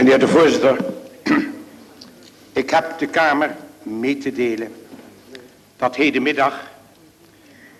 Meneer 0.00 0.18
de 0.18 0.28
voorzitter, 0.28 0.76
ik 2.52 2.70
heb 2.70 2.98
de 2.98 3.06
Kamer 3.06 3.56
mee 3.82 4.18
te 4.18 4.32
delen 4.32 4.72
dat 5.76 5.96
hedenmiddag 5.96 6.60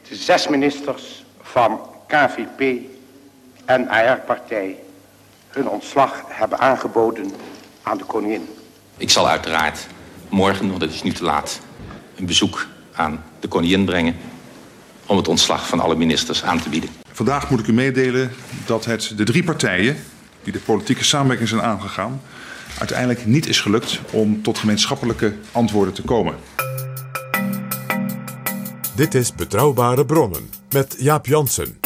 de 0.08 0.14
zes 0.14 0.48
ministers 0.48 1.24
van 1.42 1.80
KVP 2.06 2.80
en 3.64 3.88
AR-partij 3.88 4.76
hun 5.48 5.68
ontslag 5.68 6.22
hebben 6.28 6.58
aangeboden 6.58 7.32
aan 7.82 7.98
de 7.98 8.04
koningin. 8.04 8.48
Ik 8.96 9.10
zal 9.10 9.28
uiteraard 9.28 9.86
morgen, 10.28 10.68
want 10.68 10.82
het 10.82 10.92
is 10.92 11.02
nu 11.02 11.12
te 11.12 11.24
laat, 11.24 11.60
een 12.16 12.26
bezoek 12.26 12.66
aan 12.92 13.24
de 13.40 13.48
koningin 13.48 13.84
brengen 13.84 14.16
om 15.06 15.16
het 15.16 15.28
ontslag 15.28 15.68
van 15.68 15.80
alle 15.80 15.96
ministers 15.96 16.42
aan 16.42 16.60
te 16.60 16.68
bieden. 16.68 16.90
Vandaag 17.12 17.50
moet 17.50 17.60
ik 17.60 17.66
u 17.66 17.72
meedelen 17.72 18.32
dat 18.66 18.84
het 18.84 19.12
de 19.16 19.24
drie 19.24 19.44
partijen 19.44 19.96
die 20.42 20.52
de 20.52 20.58
politieke 20.58 21.04
samenwerking 21.04 21.48
zijn 21.48 21.62
aangegaan, 21.62 22.20
uiteindelijk 22.78 23.26
niet 23.26 23.46
is 23.46 23.60
gelukt 23.60 24.00
om 24.10 24.42
tot 24.42 24.58
gemeenschappelijke 24.58 25.34
antwoorden 25.52 25.94
te 25.94 26.02
komen. 26.02 26.34
Dit 28.94 29.14
is 29.14 29.34
Betrouwbare 29.34 30.06
Bronnen 30.06 30.50
met 30.70 30.96
Jaap 30.98 31.26
Jansen. 31.26 31.79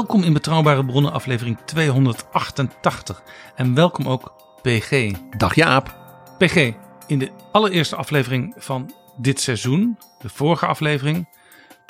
Welkom 0.00 0.22
in 0.22 0.32
Betrouwbare 0.32 0.84
Bronnen 0.84 1.12
aflevering 1.12 1.58
288 1.64 3.22
en 3.54 3.74
welkom 3.74 4.08
ook 4.08 4.32
PG. 4.62 5.12
Dag 5.36 5.54
Jaap. 5.54 5.96
PG, 6.38 6.72
in 7.06 7.18
de 7.18 7.30
allereerste 7.52 7.96
aflevering 7.96 8.54
van 8.56 8.94
dit 9.16 9.40
seizoen, 9.40 9.98
de 10.18 10.28
vorige 10.28 10.66
aflevering, 10.66 11.28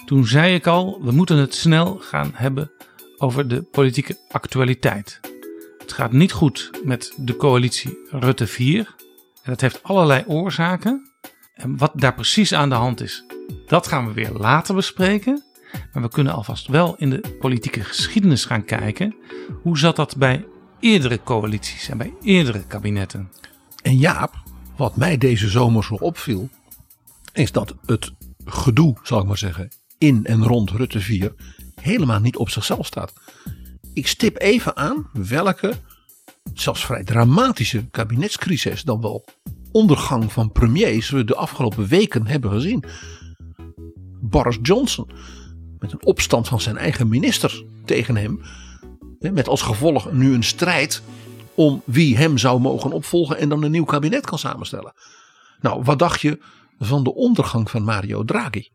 toen 0.05 0.27
zei 0.27 0.55
ik 0.55 0.67
al, 0.67 1.01
we 1.03 1.13
moeten 1.13 1.37
het 1.37 1.55
snel 1.55 1.99
gaan 1.99 2.31
hebben 2.35 2.71
over 3.19 3.49
de 3.49 3.63
politieke 3.63 4.19
actualiteit. 4.31 5.21
Het 5.79 5.93
gaat 5.93 6.13
niet 6.13 6.33
goed 6.33 6.71
met 6.85 7.13
de 7.17 7.37
coalitie 7.37 7.99
Rutte 8.11 8.47
4 8.47 8.95
en 9.43 9.51
dat 9.51 9.61
heeft 9.61 9.83
allerlei 9.83 10.25
oorzaken. 10.27 11.13
En 11.55 11.77
wat 11.77 11.93
daar 11.95 12.15
precies 12.15 12.55
aan 12.55 12.69
de 12.69 12.75
hand 12.75 13.01
is, 13.01 13.25
dat 13.67 13.87
gaan 13.87 14.07
we 14.07 14.13
weer 14.13 14.33
later 14.33 14.75
bespreken. 14.75 15.45
Maar 15.93 16.03
we 16.03 16.09
kunnen 16.09 16.33
alvast 16.33 16.67
wel 16.67 16.95
in 16.97 17.11
de 17.11 17.37
politieke 17.39 17.85
geschiedenis 17.85 18.45
gaan 18.45 18.65
kijken. 18.65 19.15
Hoe 19.63 19.79
zat 19.79 19.97
dat 19.97 20.17
bij 20.17 20.47
eerdere 20.81 21.23
coalities 21.23 21.89
en 21.89 21.99
bij 21.99 22.15
eerdere 22.23 22.67
kabinetten? 22.67 23.31
En 23.83 23.97
Jaap, 23.97 24.35
wat 24.77 24.97
mij 24.97 25.19
deze 25.19 25.49
zomer 25.49 25.85
zo 25.85 25.95
opviel, 25.95 26.49
is 27.33 27.53
dat 27.53 27.75
het 27.87 28.13
gedoe, 28.45 28.97
zal 29.03 29.21
ik 29.21 29.27
maar 29.27 29.39
zeggen, 29.39 29.69
in 29.99 30.25
en 30.25 30.45
rond 30.45 30.71
Rutte 30.71 31.01
4 31.01 31.35
helemaal 31.81 32.21
niet 32.21 32.37
op 32.37 32.51
zichzelf 32.51 32.87
staat. 32.87 33.13
Ik 33.93 34.07
stip 34.07 34.41
even 34.41 34.77
aan 34.77 35.07
welke, 35.13 35.75
zelfs 36.55 36.85
vrij 36.85 37.05
dramatische 37.05 37.85
kabinetscrisis, 37.91 38.83
dan 38.83 39.01
wel 39.01 39.25
ondergang 39.73 40.33
van 40.33 40.53
premiers 40.53 41.11
we 41.11 41.25
de 41.25 41.35
afgelopen 41.35 41.87
weken 41.87 42.27
hebben 42.27 42.51
gezien. 42.51 42.85
Boris 44.21 44.59
Johnson, 44.63 45.11
met 45.81 45.93
een 45.93 46.05
opstand 46.05 46.49
van 46.49 46.61
zijn 46.61 46.77
eigen 46.77 47.09
ministers 47.09 47.65
tegen 47.85 48.17
hem, 48.17 48.41
met 49.19 49.49
als 49.49 49.63
gevolg 49.63 50.13
nu 50.13 50.35
een 50.35 50.45
strijd 50.45 51.03
om 51.55 51.83
wie 51.85 52.17
hem 52.17 52.39
zou 52.39 52.61
mogen 52.61 52.93
opvolgen 52.93 53.39
en 53.39 53.49
dan 53.49 53.63
een 53.63 53.71
nieuw 53.71 53.85
kabinet 53.85 54.27
kan 54.27 54.39
samenstellen. 54.39 54.93
Nou, 55.61 55.83
wat 55.83 55.99
dacht 55.99 56.21
je 56.21 56.39
van 56.79 57.05
de 57.05 57.15
ondergang 57.15 57.71
van 57.71 57.83
Mario 57.83 58.25
Draghi? 58.25 58.69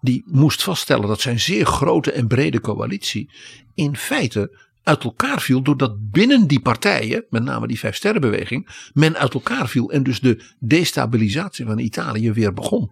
Die 0.00 0.22
moest 0.26 0.62
vaststellen 0.62 1.08
dat 1.08 1.20
zijn 1.20 1.40
zeer 1.40 1.66
grote 1.66 2.12
en 2.12 2.26
brede 2.26 2.60
coalitie 2.60 3.30
in 3.74 3.96
feite 3.96 4.70
uit 4.82 5.04
elkaar 5.04 5.40
viel 5.40 5.62
doordat 5.62 6.10
binnen 6.10 6.46
die 6.46 6.60
partijen, 6.60 7.24
met 7.30 7.42
name 7.42 7.66
die 7.66 7.78
Vijfsterrenbeweging, 7.78 8.90
men 8.92 9.16
uit 9.16 9.34
elkaar 9.34 9.68
viel 9.68 9.90
en 9.90 10.02
dus 10.02 10.20
de 10.20 10.44
destabilisatie 10.58 11.64
van 11.64 11.78
Italië 11.78 12.32
weer 12.32 12.52
begon. 12.52 12.90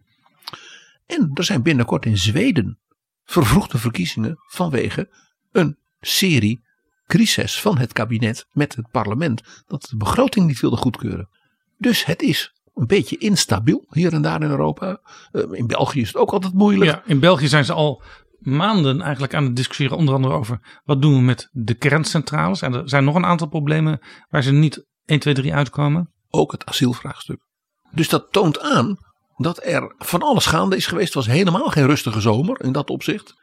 En 1.11 1.31
er 1.35 1.45
zijn 1.45 1.63
binnenkort 1.63 2.07
in 2.07 2.19
Zweden 2.19 2.79
vervroegde 3.25 3.79
verkiezingen 3.79 4.37
vanwege 4.47 5.09
een 5.53 5.79
serie 6.01 6.61
crisis 7.07 7.61
van 7.61 7.79
het 7.79 7.93
kabinet 7.93 8.47
met 8.53 8.77
het 8.77 8.91
parlement 8.91 9.43
dat 9.67 9.87
de 9.91 9.97
begroting 9.97 10.47
niet 10.47 10.61
wilde 10.61 10.77
goedkeuren. 10.77 11.29
Dus 11.79 12.05
het 12.05 12.23
is 12.23 12.55
een 12.75 12.87
beetje 12.87 13.19
instabiel 13.19 13.85
hier 13.89 14.13
en 14.13 14.23
daar 14.23 14.43
in 14.43 14.51
Europa. 14.51 15.01
Uh, 15.33 15.45
in 15.53 15.67
België 15.67 16.01
is 16.01 16.07
het 16.07 16.17
ook 16.17 16.33
altijd 16.33 16.53
moeilijk. 16.53 16.91
Ja, 16.91 17.03
in 17.07 17.21
België 17.21 17.49
zijn 17.49 17.65
ze 17.65 17.73
al 17.73 18.03
maanden 18.39 19.01
eigenlijk 19.01 19.35
aan 19.35 19.45
het 19.45 19.57
discussiëren, 19.57 19.97
onder 19.97 20.15
andere 20.15 20.35
over 20.35 20.81
wat 20.85 21.03
doen 21.03 21.15
we 21.15 21.21
met 21.21 21.49
de 21.53 21.75
kerncentrales. 21.75 22.63
En 22.63 22.75
er 22.75 22.89
zijn 22.89 23.05
nog 23.05 23.15
een 23.15 23.25
aantal 23.25 23.49
problemen 23.49 24.01
waar 24.29 24.43
ze 24.43 24.53
niet 24.53 24.87
1, 25.05 25.19
2, 25.19 25.35
3 25.35 25.55
uitkomen. 25.55 26.13
Ook 26.29 26.53
het 26.53 26.67
asielvraagstuk. 26.67 27.41
Dus 27.93 28.09
dat 28.09 28.33
toont 28.33 28.61
aan 28.61 28.99
dat 29.43 29.65
er 29.65 29.95
van 29.99 30.23
alles 30.23 30.47
gaande 30.47 30.77
is 30.77 30.87
geweest. 30.87 31.15
Het 31.15 31.25
was 31.25 31.35
helemaal 31.35 31.69
geen 31.69 31.87
rustige 31.87 32.21
zomer 32.21 32.65
in 32.65 32.73
dat 32.73 32.91
opzicht. 32.91 33.35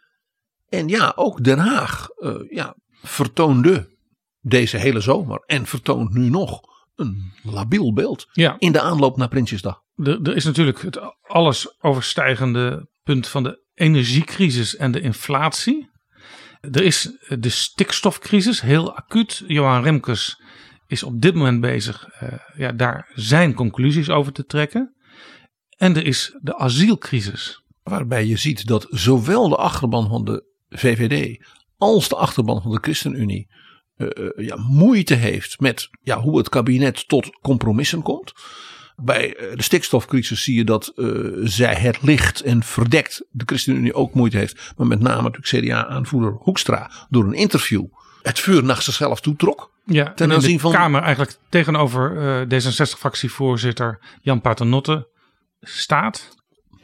En 0.69 0.87
ja, 0.87 1.13
ook 1.15 1.43
Den 1.43 1.59
Haag 1.59 2.07
uh, 2.17 2.35
ja, 2.49 2.75
vertoonde 3.01 3.95
deze 4.39 4.77
hele 4.77 4.99
zomer 4.99 5.43
en 5.45 5.65
vertoont 5.65 6.13
nu 6.13 6.29
nog 6.29 6.61
een 6.95 7.33
labiel 7.43 7.93
beeld 7.93 8.27
ja. 8.31 8.55
in 8.57 8.71
de 8.71 8.81
aanloop 8.81 9.17
naar 9.17 9.27
Prinsjesdag. 9.27 9.81
Er, 9.95 10.21
er 10.21 10.35
is 10.35 10.45
natuurlijk 10.45 10.81
het 10.81 10.99
alles 11.21 11.81
overstijgende 11.81 12.89
punt 13.03 13.27
van 13.27 13.43
de 13.43 13.65
energiecrisis 13.73 14.75
en 14.75 14.91
de 14.91 15.01
inflatie. 15.01 15.89
Er 16.61 16.83
is 16.83 17.17
de 17.39 17.49
stikstofcrisis, 17.49 18.61
heel 18.61 18.95
acuut. 18.95 19.43
Johan 19.47 19.83
Remkes 19.83 20.41
is 20.87 21.03
op 21.03 21.21
dit 21.21 21.33
moment 21.33 21.61
bezig 21.61 22.07
uh, 22.23 22.29
ja, 22.55 22.71
daar 22.71 23.11
zijn 23.13 23.53
conclusies 23.53 24.09
over 24.09 24.31
te 24.31 24.45
trekken. 24.45 24.95
En 25.77 25.95
er 25.95 26.05
is 26.05 26.35
de 26.41 26.57
asielcrisis. 26.57 27.63
Waarbij 27.83 28.25
je 28.25 28.37
ziet 28.37 28.67
dat 28.67 28.87
zowel 28.89 29.49
de 29.49 29.55
achterban 29.55 30.07
van 30.09 30.25
de 30.25 30.43
VVD 30.69 31.43
als 31.77 32.09
de 32.09 32.15
achterban 32.15 32.61
van 32.61 32.71
de 32.71 32.77
ChristenUnie 32.81 33.47
uh, 33.97 34.07
ja, 34.35 34.55
moeite 34.55 35.13
heeft 35.13 35.59
met 35.59 35.89
ja, 36.01 36.19
hoe 36.19 36.37
het 36.37 36.49
kabinet 36.49 37.07
tot 37.07 37.39
compromissen 37.41 38.01
komt. 38.01 38.33
Bij 38.95 39.37
de 39.55 39.63
stikstofcrisis 39.63 40.43
zie 40.43 40.55
je 40.55 40.63
dat 40.63 40.91
uh, 40.95 41.31
zij 41.43 41.75
het 41.75 42.01
licht 42.01 42.41
en 42.41 42.63
verdekt 42.63 43.25
de 43.31 43.43
ChristenUnie 43.45 43.93
ook 43.93 44.13
moeite 44.13 44.37
heeft. 44.37 44.73
Maar 44.77 44.87
met 44.87 44.99
name 44.99 45.29
natuurlijk 45.29 45.65
CDA-aanvoerder 45.65 46.31
Hoekstra 46.31 46.91
door 47.09 47.25
een 47.25 47.33
interview 47.33 47.85
het 48.21 48.39
vuur 48.39 48.63
naar 48.63 48.81
zichzelf 48.81 49.21
toetrok. 49.21 49.71
Ja, 49.85 50.13
ten 50.13 50.31
aanzien 50.31 50.53
de 50.53 50.59
van 50.59 50.71
Kamer 50.71 51.01
eigenlijk 51.01 51.37
tegenover 51.49 52.15
uh, 52.51 52.61
D66-fractievoorzitter 52.61 53.99
Jan 54.21 54.41
Paternotte 54.41 55.07
staat. 55.59 56.35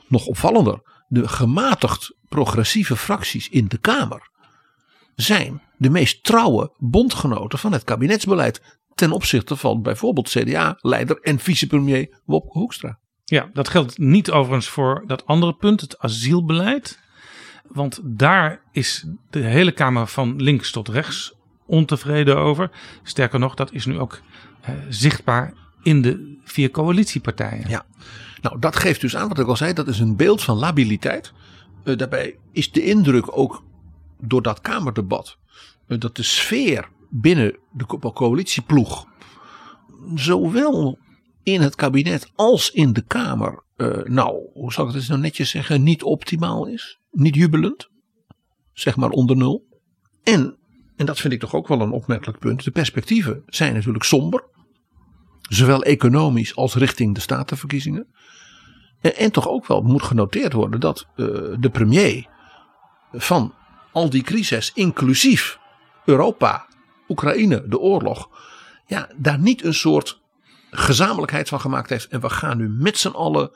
Nog 0.08 0.26
opvallender. 0.26 0.82
de 1.08 1.28
gematigd 1.28 2.16
progressieve 2.30 2.96
fracties 2.96 3.50
in 3.50 3.68
de 3.68 3.78
Kamer 3.78 4.32
zijn 5.16 5.62
de 5.78 5.90
meest 5.90 6.24
trouwe 6.24 6.76
bondgenoten 6.78 7.60
van 7.60 7.72
het 7.72 7.84
kabinetsbeleid 7.84 8.80
ten 8.96 9.12
opzichte 9.12 9.56
van 9.56 9.82
bijvoorbeeld 9.82 10.30
CDA-leider 10.30 11.20
en 11.22 11.40
vicepremier 11.40 12.22
Wopke 12.26 12.60
Hoekstra. 12.60 13.00
Ja, 13.24 13.50
dat 13.54 13.70
geldt 13.70 13.98
niet 13.98 14.32
overigens 14.32 14.70
voor 14.70 15.04
dat 15.08 15.26
andere 15.26 15.54
punt, 15.54 15.82
het 15.82 16.00
asielbeleid. 16.00 17.00
Want 17.68 18.00
daar 18.04 18.62
is 18.72 19.06
de 19.30 19.40
hele 19.40 19.72
Kamer 19.72 20.08
van 20.08 20.42
links 20.42 20.72
tot 20.72 20.88
rechts 20.88 21.34
ontevreden 21.66 22.38
over. 22.38 22.72
Sterker 23.04 23.40
nog, 23.40 23.56
dat 23.56 23.72
is 23.72 23.86
nu 23.86 24.00
ook 24.00 24.22
eh, 24.62 24.74
zichtbaar 24.90 25.54
in 25.84 26.02
de 26.02 26.40
vier 26.44 26.70
coalitiepartijen. 26.70 27.70
Ja, 27.70 27.86
nou 28.44 28.60
dat 28.60 28.76
geeft 28.76 29.02
dus 29.02 29.16
aan 29.16 29.28
wat 29.28 29.40
ik 29.40 29.48
al 29.48 29.58
zei, 29.58 29.74
dat 29.74 29.88
is 29.88 30.00
een 30.00 30.16
beeld 30.16 30.44
van 30.44 30.58
labiliteit. 30.58 31.34
Uh, 31.84 31.98
daarbij 31.98 32.38
is 32.52 32.72
de 32.72 32.84
indruk 32.84 33.38
ook 33.38 33.64
door 34.20 34.42
dat 34.42 34.62
Kamerdebat 34.62 35.38
uh, 35.88 36.00
dat 36.00 36.16
de 36.16 36.24
sfeer 36.24 36.90
binnen 37.10 37.58
de 37.72 37.86
co 37.86 38.12
coalitieploeg 38.12 39.06
zowel 40.16 40.98
in 41.44 41.62
het 41.62 41.76
kabinet 41.76 42.32
als 42.36 42.72
in 42.72 42.94
de 42.94 43.02
Kamer, 43.02 43.64
uh, 43.78 44.04
nou, 44.04 44.50
hoe 44.54 44.74
zal 44.74 44.84
ik 44.84 44.90
het 44.90 45.00
eens 45.00 45.10
nou 45.10 45.22
netjes 45.22 45.50
zeggen, 45.50 45.84
niet 45.84 46.04
optimaal 46.04 46.68
is. 46.68 47.00
Niet 47.12 47.36
jubelend. 47.36 47.90
Zeg 48.74 48.96
maar 48.96 49.10
onder 49.10 49.36
nul. 49.36 49.68
En, 50.24 50.58
en 50.96 51.06
dat 51.06 51.20
vind 51.20 51.34
ik 51.34 51.40
toch 51.40 51.54
ook 51.54 51.68
wel 51.68 51.82
een 51.82 51.92
opmerkelijk 51.92 52.40
punt, 52.40 52.64
de 52.64 52.72
perspectieven 52.72 53.44
zijn 53.46 53.74
natuurlijk 53.74 54.04
somber. 54.04 54.44
Zowel 55.42 55.84
economisch 55.84 56.56
als 56.56 56.76
richting 56.76 57.16
de 57.16 57.22
statenverkiezingen. 57.22 58.08
En, 59.04 59.16
en 59.16 59.32
toch 59.32 59.48
ook 59.48 59.68
wel 59.68 59.82
moet 59.82 60.04
genoteerd 60.04 60.54
worden 60.54 60.80
dat 60.80 61.08
uh, 61.16 61.28
de 61.60 61.70
premier 61.72 62.28
van 63.12 63.54
al 63.92 64.10
die 64.10 64.24
crises, 64.24 64.72
inclusief 64.74 65.60
Europa, 66.06 66.68
Oekraïne, 67.08 67.68
de 67.68 67.80
oorlog, 67.80 68.30
ja, 68.86 69.10
daar 69.18 69.40
niet 69.40 69.64
een 69.64 69.74
soort 69.74 70.22
gezamenlijkheid 70.70 71.50
van 71.50 71.60
gemaakt 71.60 71.90
heeft. 71.90 72.08
En 72.08 72.22
we 72.22 72.30
gaan 72.30 72.58
nu 72.58 72.70
met 72.70 72.98
z'n 72.98 73.08
allen 73.08 73.52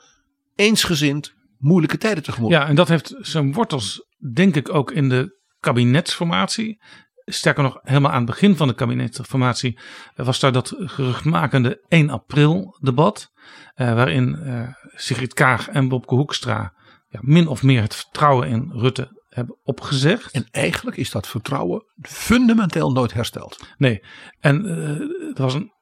eensgezind 0.54 1.34
moeilijke 1.58 1.98
tijden 1.98 2.22
tegemoet. 2.22 2.50
Ja, 2.50 2.66
en 2.66 2.74
dat 2.74 2.88
heeft 2.88 3.14
zijn 3.18 3.52
wortels, 3.52 4.06
denk 4.32 4.56
ik, 4.56 4.74
ook 4.74 4.90
in 4.90 5.08
de 5.08 5.38
kabinetsformatie. 5.60 6.82
Sterker 7.28 7.62
nog, 7.62 7.78
helemaal 7.82 8.10
aan 8.10 8.22
het 8.22 8.30
begin 8.30 8.56
van 8.56 8.68
de 8.68 8.74
kabinetsformatie 8.74 9.78
was 10.16 10.40
daar 10.40 10.52
dat 10.52 10.74
geruchtmakende 10.78 11.84
1 11.88 12.10
april 12.10 12.76
debat. 12.80 13.32
Uh, 13.76 13.94
waarin 13.94 14.38
uh, 14.42 14.68
Sigrid 14.94 15.34
Kaag 15.34 15.68
en 15.68 15.88
Bobke 15.88 16.14
Hoekstra 16.14 16.72
ja, 17.08 17.18
min 17.22 17.46
of 17.46 17.62
meer 17.62 17.82
het 17.82 17.94
vertrouwen 17.94 18.48
in 18.48 18.70
Rutte 18.72 19.24
hebben 19.28 19.56
opgezegd. 19.62 20.32
En 20.32 20.46
eigenlijk 20.50 20.96
is 20.96 21.10
dat 21.10 21.26
vertrouwen 21.26 21.84
fundamenteel 22.02 22.92
nooit 22.92 23.12
hersteld. 23.12 23.66
Nee, 23.76 24.02
en 24.40 24.64
uh, 24.64 25.00
er 25.36 25.42
was 25.42 25.54
een 25.54 25.72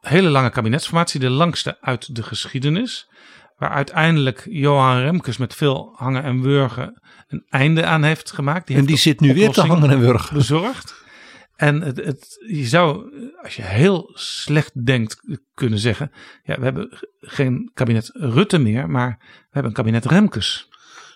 hele 0.00 0.28
lange 0.28 0.50
kabinetsformatie, 0.50 1.20
de 1.20 1.30
langste 1.30 1.80
uit 1.80 2.14
de 2.14 2.22
geschiedenis. 2.22 3.08
Waar 3.56 3.70
uiteindelijk 3.70 4.46
Johan 4.50 4.98
Remkes 4.98 5.36
met 5.36 5.54
veel 5.54 5.92
hangen 5.96 6.22
en 6.22 6.42
wurgen 6.42 7.02
een 7.28 7.44
einde 7.48 7.84
aan 7.84 8.02
heeft 8.02 8.30
gemaakt. 8.30 8.66
Die 8.66 8.76
en 8.76 8.84
die 8.84 8.96
zit 8.96 9.20
nu 9.20 9.34
weer 9.34 9.50
te 9.50 9.60
hangen 9.60 9.90
en 9.90 10.00
wurgen. 10.00 10.36
Bezorgd. 10.36 11.02
En 11.56 11.80
het, 11.80 11.96
het, 11.96 12.44
je 12.48 12.66
zou, 12.66 13.12
als 13.42 13.56
je 13.56 13.62
heel 13.62 14.10
slecht 14.14 14.86
denkt, 14.86 15.38
kunnen 15.54 15.78
zeggen: 15.78 16.12
ja, 16.42 16.58
we 16.58 16.64
hebben 16.64 16.98
geen 17.20 17.70
kabinet 17.74 18.10
Rutte 18.12 18.58
meer, 18.58 18.90
maar 18.90 19.16
we 19.18 19.48
hebben 19.50 19.70
een 19.70 19.76
kabinet 19.76 20.04
Remkes. 20.04 20.68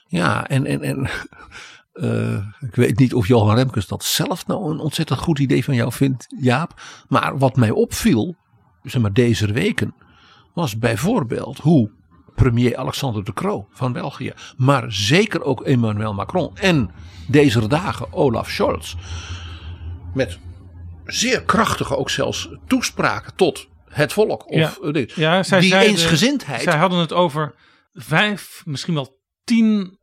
Ja, 0.07 0.49
en, 0.49 0.67
en, 0.67 0.83
en 0.83 1.09
uh, 1.95 2.47
ik 2.69 2.75
weet 2.75 2.99
niet 2.99 3.15
of 3.15 3.27
Johan 3.27 3.57
Remkes 3.57 3.87
dat 3.87 4.05
zelf 4.05 4.47
nou 4.47 4.71
een 4.71 4.79
ontzettend 4.79 5.19
goed 5.19 5.39
idee 5.39 5.65
van 5.65 5.75
jou 5.75 5.93
vindt, 5.93 6.27
Jaap. 6.41 6.81
Maar 7.09 7.39
wat 7.39 7.57
mij 7.57 7.71
opviel, 7.71 8.37
zeg 8.83 9.03
maar 9.03 9.13
deze 9.13 9.53
weken, 9.53 9.95
was 10.55 10.79
bijvoorbeeld 10.79 11.59
hoe 11.59 11.91
premier 12.39 12.77
Alexander 12.77 13.25
de 13.25 13.33
Croo 13.33 13.69
van 13.71 13.93
België, 13.93 14.33
maar 14.57 14.93
zeker 14.93 15.43
ook 15.43 15.63
Emmanuel 15.63 16.15
Macron 16.15 16.51
en 16.55 16.91
deze 17.27 17.67
dagen 17.67 18.13
Olaf 18.13 18.51
Scholz, 18.51 18.95
met 20.15 20.39
zeer 21.05 21.43
krachtige 21.43 21.97
ook 21.97 22.11
zelfs 22.11 22.49
toespraken 22.67 23.35
tot 23.35 23.69
het 23.89 24.13
volk. 24.13 24.51
Of 24.51 24.79
ja, 24.83 24.91
dit, 24.91 25.13
ja, 25.13 25.43
zij 25.43 25.61
die 25.61 25.69
zeiden, 25.69 25.91
eensgezindheid. 25.91 26.63
Zij 26.63 26.79
hadden 26.79 26.99
het 26.99 27.13
over 27.13 27.55
vijf, 27.93 28.63
misschien 28.65 28.95
wel 28.95 29.21
tien 29.45 29.99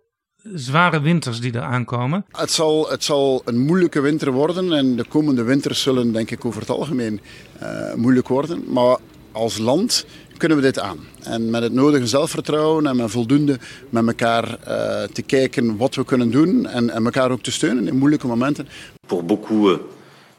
zware 0.54 1.02
winters 1.02 1.40
die 1.40 1.54
er 1.54 1.62
aankomen. 1.62 2.26
Het 2.32 2.52
zal, 2.52 2.90
het 2.90 3.04
zal 3.04 3.42
een 3.46 3.60
moeilijke 3.60 4.00
winter 4.00 4.32
worden 4.32 4.74
en 4.74 4.96
de 4.96 5.04
komende 5.04 5.44
winters 5.44 5.82
zullen 5.82 6.12
denk 6.12 6.32
ik 6.32 6.46
over 6.46 6.60
het 6.60 6.70
algemeen 6.70 7.22
uh, 7.62 7.94
moeilijk 7.94 8.28
worden. 8.28 8.64
Maar 8.68 8.98
als 9.32 9.58
land 9.58 10.06
kunnen 10.38 10.58
we 10.58 10.64
dit 10.64 10.80
aan? 10.80 10.98
En 11.24 11.50
met 11.50 11.62
het 11.62 11.74
nodige 11.74 12.08
zelfvertrouwen 12.08 12.88
en 12.88 12.96
met 12.96 13.12
voldoende 13.12 13.60
met 13.90 14.08
elkaar 14.08 14.44
uh, 14.48 15.04
te 15.04 15.22
kijken 15.22 15.78
wat 15.78 15.96
we 15.96 16.06
kunnen 16.06 16.32
doen 16.32 16.66
en, 16.66 16.90
en 16.90 17.06
elkaar 17.06 17.32
ook 17.32 17.42
te 17.42 17.52
steunen 17.52 17.88
in 17.88 17.98
moeilijke 17.98 18.28
momenten. 18.28 18.68
Pour 19.08 19.24
beaucoup 19.24 19.80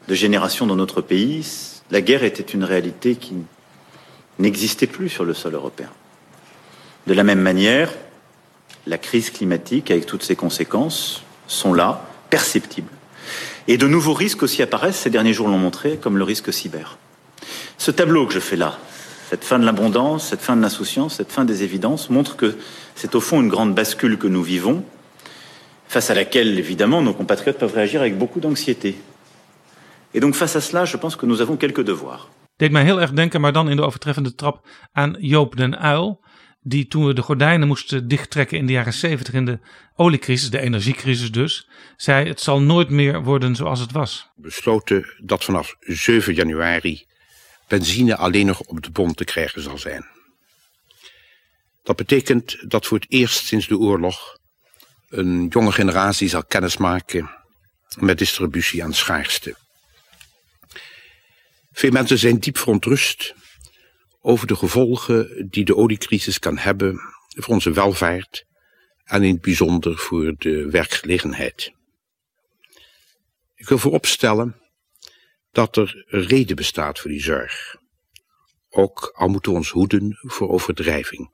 de 0.04 0.16
générations 0.16 0.68
dans 0.68 0.78
notre 0.78 1.02
pays, 1.02 1.44
la 1.88 2.00
guerre 2.00 2.24
était 2.24 2.52
une 2.54 2.64
réalité 2.64 3.16
qui 3.16 3.34
n'existait 4.36 4.90
plus 4.90 5.08
sur 5.08 5.24
le 5.24 5.34
sol 5.34 5.54
européen. 5.54 5.90
De 7.04 7.14
la 7.14 7.22
même 7.22 7.40
manière, 7.40 7.90
la 8.86 8.98
crise 8.98 9.30
climatique, 9.30 9.90
avec 9.90 10.06
toutes 10.06 10.24
ses 10.24 10.36
conséquences, 10.36 11.22
sont 11.46 11.74
là, 11.74 12.08
perceptibles. 12.30 12.90
Et 13.68 13.78
de 13.78 13.86
nouveaux 13.86 14.14
risques 14.14 14.42
aussi 14.42 14.62
apparaissent, 14.62 15.00
ces 15.00 15.10
derniers 15.10 15.32
jours 15.32 15.48
l'ont 15.48 15.58
montré, 15.58 15.98
comme 16.00 16.18
le 16.18 16.24
risque 16.24 16.52
cyber. 16.52 16.98
Ce 17.78 17.90
tableau 17.90 18.26
que 18.26 18.34
je 18.34 18.40
fais 18.40 18.56
là, 18.56 18.78
cette 19.28 19.44
fin 19.44 19.58
de 19.58 19.64
l'abondance, 19.64 20.28
cette 20.28 20.40
fin 20.40 20.56
de 20.56 20.62
l'insouciance, 20.62 21.16
cette 21.16 21.32
fin 21.32 21.44
des 21.44 21.62
évidences, 21.62 22.10
montre 22.10 22.36
que 22.36 22.56
c'est 22.94 23.14
au 23.14 23.20
fond 23.20 23.40
une 23.40 23.48
grande 23.48 23.74
bascule 23.74 24.18
que 24.18 24.28
nous 24.28 24.42
vivons, 24.42 24.84
face 25.88 26.10
à 26.10 26.14
laquelle, 26.14 26.58
évidemment, 26.58 27.02
nos 27.02 27.14
compatriotes 27.14 27.58
peuvent 27.58 27.74
réagir 27.74 28.00
avec 28.00 28.16
beaucoup 28.18 28.40
d'anxiété. 28.40 28.96
Et 30.14 30.20
donc 30.20 30.34
face 30.34 30.56
à 30.56 30.60
cela, 30.60 30.84
je 30.84 30.96
pense 30.96 31.16
que 31.16 31.26
nous 31.26 31.40
avons 31.40 31.56
quelques 31.56 31.84
devoirs. 31.84 32.28
Deed 32.56 32.70
mij 32.70 32.84
heel 32.84 33.00
erg 33.00 33.12
denken, 33.12 33.40
maar 33.40 33.52
dan 33.52 33.68
in 33.68 33.76
de 33.76 33.82
overtreffende 33.82 34.34
trap, 34.34 34.66
aan 34.92 35.16
Joop 35.18 35.56
den 35.56 35.78
Uil 35.78 36.20
die 36.68 36.86
toen 36.86 37.06
we 37.06 37.14
de 37.14 37.22
gordijnen 37.22 37.66
moesten 37.66 38.08
dichttrekken 38.08 38.58
in 38.58 38.66
de 38.66 38.72
jaren 38.72 38.92
70 38.92 39.34
in 39.34 39.44
de 39.44 39.58
oliecrisis, 39.94 40.50
de 40.50 40.60
energiecrisis 40.60 41.32
dus, 41.32 41.68
zei 41.96 42.28
het 42.28 42.40
zal 42.40 42.60
nooit 42.60 42.90
meer 42.90 43.22
worden 43.22 43.54
zoals 43.54 43.80
het 43.80 43.92
was. 43.92 44.30
Besloten 44.36 45.14
dat 45.18 45.44
vanaf 45.44 45.76
7 45.80 46.34
januari 46.34 47.06
benzine 47.68 48.16
alleen 48.16 48.46
nog 48.46 48.60
op 48.60 48.82
de 48.82 48.90
bon 48.90 49.14
te 49.14 49.24
krijgen 49.24 49.62
zal 49.62 49.78
zijn. 49.78 50.06
Dat 51.82 51.96
betekent 51.96 52.70
dat 52.70 52.86
voor 52.86 52.98
het 52.98 53.10
eerst 53.10 53.46
sinds 53.46 53.66
de 53.66 53.78
oorlog 53.78 54.38
een 55.08 55.46
jonge 55.48 55.72
generatie 55.72 56.28
zal 56.28 56.44
kennismaken 56.44 57.30
met 57.98 58.18
distributie 58.18 58.84
aan 58.84 58.94
schaarste. 58.94 59.56
Veel 61.72 61.90
mensen 61.90 62.18
zijn 62.18 62.38
diep 62.38 62.58
verontrust 62.58 63.34
over 64.20 64.46
de 64.46 64.56
gevolgen 64.56 65.48
die 65.50 65.64
de 65.64 65.76
oliecrisis 65.76 66.38
kan 66.38 66.58
hebben 66.58 67.00
voor 67.28 67.54
onze 67.54 67.72
welvaart 67.72 68.44
en 69.04 69.22
in 69.22 69.32
het 69.32 69.42
bijzonder 69.42 69.98
voor 69.98 70.34
de 70.38 70.70
werkgelegenheid. 70.70 71.72
Ik 73.54 73.68
wil 73.68 73.78
vooropstellen 73.78 74.60
dat 75.56 75.76
er 75.76 76.04
reden 76.06 76.56
bestaat 76.56 76.98
voor 76.98 77.10
die 77.10 77.22
zorg. 77.22 77.76
Ook 78.68 79.12
al 79.14 79.28
moeten 79.28 79.52
we 79.52 79.58
ons 79.58 79.70
hoeden 79.70 80.18
voor 80.20 80.48
overdrijving. 80.48 81.30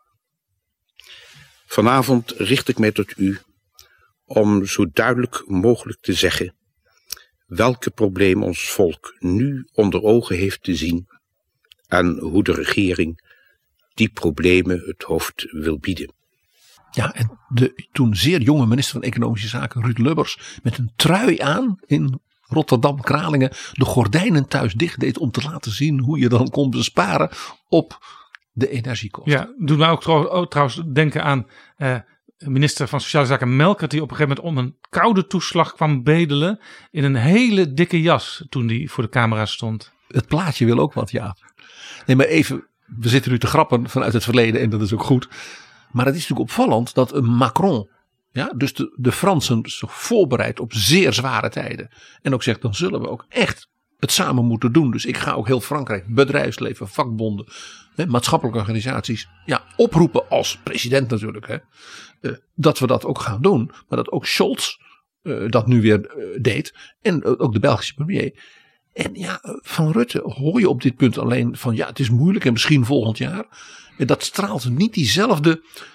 Vanavond 1.66 2.30
richt 2.30 2.68
ik 2.68 2.78
mij 2.78 2.92
tot 2.92 3.18
u 3.18 3.38
om 4.24 4.66
zo 4.66 4.86
duidelijk 4.92 5.42
mogelijk 5.46 6.00
te 6.00 6.12
zeggen 6.12 6.54
welke 7.46 7.90
problemen 7.90 8.46
ons 8.46 8.70
volk 8.70 9.16
nu 9.18 9.68
onder 9.72 10.02
ogen 10.02 10.36
heeft 10.36 10.62
te 10.62 10.74
zien 10.74 11.08
en 11.86 12.18
hoe 12.18 12.42
de 12.42 12.54
regering 12.54 13.30
die 13.94 14.08
problemen 14.08 14.82
het 14.84 15.02
hoofd 15.02 15.46
wil 15.50 15.78
bieden. 15.78 16.12
Ja, 16.90 17.14
en 17.14 17.38
de 17.48 17.88
toen 17.92 18.16
zeer 18.16 18.40
jonge 18.40 18.66
minister 18.66 18.94
van 18.94 19.02
Economische 19.02 19.48
Zaken, 19.48 19.82
Ruud 19.82 19.98
Lubbers, 19.98 20.58
met 20.62 20.78
een 20.78 20.92
trui 20.96 21.38
aan 21.38 21.78
in 21.86 22.20
Rotterdam, 22.52 23.00
Kralingen, 23.00 23.50
de 23.72 23.84
gordijnen 23.84 24.48
thuis 24.48 24.74
dicht 24.74 25.00
deed 25.00 25.18
om 25.18 25.30
te 25.30 25.42
laten 25.42 25.72
zien 25.72 26.00
hoe 26.00 26.18
je 26.18 26.28
dan 26.28 26.50
kon 26.50 26.70
besparen 26.70 27.30
op 27.68 27.98
de 28.52 28.68
energiekosten. 28.68 29.32
Ja, 29.32 29.54
doet 29.58 29.78
mij 29.78 29.88
ook 29.88 30.50
trouwens 30.50 30.82
denken 30.92 31.24
aan 31.24 31.46
eh, 31.76 31.96
minister 32.38 32.88
van 32.88 33.00
Sociale 33.00 33.26
Zaken 33.26 33.56
Melkert, 33.56 33.90
die 33.90 34.02
op 34.02 34.10
een 34.10 34.16
gegeven 34.16 34.42
moment 34.42 34.56
om 34.56 34.64
een 34.64 34.76
koude 34.88 35.26
toeslag 35.26 35.74
kwam 35.74 36.02
bedelen 36.02 36.60
in 36.90 37.04
een 37.04 37.14
hele 37.14 37.72
dikke 37.72 38.02
jas 38.02 38.44
toen 38.48 38.66
die 38.66 38.90
voor 38.90 39.02
de 39.02 39.10
camera 39.10 39.46
stond. 39.46 39.92
Het 40.08 40.26
plaatje 40.26 40.64
wil 40.64 40.78
ook 40.78 40.92
wat, 40.92 41.10
ja. 41.10 41.36
Nee, 42.06 42.16
maar 42.16 42.26
even, 42.26 42.66
we 42.86 43.08
zitten 43.08 43.30
nu 43.30 43.38
te 43.38 43.46
grappen 43.46 43.88
vanuit 43.88 44.12
het 44.12 44.24
verleden 44.24 44.60
en 44.60 44.70
dat 44.70 44.82
is 44.82 44.92
ook 44.92 45.02
goed. 45.02 45.28
Maar 45.90 46.06
het 46.06 46.14
is 46.14 46.20
natuurlijk 46.20 46.50
opvallend 46.50 46.94
dat 46.94 47.14
een 47.14 47.24
Macron 47.24 47.88
Ja, 48.32 48.52
dus 48.56 48.74
de, 48.74 48.94
de 48.96 49.12
Fransen 49.12 49.60
zich 49.62 49.94
voorbereid 49.94 50.60
op 50.60 50.72
zeer 50.72 51.12
zware 51.12 51.48
tijden. 51.48 51.88
En 52.22 52.34
ook 52.34 52.42
zegt, 52.42 52.62
dan 52.62 52.74
zullen 52.74 53.00
we 53.00 53.08
ook 53.08 53.26
echt 53.28 53.70
het 53.98 54.12
samen 54.12 54.44
moeten 54.44 54.72
doen. 54.72 54.90
Dus 54.90 55.06
ik 55.06 55.16
ga 55.16 55.32
ook 55.32 55.46
heel 55.46 55.60
Frankrijk, 55.60 56.14
bedrijfsleven, 56.14 56.88
vakbonden, 56.88 57.46
hè, 57.94 58.06
maatschappelijke 58.06 58.60
organisaties, 58.60 59.28
ja, 59.44 59.64
oproepen 59.76 60.28
als 60.28 60.58
president 60.62 61.10
natuurlijk. 61.10 61.46
Hè, 61.46 61.56
eh, 62.20 62.36
dat 62.54 62.78
we 62.78 62.86
dat 62.86 63.04
ook 63.04 63.18
gaan 63.18 63.42
doen. 63.42 63.70
Maar 63.88 63.98
dat 63.98 64.10
ook 64.10 64.26
Scholz 64.26 64.76
eh, 65.22 65.48
dat 65.48 65.66
nu 65.66 65.80
weer 65.80 66.06
eh, 66.06 66.42
deed. 66.42 66.74
En 67.02 67.24
ook 67.24 67.52
de 67.52 67.60
Belgische 67.60 67.94
premier. 67.94 68.32
En 68.92 69.14
ja, 69.14 69.38
van 69.62 69.90
Rutte 69.90 70.20
hoor 70.24 70.60
je 70.60 70.68
op 70.68 70.82
dit 70.82 70.96
punt 70.96 71.18
alleen 71.18 71.56
van 71.56 71.74
ja, 71.74 71.86
het 71.86 71.98
is 71.98 72.10
moeilijk 72.10 72.44
en 72.44 72.52
misschien 72.52 72.84
volgend 72.84 73.18
jaar. 73.18 73.46
En 73.98 74.06
dat 74.06 74.24
straalt 74.24 74.68
niet 74.68 74.94
diezelfde, 74.94 75.50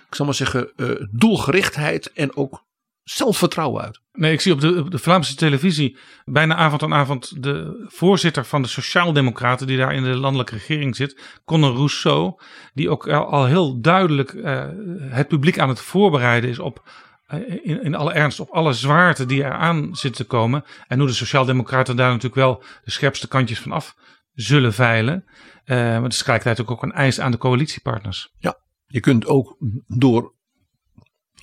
ik 0.10 0.16
zal 0.16 0.26
maar 0.26 0.36
zeggen, 0.36 0.72
eh, 0.76 0.90
doelgerichtheid 1.12 2.12
en 2.14 2.36
ook 2.36 2.66
zelfvertrouwen 3.04 3.84
uit. 3.84 4.02
Nee, 4.12 4.32
ik 4.32 4.42
zie 4.42 4.52
op 4.54 4.62
de, 4.62 4.90
de 4.90 4.98
Vlaamse 5.00 5.36
televisie 5.36 5.98
bijna 6.26 6.56
avond 6.56 6.84
aan 6.84 6.94
avond 6.94 7.44
de 7.44 7.86
voorzitter 7.88 8.46
van 8.46 8.62
de 8.62 8.68
Sociaaldemocraten, 8.68 9.68
die 9.68 9.78
daar 9.78 9.94
in 9.94 10.04
de 10.04 10.16
landelijke 10.16 10.54
regering 10.54 10.96
zit, 10.96 11.40
Conor 11.46 11.74
Rousseau, 11.76 12.34
die 12.74 12.90
ook 12.90 13.08
al, 13.10 13.46
heel 13.46 13.82
duidelijk 13.82 14.34
eh, 14.34 14.66
het 15.00 15.28
publiek 15.28 15.60
aan 15.60 15.70
het 15.70 15.80
voorbereiden 15.80 16.50
is 16.50 16.60
op. 16.60 16.90
eh, 17.28 17.40
In, 17.64 17.84
in 17.84 17.96
alle 17.96 18.14
ernst 18.14 18.40
op 18.40 18.50
alle 18.50 18.74
zwaarte 18.74 19.26
die 19.26 19.44
eraan 19.44 19.96
zitten 19.96 20.26
te 20.26 20.32
komen. 20.32 20.64
En 20.88 21.00
hoe 21.00 21.08
de 21.08 21.14
Sociaaldemocraten 21.14 21.96
daar 21.96 22.10
natuurlijk 22.10 22.36
wel 22.36 22.64
de 22.84 22.92
scherpste 22.92 23.28
kantjes 23.28 23.60
van 23.60 23.72
af 23.72 23.96
zullen 24.34 24.74
veilen. 24.74 25.26
Maar 25.68 26.04
het 26.04 26.12
is 26.12 26.18
tegelijkertijd 26.18 26.68
ook 26.68 26.84
een 26.84 26.92
eis 26.92 27.20
aan 27.20 27.32
de 27.32 27.38
coalitiepartners. 27.38 28.34
Ja, 28.38 28.62
je 28.86 29.00
kunt 29.00 29.26
ook 29.26 29.58
door 29.88 30.36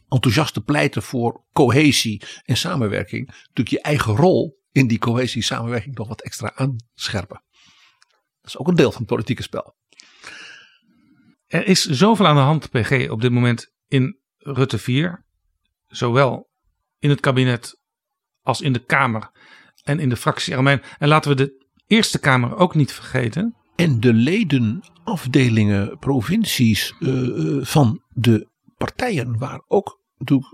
enthousiast 0.09 0.55
te 0.55 0.63
pleiten 0.63 1.03
voor 1.03 1.45
cohesie 1.53 2.23
en 2.43 2.57
samenwerking, 2.57 3.27
natuurlijk 3.27 3.69
je 3.69 3.81
eigen 3.81 4.17
rol 4.17 4.63
in 4.73 4.87
die 4.87 4.99
cohesie 4.99 5.43
samenwerking 5.43 5.95
nog 5.95 6.09
wat 6.09 6.23
extra 6.23 6.53
aanscherpen. 6.55 7.43
Dat 8.41 8.53
is 8.53 8.59
ook 8.59 8.69
een 8.69 8.75
deel 8.75 8.91
van 8.91 9.01
het 9.01 9.11
politieke 9.11 9.43
spel. 9.43 9.77
Er 11.47 11.67
is 11.67 11.85
zoveel 11.85 12.27
aan 12.27 12.37
de 12.37 12.41
hand, 12.41 12.71
PG, 12.71 13.11
op 13.11 13.21
dit 13.21 13.33
moment 13.33 13.73
in 13.87 14.19
Rutte 14.37 14.79
4. 14.79 15.27
Zowel 15.87 16.51
in 16.99 17.11
het 17.11 17.21
kabinet 17.21 17.81
als 18.43 18.61
in 18.61 18.73
de 18.73 18.85
Kamer 18.85 19.31
en 19.83 19.99
in 20.01 20.09
de 20.09 20.17
fractie. 20.17 20.55
En 20.55 21.09
laten 21.09 21.31
we 21.31 21.37
de 21.37 21.67
Eerste 21.87 22.19
Kamer 22.19 22.57
ook 22.57 22.75
niet 22.75 22.93
vergeten. 22.93 23.57
En 23.77 24.01
de 24.01 24.13
leden, 24.13 24.83
afdelingen, 25.05 25.99
provincies 25.99 26.95
uh, 27.01 27.65
van 27.65 28.03
de 28.13 28.49
partijen, 28.77 29.39
waar 29.39 29.63
ook 29.69 30.03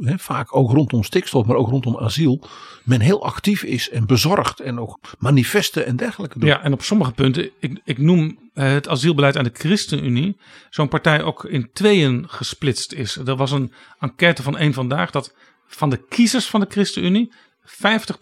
vaak 0.05 0.57
ook 0.57 0.71
rondom 0.71 1.03
stikstof, 1.03 1.47
maar 1.47 1.57
ook 1.57 1.69
rondom 1.69 1.99
asiel, 1.99 2.45
men 2.85 3.01
heel 3.01 3.25
actief 3.25 3.63
is 3.63 3.91
en 3.91 4.07
bezorgd 4.07 4.61
en 4.61 4.79
ook 4.79 4.99
manifesten 5.19 5.87
en 5.87 5.97
dergelijke. 5.97 6.47
Ja, 6.47 6.63
en 6.63 6.73
op 6.73 6.83
sommige 6.83 7.13
punten, 7.13 7.51
ik, 7.61 7.81
ik 7.85 7.99
noem 7.99 8.51
het 8.53 8.89
asielbeleid 8.89 9.37
aan 9.37 9.45
de 9.45 9.51
ChristenUnie, 9.53 10.41
zo'n 10.71 10.89
partij 10.89 11.23
ook 11.23 11.45
in 11.45 11.71
tweeën 11.73 12.25
gesplitst 12.29 12.93
is. 12.93 13.17
Er 13.17 13.37
was 13.37 13.51
een 13.51 13.73
enquête 13.99 14.43
van 14.43 14.57
één 14.57 14.73
vandaag 14.73 15.11
dat 15.11 15.35
van 15.67 15.91
de 15.91 16.07
kiezers 16.09 16.47
van 16.47 16.61
de 16.61 16.67
ChristenUnie 16.69 17.33
50% 17.65 17.73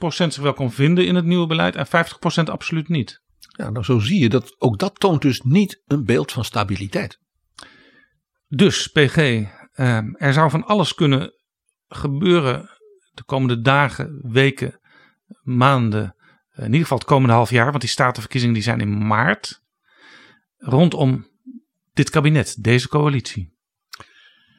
zich 0.08 0.36
wel 0.36 0.52
kon 0.52 0.72
vinden 0.72 1.06
in 1.06 1.14
het 1.14 1.24
nieuwe 1.24 1.46
beleid 1.46 1.76
en 1.76 1.86
50% 1.86 1.90
absoluut 2.44 2.88
niet. 2.88 3.20
Ja, 3.58 3.70
nou 3.70 3.84
zo 3.84 3.98
zie 3.98 4.20
je 4.20 4.28
dat 4.28 4.54
ook 4.58 4.78
dat 4.78 5.00
toont 5.00 5.22
dus 5.22 5.40
niet 5.40 5.82
een 5.86 6.04
beeld 6.04 6.32
van 6.32 6.44
stabiliteit. 6.44 7.18
Dus 8.48 8.86
PG, 8.86 9.16
eh, 9.16 10.22
er 10.22 10.32
zou 10.32 10.50
van 10.50 10.64
alles 10.64 10.94
kunnen 10.94 11.32
gebeuren 11.88 12.70
de 13.10 13.24
komende 13.24 13.60
dagen, 13.60 14.20
weken, 14.22 14.80
maanden, 15.42 16.16
in 16.54 16.64
ieder 16.64 16.80
geval 16.80 16.98
het 16.98 17.06
komende 17.06 17.34
half 17.34 17.50
jaar, 17.50 17.70
want 17.70 17.80
die 17.80 17.90
statenverkiezingen 17.90 18.54
die 18.54 18.64
zijn 18.64 18.80
in 18.80 19.06
maart, 19.06 19.62
rondom 20.56 21.28
dit 21.92 22.10
kabinet, 22.10 22.62
deze 22.62 22.88
coalitie. 22.88 23.56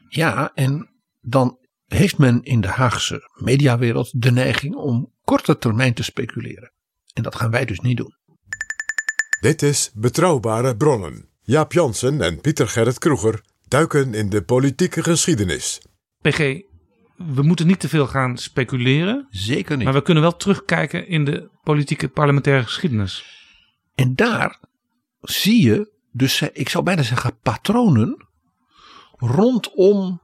Ja, 0.07 0.51
en 0.53 1.01
dan 1.19 1.57
heeft 1.85 2.17
men 2.17 2.43
in 2.43 2.61
de 2.61 2.67
Haagse 2.67 3.29
mediawereld 3.43 4.21
de 4.21 4.31
neiging 4.31 4.75
om 4.75 5.13
korte 5.21 5.57
termijn 5.57 5.93
te 5.93 6.03
speculeren. 6.03 6.73
En 7.13 7.23
dat 7.23 7.35
gaan 7.35 7.51
wij 7.51 7.65
dus 7.65 7.79
niet 7.79 7.97
doen. 7.97 8.18
Dit 9.39 9.61
is 9.61 9.91
Betrouwbare 9.93 10.75
Bronnen. 10.75 11.29
Jaap 11.41 11.73
Jansen 11.73 12.21
en 12.21 12.41
Pieter 12.41 12.67
Gerrit 12.67 12.97
Kroeger 12.97 13.41
duiken 13.67 14.13
in 14.13 14.29
de 14.29 14.41
politieke 14.41 15.03
geschiedenis. 15.03 15.81
PG, 16.21 16.37
we 17.15 17.41
moeten 17.41 17.67
niet 17.67 17.79
te 17.79 17.89
veel 17.89 18.07
gaan 18.07 18.37
speculeren. 18.37 19.27
Zeker 19.29 19.75
niet. 19.75 19.85
Maar 19.85 19.93
we 19.93 20.01
kunnen 20.01 20.23
wel 20.23 20.35
terugkijken 20.35 21.07
in 21.07 21.25
de 21.25 21.49
politieke 21.63 22.07
parlementaire 22.07 22.63
geschiedenis. 22.63 23.25
En 23.95 24.15
daar 24.15 24.59
zie 25.21 25.63
je 25.63 25.91
dus, 26.11 26.41
ik 26.41 26.69
zou 26.69 26.83
bijna 26.83 27.01
zeggen, 27.01 27.39
patronen 27.41 28.27
rondom 29.17 30.21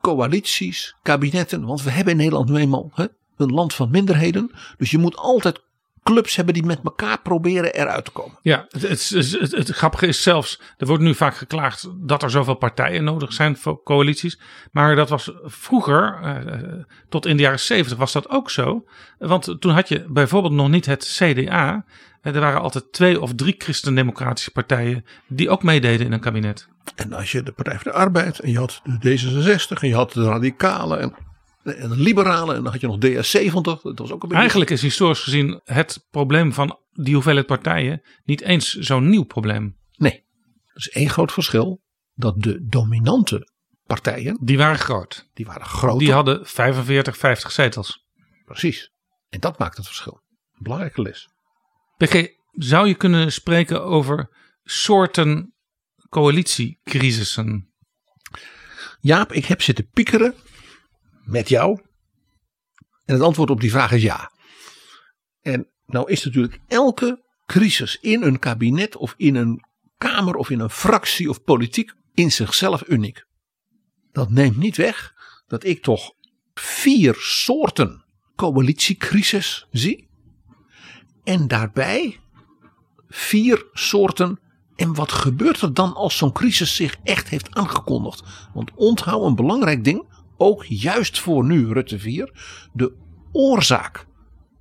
coalities, 0.00 0.96
kabinetten. 1.02 1.64
Want 1.64 1.82
we 1.82 1.90
hebben 1.90 2.12
in 2.12 2.18
Nederland 2.18 2.48
nu 2.48 2.56
eenmaal 2.56 2.90
hè, 2.94 3.06
een 3.36 3.52
land 3.52 3.74
van 3.74 3.90
minderheden. 3.90 4.50
Dus 4.76 4.90
je 4.90 4.98
moet 4.98 5.16
altijd 5.16 5.62
clubs 6.02 6.36
hebben 6.36 6.54
die 6.54 6.64
met 6.64 6.80
elkaar 6.84 7.20
proberen 7.20 7.74
eruit 7.74 8.04
te 8.04 8.10
komen. 8.10 8.38
Ja, 8.42 8.66
het, 8.68 8.82
het, 8.82 9.10
het, 9.10 9.52
het, 9.52 9.68
grappige 9.68 10.06
is 10.06 10.22
zelfs, 10.22 10.60
er 10.76 10.86
wordt 10.86 11.02
nu 11.02 11.14
vaak 11.14 11.36
geklaagd 11.36 11.88
dat 11.96 12.22
er 12.22 12.30
zoveel 12.30 12.54
partijen 12.54 13.04
nodig 13.04 13.32
zijn 13.32 13.56
voor 13.56 13.82
coalities. 13.82 14.40
Maar 14.72 14.96
dat 14.96 15.08
was 15.08 15.32
vroeger, 15.44 16.20
uh, 16.22 16.84
tot 17.08 17.26
in 17.26 17.36
de 17.36 17.42
jaren 17.42 17.60
zeventig 17.60 17.98
was 17.98 18.12
dat 18.12 18.28
ook 18.28 18.50
zo. 18.50 18.84
Want 19.18 19.56
toen 19.60 19.72
had 19.72 19.88
je 19.88 20.04
bijvoorbeeld 20.08 20.54
nog 20.54 20.68
niet 20.68 20.86
het 20.86 21.04
CDA. 21.04 21.84
Er 22.22 22.40
waren 22.40 22.60
altijd 22.60 22.92
twee 22.92 23.20
of 23.20 23.34
drie 23.34 23.54
christendemocratische 23.58 24.50
partijen 24.50 25.04
die 25.28 25.50
ook 25.50 25.62
meededen 25.62 26.06
in 26.06 26.12
een 26.12 26.20
kabinet. 26.20 26.68
En 26.94 27.12
als 27.12 27.32
je 27.32 27.42
de 27.42 27.52
Partij 27.52 27.74
voor 27.74 27.92
de 27.92 27.98
Arbeid 27.98 28.38
en 28.38 28.50
je 28.50 28.58
had 28.58 28.80
de 28.84 29.18
D66 29.18 29.80
en 29.80 29.88
je 29.88 29.94
had 29.94 30.12
de 30.12 30.24
Radicalen 30.24 31.00
en 31.00 31.14
en 31.64 31.88
de 31.88 31.96
liberalen. 31.96 32.56
En 32.56 32.62
dan 32.62 32.72
had 32.72 32.80
je 32.80 32.86
nog 32.86 32.96
DS70. 32.96 33.82
Dat 33.82 33.98
was 33.98 34.10
ook 34.10 34.22
een 34.22 34.28
beetje... 34.28 34.34
Eigenlijk 34.34 34.70
is 34.70 34.82
historisch 34.82 35.20
gezien 35.20 35.60
het 35.64 36.06
probleem 36.10 36.52
van 36.52 36.78
die 36.92 37.14
hoeveelheid 37.14 37.46
partijen 37.46 38.02
niet 38.24 38.40
eens 38.40 38.74
zo'n 38.74 39.08
nieuw 39.08 39.24
probleem. 39.24 39.76
Nee. 39.96 40.24
Er 40.66 40.76
is 40.76 40.88
één 40.88 41.10
groot 41.10 41.32
verschil. 41.32 41.82
Dat 42.14 42.42
de 42.42 42.66
dominante 42.66 43.48
partijen. 43.86 44.38
Die 44.40 44.58
waren 44.58 44.78
groot. 44.78 45.30
Die 45.34 45.46
waren 45.46 45.66
groot. 45.66 45.98
Die 45.98 46.12
hadden 46.12 46.46
45, 46.46 47.16
50 47.16 47.52
zetels. 47.52 48.06
Precies. 48.44 48.92
En 49.28 49.40
dat 49.40 49.58
maakt 49.58 49.76
het 49.76 49.86
verschil. 49.86 50.22
Een 50.52 50.62
belangrijke 50.62 51.02
les. 51.02 51.28
PG, 51.96 52.26
zou 52.50 52.88
je 52.88 52.94
kunnen 52.94 53.32
spreken 53.32 53.84
over 53.84 54.30
soorten 54.62 55.54
coalitiecrisissen? 56.08 57.72
Jaap, 59.00 59.32
ik 59.32 59.44
heb 59.44 59.62
zitten 59.62 59.88
piekeren 59.88 60.34
met 61.24 61.48
jou? 61.48 61.80
En 63.04 63.14
het 63.14 63.22
antwoord 63.22 63.50
op 63.50 63.60
die 63.60 63.70
vraag 63.70 63.92
is 63.92 64.02
ja. 64.02 64.32
En 65.40 65.68
nou 65.86 66.10
is 66.10 66.24
natuurlijk 66.24 66.58
elke 66.68 67.24
crisis 67.46 67.98
in 68.00 68.22
een 68.22 68.38
kabinet 68.38 68.96
of 68.96 69.14
in 69.16 69.34
een 69.34 69.64
kamer 69.98 70.34
of 70.34 70.50
in 70.50 70.60
een 70.60 70.70
fractie 70.70 71.30
of 71.30 71.42
politiek 71.42 71.92
in 72.14 72.32
zichzelf 72.32 72.88
uniek. 72.88 73.24
Dat 74.12 74.30
neemt 74.30 74.56
niet 74.56 74.76
weg 74.76 75.14
dat 75.46 75.64
ik 75.64 75.82
toch 75.82 76.12
vier 76.54 77.14
soorten 77.18 78.04
coalitiecrisis 78.36 79.66
zie. 79.70 80.10
En 81.24 81.48
daarbij 81.48 82.20
vier 83.08 83.66
soorten. 83.72 84.40
En 84.76 84.94
wat 84.94 85.12
gebeurt 85.12 85.60
er 85.60 85.74
dan 85.74 85.94
als 85.94 86.16
zo'n 86.16 86.32
crisis 86.32 86.76
zich 86.76 86.96
echt 87.02 87.28
heeft 87.28 87.54
aangekondigd? 87.54 88.22
Want 88.54 88.70
onthoud 88.74 89.26
een 89.26 89.34
belangrijk 89.34 89.84
ding 89.84 90.11
ook 90.42 90.64
juist 90.64 91.18
voor 91.18 91.44
nu 91.44 91.72
Rutte 91.72 91.98
4, 91.98 92.32
de 92.72 92.96
oorzaak 93.32 94.06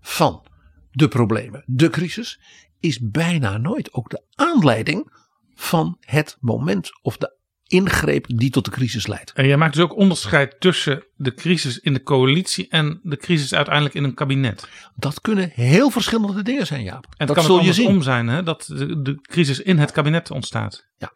van 0.02 0.46
de 0.92 1.08
problemen, 1.08 1.64
de 1.66 1.90
crisis, 1.90 2.40
is 2.80 3.00
bijna 3.00 3.58
nooit 3.58 3.94
ook 3.94 4.10
de 4.10 4.24
aanleiding 4.36 5.12
van 5.56 5.98
het 6.00 6.38
moment 6.40 6.90
of 7.02 7.18
de 7.18 7.40
ingreep 7.72 8.26
die 8.28 8.50
tot 8.50 8.66
de 8.66 8.72
crisis 8.72 9.08
leidt. 9.08 9.32
En 9.32 9.48
jij 9.48 9.58
maakt 9.58 9.74
dus 9.74 9.84
ook 9.84 9.96
onderscheid 9.96 10.60
tussen 10.60 11.04
de 11.16 11.34
crisis 11.34 11.80
in 11.80 11.94
de 11.94 12.04
coalitie 12.04 12.68
en 12.70 13.00
de 13.04 13.18
crisis 13.18 13.54
uiteindelijk 13.54 13.96
in 13.96 14.04
een 14.04 14.14
kabinet. 14.14 14.70
Dat 14.96 15.22
kunnen 15.22 15.52
heel 15.54 15.90
verschillende 15.90 16.44
dingen 16.44 16.66
zijn, 16.66 16.84
Jaap. 16.84 17.06
En 17.18 17.28
dat 17.28 17.36
kan 17.36 17.46
zul 17.46 17.62
je 17.62 17.74
zien. 17.74 17.88
om 17.88 18.02
zijn 18.02 18.28
hè, 18.28 18.44
dat 18.44 18.66
de, 18.68 19.02
de 19.02 19.22
crisis 19.22 19.60
in 19.60 19.78
het 19.78 19.92
kabinet 19.92 20.32
ontstaat. 20.32 20.90
Ja, 20.98 21.14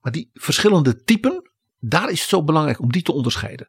maar 0.00 0.12
die 0.12 0.30
verschillende 0.32 1.02
typen, 1.02 1.50
daar 1.78 2.10
is 2.10 2.20
het 2.20 2.28
zo 2.28 2.44
belangrijk 2.44 2.80
om 2.80 2.92
die 2.92 3.02
te 3.02 3.12
onderscheiden. 3.12 3.68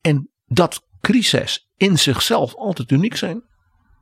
En 0.00 0.30
dat 0.44 0.86
crises 1.00 1.70
in 1.76 1.98
zichzelf 1.98 2.54
altijd 2.54 2.90
uniek 2.90 3.16
zijn, 3.16 3.42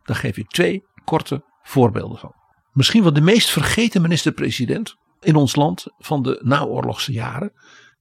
daar 0.02 0.16
geef 0.16 0.36
ik 0.36 0.48
twee 0.48 0.82
korte 1.04 1.44
voorbeelden 1.62 2.18
van. 2.18 2.34
Misschien 2.72 3.02
wel 3.02 3.12
de 3.12 3.20
meest 3.20 3.50
vergeten 3.50 4.02
minister-president 4.02 4.94
in 5.20 5.36
ons 5.36 5.56
land 5.56 5.86
van 5.98 6.22
de 6.22 6.40
naoorlogse 6.42 7.12
jaren 7.12 7.52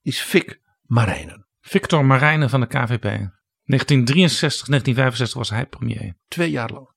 is 0.02 0.20
Fik 0.20 0.62
Marijnen. 0.82 1.48
Victor 1.60 2.06
Marijnen 2.06 2.50
van 2.50 2.60
de 2.60 2.68
KVP. 2.68 3.02
1963, 3.02 4.68
1965 4.68 5.38
was 5.38 5.50
hij 5.50 5.66
premier. 5.66 6.16
Twee 6.28 6.52
jaar 6.52 6.72
lang. 6.72 6.90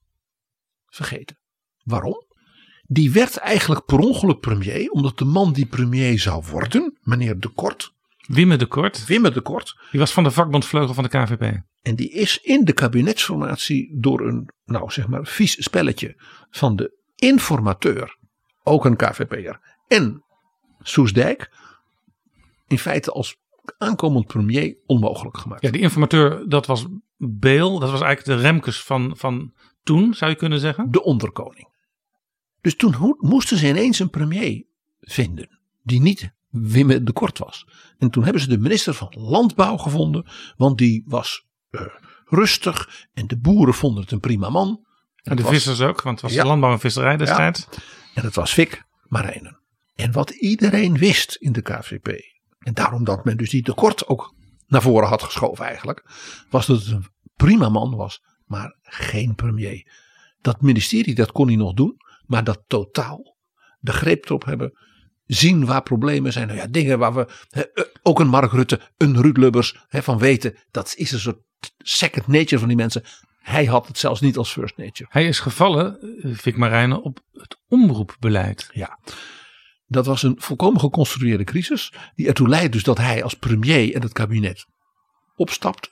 Vergeten. 0.87 1.39
Waarom? 1.83 2.27
Die 2.83 3.13
werd 3.13 3.37
eigenlijk 3.37 3.85
per 3.85 3.99
ongeluk 3.99 4.41
premier, 4.41 4.91
omdat 4.91 5.19
de 5.19 5.25
man 5.25 5.53
die 5.53 5.67
premier 5.67 6.19
zou 6.19 6.45
worden, 6.51 6.99
meneer 7.03 7.39
De 7.39 7.49
Kort. 7.49 7.95
Wimme 8.29 8.57
de 8.57 8.67
Kort. 8.67 9.07
Wimme 9.07 9.31
de 9.31 9.41
Kort. 9.41 9.79
Die 9.91 10.01
was 10.01 10.13
van 10.13 10.23
de 10.23 10.31
vakbondvleugel 10.31 10.95
van 10.95 11.05
de 11.05 11.09
KVP. 11.09 11.61
En 11.83 11.97
die 11.97 12.11
is 12.11 12.39
in 12.39 12.65
de 12.65 12.73
kabinetsformatie 12.73 14.01
door 14.01 14.21
een, 14.21 14.49
nou 14.65 14.91
zeg 14.91 15.09
maar, 15.09 15.27
vies 15.27 15.63
spelletje 15.63 16.15
van 16.51 16.77
de 16.77 16.97
informateur, 17.15 18.17
ook 18.63 18.85
een 18.85 18.97
KVP'er, 18.97 19.61
en 19.89 20.23
Soesdijk, 20.81 21.51
in 22.67 22.79
feite 22.79 23.11
als 23.11 23.37
aankomend 23.79 24.27
premier 24.27 24.77
onmogelijk 24.87 25.37
gemaakt. 25.37 25.63
Ja, 25.63 25.71
die 25.71 25.81
informateur, 25.81 26.49
dat 26.49 26.67
was 26.67 26.87
Beel. 27.19 27.79
Dat 27.79 27.91
was 27.91 28.01
eigenlijk 28.01 28.41
de 28.41 28.49
Remkes 28.49 28.83
van, 28.83 29.17
van 29.17 29.53
toen, 29.83 30.15
zou 30.15 30.31
je 30.31 30.37
kunnen 30.37 30.61
zeggen. 30.61 30.91
De 30.91 31.03
onderkoning. 31.03 31.69
Dus 32.61 32.77
toen 32.77 33.17
moesten 33.19 33.57
ze 33.57 33.69
ineens 33.69 33.99
een 33.99 34.11
premier 34.11 34.65
vinden. 35.01 35.59
Die 35.83 36.01
niet 36.01 36.33
Wim 36.51 37.05
de 37.05 37.13
Kort 37.13 37.39
was. 37.39 37.67
En 37.99 38.11
toen 38.11 38.25
hebben 38.25 38.43
ze 38.43 38.49
de 38.49 38.59
minister 38.59 38.95
van 38.95 39.15
Landbouw 39.19 39.77
gevonden. 39.77 40.27
Want 40.57 40.79
die 40.79 41.05
was 41.07 41.47
uh, 41.71 41.81
rustig. 42.25 43.07
En 43.15 43.27
de 43.27 43.39
boeren 43.39 43.75
vonden 43.75 44.03
het 44.03 44.13
een 44.13 44.21
prima 44.21 44.49
man. 44.49 44.87
En, 45.23 45.37
de 45.37 45.45
vissers 45.45 45.81
ook, 45.81 46.03
want 46.03 46.21
het 46.21 46.25
was 46.25 46.33
ja, 46.33 46.43
de 46.43 46.49
landbouw 46.49 46.73
en 46.73 46.81
visserij 46.81 47.17
destijds. 47.17 47.67
Ja, 47.71 47.79
en 48.15 48.25
het 48.25 48.35
was 48.35 48.53
Fik 48.53 48.85
Marijnen. 49.03 49.61
En 49.95 50.13
wat 50.13 50.31
iedereen 50.31 50.99
wist 50.99 51.35
in 51.35 51.53
de 51.53 51.63
KVP. 51.63 52.09
En 52.59 52.75
daarom 52.75 53.05
dat 53.05 53.25
men 53.25 53.37
dus 53.37 53.51
die 53.51 53.63
tekort 53.63 54.07
ook 54.07 54.35
naar 54.67 54.83
voren 54.83 55.09
had 55.09 55.23
geschoven 55.23 55.65
eigenlijk. 55.65 56.11
Was 56.51 56.67
dat 56.67 56.79
het 56.79 56.91
een 56.91 57.07
prima 57.37 57.69
man 57.69 57.97
was, 57.97 58.23
maar 58.47 58.77
geen 58.83 59.35
premier. 59.35 59.93
Dat 60.41 60.61
ministerie 60.61 61.15
dat 61.15 61.33
kon 61.33 61.47
hij 61.47 61.57
nog 61.57 61.75
doen. 61.75 61.97
Maar 62.27 62.45
dat 62.45 62.63
totaal 62.67 63.37
de 63.79 63.93
greep 63.93 64.25
erop 64.25 64.45
hebben. 64.45 64.79
Zien 65.29 65.67
waar 65.67 65.83
problemen 65.83 66.33
zijn. 66.33 66.47
Nou 66.47 66.59
ja, 66.59 66.67
dingen 66.67 66.99
waar 66.99 67.15
we 67.15 67.29
he, 67.51 67.63
ook 68.03 68.21
een 68.21 68.29
Mark 68.29 68.53
Rutte, 68.53 68.81
een 68.97 69.21
Ruud 69.23 69.37
Lubbers 69.37 69.77
he, 69.89 70.03
van 70.03 70.19
weten. 70.19 70.57
Dat 70.71 70.95
is 70.97 71.13
een 71.13 71.19
soort 71.19 71.39
second 71.79 72.27
nature 72.27 72.59
van 72.59 72.69
die 72.69 72.77
mensen. 72.77 73.03
Hij 73.39 73.65
had 73.65 73.87
het 73.87 73.99
zelfs 73.99 74.21
niet 74.21 74.37
als 74.37 74.53
first 74.53 74.77
nature. 74.77 75.09
Hij 75.13 75.27
is 75.27 75.41
gevallen, 75.41 75.99
Vic 76.23 76.57
Marijnen, 76.57 77.03
op 77.03 77.21
het 77.33 77.59
omroepbeleid. 77.69 78.69
Ja. 78.73 78.99
Dat 79.87 80.07
was 80.07 80.23
een 80.23 80.37
volkomen 80.39 80.81
geconstrueerde 80.81 81.45
crisis. 81.45 81.93
Die 82.15 82.27
ertoe 82.27 82.49
leidde 82.49 82.69
dus 82.69 82.83
dat 82.83 82.99
hij 82.99 83.23
als 83.23 83.35
premier 83.35 83.95
en 83.95 84.03
het 84.03 84.13
kabinet 84.13 84.67
opstapt. 85.37 85.91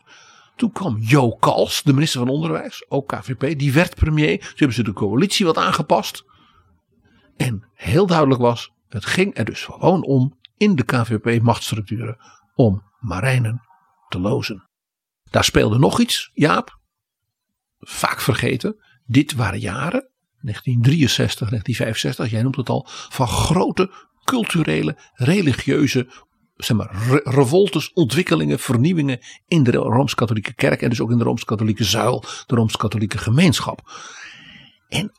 Toen 0.57 0.73
kwam 0.73 0.97
Jo 1.01 1.31
Kals, 1.31 1.83
de 1.83 1.93
minister 1.93 2.21
van 2.21 2.29
Onderwijs, 2.29 2.85
ook 2.89 3.09
KVP, 3.09 3.59
die 3.59 3.73
werd 3.73 3.95
premier. 3.95 4.39
Toen 4.39 4.49
hebben 4.57 4.77
ze 4.77 4.83
de 4.83 4.93
coalitie 4.93 5.47
wat 5.47 5.57
aangepast. 5.57 6.25
En 7.37 7.69
heel 7.75 8.07
duidelijk 8.07 8.41
was, 8.41 8.73
het 8.89 9.05
ging 9.05 9.37
er 9.37 9.45
dus 9.45 9.65
gewoon 9.65 10.05
om 10.05 10.39
in 10.57 10.75
de 10.75 10.85
KVP-machtsstructuren 10.85 12.17
om 12.55 12.83
Marijnen 12.99 13.61
te 14.09 14.19
lozen. 14.19 14.69
Daar 15.31 15.45
speelde 15.45 15.79
nog 15.79 16.01
iets, 16.01 16.31
Jaap. 16.35 16.79
Vaak 17.79 18.21
vergeten. 18.21 18.85
Dit 19.05 19.35
waren 19.35 19.59
jaren, 19.59 20.11
1963, 20.41 21.49
1965, 21.49 22.31
jij 22.31 22.43
noemt 22.43 22.57
het 22.57 22.69
al, 22.69 22.87
van 22.89 23.29
grote 23.29 23.91
culturele, 24.25 24.99
religieuze 25.15 26.25
zeg 26.57 26.77
maar, 26.77 27.21
revoltes, 27.25 27.93
ontwikkelingen, 27.93 28.59
vernieuwingen 28.59 29.19
in 29.47 29.63
de 29.63 29.71
Rooms-Katholieke 29.71 30.55
Kerk 30.55 30.83
en 30.83 30.89
dus 30.89 31.01
ook 31.01 31.11
in 31.11 31.19
de 31.19 31.25
Rooms-Katholieke 31.25 31.85
zuil, 31.85 32.25
de 32.47 32.55
Rooms-Katholieke 32.55 33.19
gemeenschap. 33.19 33.91
En 34.89 35.13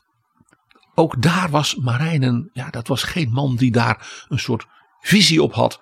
ook 0.98 1.22
daar 1.22 1.50
was 1.50 1.74
Marijnen, 1.74 2.50
ja, 2.52 2.70
dat 2.70 2.88
was 2.88 3.02
geen 3.02 3.30
man 3.30 3.56
die 3.56 3.70
daar 3.70 4.26
een 4.28 4.38
soort 4.38 4.66
visie 5.00 5.42
op 5.42 5.52
had. 5.52 5.80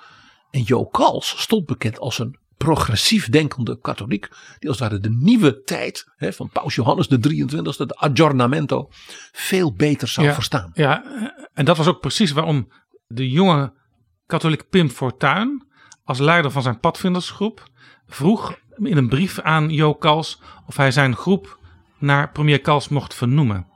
En 0.50 0.62
Jo 0.62 0.84
Kals 0.84 1.40
stond 1.40 1.66
bekend 1.66 1.98
als 1.98 2.18
een 2.18 2.38
progressief 2.56 3.28
denkende 3.28 3.80
katholiek, 3.80 4.28
die 4.58 4.68
als 4.68 4.78
het 4.78 4.88
ware 4.88 5.00
de 5.00 5.10
nieuwe 5.10 5.62
tijd 5.62 6.12
hè, 6.16 6.32
van 6.32 6.50
Paus 6.50 6.74
Johannes 6.74 7.08
de 7.08 7.16
23e, 7.16 7.86
de 7.86 7.94
aggiornamento, 7.94 8.88
veel 9.32 9.72
beter 9.72 10.08
zou 10.08 10.26
ja, 10.26 10.34
verstaan. 10.34 10.70
Ja, 10.74 11.04
en 11.54 11.64
dat 11.64 11.76
was 11.76 11.86
ook 11.86 12.00
precies 12.00 12.32
waarom 12.32 12.72
de 13.06 13.30
jonge 13.30 13.72
katholiek 14.26 14.68
Pim 14.68 14.90
Fortuyn, 14.90 15.66
als 16.04 16.18
leider 16.18 16.50
van 16.50 16.62
zijn 16.62 16.80
padvindersgroep, 16.80 17.62
vroeg 18.06 18.58
in 18.76 18.96
een 18.96 19.08
brief 19.08 19.40
aan 19.40 19.70
Jo 19.70 19.94
Kals 19.94 20.40
of 20.66 20.76
hij 20.76 20.90
zijn 20.90 21.16
groep 21.16 21.58
naar 21.98 22.32
premier 22.32 22.60
Kals 22.60 22.88
mocht 22.88 23.14
vernoemen. 23.14 23.66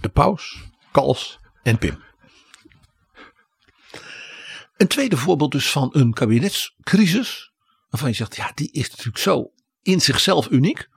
De 0.00 0.08
paus, 0.08 0.72
Kals 0.94 1.38
en 1.62 1.78
Pim. 1.78 2.02
Een 4.76 4.86
tweede 4.86 5.16
voorbeeld 5.16 5.52
dus 5.52 5.70
van 5.70 5.88
een 5.92 6.12
kabinetscrisis 6.12 7.52
waarvan 7.88 8.08
je 8.08 8.16
zegt, 8.16 8.36
ja, 8.36 8.52
die 8.54 8.72
is 8.72 8.90
natuurlijk 8.90 9.18
zo 9.18 9.52
in 9.82 10.00
zichzelf 10.00 10.50
uniek, 10.50 10.88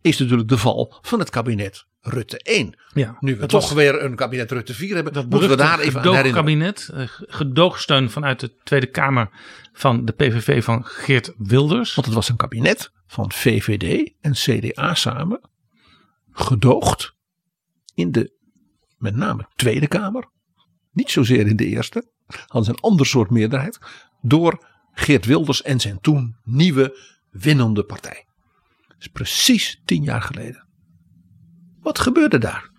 is 0.00 0.18
natuurlijk 0.18 0.48
de 0.48 0.58
val 0.58 0.98
van 1.00 1.18
het 1.18 1.30
kabinet 1.30 1.86
Rutte 2.00 2.38
1. 2.38 2.78
Ja, 2.94 3.16
nu 3.20 3.36
we 3.36 3.46
toch 3.46 3.72
weer 3.72 4.02
een 4.02 4.16
kabinet 4.16 4.50
Rutte 4.50 4.74
4 4.74 4.94
hebben, 4.94 5.12
Dat 5.12 5.28
moeten 5.28 5.48
we 5.48 5.56
daar 5.56 5.78
even 5.78 6.00
aan 6.00 6.14
herinneren. 6.14 6.32
gedoogkabinet, 6.32 6.88
eh, 6.94 7.34
gedoogsteun 7.36 8.10
vanuit 8.10 8.40
de 8.40 8.54
Tweede 8.62 8.86
Kamer 8.86 9.28
van 9.72 10.04
de 10.04 10.12
PVV 10.12 10.64
van 10.64 10.84
Geert 10.84 11.34
Wilders. 11.38 11.94
Want 11.94 12.06
het 12.06 12.16
was 12.16 12.28
een 12.28 12.36
kabinet 12.36 12.92
van 13.06 13.32
VVD 13.32 14.12
en 14.20 14.32
CDA 14.32 14.94
samen, 14.94 15.40
gedoogd 16.32 17.14
in 17.94 18.12
de 18.12 18.36
met 18.98 19.16
name 19.16 19.48
Tweede 19.54 19.86
Kamer, 19.86 20.30
niet 20.92 21.10
zozeer 21.10 21.46
in 21.46 21.56
de 21.56 21.66
Eerste, 21.66 22.10
hadden 22.46 22.74
een 22.74 22.80
ander 22.80 23.06
soort 23.06 23.30
meerderheid, 23.30 23.78
door 24.20 24.66
Geert 24.92 25.24
Wilders 25.24 25.62
en 25.62 25.80
zijn 25.80 26.00
toen 26.00 26.36
nieuwe 26.44 26.98
winnende 27.30 27.84
partij. 27.84 28.26
Dat 28.88 28.96
is 28.98 29.06
precies 29.06 29.80
tien 29.84 30.02
jaar 30.02 30.22
geleden. 30.22 30.68
Wat 31.80 31.98
gebeurde 31.98 32.38
daar? 32.38 32.70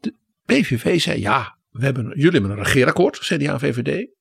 De 0.00 0.14
PVV 0.44 1.00
zei 1.00 1.20
ja, 1.20 1.58
we 1.70 1.84
hebben, 1.84 2.08
jullie 2.08 2.30
hebben 2.30 2.50
een 2.50 2.64
regeerakkoord, 2.64 3.18
CDA 3.18 3.52
en 3.52 3.60
VVD. 3.60 4.14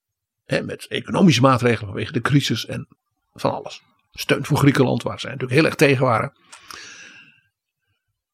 Met 0.66 0.88
economische 0.88 1.42
maatregelen 1.42 1.88
vanwege 1.88 2.12
de 2.12 2.22
crisis 2.22 2.66
en 2.66 2.88
van 3.34 3.52
alles. 3.52 3.82
Steun 4.12 4.46
voor 4.46 4.58
Griekenland, 4.58 5.04
waar 5.04 5.20
ze 5.20 5.26
natuurlijk 5.26 5.54
heel 5.54 5.66
erg 5.66 5.76
tegen 5.76 6.06
waren. 6.06 6.38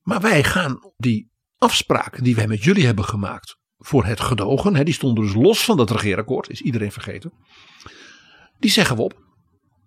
Maar 0.02 0.22
wij 0.22 0.44
gaan 0.44 0.94
die 0.98 1.31
afspraken 1.62 2.24
die 2.24 2.36
wij 2.36 2.48
met 2.48 2.64
jullie 2.64 2.86
hebben 2.86 3.06
gemaakt 3.06 3.58
voor 3.78 4.06
het 4.06 4.20
gedogen, 4.20 4.76
hè, 4.76 4.84
die 4.84 4.94
stonden 4.94 5.24
dus 5.24 5.34
los 5.34 5.64
van 5.66 5.78
dat 5.78 5.92
regeerakkoord, 5.92 6.50
is 6.50 6.62
iedereen 6.62 6.92
vergeten. 6.92 7.34
Die 8.60 8.72
zeggen 8.72 8.96
we 8.96 9.02
op. 9.02 9.20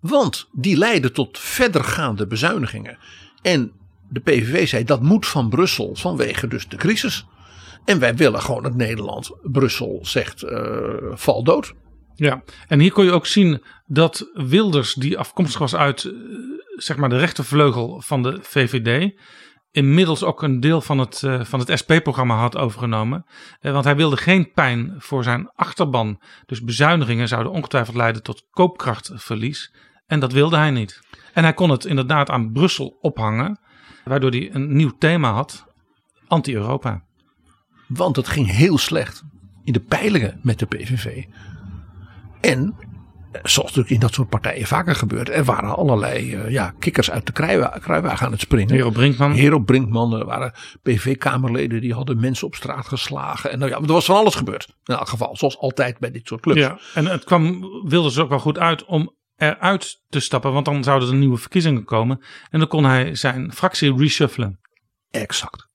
Want 0.00 0.48
die 0.52 0.76
leiden 0.76 1.12
tot 1.12 1.38
verdergaande 1.38 2.26
bezuinigingen. 2.26 2.98
En 3.42 3.72
de 4.08 4.20
PVV 4.20 4.68
zei 4.68 4.84
dat 4.84 5.02
moet 5.02 5.26
van 5.26 5.48
Brussel 5.48 5.94
vanwege 5.94 6.46
dus 6.46 6.68
de 6.68 6.76
crisis. 6.76 7.26
En 7.84 7.98
wij 7.98 8.14
willen 8.14 8.40
gewoon 8.40 8.62
dat 8.62 8.74
Nederland, 8.74 9.30
Brussel 9.42 9.98
zegt 10.02 10.42
eh 10.42 11.12
val 11.12 11.44
dood. 11.44 11.74
Ja, 12.14 12.42
en 12.68 12.80
hier 12.80 12.92
kon 12.92 13.04
je 13.04 13.12
ook 13.12 13.26
zien 13.26 13.62
dat 13.86 14.30
Wilders, 14.32 14.94
die 14.94 15.18
afkomstig 15.18 15.58
was 15.58 15.74
uit 15.74 16.04
eh, 16.04 16.12
zeg 16.76 16.96
maar 16.96 17.08
de 17.08 17.18
rechtervleugel 17.18 18.00
van 18.00 18.22
de 18.22 18.38
VVD, 18.42 19.14
inmiddels 19.74 20.24
ook 20.24 20.42
een 20.42 20.60
deel 20.60 20.80
van 20.80 20.98
het, 20.98 21.22
eh, 21.22 21.44
van 21.44 21.60
het 21.60 21.78
SP-programma 21.78 22.36
had 22.36 22.56
overgenomen. 22.56 23.26
Eh, 23.60 23.72
want 23.72 23.84
hij 23.84 23.96
wilde 23.96 24.16
geen 24.16 24.52
pijn 24.52 24.94
voor 24.98 25.22
zijn 25.22 25.50
achterban. 25.54 26.20
Dus 26.46 26.62
bezuinigingen 26.62 27.28
zouden 27.28 27.52
ongetwijfeld 27.52 27.96
leiden 27.96 28.22
tot 28.22 28.46
koopkrachtverlies. 28.50 29.74
En 30.06 30.20
dat 30.20 30.32
wilde 30.32 30.56
hij 30.56 30.70
niet. 30.70 31.00
En 31.32 31.42
hij 31.42 31.54
kon 31.54 31.70
het 31.70 31.84
inderdaad 31.84 32.30
aan 32.30 32.52
Brussel 32.52 32.98
ophangen, 33.00 33.58
waardoor 34.04 34.30
hij 34.30 34.54
een 34.54 34.76
nieuw 34.76 34.92
thema 34.98 35.32
had: 35.32 35.66
anti-Europa. 36.26 37.02
Want 37.86 38.16
het 38.16 38.28
ging 38.28 38.50
heel 38.50 38.78
slecht 38.78 39.22
in 39.64 39.72
de 39.72 39.80
peilingen 39.80 40.38
met 40.42 40.58
de 40.58 40.66
PVV. 40.66 41.24
En, 42.40 42.74
zoals 43.42 43.68
natuurlijk 43.68 43.90
in 43.94 44.00
dat 44.00 44.14
soort 44.14 44.28
partijen 44.28 44.66
vaker 44.66 44.94
gebeurt, 44.94 45.28
er 45.28 45.44
waren 45.44 45.76
allerlei 45.76 46.34
eh, 46.34 46.50
ja, 46.50 46.74
kikkers 46.78 47.10
uit 47.10 47.26
de 47.26 47.32
kruiwa- 47.32 47.78
kruiwagen 47.80 48.26
aan 48.26 48.32
het 48.32 48.40
springen. 48.40 48.74
Hero 48.74 48.90
Brinkman. 48.90 49.32
Hero 49.32 49.58
Brinkman, 49.58 50.14
er 50.14 50.24
waren 50.24 50.52
PV-kamerleden 50.82 51.80
die 51.80 51.94
hadden 51.94 52.20
mensen 52.20 52.46
op 52.46 52.54
straat 52.54 52.88
geslagen. 52.88 53.50
En 53.50 53.58
nou 53.58 53.70
ja, 53.70 53.76
er 53.76 53.86
was 53.86 54.04
van 54.04 54.16
alles 54.16 54.34
gebeurd. 54.34 54.68
In 54.84 54.94
elk 54.94 55.08
geval, 55.08 55.36
zoals 55.36 55.58
altijd 55.58 55.98
bij 55.98 56.10
dit 56.10 56.26
soort 56.26 56.40
clubs. 56.40 56.60
Ja, 56.60 56.78
en 56.94 57.06
het 57.06 57.24
kwam 57.24 57.60
Wilders 57.88 58.18
ook 58.18 58.28
wel 58.28 58.38
goed 58.38 58.58
uit 58.58 58.84
om 58.84 59.14
eruit 59.36 60.00
te 60.08 60.20
stappen, 60.20 60.52
want 60.52 60.64
dan 60.64 60.84
zouden 60.84 61.08
er 61.08 61.14
nieuwe 61.14 61.36
verkiezingen 61.36 61.84
komen. 61.84 62.24
En 62.50 62.58
dan 62.58 62.68
kon 62.68 62.84
hij 62.84 63.14
zijn 63.14 63.52
fractie 63.52 63.96
reshuffelen. 63.96 64.60
Exact. 65.10 65.68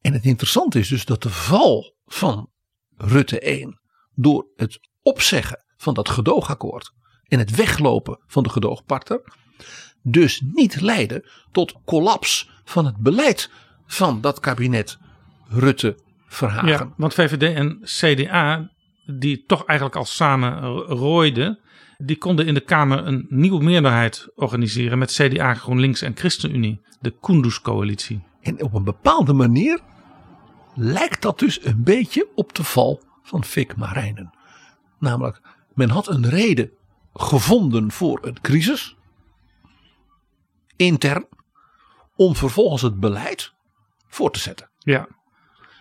En 0.00 0.12
het 0.12 0.24
interessante 0.24 0.78
is 0.78 0.88
dus 0.88 1.04
dat 1.04 1.22
de 1.22 1.30
val 1.30 1.96
van 2.04 2.50
Rutte 2.96 3.40
1 3.40 3.80
door 4.14 4.46
het 4.56 4.90
opzeggen 5.02 5.64
van 5.76 5.94
dat 5.94 6.08
gedoogakkoord 6.08 6.92
en 7.28 7.38
het 7.38 7.56
weglopen 7.56 8.18
van 8.26 8.42
de 8.42 8.48
gedoogpartner 8.48 9.22
dus 10.02 10.42
niet 10.52 10.80
leiden 10.80 11.24
tot 11.52 11.74
collaps 11.84 12.50
van 12.64 12.84
het 12.84 12.96
beleid 12.96 13.50
van 13.86 14.20
dat 14.20 14.40
kabinet 14.40 14.98
Rutte 15.48 15.96
Verhagen. 16.26 16.68
Ja, 16.68 16.92
want 16.96 17.14
VVD 17.14 17.54
en 17.54 17.80
CDA, 17.82 18.70
die 19.06 19.44
toch 19.46 19.64
eigenlijk 19.64 19.98
al 19.98 20.04
samen 20.04 20.62
rooiden, 20.86 21.58
die 21.98 22.16
konden 22.16 22.46
in 22.46 22.54
de 22.54 22.60
Kamer 22.60 23.06
een 23.06 23.26
nieuwe 23.28 23.64
meerderheid 23.64 24.28
organiseren 24.34 24.98
met 24.98 25.12
CDA, 25.12 25.54
GroenLinks 25.54 26.02
en 26.02 26.16
ChristenUnie, 26.16 26.80
de 27.00 27.14
Kunduz-coalitie. 27.20 28.22
En 28.40 28.62
op 28.62 28.74
een 28.74 28.84
bepaalde 28.84 29.32
manier 29.32 29.80
lijkt 30.74 31.22
dat 31.22 31.38
dus 31.38 31.64
een 31.64 31.82
beetje 31.82 32.28
op 32.34 32.54
de 32.54 32.64
val 32.64 33.02
van 33.22 33.44
Fik 33.44 33.76
Marijnen. 33.76 34.32
Namelijk, 35.02 35.40
men 35.74 35.90
had 35.90 36.08
een 36.08 36.28
reden 36.28 36.70
gevonden 37.14 37.90
voor 37.90 38.18
een 38.22 38.40
crisis, 38.40 38.96
intern, 40.76 41.26
om 42.16 42.36
vervolgens 42.36 42.82
het 42.82 43.00
beleid 43.00 43.52
voor 44.08 44.30
te 44.30 44.38
zetten. 44.38 44.70
Ja. 44.78 45.08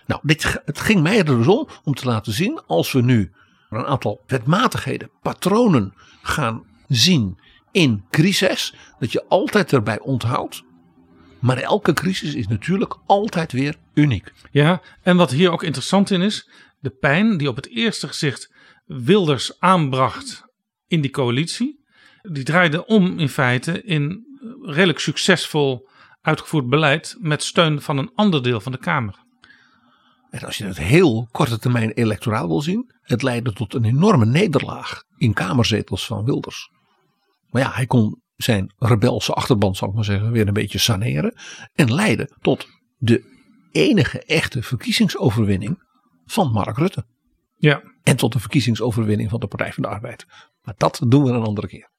Nou, 0.05 0.21
dit, 0.23 0.61
het 0.65 0.79
ging 0.79 1.01
mij 1.01 1.17
er 1.17 1.25
dus 1.25 1.47
om 1.47 1.67
om 1.83 1.93
te 1.93 2.05
laten 2.05 2.33
zien, 2.33 2.61
als 2.67 2.91
we 2.91 3.01
nu 3.01 3.31
een 3.69 3.85
aantal 3.85 4.21
wetmatigheden, 4.27 5.11
patronen 5.21 5.93
gaan 6.21 6.63
zien 6.87 7.39
in 7.71 8.05
crisis, 8.09 8.75
dat 8.99 9.11
je 9.11 9.25
altijd 9.27 9.73
erbij 9.73 9.99
onthoudt. 9.99 10.63
Maar 11.39 11.57
elke 11.57 11.93
crisis 11.93 12.33
is 12.33 12.47
natuurlijk 12.47 12.97
altijd 13.05 13.51
weer 13.51 13.75
uniek. 13.93 14.33
Ja, 14.51 14.81
en 15.01 15.17
wat 15.17 15.31
hier 15.31 15.51
ook 15.51 15.63
interessant 15.63 16.11
in 16.11 16.21
is, 16.21 16.49
de 16.79 16.89
pijn 16.89 17.37
die 17.37 17.49
op 17.49 17.55
het 17.55 17.69
eerste 17.69 18.07
gezicht 18.07 18.50
Wilders 18.99 19.59
aanbracht 19.59 20.43
in 20.87 21.01
die 21.01 21.11
coalitie, 21.11 21.85
die 22.21 22.43
draaide 22.43 22.85
om 22.85 23.19
in 23.19 23.29
feite 23.29 23.83
in 23.83 24.25
redelijk 24.61 24.99
succesvol 24.99 25.89
uitgevoerd 26.21 26.69
beleid 26.69 27.15
met 27.19 27.43
steun 27.43 27.81
van 27.81 27.97
een 27.97 28.11
ander 28.15 28.43
deel 28.43 28.61
van 28.61 28.71
de 28.71 28.77
Kamer. 28.77 29.15
En 30.29 30.45
als 30.45 30.57
je 30.57 30.65
het 30.65 30.77
heel 30.77 31.27
korte 31.31 31.59
termijn 31.59 31.91
electoraal 31.91 32.47
wil 32.47 32.61
zien, 32.61 32.93
het 33.01 33.21
leidde 33.21 33.53
tot 33.53 33.73
een 33.73 33.85
enorme 33.85 34.25
nederlaag 34.25 35.03
in 35.17 35.33
kamerzetels 35.33 36.05
van 36.05 36.25
Wilders. 36.25 36.69
Maar 37.49 37.61
ja, 37.61 37.71
hij 37.71 37.85
kon 37.85 38.21
zijn 38.35 38.73
rebelse 38.77 39.33
achterban, 39.33 39.75
zal 39.75 39.87
ik 39.87 39.93
maar 39.93 40.03
zeggen, 40.03 40.31
weer 40.31 40.47
een 40.47 40.53
beetje 40.53 40.77
saneren. 40.77 41.33
En 41.73 41.93
leidde 41.93 42.37
tot 42.41 42.67
de 42.97 43.23
enige 43.71 44.23
echte 44.23 44.63
verkiezingsoverwinning 44.63 45.83
van 46.25 46.51
Mark 46.51 46.77
Rutte. 46.77 47.05
Ja. 47.61 47.81
En 48.03 48.15
tot 48.15 48.33
de 48.33 48.39
verkiezingsoverwinning 48.39 49.29
van 49.29 49.39
de 49.39 49.47
Partij 49.47 49.73
van 49.73 49.83
de 49.83 49.89
Arbeid. 49.89 50.25
Maar 50.61 50.73
dat 50.77 51.01
doen 51.07 51.23
we 51.23 51.29
een 51.29 51.43
andere 51.43 51.67
keer. 51.67 51.89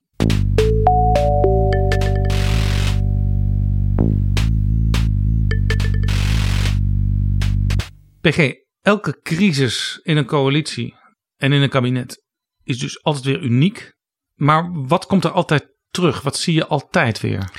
PG, 8.20 8.52
elke 8.80 9.20
crisis 9.20 10.00
in 10.02 10.16
een 10.16 10.26
coalitie 10.26 10.94
en 11.36 11.52
in 11.52 11.62
een 11.62 11.68
kabinet 11.68 12.24
is 12.62 12.78
dus 12.78 13.02
altijd 13.02 13.24
weer 13.24 13.42
uniek. 13.42 13.94
Maar 14.34 14.86
wat 14.86 15.06
komt 15.06 15.24
er 15.24 15.30
altijd 15.30 15.66
terug? 15.88 16.22
Wat 16.22 16.36
zie 16.36 16.54
je 16.54 16.66
altijd 16.66 17.20
weer? 17.20 17.50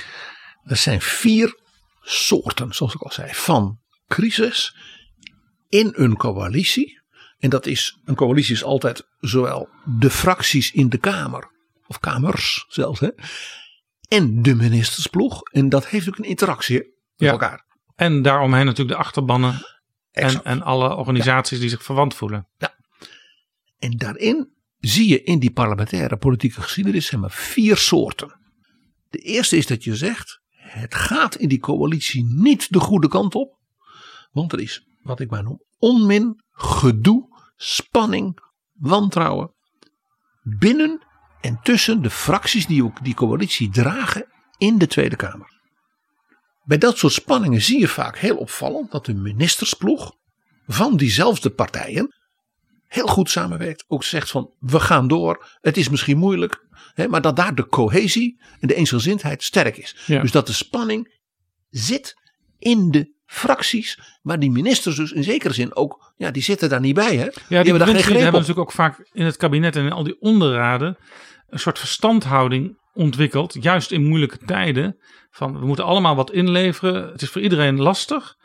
Er 0.62 0.76
zijn 0.76 1.00
vier 1.00 1.60
soorten, 2.00 2.74
zoals 2.74 2.94
ik 2.94 3.02
al 3.02 3.12
zei, 3.12 3.34
van 3.34 3.78
crisis 4.06 4.76
in 5.68 5.92
een 5.96 6.16
coalitie. 6.16 7.02
En 7.44 7.50
dat 7.50 7.66
is, 7.66 7.98
een 8.04 8.14
coalitie 8.14 8.54
is 8.54 8.62
altijd 8.64 9.08
zowel 9.20 9.68
de 9.84 10.10
fracties 10.10 10.72
in 10.72 10.88
de 10.88 10.98
Kamer, 10.98 11.50
of 11.86 11.98
kamers 11.98 12.64
zelfs, 12.68 13.00
hè, 13.00 13.08
en 14.08 14.42
de 14.42 14.54
ministersploeg. 14.54 15.42
En 15.42 15.68
dat 15.68 15.86
heeft 15.86 16.08
ook 16.08 16.18
een 16.18 16.24
interactie 16.24 16.76
met 16.76 16.88
Ja. 17.16 17.30
elkaar. 17.30 17.64
En 17.94 18.22
daaromheen 18.22 18.64
natuurlijk 18.64 18.96
de 18.96 19.04
achterbannen 19.04 19.66
en, 20.10 20.44
en 20.44 20.62
alle 20.62 20.94
organisaties 20.94 21.58
die 21.58 21.68
zich 21.68 21.82
verwant 21.82 22.14
voelen. 22.14 22.48
En 23.78 23.90
daarin 23.96 24.52
zie 24.80 25.08
je 25.08 25.22
in 25.22 25.38
die 25.38 25.52
parlementaire 25.52 26.16
politieke 26.16 26.60
geschiedenis 26.60 27.06
zeg 27.06 27.20
maar, 27.20 27.30
vier 27.30 27.76
soorten. 27.76 28.38
De 29.10 29.18
eerste 29.18 29.56
is 29.56 29.66
dat 29.66 29.84
je 29.84 29.96
zegt, 29.96 30.40
het 30.50 30.94
gaat 30.94 31.34
in 31.34 31.48
die 31.48 31.60
coalitie 31.60 32.24
niet 32.24 32.72
de 32.72 32.80
goede 32.80 33.08
kant 33.08 33.34
op. 33.34 33.58
Want 34.32 34.52
er 34.52 34.60
is, 34.60 34.86
wat 35.02 35.20
ik 35.20 35.30
maar 35.30 35.42
noem, 35.42 35.62
onmin, 35.78 36.42
gedoe, 36.52 37.32
spanning, 37.56 38.38
wantrouwen. 38.72 39.54
Binnen 40.42 41.02
en 41.40 41.60
tussen 41.62 42.02
de 42.02 42.10
fracties 42.10 42.66
die 42.66 42.84
ook 42.84 43.04
die 43.04 43.14
coalitie 43.14 43.70
dragen 43.70 44.26
in 44.58 44.78
de 44.78 44.86
Tweede 44.86 45.16
Kamer. 45.16 45.52
Bij 46.64 46.78
dat 46.78 46.98
soort 46.98 47.12
spanningen 47.12 47.62
zie 47.62 47.80
je 47.80 47.88
vaak 47.88 48.18
heel 48.18 48.36
opvallend 48.36 48.90
dat 48.90 49.06
de 49.06 49.14
ministersploeg 49.14 50.16
van 50.66 50.96
diezelfde 50.96 51.50
partijen 51.50 52.14
heel 52.86 53.06
goed 53.06 53.30
samenwerkt. 53.30 53.84
Ook 53.86 54.04
zegt 54.04 54.30
van 54.30 54.54
we 54.58 54.80
gaan 54.80 55.08
door. 55.08 55.58
Het 55.60 55.76
is 55.76 55.88
misschien 55.88 56.18
moeilijk. 56.18 56.66
Hè, 56.94 57.08
maar 57.08 57.20
dat 57.20 57.36
daar 57.36 57.54
de 57.54 57.66
cohesie 57.66 58.40
en 58.60 58.68
de 58.68 58.74
eensgezindheid 58.74 59.42
sterk 59.42 59.76
is. 59.76 59.96
Ja. 60.06 60.20
Dus 60.20 60.30
dat 60.30 60.46
de 60.46 60.52
spanning 60.52 61.20
zit 61.70 62.14
in 62.58 62.90
de 62.90 63.13
fracties. 63.34 63.98
Maar 64.22 64.38
die 64.38 64.50
ministers 64.50 64.96
dus 64.96 65.12
in 65.12 65.24
zekere 65.24 65.54
zin 65.54 65.76
ook. 65.76 66.12
Ja 66.16 66.30
die 66.30 66.42
zitten 66.42 66.68
daar 66.68 66.80
niet 66.80 66.94
bij 66.94 67.16
hè. 67.16 67.24
Ja, 67.24 67.32
die, 67.48 67.56
hebben 67.56 67.78
daar 67.78 67.88
geen 67.88 67.96
greep 67.96 68.06
hebben 68.06 68.26
op. 68.26 68.32
natuurlijk 68.32 68.58
ook 68.58 68.72
vaak 68.72 69.08
in 69.12 69.24
het 69.24 69.36
kabinet 69.36 69.76
en 69.76 69.84
in 69.84 69.92
al 69.92 70.04
die 70.04 70.20
onderraden 70.20 70.96
een 71.48 71.58
soort 71.58 71.78
verstandhouding 71.78 72.78
ontwikkeld. 72.94 73.56
Juist 73.60 73.90
in 73.90 74.04
moeilijke 74.06 74.38
tijden. 74.38 74.96
Van 75.30 75.60
we 75.60 75.66
moeten 75.66 75.84
allemaal 75.84 76.16
wat 76.16 76.32
inleveren. 76.32 77.12
Het 77.12 77.22
is 77.22 77.30
voor 77.30 77.40
iedereen 77.40 77.80
lastig. 77.80 78.36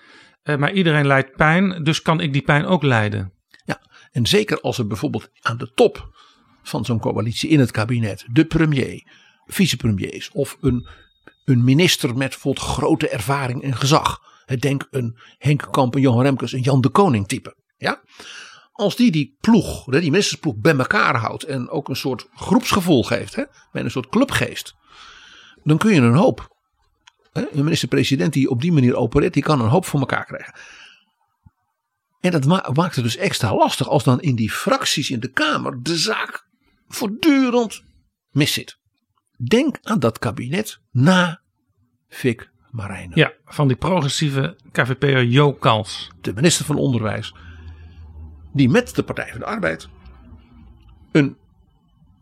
eh, 0.43 0.55
maar 0.55 0.73
iedereen 0.73 1.07
lijdt 1.07 1.35
pijn. 1.35 1.83
Dus 1.83 2.01
kan 2.01 2.19
ik 2.19 2.33
die 2.33 2.41
pijn 2.41 2.65
ook 2.65 2.83
lijden. 2.83 3.33
Ja, 3.65 3.81
en 4.11 4.25
zeker 4.25 4.61
als 4.61 4.77
er 4.77 4.87
bijvoorbeeld 4.87 5.29
aan 5.41 5.57
de 5.57 5.71
top 5.73 6.17
van 6.63 6.85
zo'n 6.85 6.99
coalitie 6.99 7.49
in 7.49 7.59
het 7.59 7.71
kabinet 7.71 8.25
de 8.31 8.45
premier, 8.45 9.03
vicepremiers 9.45 10.29
of 10.31 10.57
een, 10.61 10.87
een 11.45 11.63
minister 11.63 12.09
met 12.09 12.29
bijvoorbeeld 12.29 12.65
grote 12.65 13.09
ervaring 13.09 13.63
en 13.63 13.75
gezag. 13.75 14.21
Denk 14.57 14.87
een 14.91 15.17
Henk 15.37 15.67
Kamp, 15.71 15.95
een 15.95 16.01
Johan 16.01 16.21
Remkes, 16.21 16.51
een 16.51 16.61
Jan 16.61 16.81
de 16.81 16.89
Koning 16.89 17.27
type. 17.27 17.55
Ja? 17.77 18.01
Als 18.71 18.95
die 18.95 19.11
die 19.11 19.35
ploeg, 19.39 19.85
die 19.85 20.01
ministersploeg 20.01 20.55
bij 20.55 20.75
elkaar 20.77 21.15
houdt 21.15 21.43
en 21.43 21.69
ook 21.69 21.89
een 21.89 21.95
soort 21.95 22.27
groepsgevoel 22.35 23.03
geeft, 23.03 23.35
hè, 23.35 23.43
met 23.71 23.83
een 23.83 23.91
soort 23.91 24.09
clubgeest, 24.09 24.75
dan 25.63 25.77
kun 25.77 25.93
je 25.93 26.01
een 26.01 26.13
hoop. 26.15 26.57
Hè, 27.31 27.51
Een 27.51 27.63
minister-president 27.63 28.33
die 28.33 28.49
op 28.49 28.61
die 28.61 28.71
manier 28.71 28.95
opereert, 28.95 29.33
die 29.33 29.43
kan 29.43 29.61
een 29.61 29.69
hoop 29.69 29.85
voor 29.85 29.99
elkaar 29.99 30.25
krijgen. 30.25 30.53
En 32.19 32.31
dat 32.31 32.45
ma- 32.45 32.69
maakt 32.73 32.95
het 32.95 33.03
dus 33.03 33.17
extra 33.17 33.55
lastig 33.55 33.87
als 33.87 34.03
dan 34.03 34.21
in 34.21 34.35
die 34.35 34.51
fracties 34.51 35.09
in 35.09 35.19
de 35.19 35.31
Kamer 35.31 35.83
de 35.83 35.97
zaak 35.97 36.47
voortdurend 36.87 37.83
miszit. 38.29 38.77
Denk 39.47 39.77
aan 39.81 39.99
dat 39.99 40.19
kabinet 40.19 40.79
na 40.91 41.41
Fik 42.07 42.48
Marijnen. 42.71 43.17
Ja, 43.17 43.33
van 43.45 43.67
die 43.67 43.77
progressieve 43.77 44.57
KVP'er 44.71 45.23
Jo 45.23 45.53
Kals. 45.53 46.11
De 46.21 46.33
minister 46.33 46.65
van 46.65 46.77
Onderwijs. 46.77 47.35
Die 48.53 48.69
met 48.69 48.95
de 48.95 49.03
Partij 49.03 49.29
van 49.29 49.39
de 49.39 49.45
Arbeid 49.45 49.89
een 51.11 51.37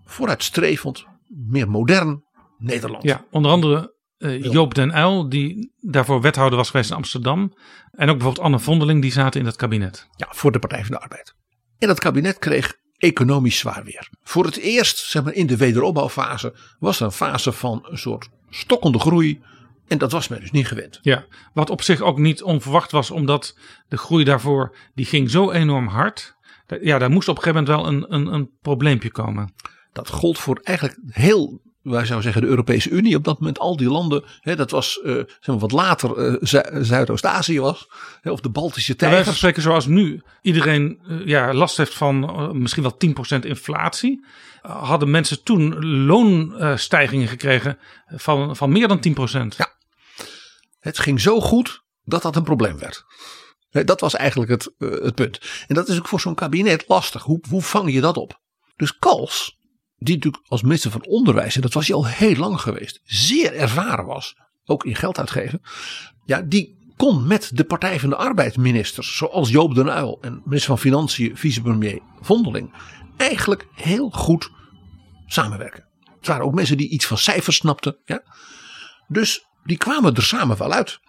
vooruitstrevend, 0.05 1.05
meer 1.27 1.69
modern 1.69 2.23
Nederland. 2.57 3.03
Ja, 3.03 3.25
onder 3.31 3.51
andere 3.51 3.95
eh, 4.17 4.43
Joop 4.43 4.75
den 4.75 4.97
Uyl, 4.97 5.29
die 5.29 5.73
daarvoor 5.79 6.21
wethouder 6.21 6.57
was 6.57 6.69
geweest 6.69 6.89
in 6.89 6.95
Amsterdam. 6.95 7.53
En 7.91 8.09
ook 8.09 8.15
bijvoorbeeld 8.15 8.45
Anne 8.45 8.59
Vondeling, 8.59 9.01
die 9.01 9.11
zaten 9.11 9.39
in 9.39 9.45
dat 9.45 9.55
kabinet. 9.55 10.07
Ja, 10.15 10.27
voor 10.29 10.51
de 10.51 10.59
Partij 10.59 10.85
van 10.85 10.91
de 10.91 10.99
Arbeid. 11.01 11.35
En 11.77 11.87
dat 11.87 11.99
kabinet 11.99 12.39
kreeg 12.39 12.75
economisch 12.97 13.57
zwaar 13.57 13.83
weer. 13.83 14.09
Voor 14.23 14.45
het 14.45 14.57
eerst, 14.57 14.97
zeg 14.97 15.23
maar 15.23 15.33
in 15.33 15.47
de 15.47 15.57
wederopbouwfase, 15.57 16.55
was 16.79 16.99
er 16.99 17.05
een 17.05 17.11
fase 17.11 17.51
van 17.51 17.87
een 17.89 17.97
soort 17.97 18.29
stokkende 18.49 18.99
groei. 18.99 19.41
En 19.87 19.97
dat 19.97 20.11
was 20.11 20.27
men 20.27 20.39
dus 20.39 20.51
niet 20.51 20.67
gewend. 20.67 20.99
Ja, 21.01 21.25
wat 21.53 21.69
op 21.69 21.81
zich 21.81 22.01
ook 22.01 22.17
niet 22.17 22.43
onverwacht 22.43 22.91
was, 22.91 23.11
omdat 23.11 23.57
de 23.87 23.97
groei 23.97 24.23
daarvoor, 24.23 24.75
die 24.95 25.05
ging 25.05 25.29
zo 25.29 25.51
enorm 25.51 25.87
hard. 25.87 26.35
Ja, 26.81 26.97
daar 26.97 27.09
moest 27.09 27.27
op 27.27 27.37
een 27.37 27.43
gegeven 27.43 27.63
moment 27.65 27.83
wel 27.83 27.93
een, 27.93 28.13
een, 28.13 28.33
een 28.33 28.49
probleempje 28.61 29.11
komen. 29.11 29.53
Dat 29.93 30.09
gold 30.09 30.37
voor 30.37 30.59
eigenlijk 30.63 30.97
heel, 31.09 31.61
wij 31.81 32.05
zouden 32.05 32.23
zeggen, 32.23 32.41
de 32.41 32.47
Europese 32.47 32.89
Unie. 32.89 33.15
Op 33.15 33.23
dat 33.23 33.39
moment 33.39 33.59
al 33.59 33.77
die 33.77 33.89
landen, 33.89 34.23
hè, 34.39 34.55
dat 34.55 34.71
was 34.71 35.01
eh, 35.01 35.13
zeg 35.13 35.45
maar 35.45 35.57
wat 35.57 35.71
later 35.71 36.17
eh, 36.17 36.35
Zu- 36.41 36.83
Zuidoost-Azië 36.83 37.59
was. 37.59 37.89
Hè, 38.21 38.31
of 38.31 38.39
de 38.39 38.49
Baltische 38.49 38.95
tijgers. 38.95 39.37
spreken 39.37 39.61
zoals 39.61 39.85
nu 39.85 40.21
iedereen 40.41 40.99
eh, 41.07 41.25
ja, 41.25 41.53
last 41.53 41.77
heeft 41.77 41.93
van 41.93 42.19
misschien 42.61 42.83
wel 42.83 42.97
10% 43.37 43.39
inflatie. 43.39 44.25
hadden 44.61 45.11
mensen 45.11 45.43
toen 45.43 45.85
loonstijgingen 46.05 47.27
gekregen 47.27 47.77
van, 48.07 48.55
van 48.55 48.71
meer 48.71 48.87
dan 48.87 48.99
10%. 49.07 49.47
Ja. 49.57 49.75
Het 50.87 50.99
ging 50.99 51.21
zo 51.21 51.41
goed 51.41 51.83
dat 52.03 52.21
dat 52.21 52.35
een 52.35 52.43
probleem 52.43 52.77
werd. 52.77 53.05
Dat 53.69 53.99
was 53.99 54.15
eigenlijk 54.15 54.51
het, 54.51 54.73
eh, 54.77 54.89
het 54.89 55.15
punt. 55.15 55.39
En 55.67 55.75
dat 55.75 55.87
is 55.87 55.97
ook 55.97 56.07
voor 56.07 56.19
zo'n 56.19 56.35
kabinet 56.35 56.83
lastig. 56.87 57.23
Hoe, 57.23 57.39
hoe 57.49 57.61
vang 57.61 57.93
je 57.93 58.01
dat 58.01 58.17
op? 58.17 58.41
Dus 58.75 58.97
Kals 58.97 59.57
die 59.97 60.15
natuurlijk 60.15 60.43
als 60.47 60.61
minister 60.61 60.91
van 60.91 61.05
Onderwijs, 61.05 61.55
en 61.55 61.61
dat 61.61 61.73
was 61.73 61.87
hij 61.87 61.95
al 61.95 62.07
heel 62.07 62.35
lang 62.35 62.61
geweest, 62.61 63.01
zeer 63.03 63.53
ervaren 63.53 64.05
was, 64.05 64.35
ook 64.65 64.85
in 64.85 64.95
geld 64.95 65.19
uitgeven. 65.19 65.61
Ja, 66.25 66.41
die 66.41 66.91
kon 66.95 67.27
met 67.27 67.51
de 67.53 67.63
Partij 67.63 67.99
van 67.99 68.09
de 68.09 68.15
Arbeidsministers, 68.15 69.17
zoals 69.17 69.49
Joop 69.49 69.75
den 69.75 69.87
Uyl 69.87 70.17
en 70.21 70.41
minister 70.45 70.69
van 70.69 70.79
Financiën, 70.79 71.37
vicepremier 71.37 71.99
Vondeling, 72.21 72.73
eigenlijk 73.17 73.67
heel 73.73 74.09
goed 74.09 74.49
samenwerken. 75.25 75.85
Het 76.17 76.27
waren 76.27 76.45
ook 76.45 76.53
mensen 76.53 76.77
die 76.77 76.89
iets 76.89 77.05
van 77.05 77.17
cijfers 77.17 77.55
snapten. 77.55 77.97
Ja? 78.05 78.23
Dus 79.07 79.46
die 79.67 79.77
kwamen 79.77 80.15
er 80.15 80.23
samen 80.23 80.57
wel 80.57 80.71
uit. 80.71 80.99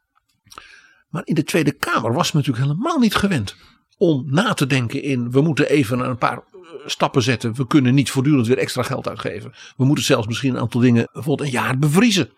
Maar 1.09 1.23
in 1.25 1.35
de 1.35 1.45
Tweede 1.45 1.73
Kamer 1.73 2.13
was 2.13 2.33
men 2.33 2.43
natuurlijk 2.43 2.73
helemaal 2.73 2.99
niet 2.99 3.15
gewend 3.15 3.57
om 3.99 4.25
na 4.27 4.55
te 4.55 4.67
denken 4.67 5.03
in 5.03 5.31
we 5.31 5.41
moeten 5.41 5.69
even 5.69 5.99
een 5.99 6.19
paar 6.19 6.37
eh, 6.37 6.43
stappen 6.87 7.23
zetten. 7.23 7.55
We 7.55 7.67
kunnen 7.67 7.95
niet 7.95 8.11
voortdurend 8.11 8.47
weer 8.47 8.59
extra 8.59 8.83
geld 8.83 9.09
uitgeven. 9.09 9.53
We 9.77 9.85
moeten 9.85 10.05
zelfs 10.05 10.27
misschien 10.27 10.55
een 10.55 10.61
aantal 10.61 10.81
dingen 10.81 11.09
bijvoorbeeld 11.13 11.49
een 11.49 11.55
jaar 11.55 11.79
bevriezen. 11.79 12.31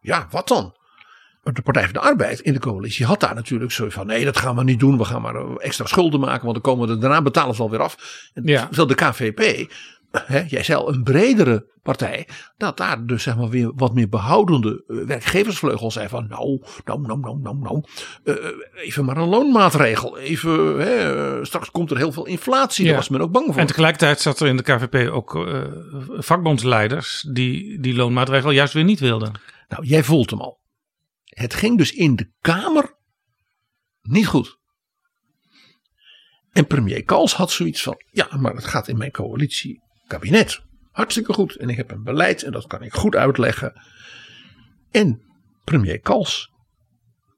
Ja, 0.00 0.26
wat 0.30 0.48
dan? 0.48 0.74
de 1.52 1.62
Partij 1.62 1.84
van 1.84 1.92
de 1.92 2.00
Arbeid 2.00 2.40
in 2.40 2.52
de 2.52 2.58
coalitie 2.58 3.06
had 3.06 3.20
daar 3.20 3.34
natuurlijk 3.34 3.72
zo 3.72 3.88
van: 3.88 4.06
nee, 4.06 4.24
dat 4.24 4.36
gaan 4.36 4.56
we 4.56 4.64
niet 4.64 4.80
doen. 4.80 4.98
We 4.98 5.04
gaan 5.04 5.22
maar 5.22 5.34
eh, 5.34 5.50
extra 5.58 5.86
schulden 5.86 6.20
maken, 6.20 6.42
want 6.42 6.52
dan 6.52 6.62
komen 6.62 6.88
we 6.88 6.98
daarna 6.98 7.22
betalen 7.22 7.54
ze 7.54 7.62
alweer 7.62 7.82
af. 7.82 7.96
En 8.34 8.42
ja. 8.44 8.66
Terwijl 8.66 8.86
de 8.86 8.94
KVP, 8.94 9.70
hè, 10.18 10.44
jij 10.46 10.62
zei 10.62 10.78
al, 10.78 10.92
een 10.92 11.02
bredere 11.02 11.66
partij, 11.82 12.28
dat 12.56 12.76
daar 12.76 13.06
dus 13.06 13.22
zeg 13.22 13.36
maar 13.36 13.48
weer 13.48 13.72
wat 13.74 13.94
meer 13.94 14.08
behoudende 14.08 14.84
eh, 14.86 14.96
werkgeversvleugel 14.96 15.90
zei 15.90 16.08
van: 16.08 16.26
nou, 16.28 16.62
nou, 16.84 17.00
nou, 17.00 17.18
nou, 17.20 17.38
nou, 17.38 17.58
nou, 17.58 17.84
uh, 18.24 18.34
even 18.74 19.04
maar 19.04 19.16
een 19.16 19.28
loonmaatregel. 19.28 20.18
Even, 20.18 20.78
hè, 20.78 21.44
straks 21.44 21.70
komt 21.70 21.90
er 21.90 21.96
heel 21.96 22.12
veel 22.12 22.26
inflatie. 22.26 22.86
Daar 22.86 22.94
was 22.94 23.08
men 23.08 23.20
ook 23.20 23.32
bang 23.32 23.46
voor. 23.46 23.56
En 23.56 23.66
tegelijkertijd 23.66 24.20
zat 24.20 24.40
er 24.40 24.46
in 24.46 24.56
de 24.56 24.62
KVP 24.62 25.10
ook 25.10 25.34
uh, 25.34 25.62
vakbondsleiders 26.08 27.26
die 27.32 27.80
die 27.80 27.94
loonmaatregel 27.94 28.50
juist 28.50 28.72
weer 28.72 28.84
niet 28.84 29.00
wilden. 29.00 29.32
Nou, 29.68 29.86
jij 29.86 30.04
voelt 30.04 30.30
hem 30.30 30.40
al. 30.40 30.58
Het 31.24 31.54
ging 31.54 31.78
dus 31.78 31.92
in 31.92 32.16
de 32.16 32.30
Kamer 32.40 32.94
niet 34.02 34.26
goed. 34.26 34.58
En 36.52 36.66
premier 36.66 37.04
Kals 37.04 37.34
had 37.34 37.50
zoiets 37.50 37.82
van: 37.82 38.02
ja, 38.10 38.28
maar 38.36 38.54
het 38.54 38.64
gaat 38.64 38.88
in 38.88 38.98
mijn 38.98 39.10
coalitiekabinet 40.18 40.72
hartstikke 40.94 41.32
goed. 41.32 41.56
En 41.56 41.68
ik 41.68 41.76
heb 41.76 41.90
een 41.90 42.02
beleid 42.02 42.42
en 42.42 42.52
dat 42.52 42.66
kan 42.66 42.82
ik 42.82 42.94
goed 42.94 43.16
uitleggen. 43.16 43.82
En 44.90 45.22
premier 45.64 46.00
Kals, 46.00 46.50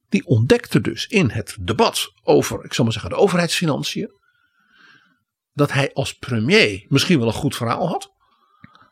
die 0.08 0.26
ontdekte 0.26 0.80
dus 0.80 1.06
in 1.06 1.30
het 1.30 1.56
debat 1.60 2.12
over, 2.22 2.64
ik 2.64 2.74
zal 2.74 2.84
maar 2.84 2.92
zeggen, 2.92 3.10
de 3.10 3.16
overheidsfinanciën, 3.16 4.10
dat 5.52 5.72
hij 5.72 5.92
als 5.92 6.12
premier 6.12 6.86
misschien 6.88 7.18
wel 7.18 7.26
een 7.26 7.32
goed 7.32 7.56
verhaal 7.56 7.88
had, 7.88 8.12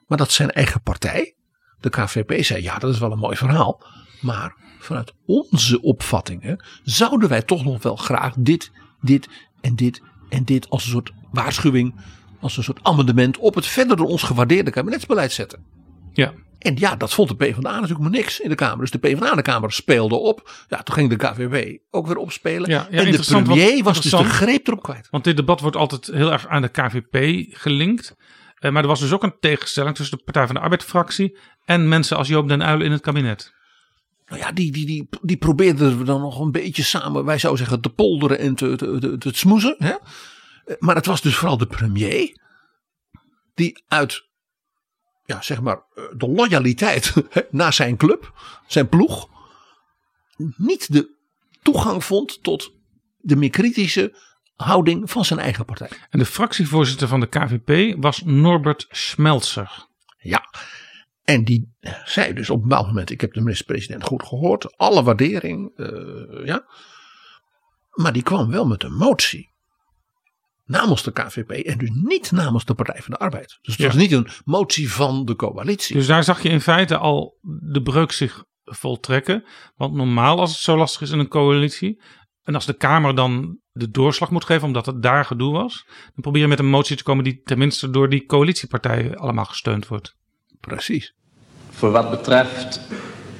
maar 0.07 0.19
dat 0.19 0.33
zijn 0.33 0.51
eigen 0.51 0.83
partij, 0.83 1.37
de 1.79 1.91
KVP, 1.91 2.45
zei: 2.45 2.63
ja, 2.63 2.79
dat 2.79 2.93
is 2.93 2.99
wel 2.99 3.13
een 3.13 3.19
mooi 3.19 3.37
verhaal, 3.37 3.87
maar 4.21 4.57
vanuit 4.79 5.13
onze 5.27 5.81
opvattingen 5.81 6.65
zouden 6.83 7.29
wij 7.29 7.43
toch 7.43 7.65
nog 7.65 7.83
wel 7.83 7.97
graag 7.97 8.35
dit, 8.39 8.71
dit 9.01 9.29
en 9.61 9.75
dit 9.75 10.03
en 10.29 10.45
dit 10.45 10.69
als 10.69 10.85
een 10.85 10.91
soort 10.91 11.13
waarschuwing, 11.31 11.95
als 12.45 12.57
een 12.57 12.63
soort 12.63 12.79
amendement 12.83 13.39
op 13.39 13.55
het 13.55 13.67
verder 13.67 13.97
door 13.97 14.07
ons 14.07 14.23
gewaardeerde 14.23 14.71
kabinetsbeleid 14.71 15.33
zetten. 15.33 15.65
Ja. 16.13 16.33
En 16.59 16.77
ja, 16.77 16.97
dat 16.97 17.15
vond 17.15 17.29
de 17.29 17.37
PvdA 17.37 17.73
natuurlijk 17.75 18.01
maar 18.01 18.11
niks 18.11 18.41
in 18.41 18.49
de 18.49 18.55
Kamer. 18.55 18.79
Dus 18.79 18.91
de 18.91 18.99
PvdA 18.99 19.31
in 19.31 19.37
de 19.37 19.43
Kamer 19.43 19.73
speelde 19.73 20.15
op. 20.15 20.51
Ja, 20.69 20.83
toen 20.83 20.95
ging 20.95 21.11
de 21.11 21.17
KVW 21.17 21.77
ook 21.91 22.07
weer 22.07 22.17
opspelen. 22.17 22.71
Ja, 22.71 22.87
ja, 22.91 23.05
en 23.05 23.13
de 23.13 23.43
premier 23.43 23.83
was 23.83 24.01
dus 24.01 24.11
de 24.11 24.25
greep 24.25 24.67
erop 24.67 24.83
kwijt. 24.83 25.09
Want 25.11 25.25
dit 25.25 25.37
debat 25.37 25.61
wordt 25.61 25.77
altijd 25.77 26.07
heel 26.07 26.33
erg 26.33 26.47
aan 26.47 26.63
de 26.63 26.69
KVP 26.69 27.47
gelinkt. 27.51 28.17
Uh, 28.61 28.71
maar 28.71 28.83
er 28.83 28.89
was 28.89 29.01
dus 29.01 29.13
ook 29.13 29.23
een 29.23 29.37
tegenstelling 29.41 29.95
tussen 29.95 30.19
de 30.19 30.25
Partij 30.25 30.47
van 30.47 30.55
de 30.55 30.61
Arbeid-fractie 30.61 31.39
en 31.65 31.89
mensen 31.89 32.17
als 32.17 32.29
Joop 32.29 32.49
den 32.49 32.61
Uyl 32.61 32.81
in 32.81 32.93
het 32.93 33.01
kabinet. 33.01 33.53
Nou 34.27 34.41
ja, 34.41 34.53
die, 34.53 34.73
die, 34.73 34.87
die, 34.87 35.09
die 35.23 35.37
probeerden 35.37 35.99
we 35.99 36.05
dan 36.05 36.21
nog 36.21 36.41
een 36.41 36.53
beetje 36.53 36.83
samen, 36.83 37.25
wij 37.25 37.39
zouden 37.39 37.65
zeggen, 37.65 37.83
te 37.83 37.89
polderen 37.89 38.39
en 38.39 38.55
te, 38.55 38.77
te, 38.77 38.99
te, 38.99 39.19
te 39.19 39.31
smoezen. 39.33 39.77
Hè? 39.79 39.95
Maar 40.79 40.95
het 40.95 41.07
was 41.07 41.21
dus 41.21 41.37
vooral 41.37 41.59
de 41.59 41.67
premier 41.67 42.39
die 43.55 43.85
uit, 43.89 44.29
ja, 45.25 45.43
zeg 45.43 45.61
maar, 45.61 45.83
de 46.17 46.29
loyaliteit 46.29 47.15
naar 47.51 47.73
zijn 47.73 47.97
club, 47.97 48.33
zijn 48.67 48.89
ploeg, 48.89 49.29
niet 50.57 50.93
de 50.93 51.17
toegang 51.63 52.05
vond 52.05 52.43
tot 52.43 52.73
de 53.17 53.37
meer 53.37 53.51
kritische 53.51 54.17
houding 54.55 55.11
van 55.11 55.25
zijn 55.25 55.41
eigen 55.41 55.65
partij. 55.65 55.91
En 56.11 56.19
de 56.19 56.27
fractievoorzitter 56.27 57.09
van 57.09 57.21
de 57.21 57.27
KVP 57.27 58.03
was 58.03 58.23
Norbert 58.25 58.87
Schmelzer. 58.91 59.87
Ja, 60.19 60.45
en 61.25 61.45
die 61.45 61.75
zei 62.05 62.33
dus 62.33 62.51
op 62.51 62.63
een 62.63 62.69
bepaald 62.69 62.87
moment: 62.87 63.11
Ik 63.11 63.21
heb 63.21 63.33
de 63.33 63.41
minister-president 63.41 64.03
goed 64.03 64.23
gehoord, 64.23 64.77
alle 64.77 65.03
waardering, 65.03 65.73
uh, 65.77 66.47
ja. 66.47 66.67
Maar 67.91 68.13
die 68.13 68.23
kwam 68.23 68.51
wel 68.51 68.67
met 68.67 68.83
een 68.83 68.95
motie. 68.95 69.54
Namens 70.65 71.03
de 71.03 71.13
KVP 71.13 71.51
en 71.51 71.79
dus 71.79 71.91
niet 71.93 72.33
namens 72.33 72.65
de 72.65 72.75
Partij 72.75 73.01
van 73.03 73.11
de 73.11 73.19
Arbeid. 73.19 73.59
Dus 73.63 73.77
het 73.77 73.87
was 73.87 73.95
niet 73.95 74.13
een 74.13 74.29
motie 74.45 74.93
van 74.93 75.25
de 75.25 75.37
coalitie. 75.37 75.97
Dus 75.97 76.07
daar 76.07 76.25
zag 76.25 76.43
je 76.43 76.49
in 76.49 76.61
feite 76.61 76.97
al 76.97 77.39
de 77.61 77.83
breuk 77.83 78.13
zich 78.13 78.45
voltrekken. 78.65 79.45
Want 79.77 79.95
normaal, 79.95 80.41
als 80.41 80.51
het 80.51 80.61
zo 80.61 80.77
lastig 80.77 81.01
is 81.01 81.11
in 81.11 81.19
een 81.19 81.29
coalitie. 81.29 82.03
En 82.43 82.55
als 82.55 82.67
de 82.67 82.73
Kamer 82.73 83.15
dan 83.15 83.59
de 83.73 83.91
doorslag 83.91 84.31
moet 84.31 84.45
geven, 84.45 84.67
omdat 84.67 84.87
het 84.87 85.03
daar 85.03 85.25
gedoe 85.25 85.53
was. 85.53 85.85
Dan 85.87 86.21
probeer 86.21 86.43
je 86.43 86.49
met 86.49 86.59
een 86.59 86.67
motie 86.67 86.97
te 86.97 87.03
komen 87.03 87.25
die 87.25 87.41
tenminste 87.45 87.91
door 87.91 88.09
die 88.09 88.27
coalitiepartijen 88.27 89.17
allemaal 89.17 89.45
gesteund 89.45 89.89
wordt. 89.89 90.17
Precies. 90.61 91.15
Voor 91.71 91.91
wat 91.91 92.11
betreft 92.11 92.81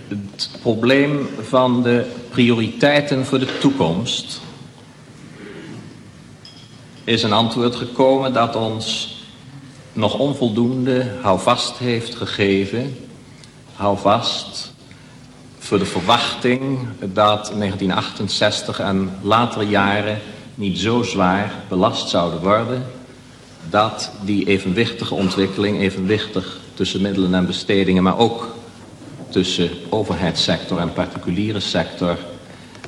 het 0.09 0.59
probleem 0.61 1.27
van 1.41 1.83
de 1.83 2.13
prioriteiten 2.31 3.25
voor 3.25 3.39
de 3.39 3.59
toekomst 3.59 4.43
is 7.05 7.23
een 7.23 7.33
antwoord 7.33 7.77
gekomen 7.77 8.33
dat 8.33 8.57
ons 8.57 9.17
nog 9.93 10.19
onvoldoende 10.19 11.07
houvast 11.23 11.79
heeft 11.79 12.15
gegeven. 12.15 12.97
Houvast 13.75 14.73
voor 15.59 15.79
de 15.79 15.85
verwachting 15.85 16.79
dat 16.99 17.53
1968 17.59 18.81
en 18.81 19.19
latere 19.23 19.69
jaren 19.69 20.19
niet 20.55 20.79
zo 20.79 21.03
zwaar 21.03 21.53
belast 21.69 22.09
zouden 22.09 22.41
worden 22.41 22.87
dat 23.71 24.11
die 24.25 24.47
evenwichtige 24.47 25.15
ontwikkeling, 25.15 25.81
evenwichtig 25.81 26.61
tussen 26.75 27.01
middelen 27.01 27.35
en 27.35 27.47
bestedingen, 27.47 28.03
maar 28.03 28.19
ook 28.19 28.55
tussen 29.29 29.71
overheidssector 29.89 30.79
en 30.79 30.93
particuliere 30.93 31.61
sector 31.61 32.19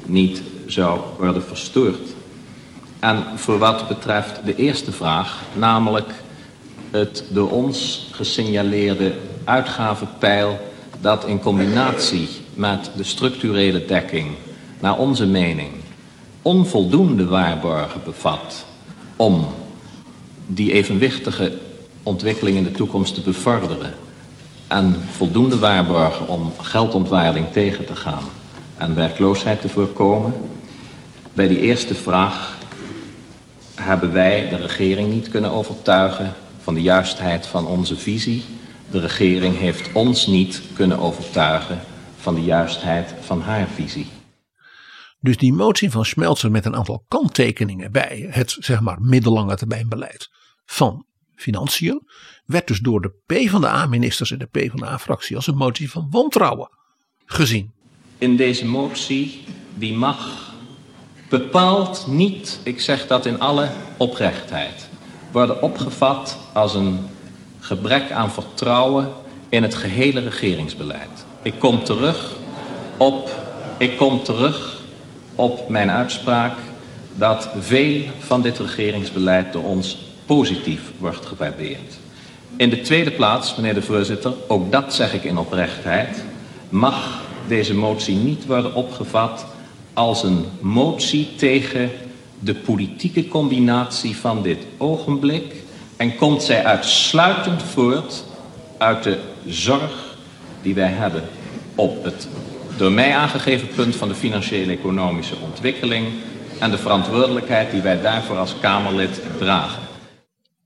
niet 0.04 0.42
zou 0.66 1.00
worden 1.18 1.42
verstoord. 1.42 2.15
En 3.06 3.24
voor 3.34 3.58
wat 3.58 3.88
betreft 3.88 4.40
de 4.44 4.56
eerste 4.56 4.92
vraag, 4.92 5.42
namelijk 5.52 6.10
het 6.90 7.24
door 7.28 7.50
ons 7.50 8.08
gesignaleerde 8.10 9.14
uitgavenpeil 9.44 10.58
dat 11.00 11.26
in 11.26 11.40
combinatie 11.40 12.28
met 12.54 12.90
de 12.96 13.04
structurele 13.04 13.84
dekking 13.84 14.26
naar 14.80 14.98
onze 14.98 15.26
mening 15.26 15.68
onvoldoende 16.42 17.26
waarborgen 17.26 18.00
bevat 18.04 18.64
om 19.16 19.46
die 20.46 20.72
evenwichtige 20.72 21.52
ontwikkeling 22.02 22.56
in 22.56 22.64
de 22.64 22.70
toekomst 22.70 23.14
te 23.14 23.20
bevorderen 23.20 23.94
en 24.66 24.96
voldoende 25.10 25.58
waarborgen 25.58 26.28
om 26.28 26.52
geldontwaarding 26.60 27.46
tegen 27.52 27.86
te 27.86 27.96
gaan 27.96 28.24
en 28.76 28.94
werkloosheid 28.94 29.60
te 29.60 29.68
voorkomen. 29.68 30.34
Bij 31.32 31.48
die 31.48 31.60
eerste 31.60 31.94
vraag 31.94 32.55
hebben 33.80 34.12
wij 34.12 34.48
de 34.48 34.56
regering 34.56 35.12
niet 35.12 35.28
kunnen 35.28 35.50
overtuigen 35.50 36.34
van 36.62 36.74
de 36.74 36.82
juistheid 36.82 37.46
van 37.46 37.66
onze 37.66 37.96
visie. 37.96 38.44
De 38.90 39.00
regering 39.00 39.58
heeft 39.58 39.92
ons 39.92 40.26
niet 40.26 40.62
kunnen 40.74 40.98
overtuigen 40.98 41.80
van 42.16 42.34
de 42.34 42.42
juistheid 42.42 43.14
van 43.20 43.40
haar 43.40 43.68
visie. 43.68 44.06
Dus 45.20 45.36
die 45.36 45.52
motie 45.52 45.90
van 45.90 46.04
Schmelzer 46.04 46.50
met 46.50 46.64
een 46.64 46.76
aantal 46.76 47.04
kanttekeningen 47.08 47.92
bij 47.92 48.26
het 48.30 48.56
zeg 48.58 48.80
maar 48.80 49.00
middellange 49.00 49.56
termijnbeleid 49.56 50.28
van 50.64 51.06
Financiën 51.34 52.02
werd 52.44 52.66
dus 52.66 52.78
door 52.78 53.00
de 53.00 53.12
PvdA-ministers 53.26 54.30
en 54.30 54.38
de 54.38 54.46
PvdA-fractie 54.46 55.36
als 55.36 55.46
een 55.46 55.56
motie 55.56 55.90
van 55.90 56.06
wantrouwen 56.10 56.68
gezien. 57.24 57.72
In 58.18 58.36
deze 58.36 58.66
motie, 58.66 59.44
die 59.74 59.94
mag 59.94 60.54
bepaald 61.28 62.04
niet, 62.06 62.58
ik 62.62 62.80
zeg 62.80 63.06
dat 63.06 63.26
in 63.26 63.40
alle 63.40 63.68
oprechtheid, 63.96 64.88
worden 65.32 65.62
opgevat 65.62 66.36
als 66.52 66.74
een 66.74 67.08
gebrek 67.60 68.10
aan 68.10 68.30
vertrouwen 68.30 69.08
in 69.48 69.62
het 69.62 69.74
gehele 69.74 70.20
regeringsbeleid. 70.20 71.24
Ik 71.42 71.54
kom 71.58 71.84
terug 71.84 72.32
op, 72.96 73.30
ik 73.78 73.96
kom 73.96 74.22
terug 74.22 74.80
op 75.34 75.68
mijn 75.68 75.90
uitspraak 75.90 76.58
dat 77.14 77.48
veel 77.58 78.00
van 78.18 78.42
dit 78.42 78.58
regeringsbeleid 78.58 79.52
door 79.52 79.64
ons 79.64 79.98
positief 80.26 80.80
wordt 80.98 81.26
gewaardeerd. 81.26 81.94
In 82.56 82.70
de 82.70 82.80
tweede 82.80 83.10
plaats, 83.10 83.56
meneer 83.56 83.74
de 83.74 83.82
voorzitter, 83.82 84.32
ook 84.48 84.72
dat 84.72 84.94
zeg 84.94 85.14
ik 85.14 85.24
in 85.24 85.38
oprechtheid, 85.38 86.24
mag 86.68 87.20
deze 87.48 87.74
motie 87.74 88.16
niet 88.16 88.46
worden 88.46 88.74
opgevat 88.74 89.46
als 89.96 90.22
een 90.22 90.44
motie 90.60 91.34
tegen 91.36 91.90
de 92.38 92.54
politieke 92.54 93.28
combinatie 93.28 94.16
van 94.16 94.42
dit 94.42 94.58
ogenblik 94.76 95.54
en 95.96 96.16
komt 96.16 96.42
zij 96.42 96.64
uitsluitend 96.64 97.62
voort 97.62 98.24
uit 98.78 99.02
de 99.02 99.20
zorg 99.46 100.16
die 100.62 100.74
wij 100.74 100.88
hebben 100.88 101.22
op 101.74 102.04
het 102.04 102.28
door 102.76 102.92
mij 102.92 103.14
aangegeven 103.14 103.68
punt 103.68 103.96
van 103.96 104.08
de 104.08 104.14
financiële 104.14 104.72
economische 104.72 105.36
ontwikkeling 105.36 106.06
en 106.58 106.70
de 106.70 106.78
verantwoordelijkheid 106.78 107.70
die 107.70 107.82
wij 107.82 108.00
daarvoor 108.00 108.36
als 108.36 108.58
Kamerlid 108.60 109.22
dragen. 109.38 109.82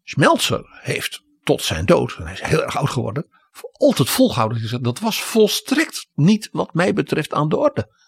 Smeltzer 0.05 0.67
heeft 0.83 1.23
tot 1.43 1.63
zijn 1.63 1.87
dood, 1.87 2.17
en 2.19 2.25
hij 2.25 2.33
is 2.33 2.41
heel 2.41 2.63
erg 2.63 2.77
oud 2.77 2.91
geworden, 2.91 3.27
altijd 3.73 4.11
volgehouden. 4.11 4.83
Dat 4.83 4.99
was 4.99 5.23
volstrekt 5.23 6.07
niet 6.15 6.49
wat 6.53 6.75
mij 6.75 6.93
betreft 6.93 7.33
aan 7.33 7.49
de 7.49 7.57
orde. 7.57 7.99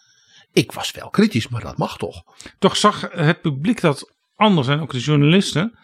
Ik 0.52 0.72
was 0.72 0.90
wel 0.90 1.10
kritisch, 1.10 1.48
maar 1.48 1.60
dat 1.60 1.76
mag 1.76 1.96
toch. 1.96 2.22
Toch 2.58 2.76
zag 2.76 3.08
het 3.10 3.40
publiek 3.40 3.80
dat 3.80 4.12
anders 4.36 4.68
en 4.68 4.80
ook 4.80 4.92
de 4.92 4.98
journalisten. 4.98 5.78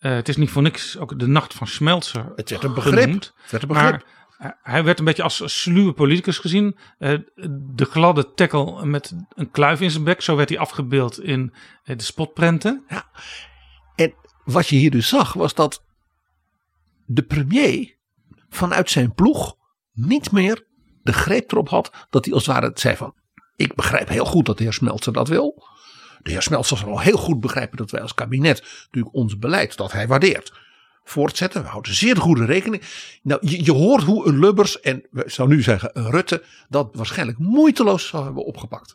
Uh, 0.00 0.12
het 0.12 0.28
is 0.28 0.36
niet 0.36 0.50
voor 0.50 0.62
niks 0.62 0.98
ook 0.98 1.18
de 1.18 1.26
nacht 1.26 1.54
van 1.54 1.66
Smeltzer. 1.66 2.32
Het 2.36 2.50
werd 2.50 2.64
een 2.64 2.74
begrip. 2.74 3.00
Genoemd, 3.00 3.32
het 3.42 3.50
werd 3.50 3.62
een 3.62 3.68
begrip. 3.68 3.90
Maar 4.38 4.58
hij 4.62 4.84
werd 4.84 4.98
een 4.98 5.04
beetje 5.04 5.22
als 5.22 5.62
sluwe 5.62 5.92
politicus 5.92 6.38
gezien. 6.38 6.78
Uh, 6.98 7.18
de 7.74 7.84
gladde 7.84 8.32
tackle 8.34 8.86
met 8.86 9.14
een 9.34 9.50
kluif 9.50 9.80
in 9.80 9.90
zijn 9.90 10.04
bek. 10.04 10.20
Zo 10.20 10.36
werd 10.36 10.48
hij 10.48 10.58
afgebeeld 10.58 11.20
in 11.20 11.54
de 11.84 12.02
spotprenten. 12.02 12.84
Ja. 12.88 13.10
En 13.94 14.14
wat 14.44 14.68
je 14.68 14.76
hier 14.76 14.90
dus 14.90 15.08
zag 15.08 15.32
was 15.32 15.54
dat 15.54 15.84
de 17.06 17.22
premier 17.22 17.96
vanuit 18.48 18.90
zijn 18.90 19.14
ploeg 19.14 19.56
niet 19.92 20.32
meer 20.32 20.66
de 21.02 21.12
greep 21.12 21.52
erop 21.52 21.68
had. 21.68 22.06
Dat 22.10 22.24
hij 22.24 22.34
als 22.34 22.46
het 22.46 22.54
ware 22.54 22.70
zei 22.74 22.96
van 22.96 23.14
ik 23.56 23.74
begrijp 23.74 24.08
heel 24.08 24.24
goed 24.24 24.46
dat 24.46 24.56
de 24.56 24.62
heer 24.62 24.72
Smeltzer 24.72 25.12
dat 25.12 25.28
wil. 25.28 25.68
De 26.22 26.30
heer 26.30 26.42
Smeltzer 26.42 26.76
zal 26.76 27.00
heel 27.00 27.16
goed 27.16 27.40
begrijpen 27.40 27.76
dat 27.76 27.90
wij 27.90 28.00
als 28.00 28.14
kabinet 28.14 28.62
natuurlijk 28.84 29.14
ons 29.14 29.38
beleid 29.38 29.76
dat 29.76 29.92
hij 29.92 30.06
waardeert 30.06 30.52
voortzetten. 31.04 31.62
We 31.62 31.68
houden 31.68 31.94
zeer 31.94 32.16
goede 32.16 32.44
rekening. 32.44 32.82
Nou, 33.22 33.48
je, 33.48 33.72
hoort 33.72 34.02
hoe 34.02 34.28
een 34.28 34.38
Lubbers 34.38 34.80
en 34.80 35.06
we 35.10 35.22
zou 35.26 35.48
nu 35.48 35.62
zeggen 35.62 35.90
een 35.92 36.10
Rutte 36.10 36.42
dat 36.68 36.88
waarschijnlijk 36.92 37.38
moeiteloos 37.38 38.06
zou 38.06 38.24
hebben 38.24 38.44
opgepakt. 38.44 38.94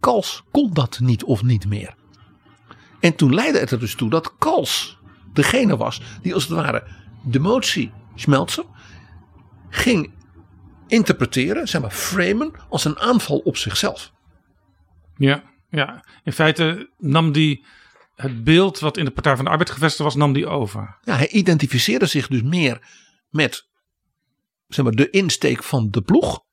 Kals 0.00 0.42
kon 0.50 0.70
dat 0.72 1.00
niet 1.00 1.24
of 1.24 1.42
niet 1.42 1.68
meer. 1.68 1.94
En 3.00 3.14
toen 3.14 3.34
leidde 3.34 3.58
het 3.58 3.70
er 3.70 3.78
dus 3.78 3.94
toe 3.94 4.10
dat 4.10 4.34
Kals 4.38 4.98
degene 5.32 5.76
was 5.76 6.00
die 6.22 6.34
als 6.34 6.42
het 6.42 6.52
ware 6.52 6.82
de 7.22 7.38
motie 7.38 7.92
Smeltzer 8.14 8.64
ging 9.68 10.12
interpreteren, 10.86 11.68
zeg 11.68 11.80
maar 11.80 11.90
framen, 11.90 12.52
als 12.68 12.84
een 12.84 12.98
aanval 12.98 13.38
op 13.38 13.56
zichzelf. 13.56 14.12
Ja, 15.16 15.42
ja. 15.68 16.04
in 16.24 16.32
feite 16.32 16.90
nam 16.98 17.32
die 17.32 17.66
het 18.14 18.44
beeld 18.44 18.78
wat 18.78 18.96
in 18.96 19.04
de 19.04 19.10
Partij 19.10 19.36
van 19.36 19.44
de 19.44 19.50
Arbeid 19.50 19.70
gevestigd 19.70 20.02
was, 20.02 20.14
nam 20.14 20.32
die 20.32 20.46
over. 20.46 20.98
Ja, 21.02 21.16
hij 21.16 21.28
identificeerde 21.28 22.06
zich 22.06 22.28
dus 22.28 22.42
meer 22.42 22.88
met 23.28 23.68
zeg 24.66 24.84
maar, 24.84 24.94
de 24.94 25.10
insteek 25.10 25.62
van 25.62 25.90
de 25.90 26.02
ploeg. 26.02 26.44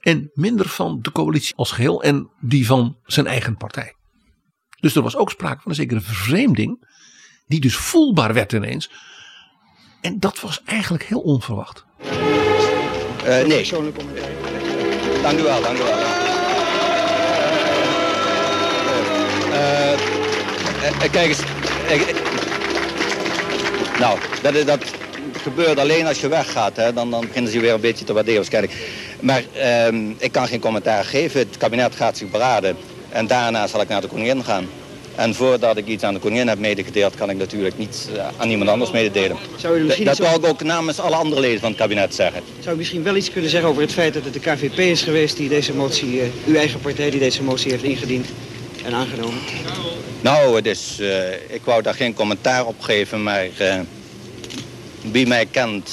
En 0.00 0.30
minder 0.32 0.68
van 0.68 0.98
de 1.02 1.12
coalitie 1.12 1.56
als 1.56 1.72
geheel 1.72 2.02
en 2.02 2.30
die 2.40 2.66
van 2.66 2.98
zijn 3.04 3.26
eigen 3.26 3.56
partij. 3.56 3.94
Dus 4.80 4.94
er 4.94 5.02
was 5.02 5.16
ook 5.16 5.30
sprake 5.30 5.60
van 5.60 5.70
een 5.70 5.76
zekere 5.76 6.00
vervreemding. 6.00 6.88
Die 7.46 7.60
dus 7.60 7.76
voelbaar 7.76 8.34
werd 8.34 8.52
ineens. 8.52 8.90
En 10.00 10.20
dat 10.20 10.40
was 10.40 10.62
eigenlijk 10.62 11.04
heel 11.04 11.20
onverwacht. 11.20 11.86
Uh, 13.26 13.46
nee. 13.46 13.68
Dank 15.22 15.38
u 15.38 15.42
wel, 15.42 15.62
dank 15.62 15.78
u 15.78 15.82
wel. 15.82 15.98
Uh, 19.52 19.92
uh, 21.02 21.10
kijk 21.12 21.28
eens. 21.28 21.42
nou, 23.98 24.18
dat, 24.42 24.66
dat 24.66 24.80
gebeurt 25.42 25.78
alleen 25.78 26.06
als 26.06 26.20
je 26.20 26.28
weggaat. 26.28 26.76
Hè? 26.76 26.92
Dan, 26.92 27.10
dan 27.10 27.20
beginnen 27.20 27.52
ze 27.52 27.60
weer 27.60 27.72
een 27.72 27.80
beetje 27.80 28.04
te 28.04 28.12
waarderen 28.12 28.40
waarschijnlijk. 28.40 28.74
Maar 29.20 29.42
ehm, 29.54 30.10
ik 30.18 30.32
kan 30.32 30.46
geen 30.46 30.60
commentaar 30.60 31.04
geven. 31.04 31.40
Het 31.40 31.56
kabinet 31.56 31.96
gaat 31.96 32.16
zich 32.16 32.30
beraden. 32.30 32.76
En 33.08 33.26
daarna 33.26 33.66
zal 33.66 33.80
ik 33.80 33.88
naar 33.88 34.00
de 34.00 34.06
koningin 34.06 34.44
gaan. 34.44 34.68
En 35.14 35.34
voordat 35.34 35.76
ik 35.76 35.86
iets 35.86 36.02
aan 36.02 36.14
de 36.14 36.20
koningin 36.20 36.48
heb 36.48 36.58
medegedeeld, 36.58 37.14
kan 37.14 37.30
ik 37.30 37.36
natuurlijk 37.36 37.78
niet 37.78 38.08
uh, 38.14 38.26
aan 38.36 38.50
iemand 38.50 38.70
anders 38.70 38.90
mededelen. 38.90 39.36
Zou 39.56 39.78
u 39.78 39.82
misschien 39.82 40.04
dat 40.04 40.18
wil 40.18 40.34
ik 40.34 40.46
ook 40.46 40.62
namens 40.62 40.98
alle 40.98 41.16
andere 41.16 41.40
leden 41.40 41.60
van 41.60 41.68
het 41.68 41.78
kabinet 41.78 42.14
zeggen. 42.14 42.42
Zou 42.60 42.74
u 42.74 42.78
misschien 42.78 43.02
wel 43.02 43.16
iets 43.16 43.30
kunnen 43.30 43.50
zeggen 43.50 43.70
over 43.70 43.82
het 43.82 43.92
feit 43.92 44.14
dat 44.14 44.24
het 44.24 44.32
de 44.32 44.40
KVP 44.40 44.78
is 44.78 45.02
geweest 45.02 45.36
die 45.36 45.48
deze 45.48 45.74
motie, 45.74 46.14
uh, 46.14 46.22
uw 46.46 46.54
eigen 46.54 46.80
partij 46.80 47.10
die 47.10 47.20
deze 47.20 47.42
motie 47.42 47.70
heeft 47.70 47.82
ingediend 47.82 48.26
en 48.84 48.94
aangenomen? 48.94 49.38
Nou, 50.20 50.56
het 50.56 50.66
is, 50.66 50.96
uh, 51.00 51.32
ik 51.32 51.60
wou 51.64 51.82
daar 51.82 51.94
geen 51.94 52.14
commentaar 52.14 52.66
op 52.66 52.80
geven, 52.80 53.22
maar 53.22 53.46
wie 55.10 55.26
mij 55.26 55.46
kent 55.50 55.90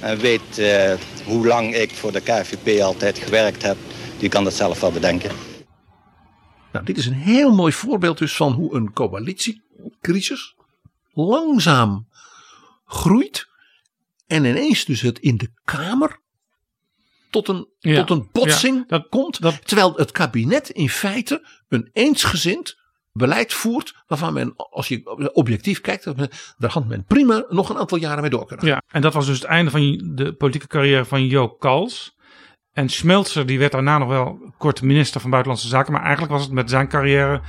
en 0.00 0.18
weet 0.18 0.62
hoe 1.24 1.46
lang 1.46 1.74
ik 1.74 1.90
voor 1.94 2.12
de 2.12 2.20
KVP 2.20 2.80
altijd 2.80 3.18
gewerkt 3.18 3.62
heb, 3.62 3.76
die 4.18 4.28
kan 4.28 4.44
dat 4.44 4.54
zelf 4.54 4.80
wel 4.80 4.92
bedenken. 4.92 5.30
Nou, 6.72 6.84
dit 6.84 6.96
is 6.96 7.06
een 7.06 7.12
heel 7.12 7.54
mooi 7.54 7.72
voorbeeld 7.72 8.18
dus 8.18 8.36
van 8.36 8.52
hoe 8.52 8.74
een 8.74 8.92
coalitiecrisis 8.92 10.54
langzaam 11.12 12.08
groeit. 12.86 13.48
En 14.26 14.44
ineens 14.44 14.84
dus 14.84 15.00
het 15.00 15.18
in 15.18 15.36
de 15.36 15.50
Kamer 15.64 16.20
tot 17.30 17.48
een, 17.48 17.68
Ja, 17.78 18.04
tot 18.04 18.18
een 18.18 18.28
botsing 18.32 18.84
ja, 18.88 19.06
komt. 19.10 19.40
terwijl 19.64 19.94
het 19.94 20.12
kabinet 20.12 20.68
in 20.68 20.88
feite 20.88 21.46
een 21.68 21.90
eensgezind 21.92 22.76
beleid 23.12 23.52
voert. 23.52 23.94
Waarvan 24.06 24.32
men, 24.32 24.56
als 24.56 24.88
je 24.88 25.32
objectief 25.34 25.80
kijkt, 25.80 26.04
daar 26.58 26.70
had 26.70 26.86
men 26.86 27.04
prima 27.04 27.44
nog 27.48 27.68
een 27.68 27.78
aantal 27.78 27.98
jaren 27.98 28.20
mee 28.20 28.30
door 28.30 28.46
kunnen 28.46 28.66
gaan. 28.66 28.74
Ja, 28.74 28.82
en 28.94 29.00
dat 29.00 29.14
was 29.14 29.26
dus 29.26 29.38
het 29.38 29.48
einde 29.48 29.70
van 29.70 30.12
de 30.14 30.32
politieke 30.32 30.66
carrière 30.66 31.04
van 31.04 31.26
Jo 31.26 31.48
Kals. 31.48 32.16
En 32.78 32.88
Schmelzer 32.88 33.46
die 33.46 33.58
werd 33.58 33.72
daarna 33.72 33.98
nog 33.98 34.08
wel 34.08 34.52
kort 34.58 34.82
minister 34.82 35.20
van 35.20 35.30
Buitenlandse 35.30 35.68
Zaken. 35.68 35.92
Maar 35.92 36.02
eigenlijk 36.02 36.32
was 36.32 36.42
het 36.42 36.52
met 36.52 36.70
zijn 36.70 36.88
carrière 36.88 37.42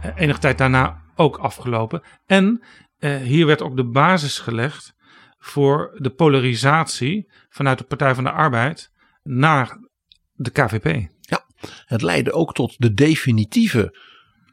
eh, 0.00 0.10
enige 0.16 0.38
tijd 0.38 0.58
daarna 0.58 1.02
ook 1.16 1.36
afgelopen. 1.36 2.02
En 2.26 2.62
eh, 2.98 3.16
hier 3.16 3.46
werd 3.46 3.62
ook 3.62 3.76
de 3.76 3.84
basis 3.84 4.38
gelegd 4.38 4.94
voor 5.38 5.96
de 5.98 6.10
polarisatie 6.10 7.32
vanuit 7.48 7.78
de 7.78 7.84
Partij 7.84 8.14
van 8.14 8.24
de 8.24 8.30
Arbeid 8.30 8.90
naar 9.22 9.78
de 10.32 10.50
KVP. 10.50 11.08
Ja, 11.20 11.44
het 11.86 12.02
leidde 12.02 12.32
ook 12.32 12.54
tot 12.54 12.74
de 12.78 12.94
definitieve 12.94 13.98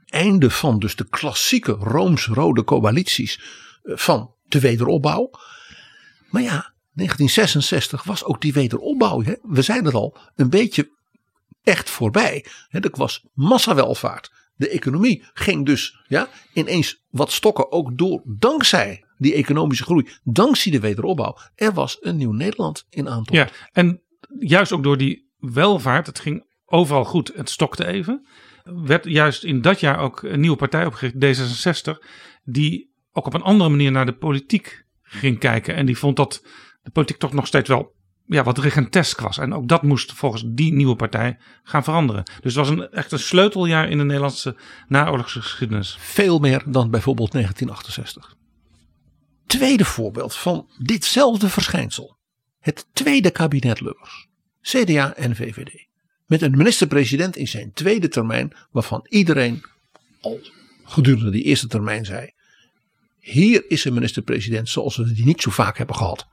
einde 0.06 0.50
van 0.50 0.80
dus 0.80 0.96
de 0.96 1.08
klassieke 1.10 1.72
rooms-rode 1.72 2.64
coalities 2.64 3.42
eh, 3.84 3.98
van 3.98 4.34
de 4.48 4.60
wederopbouw. 4.60 5.30
Maar 6.30 6.42
ja, 6.42 6.74
1966 6.94 8.04
was 8.04 8.24
ook 8.24 8.42
die 8.42 8.54
wederopbouw, 8.54 9.22
hè, 9.22 9.34
we 9.42 9.62
zeiden 9.62 9.86
het 9.86 9.96
al, 9.96 10.18
een 10.36 10.50
beetje 10.50 10.90
echt 11.64 11.90
voorbij. 11.90 12.46
Hè, 12.70 12.80
er 12.80 12.90
was 12.92 13.26
massawelvaart. 13.34 14.32
De 14.56 14.70
economie 14.70 15.24
ging 15.34 15.66
dus 15.66 16.00
ja, 16.08 16.30
ineens 16.54 17.04
wat 17.10 17.32
stokken 17.32 17.72
ook 17.72 17.98
door 17.98 18.22
dankzij 18.26 19.04
die 19.18 19.34
economische 19.34 19.84
groei, 19.84 20.08
dankzij 20.24 20.72
de 20.72 20.80
wederopbouw. 20.80 21.38
Er 21.56 21.74
was 21.74 21.98
een 22.02 22.18
nieuw 22.18 22.32
Nederland 22.32 22.86
in 22.90 23.10
aantocht. 23.10 23.38
Ja, 23.38 23.50
en 23.72 24.02
juist 24.40 24.72
ook 24.72 24.84
door 24.84 24.98
die 24.98 25.30
welvaart, 25.38 26.08
het 26.08 26.20
ging 26.20 26.46
overal 26.66 27.06
goed, 27.06 27.32
het 27.36 27.50
stokte 27.50 27.86
even. 27.86 28.28
Werd 28.64 29.06
juist 29.06 29.44
in 29.44 29.62
dat 29.62 29.80
jaar 29.80 30.00
ook 30.00 30.22
een 30.22 30.40
nieuwe 30.40 30.58
partij 30.58 30.86
opgericht, 30.86 31.40
D66, 31.40 32.06
die 32.44 32.94
ook 33.12 33.26
op 33.26 33.34
een 33.34 33.42
andere 33.42 33.70
manier 33.70 33.92
naar 33.92 34.06
de 34.06 34.16
politiek 34.16 34.86
ging 35.02 35.40
kijken. 35.40 35.76
En 35.76 35.86
die 35.86 35.98
vond 35.98 36.16
dat 36.16 36.46
de 36.84 36.92
politiek 36.92 37.18
toch 37.18 37.34
nog 37.34 37.48
steeds 37.48 37.70
wel 37.70 37.96
ja, 38.26 38.44
wat 38.44 38.58
regentesk 38.58 39.20
was. 39.20 39.38
En 39.38 39.54
ook 39.54 39.68
dat 39.68 39.84
moest 39.84 40.14
volgens 40.14 40.44
die 40.46 40.74
nieuwe 40.74 40.96
partij 40.96 41.38
gaan 41.64 41.84
veranderen. 41.84 42.24
Dus 42.24 42.56
het 42.56 42.68
was 42.68 42.70
een, 42.70 42.90
echt 42.90 43.12
een 43.12 43.20
sleuteljaar 43.20 43.90
in 43.90 43.98
de 43.98 44.04
Nederlandse 44.04 44.56
naoorlogsgeschiedenis. 44.88 45.98
Veel 46.00 46.40
meer 46.40 46.64
dan 46.66 46.90
bijvoorbeeld 46.90 47.32
1968. 47.32 48.36
Tweede 49.48 49.86
voorbeeld 49.86 50.36
van 50.36 50.70
ditzelfde 50.78 51.50
verschijnsel. 51.50 52.18
Het 52.60 52.88
tweede 52.94 53.32
kabinet 53.32 53.82
Lubbers. 53.82 54.28
CDA 54.62 55.16
en 55.16 55.36
VVD. 55.36 55.88
Met 56.26 56.42
een 56.42 56.58
minister-president 56.58 57.36
in 57.36 57.48
zijn 57.48 57.74
tweede 57.74 58.08
termijn 58.08 58.56
waarvan 58.72 59.06
iedereen 59.10 59.64
al 60.22 60.40
gedurende 60.84 61.32
die 61.32 61.44
eerste 61.44 61.68
termijn 61.68 62.06
zei. 62.06 62.32
Hier 63.20 63.64
is 63.68 63.86
een 63.86 63.94
minister-president 63.94 64.70
zoals 64.70 64.98
we 64.98 65.14
die 65.14 65.26
niet 65.26 65.42
zo 65.42 65.52
vaak 65.52 65.78
hebben 65.78 65.96
gehad. 65.96 66.28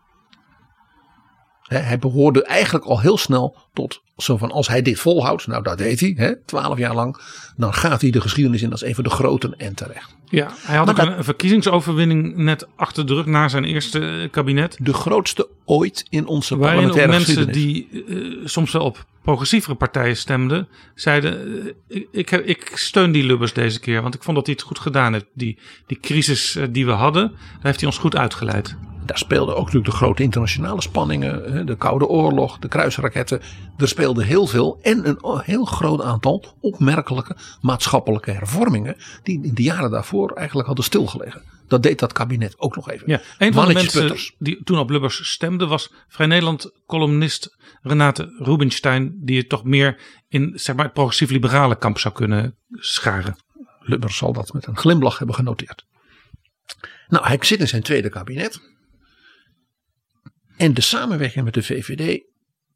Hij 1.68 1.98
behoorde 1.98 2.44
eigenlijk 2.44 2.84
al 2.84 3.00
heel 3.00 3.18
snel 3.18 3.56
tot 3.72 4.02
zo 4.16 4.36
van 4.36 4.50
als 4.50 4.68
hij 4.68 4.82
dit 4.82 4.98
volhoudt, 4.98 5.46
nou 5.46 5.62
dat 5.62 5.78
deed 5.78 6.00
hij, 6.00 6.38
twaalf 6.46 6.78
jaar 6.78 6.94
lang, 6.94 7.20
dan 7.56 7.74
gaat 7.74 8.00
hij 8.00 8.10
de 8.10 8.20
geschiedenis 8.20 8.62
in 8.62 8.70
als 8.70 8.82
een 8.82 8.94
van 8.94 9.04
de 9.04 9.10
groten 9.10 9.58
en 9.58 9.74
terecht. 9.74 10.16
Ja, 10.30 10.50
hij 10.60 10.76
had 10.76 10.90
ook 10.90 10.98
een 10.98 11.24
verkiezingsoverwinning 11.24 12.36
net 12.36 12.66
achter 12.76 13.06
de 13.06 13.14
rug 13.14 13.26
na 13.26 13.48
zijn 13.48 13.64
eerste 13.64 14.00
eh, 14.00 14.30
kabinet. 14.30 14.76
De 14.80 14.92
grootste 14.92 15.48
ooit 15.64 16.06
in 16.08 16.26
onze 16.26 16.56
Waarin 16.56 16.88
ook 16.88 16.96
parlementaire 16.96 17.12
mensen 17.12 17.46
geschiedenis. 17.46 18.06
die 18.08 18.40
eh, 18.40 18.46
soms 18.46 18.72
wel 18.72 18.82
op 18.82 19.04
progressievere 19.22 19.74
partijen 19.74 20.16
stemden, 20.16 20.68
zeiden: 20.94 21.66
eh, 21.88 22.02
ik, 22.10 22.30
ik, 22.30 22.72
steun 22.74 23.12
die 23.12 23.24
Lubbers 23.24 23.52
deze 23.52 23.80
keer, 23.80 24.02
want 24.02 24.14
ik 24.14 24.22
vond 24.22 24.36
dat 24.36 24.46
hij 24.46 24.54
het 24.58 24.66
goed 24.66 24.78
gedaan 24.78 25.12
heeft. 25.12 25.26
Die, 25.34 25.58
die 25.86 26.00
crisis 26.00 26.58
die 26.70 26.86
we 26.86 26.92
hadden, 26.92 27.28
daar 27.30 27.58
heeft 27.62 27.80
hij 27.80 27.88
ons 27.88 27.98
goed 27.98 28.16
uitgeleid. 28.16 28.76
Daar 29.08 29.18
speelden 29.18 29.54
ook 29.54 29.64
natuurlijk 29.64 29.90
de 29.90 29.96
grote 29.96 30.22
internationale 30.22 30.82
spanningen, 30.82 31.66
de 31.66 31.76
Koude 31.76 32.06
Oorlog, 32.06 32.58
de 32.58 32.68
kruisraketten. 32.68 33.40
Er 33.76 33.88
speelde 33.88 34.24
heel 34.24 34.46
veel 34.46 34.78
en 34.82 35.08
een 35.08 35.40
heel 35.44 35.64
groot 35.64 36.02
aantal 36.02 36.56
opmerkelijke 36.60 37.36
maatschappelijke 37.60 38.30
hervormingen 38.30 38.96
die 39.22 39.42
in 39.42 39.54
de 39.54 39.62
jaren 39.62 39.90
daarvoor 39.90 40.32
eigenlijk 40.32 40.66
hadden 40.66 40.84
stilgelegen. 40.84 41.42
Dat 41.68 41.82
deed 41.82 41.98
dat 41.98 42.12
kabinet 42.12 42.58
ook 42.58 42.76
nog 42.76 42.90
even. 42.90 43.10
Ja, 43.10 43.20
een 43.38 43.52
van 43.52 43.68
de 43.68 43.74
mensen 43.74 44.16
die 44.38 44.62
toen 44.64 44.78
op 44.78 44.90
Lubbers 44.90 45.32
stemde 45.32 45.66
was 45.66 45.92
Vrij 46.08 46.26
Nederland 46.26 46.70
columnist 46.86 47.56
Renate 47.82 48.34
Rubinstein, 48.38 49.18
die 49.20 49.38
het 49.38 49.48
toch 49.48 49.64
meer 49.64 50.00
in 50.28 50.52
zeg 50.54 50.76
maar, 50.76 50.84
het 50.84 50.94
progressief-liberale 50.94 51.78
kamp 51.78 51.98
zou 51.98 52.14
kunnen 52.14 52.56
scharen. 52.70 53.36
Lubbers 53.80 54.16
zal 54.16 54.32
dat 54.32 54.52
met 54.52 54.66
een 54.66 54.76
glimlach 54.76 55.18
hebben 55.18 55.36
genoteerd. 55.36 55.86
Nou, 57.08 57.26
hij 57.26 57.38
zit 57.40 57.60
in 57.60 57.68
zijn 57.68 57.82
tweede 57.82 58.08
kabinet. 58.08 58.76
En 60.58 60.74
de 60.74 60.80
samenwerking 60.80 61.44
met 61.44 61.54
de 61.54 61.62
VVD, 61.62 62.22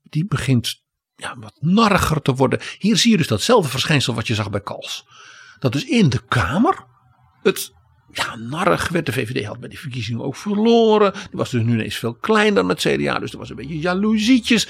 die 0.03 0.26
begint 0.26 0.83
ja, 1.16 1.37
wat 1.39 1.57
narriger 1.61 2.22
te 2.22 2.35
worden. 2.35 2.61
Hier 2.78 2.97
zie 2.97 3.11
je 3.11 3.16
dus 3.16 3.26
datzelfde 3.26 3.70
verschijnsel 3.70 4.14
wat 4.14 4.26
je 4.26 4.35
zag 4.35 4.51
bij 4.51 4.61
Kals. 4.61 5.07
Dat 5.59 5.72
dus 5.72 5.85
in 5.85 6.09
de 6.09 6.20
Kamer 6.28 6.85
het 7.43 7.72
ja, 8.12 8.37
narrig 8.37 8.89
werd. 8.89 9.07
De 9.07 9.12
VVD 9.12 9.45
had 9.45 9.61
bij 9.61 9.68
die 9.68 9.78
verkiezingen 9.78 10.24
ook 10.24 10.37
verloren. 10.37 11.12
Die 11.12 11.22
was 11.30 11.51
dus 11.51 11.62
nu 11.62 11.72
ineens 11.72 11.97
veel 11.97 12.14
kleiner 12.14 12.68
het 12.68 12.78
CDA. 12.78 13.18
Dus 13.18 13.33
er 13.33 13.39
was 13.39 13.51
een 13.51 13.57
beetje 13.57 13.78
jaloezietjes. 13.78 14.68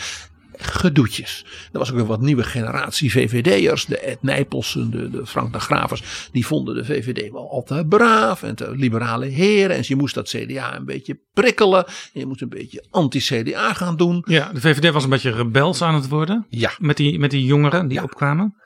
Gedoetjes. 0.66 1.44
Er 1.72 1.78
was 1.78 1.92
ook 1.92 1.98
een 1.98 2.06
wat 2.06 2.20
nieuwe 2.20 2.42
generatie 2.42 3.10
VVD'ers. 3.10 3.86
De 3.86 3.98
Ed 3.98 4.22
Nijpelsen, 4.22 4.90
de, 4.90 5.10
de 5.10 5.26
Frank 5.26 5.52
de 5.52 5.60
Gravers. 5.60 6.28
Die 6.32 6.46
vonden 6.46 6.74
de 6.74 6.84
VVD 6.84 7.30
wel 7.32 7.50
altijd 7.50 7.88
braaf. 7.88 8.42
En 8.42 8.54
te 8.54 8.76
liberale 8.76 9.26
heren. 9.26 9.76
En 9.76 9.82
je 9.86 9.96
moest 9.96 10.14
dat 10.14 10.28
CDA 10.28 10.76
een 10.76 10.84
beetje 10.84 11.20
prikkelen. 11.32 11.86
En 11.86 12.20
je 12.20 12.26
moest 12.26 12.42
een 12.42 12.48
beetje 12.48 12.86
anti-CDA 12.90 13.72
gaan 13.72 13.96
doen. 13.96 14.24
Ja, 14.26 14.52
de 14.52 14.60
VVD 14.60 14.92
was 14.92 15.04
een 15.04 15.10
beetje 15.10 15.30
rebels 15.30 15.82
aan 15.82 15.94
het 15.94 16.08
worden. 16.08 16.46
Ja. 16.48 16.72
Met 16.78 16.96
die, 16.96 17.18
met 17.18 17.30
die 17.30 17.44
jongeren 17.44 17.88
die 17.88 18.02
opkwamen. 18.02 18.56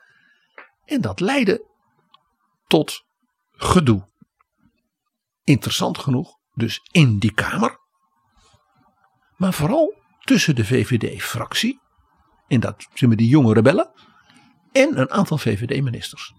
En 0.85 1.01
dat 1.01 1.19
leidde 1.19 1.65
tot 2.67 3.05
gedoe. 3.51 4.07
Interessant 5.43 5.97
genoeg, 5.97 6.37
dus 6.53 6.79
in 6.91 7.19
die 7.19 7.33
Kamer. 7.33 7.79
Maar 9.37 9.53
vooral 9.53 9.95
tussen 10.23 10.55
de 10.55 10.65
VVD-fractie. 10.65 11.79
En 12.47 12.59
dat 12.59 12.87
zijn 12.93 13.09
die 13.09 13.27
jonge 13.27 13.53
rebellen. 13.53 13.91
En 14.71 14.99
een 14.99 15.11
aantal 15.11 15.37
VVD-ministers. 15.37 16.33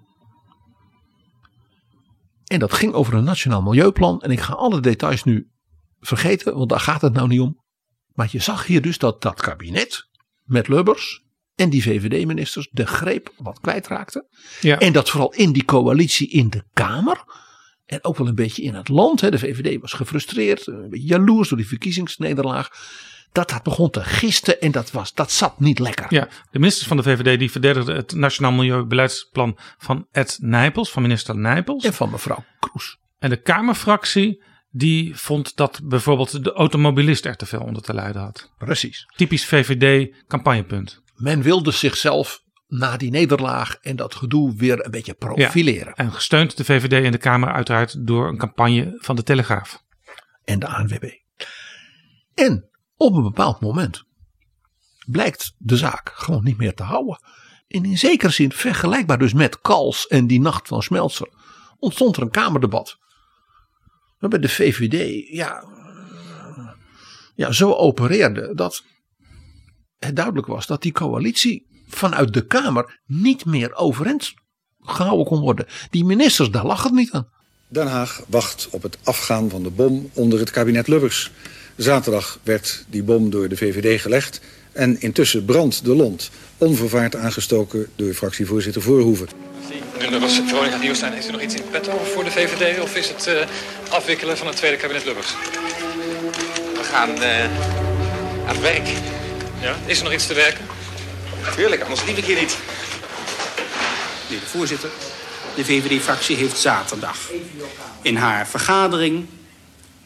En 2.44 2.58
dat 2.58 2.72
ging 2.72 2.92
over 2.92 3.14
een 3.14 3.24
nationaal 3.24 3.62
milieuplan. 3.62 4.20
En 4.20 4.30
ik 4.30 4.40
ga 4.40 4.52
alle 4.52 4.80
details 4.80 5.24
nu 5.24 5.50
vergeten, 6.00 6.56
want 6.56 6.68
daar 6.68 6.80
gaat 6.80 7.00
het 7.00 7.12
nou 7.12 7.28
niet 7.28 7.40
om. 7.40 7.62
Maar 8.12 8.28
je 8.30 8.38
zag 8.38 8.66
hier 8.66 8.82
dus 8.82 8.98
dat 8.98 9.22
dat 9.22 9.40
kabinet 9.40 10.08
met 10.42 10.68
Lubbers 10.68 11.24
en 11.54 11.70
die 11.70 11.82
VVD-ministers 11.82 12.68
de 12.70 12.86
greep 12.86 13.32
wat 13.36 13.60
kwijtraakten. 13.60 14.26
Ja. 14.60 14.78
En 14.78 14.92
dat 14.92 15.10
vooral 15.10 15.32
in 15.32 15.52
die 15.52 15.64
coalitie 15.64 16.28
in 16.28 16.48
de 16.48 16.64
Kamer. 16.72 17.24
En 17.84 18.04
ook 18.04 18.16
wel 18.16 18.28
een 18.28 18.34
beetje 18.34 18.62
in 18.62 18.74
het 18.74 18.88
land. 18.88 19.20
Hè. 19.20 19.30
De 19.30 19.38
VVD 19.38 19.80
was 19.80 19.92
gefrustreerd, 19.92 20.66
een 20.66 20.88
beetje 20.88 21.06
jaloers 21.06 21.48
door 21.48 21.58
die 21.58 21.68
verkiezingsnederlaag. 21.68 22.70
Dat 23.32 23.48
dat 23.48 23.62
begon 23.62 23.90
te 23.90 24.04
gisten 24.04 24.60
en 24.60 24.70
dat, 24.70 24.90
was, 24.90 25.14
dat 25.14 25.30
zat 25.30 25.60
niet 25.60 25.78
lekker. 25.78 26.06
Ja, 26.08 26.28
de 26.50 26.58
ministers 26.58 26.86
van 26.86 26.96
de 26.96 27.02
VVD 27.02 27.38
die 27.38 27.50
verdedigden 27.50 27.96
het 27.96 28.12
Nationaal 28.12 28.52
Milieubeleidsplan 28.52 29.58
van 29.78 30.06
Ed 30.10 30.38
Nijpels, 30.40 30.90
van 30.90 31.02
minister 31.02 31.36
Nijpels. 31.36 31.84
En 31.84 31.94
van 31.94 32.10
mevrouw 32.10 32.44
Kroes. 32.58 32.98
En 33.18 33.30
de 33.30 33.42
Kamerfractie 33.42 34.42
die 34.70 35.16
vond 35.16 35.56
dat 35.56 35.80
bijvoorbeeld 35.84 36.44
de 36.44 36.52
automobilist 36.52 37.24
er 37.24 37.36
te 37.36 37.46
veel 37.46 37.60
onder 37.60 37.82
te 37.82 37.94
lijden 37.94 38.22
had. 38.22 38.52
Precies. 38.58 39.06
Typisch 39.16 39.44
VVD 39.44 40.14
campagnepunt. 40.26 41.02
Men 41.14 41.42
wilde 41.42 41.70
zichzelf 41.70 42.42
na 42.66 42.96
die 42.96 43.10
nederlaag 43.10 43.76
en 43.80 43.96
dat 43.96 44.14
gedoe 44.14 44.56
weer 44.56 44.84
een 44.84 44.90
beetje 44.90 45.14
profileren. 45.14 45.94
En 45.94 46.12
gesteund 46.12 46.56
de 46.56 46.64
VVD 46.64 47.04
in 47.04 47.12
de 47.12 47.18
Kamer 47.18 47.52
uiteraard 47.52 48.06
door 48.06 48.28
een 48.28 48.38
campagne 48.38 48.96
van 48.98 49.16
de 49.16 49.22
Telegraaf. 49.22 49.82
En 50.44 50.58
de 50.58 50.66
ANWB. 50.66 51.04
En 52.34 52.70
op 52.98 53.14
een 53.14 53.22
bepaald 53.22 53.60
moment 53.60 54.04
blijkt 55.06 55.54
de 55.58 55.76
zaak 55.76 56.12
gewoon 56.14 56.44
niet 56.44 56.58
meer 56.58 56.74
te 56.74 56.82
houden. 56.82 57.20
En 57.68 57.84
in 57.84 57.98
zekere 57.98 58.32
zin 58.32 58.52
vergelijkbaar 58.52 59.18
dus 59.18 59.32
met 59.32 59.60
Kals 59.60 60.06
en 60.06 60.26
die 60.26 60.40
nacht 60.40 60.68
van 60.68 60.82
Smeltzer 60.82 61.28
ontstond 61.78 62.16
er 62.16 62.22
een 62.22 62.30
kamerdebat. 62.30 62.98
Waarbij 64.18 64.38
de 64.38 64.48
VVD 64.48 65.28
ja, 65.32 65.64
ja, 67.34 67.52
zo 67.52 67.72
opereerde 67.72 68.54
dat 68.54 68.84
het 69.98 70.16
duidelijk 70.16 70.46
was 70.46 70.66
dat 70.66 70.82
die 70.82 70.92
coalitie 70.92 71.66
vanuit 71.88 72.32
de 72.34 72.46
Kamer 72.46 73.00
niet 73.06 73.44
meer 73.44 73.74
overeind 73.74 74.34
gehouden 74.80 75.26
kon 75.26 75.40
worden. 75.40 75.66
Die 75.90 76.04
ministers, 76.04 76.50
daar 76.50 76.66
lag 76.66 76.82
het 76.82 76.92
niet 76.92 77.12
aan. 77.12 77.28
Den 77.68 77.86
Haag 77.86 78.22
wacht 78.28 78.68
op 78.70 78.82
het 78.82 78.98
afgaan 79.04 79.50
van 79.50 79.62
de 79.62 79.70
bom 79.70 80.10
onder 80.12 80.38
het 80.38 80.50
kabinet 80.50 80.88
Lubbers. 80.88 81.30
Zaterdag 81.78 82.38
werd 82.42 82.84
die 82.88 83.02
bom 83.02 83.30
door 83.30 83.48
de 83.48 83.56
VVD 83.56 84.00
gelegd 84.00 84.40
en 84.72 85.00
intussen 85.00 85.44
brandt 85.44 85.84
de 85.84 85.94
lont. 85.94 86.30
Onvervaard 86.56 87.16
aangestoken 87.16 87.86
door 87.96 88.12
fractievoorzitter 88.12 88.82
Voorhoeven. 88.82 89.28
Meneer 89.92 90.10
Lubbers, 90.10 90.40
Veronica 90.46 90.76
Nieuwstein, 90.76 91.12
heeft 91.12 91.28
u 91.28 91.30
nog 91.30 91.40
iets 91.40 91.54
in 91.54 91.62
petto 91.70 91.98
voor 92.04 92.24
de 92.24 92.30
VVD 92.30 92.80
of 92.80 92.96
is 92.96 93.08
het 93.08 93.26
eh, 93.26 93.46
afwikkelen 93.90 94.36
van 94.36 94.46
het 94.46 94.56
tweede 94.56 94.76
kabinet 94.76 95.04
Lubbers? 95.04 95.34
We 96.74 96.82
gaan 96.82 97.22
eh, 97.22 97.44
aan 98.48 98.54
het 98.54 98.60
werk. 98.60 98.88
Ja? 99.60 99.76
Is 99.86 99.98
er 99.98 100.04
nog 100.04 100.12
iets 100.12 100.26
te 100.26 100.34
werken? 100.34 100.64
Tuurlijk, 101.56 101.82
anders 101.82 102.04
liep 102.04 102.16
ik 102.16 102.24
hier 102.24 102.40
niet. 102.40 102.56
Meneer 104.24 104.40
de 104.40 104.50
voorzitter, 104.50 104.90
de 105.56 105.64
VVD-fractie 105.64 106.36
heeft 106.36 106.58
zaterdag 106.58 107.30
in 108.02 108.16
haar 108.16 108.48
vergadering 108.48 109.26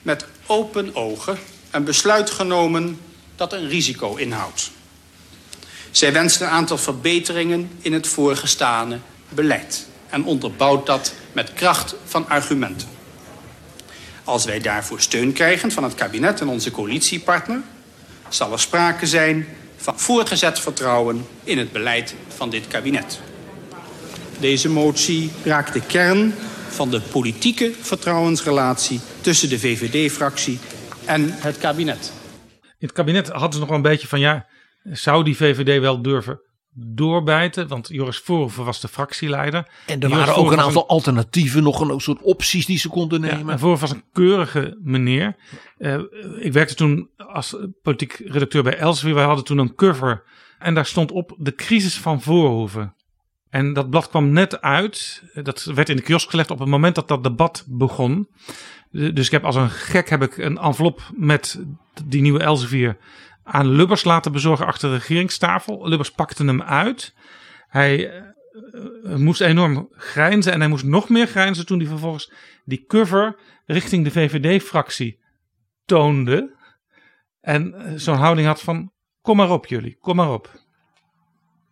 met 0.02 0.26
open 0.46 0.94
ogen 0.94 1.38
een 1.72 1.84
besluit 1.84 2.30
genomen 2.30 2.98
dat 3.36 3.52
een 3.52 3.68
risico 3.68 4.14
inhoudt. 4.14 4.70
Zij 5.90 6.12
wenst 6.12 6.40
een 6.40 6.46
aantal 6.46 6.78
verbeteringen 6.78 7.70
in 7.80 7.92
het 7.92 8.06
voorgestane 8.06 8.98
beleid 9.28 9.86
en 10.08 10.24
onderbouwt 10.24 10.86
dat 10.86 11.14
met 11.32 11.52
kracht 11.52 11.94
van 12.04 12.28
argumenten. 12.28 12.88
Als 14.24 14.44
wij 14.44 14.60
daarvoor 14.60 15.00
steun 15.00 15.32
krijgen 15.32 15.72
van 15.72 15.82
het 15.82 15.94
kabinet 15.94 16.40
en 16.40 16.48
onze 16.48 16.70
coalitiepartner, 16.70 17.60
zal 18.28 18.52
er 18.52 18.60
sprake 18.60 19.06
zijn 19.06 19.46
van 19.76 19.98
voortgezet 19.98 20.60
vertrouwen 20.60 21.26
in 21.44 21.58
het 21.58 21.72
beleid 21.72 22.14
van 22.36 22.50
dit 22.50 22.66
kabinet. 22.68 23.20
Deze 24.38 24.68
motie 24.68 25.30
raakt 25.44 25.72
de 25.72 25.80
kern 25.80 26.34
van 26.68 26.90
de 26.90 27.00
politieke 27.00 27.72
vertrouwensrelatie 27.80 29.00
tussen 29.20 29.48
de 29.48 29.58
VVD-fractie 29.58 30.58
en 31.04 31.28
het 31.30 31.58
kabinet. 31.58 32.12
In 32.62 32.88
het 32.88 32.92
kabinet 32.92 33.28
hadden 33.28 33.52
ze 33.52 33.58
nog 33.58 33.68
wel 33.68 33.76
een 33.76 33.82
beetje 33.82 34.08
van 34.08 34.20
ja, 34.20 34.46
zou 34.82 35.24
die 35.24 35.36
VVD 35.36 35.80
wel 35.80 36.02
durven 36.02 36.40
doorbijten? 36.74 37.68
Want 37.68 37.88
Joris 37.88 38.18
Voorhoeven 38.18 38.64
was 38.64 38.80
de 38.80 38.88
fractieleider. 38.88 39.68
En 39.86 40.00
er 40.00 40.08
Joris 40.08 40.24
waren 40.26 40.42
ook 40.42 40.52
een 40.52 40.60
aantal 40.60 40.88
alternatieven, 40.88 41.62
nog 41.62 41.80
een 41.80 42.00
soort 42.00 42.22
opties 42.22 42.66
die 42.66 42.78
ze 42.78 42.88
konden 42.88 43.22
Ja, 43.22 43.34
nemen. 43.34 43.52
en 43.52 43.58
Voorhoeven 43.58 43.88
was 43.88 43.96
een 43.96 44.04
keurige 44.12 44.78
meneer. 44.82 45.36
Eh, 45.78 46.00
ik 46.38 46.52
werkte 46.52 46.74
toen 46.74 47.10
als 47.16 47.56
politiek 47.82 48.22
redacteur 48.24 48.62
bij 48.62 48.78
Elsevier. 48.78 49.14
Wij 49.14 49.24
hadden 49.24 49.44
toen 49.44 49.58
een 49.58 49.74
cover 49.74 50.22
en 50.58 50.74
daar 50.74 50.86
stond 50.86 51.12
op 51.12 51.34
de 51.38 51.54
crisis 51.54 51.98
van 51.98 52.22
Voorhoeven. 52.22 52.94
En 53.50 53.72
dat 53.72 53.90
blad 53.90 54.08
kwam 54.08 54.30
net 54.30 54.60
uit. 54.60 55.22
Dat 55.42 55.64
werd 55.64 55.88
in 55.88 55.96
de 55.96 56.02
kiosk 56.02 56.30
gelegd 56.30 56.50
op 56.50 56.58
het 56.58 56.68
moment 56.68 56.94
dat 56.94 57.08
dat 57.08 57.22
debat 57.22 57.64
begon. 57.68 58.28
Dus 58.92 59.26
ik 59.26 59.32
heb 59.32 59.44
als 59.44 59.56
een 59.56 59.70
gek 59.70 60.08
heb 60.08 60.22
ik 60.22 60.36
een 60.36 60.58
envelop 60.58 61.10
met 61.14 61.60
die 62.04 62.22
nieuwe 62.22 62.42
Elsevier 62.42 62.96
aan 63.42 63.68
Lubbers 63.68 64.04
laten 64.04 64.32
bezorgen 64.32 64.66
achter 64.66 64.88
de 64.88 64.96
regeringstafel. 64.96 65.88
Lubbers 65.88 66.10
pakte 66.10 66.44
hem 66.44 66.62
uit. 66.62 67.14
Hij 67.68 68.10
eh, 68.10 69.14
moest 69.14 69.40
enorm 69.40 69.88
grijnzen 69.90 70.52
en 70.52 70.60
hij 70.60 70.68
moest 70.68 70.84
nog 70.84 71.08
meer 71.08 71.26
grijnzen 71.26 71.66
toen 71.66 71.78
hij 71.78 71.88
vervolgens 71.88 72.32
die 72.64 72.84
cover 72.86 73.36
richting 73.66 74.04
de 74.04 74.10
VVD-fractie 74.10 75.18
toonde. 75.84 76.56
En 77.40 77.74
eh, 77.74 77.92
zo'n 77.96 78.16
houding 78.16 78.46
had 78.46 78.62
van, 78.62 78.92
Kom 79.22 79.36
maar 79.36 79.50
op 79.50 79.66
jullie, 79.66 79.96
kom 80.00 80.16
maar 80.16 80.32
op. 80.32 80.60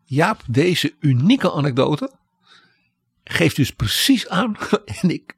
Jaap, 0.04 0.42
deze 0.46 0.94
unieke 1.00 1.52
anekdote 1.52 2.12
geeft 3.24 3.56
dus 3.56 3.70
precies 3.70 4.28
aan. 4.28 4.56
En 5.02 5.10
ik, 5.10 5.36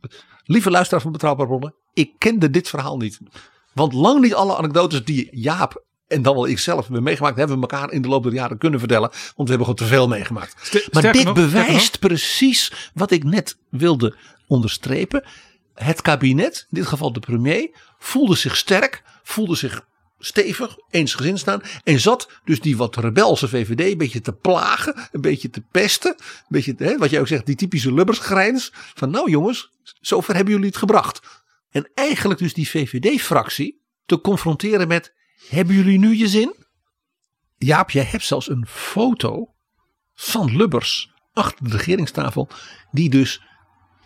lieve 0.52 0.70
luisteraar 0.70 1.02
van 1.02 1.12
Betrouwbare 1.12 1.48
Bronnen, 1.48 1.74
ik 1.94 2.12
kende 2.18 2.50
dit 2.50 2.68
verhaal 2.68 2.96
niet. 2.96 3.18
Want 3.72 3.92
lang 3.92 4.20
niet 4.20 4.34
alle 4.34 4.56
anekdotes 4.56 5.04
die 5.04 5.28
Jaap 5.32 5.84
en 6.12 6.22
dan 6.22 6.34
wel 6.34 6.46
ik 6.46 6.58
zelf 6.58 6.82
hebben 6.82 7.02
meegemaakt, 7.02 7.36
hebben 7.36 7.56
we 7.56 7.62
elkaar 7.62 7.92
in 7.92 8.02
de 8.02 8.08
loop 8.08 8.22
der 8.22 8.32
jaren 8.32 8.58
kunnen 8.58 8.78
vertellen. 8.78 9.08
Want 9.10 9.48
we 9.48 9.54
hebben 9.54 9.66
gewoon 9.66 9.74
te 9.74 9.84
veel 9.84 10.08
meegemaakt. 10.08 10.88
maar 10.92 11.12
dit 11.12 11.24
nog, 11.24 11.34
bewijst 11.34 11.98
precies 11.98 12.90
wat 12.94 13.10
ik 13.10 13.24
net 13.24 13.56
wilde 13.68 14.16
onderstrepen. 14.46 15.24
Het 15.74 16.02
kabinet, 16.02 16.66
in 16.70 16.78
dit 16.78 16.86
geval 16.86 17.12
de 17.12 17.20
premier, 17.20 17.70
voelde 17.98 18.36
zich 18.36 18.56
sterk, 18.56 19.02
voelde 19.22 19.56
zich 19.56 19.86
stevig, 20.24 20.76
eensgezind 20.90 21.38
staan. 21.38 21.62
En 21.84 22.00
zat 22.00 22.40
dus 22.44 22.60
die 22.60 22.76
wat 22.76 22.96
rebelse 22.96 23.48
VVD 23.48 23.90
een 23.90 23.98
beetje 23.98 24.20
te 24.20 24.32
plagen, 24.32 25.08
een 25.12 25.20
beetje 25.20 25.50
te 25.50 25.60
pesten. 25.60 26.14
Een 26.18 26.44
beetje, 26.48 26.74
hè, 26.76 26.98
wat 26.98 27.10
jij 27.10 27.20
ook 27.20 27.26
zegt, 27.26 27.46
die 27.46 27.56
typische 27.56 27.92
lubbersgrijns. 27.92 28.70
Van 28.72 29.10
nou 29.10 29.30
jongens, 29.30 29.70
zover 30.00 30.34
hebben 30.34 30.52
jullie 30.52 30.68
het 30.68 30.76
gebracht. 30.76 31.42
En 31.70 31.90
eigenlijk 31.94 32.40
dus 32.40 32.54
die 32.54 32.68
VVD-fractie 32.68 33.82
te 34.06 34.20
confronteren 34.20 34.88
met, 34.88 35.14
hebben 35.48 35.74
jullie 35.74 35.98
nu 35.98 36.16
je 36.16 36.28
zin? 36.28 36.56
Jaap, 37.58 37.90
jij 37.90 38.04
hebt 38.04 38.24
zelfs 38.24 38.48
een 38.48 38.66
foto 38.68 39.54
van 40.14 40.56
Lubbers 40.56 41.10
achter 41.32 41.68
de 41.68 41.76
regeringstafel. 41.76 42.48
Die 42.90 43.10
dus 43.10 43.42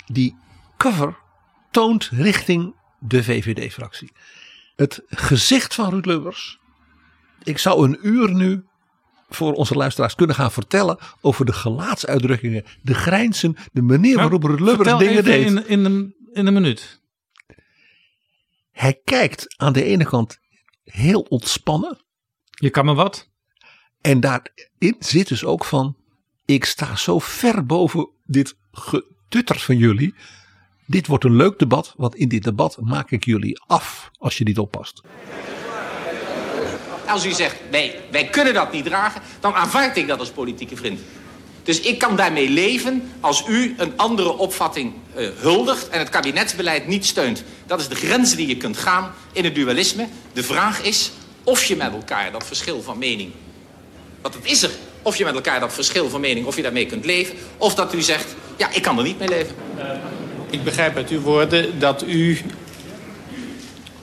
die 0.06 0.36
cover 0.76 1.18
toont 1.70 2.08
richting 2.12 2.74
de 2.98 3.24
VVD-fractie. 3.24 4.12
Het 4.76 5.02
gezicht 5.06 5.74
van 5.74 5.90
Ruud 5.90 6.06
Lubbers. 6.06 6.58
Ik 7.42 7.58
zou 7.58 7.84
een 7.84 7.98
uur 8.02 8.34
nu 8.34 8.64
voor 9.28 9.52
onze 9.52 9.74
luisteraars 9.74 10.14
kunnen 10.14 10.36
gaan 10.36 10.52
vertellen 10.52 10.98
over 11.20 11.44
de 11.44 11.52
gelaatsuitdrukkingen, 11.52 12.64
de 12.82 12.94
grijnzen, 12.94 13.56
de 13.72 13.82
manier 13.82 14.16
waarop 14.16 14.42
Ruud 14.42 14.60
Lubbers 14.60 14.98
dingen 14.98 15.24
deed. 15.24 15.46
in, 15.46 15.68
in, 15.68 15.84
een, 15.84 16.14
in 16.32 16.46
een 16.46 16.52
minuut. 16.52 17.00
Hij 18.72 19.00
kijkt 19.04 19.54
aan 19.56 19.72
de 19.72 19.84
ene 19.84 20.04
kant 20.04 20.38
heel 20.84 21.20
ontspannen. 21.20 22.04
Je 22.50 22.70
kan 22.70 22.84
me 22.84 22.94
wat. 22.94 23.30
En 24.00 24.20
daarin 24.20 24.96
zit 24.98 25.28
dus 25.28 25.44
ook 25.44 25.64
van, 25.64 25.96
ik 26.44 26.64
sta 26.64 26.96
zo 26.96 27.18
ver 27.18 27.66
boven 27.66 28.10
dit 28.24 28.56
getutter 28.72 29.58
van 29.58 29.76
jullie. 29.76 30.14
Dit 30.86 31.06
wordt 31.06 31.24
een 31.24 31.36
leuk 31.36 31.58
debat, 31.58 31.94
want 31.96 32.14
in 32.14 32.28
dit 32.28 32.42
debat 32.42 32.78
maak 32.80 33.10
ik 33.10 33.24
jullie 33.24 33.60
af 33.66 34.10
als 34.18 34.38
je 34.38 34.44
niet 34.44 34.58
oppast. 34.58 35.00
Als 37.06 37.26
u 37.26 37.32
zegt, 37.32 37.56
wij, 37.70 38.00
wij 38.10 38.24
kunnen 38.24 38.54
dat 38.54 38.72
niet 38.72 38.84
dragen, 38.84 39.22
dan 39.40 39.54
aanvaard 39.54 39.96
ik 39.96 40.06
dat 40.06 40.18
als 40.18 40.30
politieke 40.30 40.76
vriend. 40.76 41.00
Dus 41.62 41.80
ik 41.80 41.98
kan 41.98 42.16
daarmee 42.16 42.48
leven 42.48 43.10
als 43.20 43.44
u 43.48 43.74
een 43.76 43.92
andere 43.96 44.36
opvatting 44.36 44.92
eh, 45.14 45.28
huldigt 45.36 45.88
en 45.88 45.98
het 45.98 46.08
kabinetsbeleid 46.08 46.86
niet 46.86 47.06
steunt. 47.06 47.44
Dat 47.66 47.80
is 47.80 47.88
de 47.88 47.94
grens 47.94 48.34
die 48.34 48.46
je 48.46 48.56
kunt 48.56 48.76
gaan 48.76 49.12
in 49.32 49.44
het 49.44 49.54
dualisme. 49.54 50.08
De 50.32 50.42
vraag 50.42 50.82
is 50.82 51.12
of 51.44 51.64
je 51.64 51.76
met 51.76 51.92
elkaar 51.92 52.32
dat 52.32 52.46
verschil 52.46 52.82
van 52.82 52.98
mening, 52.98 53.32
want 54.20 54.34
het 54.34 54.44
is 54.44 54.62
er, 54.62 54.70
of 55.02 55.16
je 55.16 55.24
met 55.24 55.34
elkaar 55.34 55.60
dat 55.60 55.72
verschil 55.72 56.08
van 56.08 56.20
mening, 56.20 56.46
of 56.46 56.56
je 56.56 56.62
daarmee 56.62 56.86
kunt 56.86 57.04
leven, 57.04 57.34
of 57.56 57.74
dat 57.74 57.94
u 57.94 58.02
zegt, 58.02 58.34
ja, 58.56 58.70
ik 58.70 58.82
kan 58.82 58.98
er 58.98 59.04
niet 59.04 59.18
mee 59.18 59.28
leven. 59.28 59.54
Ik 60.50 60.64
begrijp 60.64 60.96
uit 60.96 61.08
uw 61.08 61.20
woorden 61.20 61.78
dat 61.78 62.02
u 62.02 62.40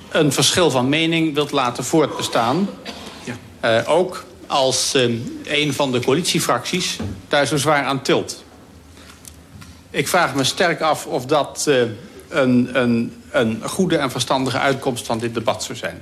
een 0.10 0.32
verschil 0.32 0.72
van 0.72 0.90
mening 0.90 1.34
wilt 1.34 1.52
laten 1.52 1.84
voortbestaan. 1.84 2.70
Eh, 3.60 3.82
ook 3.86 4.26
als 4.48 4.94
eh, 4.94 5.04
een 5.44 5.74
van 5.74 5.92
de 5.92 6.00
coalitiefracties 6.00 7.00
daar 7.28 7.46
zo 7.46 7.58
zwaar 7.58 7.84
aan 7.84 8.02
tilt. 8.02 8.44
Ik 9.90 10.08
vraag 10.08 10.36
me 10.36 10.44
sterk 10.44 10.82
af 10.82 11.06
of 11.06 11.26
dat 11.26 11.68
eh, 11.68 11.82
een, 12.30 12.80
een, 12.82 13.14
een 13.32 13.70
goede 13.70 13.98
en 13.98 14.12
verstandige 14.12 14.60
uitkomst 14.60 15.06
van 15.06 15.20
dit 15.20 15.34
debat 15.34 15.64
zou 15.64 15.78
zijn. 15.78 16.02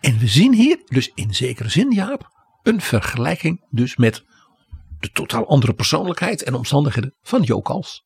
En 0.00 0.18
we 0.18 0.26
zien 0.26 0.54
hier 0.54 0.78
dus 0.84 1.10
in 1.14 1.34
zekere 1.34 1.68
zin, 1.68 1.90
Jaap, 1.90 2.30
een 2.62 2.80
vergelijking 2.80 3.64
dus 3.70 3.96
met 3.96 4.24
de 5.00 5.10
totaal 5.12 5.48
andere 5.48 5.74
persoonlijkheid 5.74 6.42
en 6.42 6.54
omstandigheden 6.54 7.14
van 7.22 7.42
Jokals. 7.42 8.04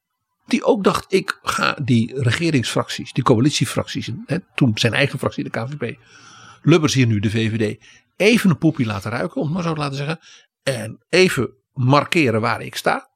Die 0.49 0.65
ook 0.65 0.85
dacht, 0.85 1.13
ik 1.13 1.39
ga 1.43 1.77
die 1.83 2.23
regeringsfracties, 2.23 3.13
die 3.13 3.25
coalitiefracties, 3.25 4.11
hè, 4.27 4.39
toen 4.55 4.71
zijn 4.75 4.93
eigen 4.95 5.19
fractie, 5.19 5.45
de 5.45 5.51
KVP, 5.51 5.99
Lubbers 6.63 6.95
hier 6.95 7.07
nu, 7.07 7.21
de 7.21 7.31
VVD, 7.31 7.85
even 8.17 8.51
een 8.51 8.59
poepie 8.59 8.87
laten 8.87 9.11
ruiken, 9.11 9.37
om 9.37 9.47
het 9.47 9.55
maar 9.55 9.63
zo 9.63 9.73
te 9.73 9.81
laten 9.81 9.97
zeggen. 9.97 10.19
En 10.63 11.05
even 11.09 11.53
markeren 11.73 12.41
waar 12.41 12.63
ik 12.63 12.77
sta. 12.77 13.11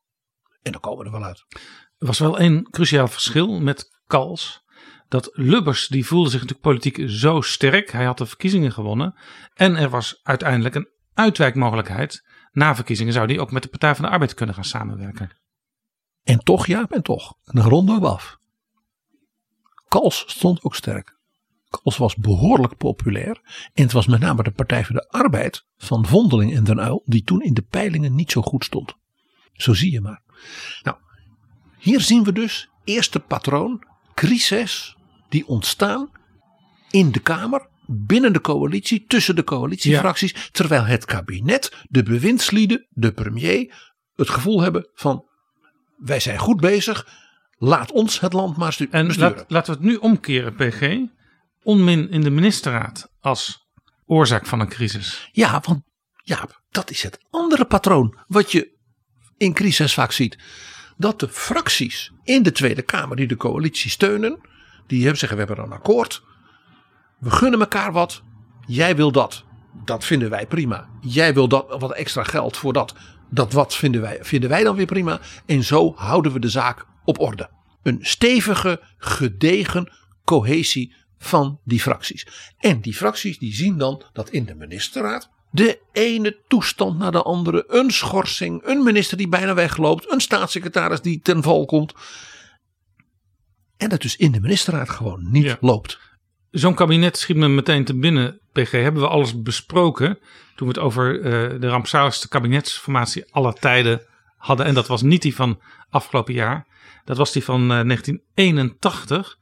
En 0.63 0.73
dan 0.73 0.81
komen 0.81 0.99
we 0.99 1.05
er 1.05 1.19
wel 1.19 1.25
uit. 1.25 1.45
Er 1.99 2.07
was 2.07 2.19
wel 2.19 2.41
een 2.41 2.69
cruciaal 2.71 3.09
verschil 3.09 3.61
met 3.61 4.01
Kals. 4.07 4.65
Dat 5.09 5.31
Lubbers, 5.33 5.89
die 5.89 6.07
voelde 6.07 6.31
zich 6.31 6.41
natuurlijk 6.41 6.69
politiek 6.69 7.11
zo 7.11 7.41
sterk. 7.41 7.91
Hij 7.91 8.05
had 8.05 8.19
de 8.19 8.27
verkiezingen 8.27 8.73
gewonnen. 8.73 9.15
En 9.55 9.77
er 9.77 9.89
was 9.89 10.21
uiteindelijk 10.23 10.75
een 10.75 10.89
uitwijkmogelijkheid. 11.15 12.25
Na 12.53 12.75
verkiezingen 12.75 13.13
zou 13.13 13.27
hij 13.27 13.39
ook 13.39 13.53
met 13.53 13.63
de 13.63 13.69
Partij 13.69 13.95
van 13.95 14.05
de 14.05 14.11
Arbeid 14.11 14.35
kunnen 14.35 14.55
gaan 14.55 14.65
samenwerken. 14.65 15.42
En 16.23 16.39
toch, 16.39 16.67
Jaap, 16.67 16.93
en 16.93 17.03
toch. 17.03 17.35
Een 17.45 17.63
ronde 17.63 17.97
op 17.97 18.05
af. 18.05 18.39
Kals 19.89 20.25
stond 20.27 20.63
ook 20.63 20.75
sterk. 20.75 21.17
Kals 21.69 21.97
was 21.97 22.17
behoorlijk 22.17 22.77
populair. 22.77 23.41
En 23.75 23.83
het 23.83 23.93
was 23.93 24.07
met 24.07 24.21
name 24.21 24.43
de 24.43 24.51
Partij 24.51 24.85
voor 24.85 24.95
de 24.95 25.09
Arbeid 25.09 25.67
van 25.77 26.07
Vondeling 26.07 26.55
en 26.55 26.65
Den 26.65 26.79
Uyl 26.79 27.03
die 27.05 27.23
toen 27.23 27.43
in 27.43 27.55
de 27.55 27.63
peilingen 27.63 28.15
niet 28.15 28.31
zo 28.31 28.43
goed 28.43 28.65
stond. 28.65 28.95
Zo 29.53 29.75
zie 29.75 29.93
je 29.93 30.01
maar. 30.01 30.23
Nou, 30.83 30.97
hier 31.79 32.01
zien 32.01 32.25
we 32.25 32.33
dus 32.33 32.69
eerste 32.85 33.21
patroon, 33.21 33.87
crises 34.15 34.97
die 35.29 35.47
ontstaan 35.47 36.11
in 36.91 37.13
de 37.13 37.21
Kamer, 37.21 37.69
binnen 37.87 38.33
de 38.33 38.41
coalitie, 38.41 39.05
tussen 39.07 39.37
de 39.37 39.45
coalitiefracties, 39.45 40.49
terwijl 40.51 40.85
het 40.85 41.05
kabinet, 41.05 41.77
de 41.89 42.03
bewindslieden, 42.03 42.87
de 42.91 43.13
premier 43.13 43.93
het 44.15 44.31
gevoel 44.31 44.61
hebben 44.61 44.91
van 44.95 45.25
wij 46.05 46.21
zijn 46.21 46.39
goed 46.39 46.61
bezig, 46.61 47.07
laat 47.59 47.93
ons 47.93 48.21
het 48.21 48.33
land 48.33 48.57
maar 48.57 48.73
stu- 48.73 48.89
En 48.91 49.15
laat, 49.17 49.45
laten 49.49 49.73
we 49.73 49.79
het 49.81 49.89
nu 49.89 49.97
omkeren, 49.97 50.55
PG. 50.55 50.99
Onmin 51.63 52.11
in 52.11 52.21
de 52.21 52.31
ministerraad 52.31 53.09
als 53.21 53.69
oorzaak 54.07 54.47
van 54.47 54.61
een 54.61 54.69
crisis. 54.69 55.29
Ja, 55.33 55.61
want 55.67 55.83
ja, 56.23 56.49
dat 56.71 56.91
is 56.91 57.03
het 57.03 57.19
andere 57.31 57.65
patroon 57.65 58.19
wat 58.27 58.53
je 58.53 58.79
in 59.37 59.53
crisis 59.53 59.95
vaak 59.95 60.13
ziet. 60.13 60.39
Dat 60.97 61.21
de 61.21 61.29
fracties 61.29 62.13
in 62.23 62.43
de 62.43 62.53
Tweede 62.53 62.83
Kamer 62.83 63.17
die 63.17 63.27
de 63.27 63.37
coalitie 63.37 63.91
steunen, 63.91 64.41
die 64.87 65.01
hebben 65.01 65.19
zeggen 65.19 65.39
we 65.39 65.45
hebben 65.45 65.65
een 65.65 65.73
akkoord. 65.73 66.23
We 67.19 67.31
gunnen 67.31 67.61
elkaar 67.61 67.93
wat. 67.93 68.23
Jij 68.67 68.97
wil 68.97 69.13
dat. 69.13 69.45
Dat 69.85 70.05
vinden 70.05 70.31
wij 70.31 70.47
prima. 70.47 70.89
Jij 71.01 71.35
wil 71.35 71.49
dat, 71.49 71.67
wat 71.79 71.93
extra 71.93 72.23
geld 72.25 72.57
voor 72.57 72.73
dat. 72.73 72.95
Dat 73.35 73.53
wat 73.53 73.75
vinden 73.75 74.01
wij, 74.01 74.19
vinden 74.21 74.49
wij 74.49 74.63
dan 74.63 74.77
weer 74.77 74.87
prima. 74.87 75.21
En 75.47 75.65
zo 75.65 75.93
houden 75.97 76.33
we 76.33 76.39
de 76.39 76.49
zaak 76.49 76.87
op 77.05 77.21
orde. 77.21 77.51
Een 77.83 77.99
stevige, 78.01 78.81
gedegen 78.99 79.93
cohesie 80.25 80.95
van 81.19 81.61
die 81.65 81.81
fracties. 81.81 82.27
En 82.59 82.81
die 82.81 82.95
fracties 82.95 83.39
die 83.39 83.55
zien 83.55 83.79
dan 83.79 84.03
dat 84.13 84.31
in 84.31 84.45
de 84.45 84.55
ministerraad 84.55 85.31
de 85.51 85.81
ene 85.93 86.39
toestand 86.49 86.99
naar 86.99 87.13
de 87.13 87.23
andere, 87.23 87.65
een 87.69 87.91
schorsing, 87.91 88.63
een 88.65 88.83
minister 88.83 89.17
die 89.17 89.29
bijna 89.29 89.55
wegloopt, 89.55 90.13
een 90.13 90.21
staatssecretaris 90.21 91.01
die 91.01 91.21
ten 91.21 91.43
val 91.43 91.65
komt. 91.65 91.95
En 93.77 93.89
dat 93.89 94.03
dus 94.03 94.17
in 94.17 94.33
de 94.33 94.41
ministerraad 94.41 94.91
gewoon 94.91 95.31
niet 95.31 95.57
loopt. 95.61 95.99
Zo'n 96.53 96.75
kabinet 96.75 97.17
schiet 97.17 97.37
me 97.37 97.49
meteen 97.49 97.85
te 97.85 97.99
binnen, 97.99 98.41
PG. 98.53 98.71
Hebben 98.71 99.03
we 99.03 99.09
alles 99.09 99.43
besproken 99.43 100.19
toen 100.57 100.69
we 100.69 100.75
het 100.75 100.83
over 100.83 101.21
eh, 101.21 101.61
de 101.61 101.69
rampzaligste 101.69 102.29
kabinetsformatie 102.29 103.25
aller 103.31 103.55
tijden 103.55 104.07
hadden. 104.37 104.67
En 104.67 104.75
dat 104.75 104.87
was 104.87 105.03
niet 105.03 105.23
die 105.23 105.35
van 105.35 105.61
afgelopen 105.91 106.35
jaar. 106.35 106.67
Dat 107.05 107.17
was 107.17 107.33
die 107.33 107.45
van 107.45 107.61
eh, 107.61 107.69
1981. 107.69 109.39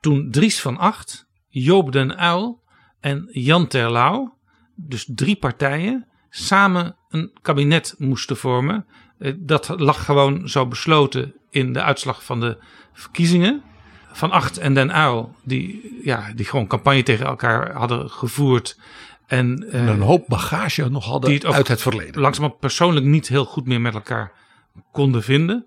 Toen 0.00 0.30
Dries 0.30 0.60
van 0.60 0.78
Acht, 0.78 1.26
Joop 1.48 1.92
den 1.92 2.22
Uyl 2.22 2.62
en 3.00 3.28
Jan 3.32 3.66
Terlouw, 3.66 4.38
dus 4.74 5.08
drie 5.14 5.36
partijen, 5.36 6.08
samen 6.30 6.96
een 7.08 7.38
kabinet 7.42 7.94
moesten 7.98 8.36
vormen. 8.36 8.86
Eh, 9.18 9.32
dat 9.38 9.68
lag 9.76 10.04
gewoon 10.04 10.48
zo 10.48 10.66
besloten 10.66 11.34
in 11.50 11.72
de 11.72 11.82
uitslag 11.82 12.24
van 12.24 12.40
de 12.40 12.58
verkiezingen. 12.92 13.62
Van 14.14 14.30
Acht 14.30 14.58
en 14.58 14.74
Den 14.74 14.90
Uyl, 14.96 15.34
die, 15.42 16.00
ja, 16.02 16.32
die 16.34 16.44
gewoon 16.44 16.66
campagne 16.66 17.02
tegen 17.02 17.26
elkaar 17.26 17.72
hadden 17.72 18.10
gevoerd. 18.10 18.78
En, 19.26 19.70
eh, 19.70 19.80
En 19.80 19.88
een 19.88 20.00
hoop 20.00 20.24
bagage 20.28 20.88
nog 20.88 21.04
hadden 21.04 21.30
die 21.30 21.38
het 21.38 21.54
uit 21.54 21.68
het 21.68 21.82
verleden. 21.82 22.20
Langzamerhand 22.20 22.60
persoonlijk 22.60 23.06
niet 23.06 23.28
heel 23.28 23.44
goed 23.44 23.66
meer 23.66 23.80
met 23.80 23.94
elkaar 23.94 24.32
konden 24.92 25.22
vinden. 25.22 25.66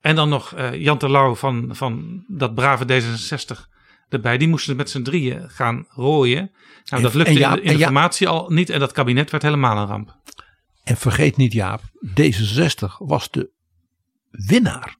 En 0.00 0.14
dan 0.14 0.28
nog 0.28 0.54
eh, 0.54 0.74
Jan 0.74 0.98
Terlouw 0.98 1.34
van, 1.34 1.68
van 1.70 2.24
dat 2.28 2.54
brave 2.54 2.84
D66 2.84 3.68
erbij. 4.08 4.38
Die 4.38 4.48
moesten 4.48 4.76
met 4.76 4.90
z'n 4.90 5.02
drieën 5.02 5.50
gaan 5.50 5.86
rooien. 5.88 6.50
Nou, 6.84 7.02
dat 7.02 7.14
lukte 7.14 7.32
en 7.32 7.38
Jaap- 7.38 7.58
in 7.58 7.66
de 7.66 7.72
informatie 7.72 8.28
al 8.28 8.50
niet. 8.50 8.70
En 8.70 8.80
dat 8.80 8.92
kabinet 8.92 9.30
werd 9.30 9.42
helemaal 9.42 9.76
een 9.76 9.86
ramp. 9.86 10.16
En 10.84 10.96
vergeet 10.96 11.36
niet 11.36 11.52
Jaap, 11.52 11.80
D66 12.20 12.98
was 12.98 13.30
de 13.30 13.50
winnaar 14.30 14.96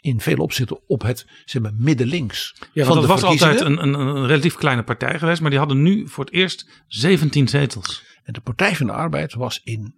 in 0.00 0.20
veel 0.20 0.36
opzichten 0.36 0.88
op 0.88 1.02
het 1.02 1.26
zeg 1.44 1.62
maar, 1.62 1.72
middenlinks. 1.74 2.54
Ja, 2.72 2.84
van 2.84 2.94
want 2.94 3.06
dat 3.06 3.20
was 3.20 3.30
altijd 3.30 3.60
een, 3.60 3.82
een, 3.82 3.94
een 3.94 4.26
relatief 4.26 4.54
kleine 4.54 4.82
partij 4.82 5.18
geweest. 5.18 5.40
Maar 5.40 5.50
die 5.50 5.58
hadden 5.58 5.82
nu 5.82 6.08
voor 6.08 6.24
het 6.24 6.34
eerst 6.34 6.84
17 6.86 7.48
zetels. 7.48 8.04
En 8.22 8.32
de 8.32 8.40
Partij 8.40 8.76
van 8.76 8.86
de 8.86 8.92
Arbeid 8.92 9.34
was 9.34 9.60
in 9.64 9.94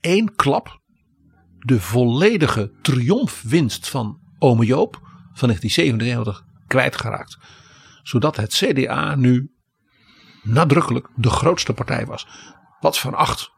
één 0.00 0.34
klap 0.34 0.80
de 1.58 1.80
volledige 1.80 2.72
triomfwinst 2.82 3.88
van 3.88 4.20
Ome 4.38 4.64
Joop 4.64 4.94
van 5.32 5.48
1997 5.48 6.44
kwijtgeraakt. 6.66 7.38
Zodat 8.02 8.36
het 8.36 8.54
CDA 8.54 9.14
nu 9.14 9.50
nadrukkelijk 10.42 11.08
de 11.14 11.30
grootste 11.30 11.72
partij 11.72 12.06
was. 12.06 12.26
Wat 12.80 12.98
Van 12.98 13.14
Acht, 13.14 13.50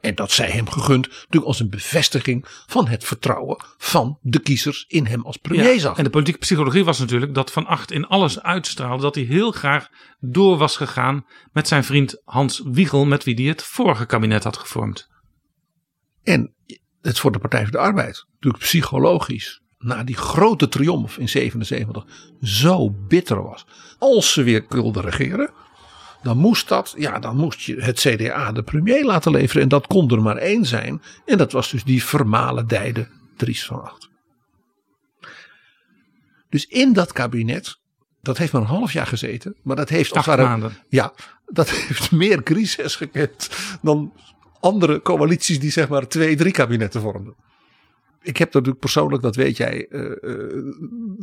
en 0.00 0.14
dat 0.14 0.30
zij 0.30 0.50
hem 0.50 0.68
gegund, 0.68 1.08
natuurlijk 1.08 1.44
als 1.44 1.60
een 1.60 1.70
bevestiging 1.70 2.44
van 2.66 2.88
het 2.88 3.04
vertrouwen 3.04 3.64
van 3.78 4.18
de 4.22 4.38
kiezers 4.38 4.84
in 4.88 5.06
hem 5.06 5.22
als 5.22 5.36
premier 5.36 5.72
Ja, 5.72 5.78
zag. 5.78 5.98
En 5.98 6.04
de 6.04 6.10
politieke 6.10 6.38
psychologie 6.40 6.84
was 6.84 6.98
natuurlijk 6.98 7.34
dat 7.34 7.52
Van 7.52 7.66
Acht 7.66 7.90
in 7.90 8.06
alles 8.06 8.42
uitstraalde 8.42 9.02
dat 9.02 9.14
hij 9.14 9.24
heel 9.24 9.50
graag 9.50 9.88
door 10.20 10.56
was 10.56 10.76
gegaan 10.76 11.26
met 11.52 11.68
zijn 11.68 11.84
vriend 11.84 12.20
Hans 12.24 12.62
Wiegel, 12.64 13.04
met 13.04 13.24
wie 13.24 13.34
hij 13.34 13.44
het 13.44 13.62
vorige 13.62 14.06
kabinet 14.06 14.44
had 14.44 14.56
gevormd. 14.56 15.08
En 16.22 16.54
het 17.02 17.18
voor 17.18 17.32
de 17.32 17.38
Partij 17.38 17.62
van 17.62 17.70
de 17.70 17.78
Arbeid 17.78 18.26
natuurlijk 18.32 18.62
psychologisch 18.62 19.60
na 19.78 20.04
die 20.04 20.16
grote 20.16 20.68
triomf 20.68 21.18
in 21.18 21.28
77 21.28 22.06
zo 22.40 22.90
bitter 22.90 23.42
was. 23.42 23.66
Als 23.98 24.32
ze 24.32 24.42
weer 24.42 24.64
wilden 24.68 25.02
regeren, 25.02 25.50
dan 26.22 26.36
moest 26.36 26.68
dat, 26.68 26.94
ja, 26.96 27.18
dan 27.18 27.36
moest 27.36 27.60
je 27.60 27.82
het 27.82 27.98
CDA 28.00 28.52
de 28.52 28.62
premier 28.62 29.04
laten 29.04 29.32
leveren. 29.32 29.62
En 29.62 29.68
dat 29.68 29.86
kon 29.86 30.10
er 30.10 30.22
maar 30.22 30.36
één 30.36 30.66
zijn. 30.66 31.02
En 31.26 31.38
dat 31.38 31.52
was 31.52 31.70
dus 31.70 31.84
die 31.84 32.04
vermalendijde 32.04 33.08
Dries 33.36 33.64
van 33.66 33.82
Acht. 33.82 34.08
Dus 36.48 36.66
in 36.66 36.92
dat 36.92 37.12
kabinet, 37.12 37.78
dat 38.22 38.38
heeft 38.38 38.52
maar 38.52 38.62
een 38.62 38.68
half 38.68 38.92
jaar 38.92 39.06
gezeten, 39.06 39.56
maar 39.62 39.76
dat 39.76 39.88
heeft 39.88 40.10
als 40.10 40.18
Acht 40.18 40.26
het 40.26 40.36
ware- 40.36 40.48
maanden. 40.48 40.76
Ja, 40.88 41.12
dat 41.46 41.70
heeft 41.74 42.10
meer 42.12 42.42
crisis 42.42 42.96
gekend 42.96 43.50
dan 43.82 44.12
andere 44.60 45.02
coalities 45.02 45.60
die 45.60 45.70
zeg 45.70 45.88
maar 45.88 46.08
twee, 46.08 46.36
drie 46.36 46.52
kabinetten 46.52 47.00
vormden. 47.00 47.34
Ik 48.22 48.36
heb 48.36 48.52
natuurlijk 48.52 48.80
persoonlijk, 48.80 49.22
dat 49.22 49.36
weet 49.36 49.56
jij, 49.56 49.86
eh, 49.88 50.00
eh, 50.00 50.64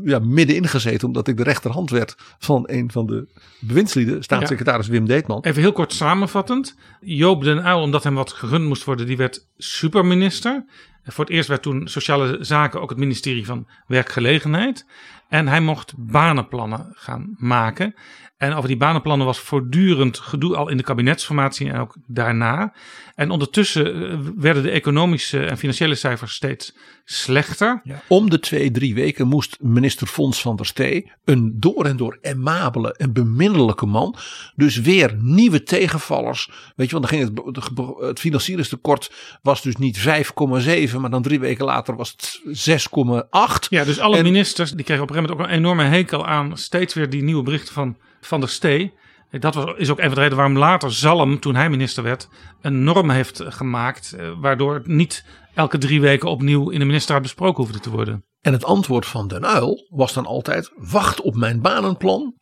ja, 0.03 0.19
middenin 0.19 0.67
gezeten. 0.67 1.07
Omdat 1.07 1.27
ik 1.27 1.37
de 1.37 1.43
rechterhand 1.43 1.89
werd 1.89 2.15
van 2.39 2.63
een 2.67 2.91
van 2.91 3.05
de 3.05 3.27
bewindslieden, 3.59 4.23
staatssecretaris 4.23 4.87
Wim 4.87 5.05
Deetman. 5.05 5.41
Even 5.41 5.61
heel 5.61 5.71
kort 5.71 5.93
samenvattend. 5.93 6.75
Joop 7.01 7.43
den 7.43 7.65
Uyl, 7.65 7.81
omdat 7.81 8.03
hem 8.03 8.15
wat 8.15 8.31
gegund 8.31 8.65
moest 8.65 8.83
worden, 8.83 9.05
die 9.05 9.17
werd 9.17 9.47
superminister. 9.57 10.65
Voor 11.07 11.25
het 11.25 11.33
eerst 11.33 11.49
werd 11.49 11.61
toen 11.61 11.87
sociale 11.87 12.37
zaken 12.39 12.81
ook 12.81 12.89
het 12.89 12.99
ministerie 12.99 13.45
van 13.45 13.67
Werkgelegenheid. 13.87 14.85
En 15.29 15.47
hij 15.47 15.61
mocht 15.61 15.93
banenplannen 15.97 16.91
gaan 16.93 17.35
maken. 17.37 17.95
En 18.37 18.53
over 18.53 18.67
die 18.67 18.77
banenplannen 18.77 19.25
was 19.25 19.39
voortdurend 19.39 20.17
gedoe 20.17 20.55
al 20.55 20.69
in 20.69 20.77
de 20.77 20.83
kabinetsformatie 20.83 21.69
en 21.69 21.79
ook 21.79 21.95
daarna. 22.07 22.73
En 23.15 23.29
ondertussen 23.29 24.11
eh, 24.11 24.17
werden 24.35 24.63
de 24.63 24.69
economische 24.69 25.45
en 25.45 25.57
financiële 25.57 25.95
cijfers 25.95 26.33
steeds 26.33 26.75
slechter. 27.05 27.81
Om 28.07 28.29
de 28.29 28.39
twee, 28.39 28.71
drie 28.71 28.93
weken 28.93 29.27
moest 29.27 29.57
minister 29.61 30.07
Fons 30.07 30.41
van 30.41 30.55
der 30.55 30.65
Stee, 30.65 31.11
een 31.25 31.53
door 31.59 31.85
en 31.85 31.97
door 31.97 32.17
aimabele 32.21 32.93
en 32.93 33.13
beminnelijke 33.13 33.85
man, 33.85 34.15
dus 34.55 34.75
weer 34.79 35.15
nieuwe 35.19 35.63
tegenvallers. 35.63 36.49
Weet 36.75 36.89
je, 36.89 36.99
want 36.99 37.09
dan 37.09 37.19
ging 37.19 37.55
het, 37.55 38.05
het 38.07 38.19
financieringstekort 38.19 39.11
was 39.41 39.61
dus 39.61 39.75
niet 39.75 39.99
5,7, 39.99 40.95
maar 41.01 41.09
dan 41.09 41.21
drie 41.21 41.39
weken 41.39 41.65
later 41.65 41.95
was 41.95 42.09
het 42.11 42.41
6,8. 42.45 43.67
Ja, 43.69 43.83
dus 43.83 43.99
alle 43.99 44.17
En- 44.17 44.23
ministers 44.23 44.71
die 44.71 44.85
kregen 44.85 45.03
op 45.03 45.09
een 45.09 45.15
gegeven 45.15 45.35
moment 45.37 45.55
ook 45.55 45.57
een 45.57 45.63
enorme 45.63 45.83
hekel 45.97 46.25
aan 46.25 46.57
steeds 46.57 46.93
weer 46.93 47.09
die 47.09 47.23
nieuwe 47.23 47.43
berichten 47.43 47.73
van 47.73 47.97
Van 48.21 48.39
der 48.39 48.49
Stee. 48.49 48.93
Dat 49.31 49.55
was, 49.55 49.65
is 49.77 49.89
ook 49.89 49.97
een 49.97 50.03
van 50.05 50.13
de 50.13 50.19
redenen 50.19 50.37
waarom 50.37 50.57
later 50.57 50.93
Zalm, 50.93 51.39
toen 51.39 51.55
hij 51.55 51.69
minister 51.69 52.03
werd, 52.03 52.29
een 52.61 52.83
norm 52.83 53.09
heeft 53.09 53.41
gemaakt. 53.45 54.13
eh, 54.13 54.31
Waardoor 54.39 54.73
het 54.73 54.87
niet 54.87 55.25
elke 55.53 55.77
drie 55.77 56.01
weken 56.01 56.29
opnieuw 56.29 56.69
in 56.69 56.79
de 56.79 56.85
ministerraad 56.85 57.21
besproken 57.21 57.63
hoefde 57.63 57.79
te 57.79 57.89
worden. 57.89 58.25
En 58.41 58.53
het 58.53 58.65
antwoord 58.65 59.05
van 59.05 59.27
Den 59.27 59.43
Uyl 59.43 59.87
was 59.89 60.13
dan 60.13 60.25
altijd: 60.25 60.71
wacht 60.75 61.21
op 61.21 61.35
mijn 61.35 61.61
banenplan. 61.61 62.33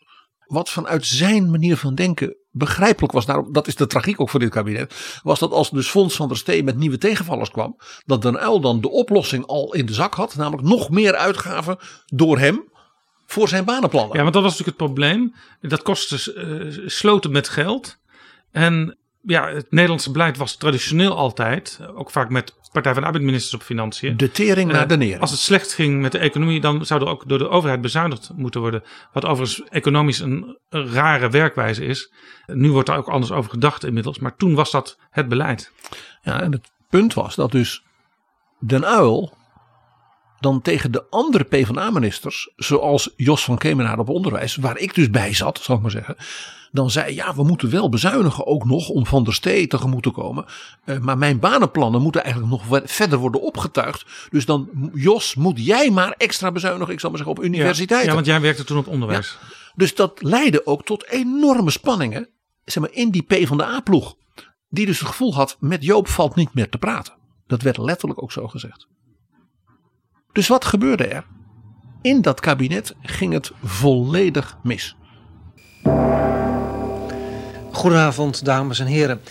Wat 0.45 0.69
vanuit 0.69 1.05
zijn 1.05 1.49
manier 1.51 1.77
van 1.77 1.95
denken 1.95 2.35
begrijpelijk 2.57 3.13
was. 3.13 3.25
Daarom, 3.25 3.53
dat 3.53 3.67
is 3.67 3.75
de 3.75 3.87
tragiek 3.87 4.21
ook 4.21 4.29
voor 4.29 4.39
dit 4.39 4.49
kabinet. 4.49 5.19
Was 5.23 5.39
dat 5.39 5.51
als 5.51 5.69
dus 5.69 5.87
Fons 5.87 6.15
van 6.15 6.27
der 6.27 6.37
Steen 6.37 6.65
met 6.65 6.77
nieuwe 6.77 6.97
tegenvallers 6.97 7.51
kwam. 7.51 7.77
Dat 8.05 8.21
Den 8.21 8.41
Uyl 8.43 8.59
dan 8.61 8.81
de 8.81 8.89
oplossing 8.89 9.45
al 9.45 9.73
in 9.73 9.85
de 9.85 9.93
zak 9.93 10.13
had. 10.13 10.35
Namelijk 10.35 10.67
nog 10.67 10.89
meer 10.89 11.15
uitgaven 11.15 11.77
door 12.05 12.39
hem 12.39 12.63
voor 13.25 13.47
zijn 13.47 13.65
banenplannen. 13.65 14.15
Ja, 14.15 14.21
want 14.21 14.33
dat 14.33 14.43
was 14.43 14.51
natuurlijk 14.51 14.79
het 14.79 14.87
probleem. 14.87 15.35
Dat 15.61 15.81
kostte 15.81 16.33
eh, 16.33 16.87
sloten 16.89 17.31
met 17.31 17.49
geld. 17.49 17.97
En 18.51 18.97
ja, 19.25 19.47
het 19.47 19.71
Nederlandse 19.71 20.11
beleid 20.11 20.37
was 20.37 20.55
traditioneel 20.55 21.15
altijd, 21.15 21.79
ook 21.95 22.11
vaak 22.11 22.29
met 22.29 22.53
Partij 22.75 22.93
van 22.93 23.01
de 23.01 23.07
Arbeid-ministers 23.07 23.53
op 23.53 23.61
Financiën. 23.61 24.17
De 24.17 24.31
tering 24.31 24.71
naar 24.71 24.81
Eh, 24.81 24.87
de 24.87 24.97
nering. 24.97 25.21
Als 25.21 25.31
het 25.31 25.39
slecht 25.39 25.73
ging 25.73 26.01
met 26.01 26.11
de 26.11 26.17
economie, 26.17 26.61
dan 26.61 26.85
zou 26.85 27.01
er 27.01 27.07
ook 27.07 27.27
door 27.27 27.37
de 27.37 27.49
overheid 27.49 27.81
bezuinigd 27.81 28.31
moeten 28.35 28.61
worden. 28.61 28.83
Wat 29.13 29.25
overigens 29.25 29.69
economisch 29.69 30.19
een, 30.19 30.57
rare 30.69 31.29
werkwijze 31.29 31.85
is. 31.85 32.11
Nu 32.45 32.71
wordt 32.71 32.87
daar 32.87 32.97
ook 32.97 33.07
anders 33.07 33.31
over 33.31 33.49
gedacht 33.49 33.85
inmiddels. 33.85 34.19
Maar 34.19 34.35
toen 34.35 34.55
was 34.55 34.71
dat 34.71 34.97
het 35.09 35.27
beleid. 35.27 35.71
Ja, 36.21 36.41
en 36.41 36.51
het 36.51 36.71
punt 36.89 37.13
was 37.13 37.35
dat 37.35 37.51
dus 37.51 37.83
Den 38.59 38.83
Uyl 38.83 39.33
dan 40.39 40.61
tegen 40.61 40.91
de 40.91 41.03
andere 41.09 41.43
PvdA-ministers, 41.43 42.51
zoals 42.55 43.13
Jos 43.15 43.43
van 43.43 43.57
Kemenaar 43.57 43.99
op 43.99 44.09
onderwijs, 44.09 44.55
waar 44.55 44.77
ik 44.77 44.95
dus 44.95 45.09
bij 45.09 45.33
zat, 45.33 45.59
zal 45.61 45.75
ik 45.75 45.81
maar 45.81 45.91
zeggen, 45.91 46.15
dan 46.71 46.89
zei 46.89 47.15
ja, 47.15 47.35
we 47.35 47.43
moeten 47.43 47.69
wel 47.69 47.89
bezuinigen 47.89 48.45
ook 48.45 48.65
nog 48.65 48.89
om 48.89 49.05
Van 49.05 49.23
der 49.23 49.33
Stee 49.33 49.67
tegemoet 49.67 50.03
te 50.03 50.11
komen. 50.11 50.45
Eh, 50.83 50.97
maar 50.97 51.17
mijn 51.17 51.39
banenplannen 51.39 52.01
moeten 52.01 52.23
eigenlijk 52.23 52.51
nog 52.51 52.81
verder 52.85 53.19
worden 53.19 53.41
opgetuigd. 53.41 54.05
Dus 54.29 54.45
dan, 54.45 54.69
Jos, 54.93 55.35
moet 55.35 55.65
jij 55.65 55.91
maar 55.91 56.11
extra 56.17 56.51
bezuinigen, 56.51 56.93
ik 56.93 56.99
zal 56.99 57.09
maar 57.09 57.19
zeggen, 57.19 57.37
op 57.37 57.43
universiteiten. 57.43 58.07
Ja, 58.09 58.13
want 58.13 58.25
jij 58.25 58.41
werkte 58.41 58.63
toen 58.63 58.77
op 58.77 58.87
onderwijs. 58.87 59.37
Dus 59.75 59.95
dat 59.95 60.21
leidde 60.21 60.65
ook 60.65 60.85
tot 60.85 61.07
enorme 61.09 61.71
spanningen 61.71 62.29
zeg 62.65 62.83
maar, 62.83 62.93
in 62.93 63.09
die 63.09 63.23
PvdA-ploeg. 63.23 64.15
Die 64.69 64.85
dus 64.85 64.99
het 64.99 65.07
gevoel 65.07 65.35
had, 65.35 65.57
met 65.59 65.83
Joop 65.83 66.07
valt 66.07 66.35
niet 66.35 66.53
meer 66.53 66.69
te 66.69 66.77
praten. 66.77 67.13
Dat 67.47 67.61
werd 67.61 67.77
letterlijk 67.77 68.21
ook 68.21 68.31
zo 68.31 68.47
gezegd. 68.47 68.87
Dus 70.35 70.47
wat 70.47 70.65
gebeurde 70.65 71.07
er? 71.07 71.23
In 72.01 72.21
dat 72.21 72.39
kabinet 72.39 72.95
ging 73.01 73.33
het 73.33 73.51
volledig 73.63 74.57
mis. 74.63 74.95
Goedenavond, 77.71 78.45
dames 78.45 78.79
en 78.79 78.85
heren. 78.85 79.21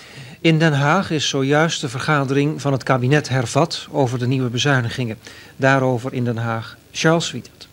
In 0.41 0.59
Den 0.59 0.73
Haag 0.73 1.11
is 1.11 1.29
zojuist 1.29 1.81
de 1.81 1.89
vergadering 1.89 2.61
van 2.61 2.73
het 2.73 2.83
kabinet 2.83 3.29
hervat 3.29 3.89
over 3.91 4.19
de 4.19 4.27
nieuwe 4.27 4.49
bezuinigingen. 4.49 5.19
Daarover 5.57 6.13
in 6.13 6.25
Den 6.25 6.37
Haag 6.37 6.77
Charles 6.91 7.31
Wietert. 7.33 7.69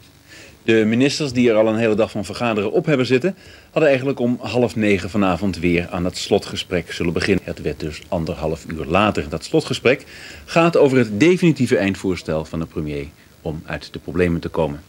De 0.64 0.86
ministers 0.86 1.34
die 1.34 1.50
er 1.50 1.56
al 1.56 1.68
een 1.68 1.78
hele 1.78 1.96
dag 1.96 2.12
van 2.12 2.26
vergaderen 2.26 2.72
op 2.72 2.86
hebben 2.86 3.06
zitten, 3.06 3.36
hadden 3.64 3.90
eigenlijk 3.90 4.20
om 4.20 4.38
half 4.42 4.76
negen 4.76 5.10
vanavond 5.10 5.58
weer 5.58 5.88
aan 5.90 6.06
het 6.06 6.18
slotgesprek 6.18 6.92
zullen 6.92 7.14
beginnen. 7.14 7.44
Het 7.46 7.62
werd 7.62 7.80
dus 7.80 8.02
anderhalf 8.08 8.66
uur 8.68 8.86
later. 8.86 9.30
Dat 9.30 9.44
slotgesprek 9.44 10.06
gaat 10.46 10.78
over 10.78 10.98
het 10.98 11.20
definitieve 11.20 11.78
eindvoorstel 11.78 12.46
van 12.46 12.60
de 12.60 12.66
premier 12.66 13.06
om 13.42 13.62
uit 13.66 13.94
de 13.94 14.00
problemen 14.00 14.42
te 14.42 14.50
komen. 14.50 14.82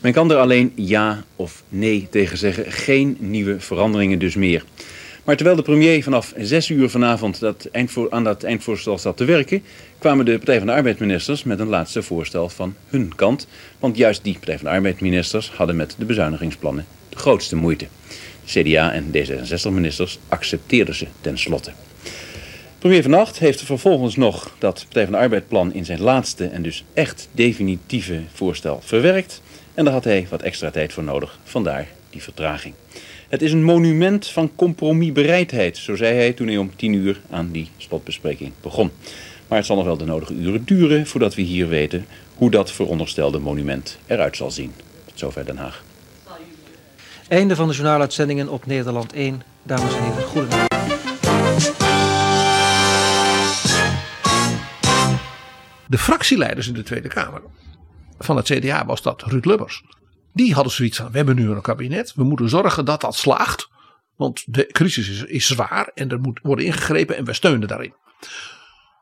Men 0.00 0.12
kan 0.12 0.30
er 0.30 0.36
alleen 0.36 0.72
ja 0.74 1.24
of 1.36 1.62
nee 1.68 2.06
tegen 2.10 2.38
zeggen. 2.38 2.72
Geen 2.72 3.16
nieuwe 3.20 3.60
veranderingen 3.60 4.18
dus 4.18 4.34
meer. 4.34 4.64
Maar 5.24 5.36
terwijl 5.36 5.56
de 5.56 5.62
premier 5.62 6.02
vanaf 6.02 6.32
6 6.36 6.70
uur 6.70 6.90
vanavond 6.90 7.40
dat 7.40 7.68
aan 8.10 8.24
dat 8.24 8.42
eindvoorstel 8.42 8.98
zat 8.98 9.16
te 9.16 9.24
werken, 9.24 9.62
kwamen 9.98 10.24
de 10.24 10.36
Partij 10.36 10.58
van 10.58 10.66
de 10.66 10.72
Arbeid-ministers 10.72 11.44
met 11.44 11.58
een 11.58 11.68
laatste 11.68 12.02
voorstel 12.02 12.48
van 12.48 12.74
hun 12.88 13.14
kant. 13.14 13.46
Want 13.78 13.96
juist 13.96 14.24
die 14.24 14.34
Partij 14.34 14.56
van 14.56 14.64
de 14.64 14.70
Arbeid-ministers 14.70 15.50
hadden 15.50 15.76
met 15.76 15.94
de 15.98 16.04
bezuinigingsplannen 16.04 16.86
de 17.08 17.16
grootste 17.16 17.56
moeite. 17.56 17.86
CDA 18.44 18.92
en 18.92 19.12
D66-ministers 19.12 20.18
accepteerden 20.28 20.94
ze 20.94 21.06
tenslotte. 21.20 21.72
Premier 22.84 23.02
Van 23.02 23.14
Acht 23.14 23.38
heeft 23.38 23.62
vervolgens 23.62 24.16
nog 24.16 24.54
dat 24.58 24.82
Partij 24.84 25.02
van 25.02 25.12
de 25.12 25.18
Arbeid-plan 25.18 25.72
in 25.72 25.84
zijn 25.84 26.00
laatste 26.00 26.46
en 26.46 26.62
dus 26.62 26.84
echt 26.94 27.28
definitieve 27.32 28.20
voorstel 28.32 28.80
verwerkt. 28.82 29.42
En 29.74 29.84
daar 29.84 29.92
had 29.92 30.04
hij 30.04 30.26
wat 30.30 30.42
extra 30.42 30.70
tijd 30.70 30.92
voor 30.92 31.02
nodig, 31.02 31.38
vandaar 31.44 31.88
die 32.10 32.22
vertraging. 32.22 32.74
Het 33.28 33.42
is 33.42 33.52
een 33.52 33.64
monument 33.64 34.26
van 34.26 34.50
compromisbereidheid, 34.56 35.76
zo 35.76 35.96
zei 35.96 36.14
hij 36.14 36.32
toen 36.32 36.46
hij 36.46 36.56
om 36.56 36.76
tien 36.76 36.92
uur 36.92 37.20
aan 37.30 37.48
die 37.52 37.68
slotbespreking 37.76 38.52
begon. 38.60 38.90
Maar 39.48 39.58
het 39.58 39.66
zal 39.66 39.76
nog 39.76 39.84
wel 39.84 39.96
de 39.96 40.04
nodige 40.04 40.34
uren 40.34 40.64
duren 40.64 41.06
voordat 41.06 41.34
we 41.34 41.42
hier 41.42 41.68
weten 41.68 42.06
hoe 42.34 42.50
dat 42.50 42.72
veronderstelde 42.72 43.38
monument 43.38 43.98
eruit 44.06 44.36
zal 44.36 44.50
zien. 44.50 44.72
Tot 45.04 45.18
zover 45.18 45.44
Den 45.44 45.56
Haag. 45.56 45.84
Einde 47.28 47.56
van 47.56 47.68
de 47.68 47.74
journaaluitzendingen 47.74 48.48
op 48.48 48.66
Nederland 48.66 49.12
1. 49.12 49.42
Dames 49.62 49.94
en 49.94 50.02
heren, 50.02 50.22
goedenavond. 50.22 50.73
De 55.94 56.00
fractieleiders 56.00 56.68
in 56.68 56.74
de 56.74 56.82
Tweede 56.82 57.08
Kamer 57.08 57.42
van 58.18 58.36
het 58.36 58.46
CDA 58.46 58.86
was 58.86 59.02
dat 59.02 59.22
Ruud 59.22 59.44
Lubbers. 59.44 59.82
Die 60.32 60.54
hadden 60.54 60.72
zoiets 60.72 60.96
van: 60.96 61.10
we 61.10 61.16
hebben 61.16 61.36
nu 61.36 61.50
een 61.50 61.60
kabinet, 61.60 62.12
we 62.14 62.24
moeten 62.24 62.48
zorgen 62.48 62.84
dat 62.84 63.00
dat 63.00 63.14
slaagt. 63.14 63.68
Want 64.16 64.42
de 64.46 64.66
crisis 64.66 65.08
is, 65.08 65.24
is 65.24 65.46
zwaar 65.46 65.90
en 65.94 66.08
er 66.08 66.20
moet 66.20 66.40
worden 66.42 66.64
ingegrepen 66.64 67.16
en 67.16 67.24
we 67.24 67.32
steunen 67.32 67.68
daarin. 67.68 67.94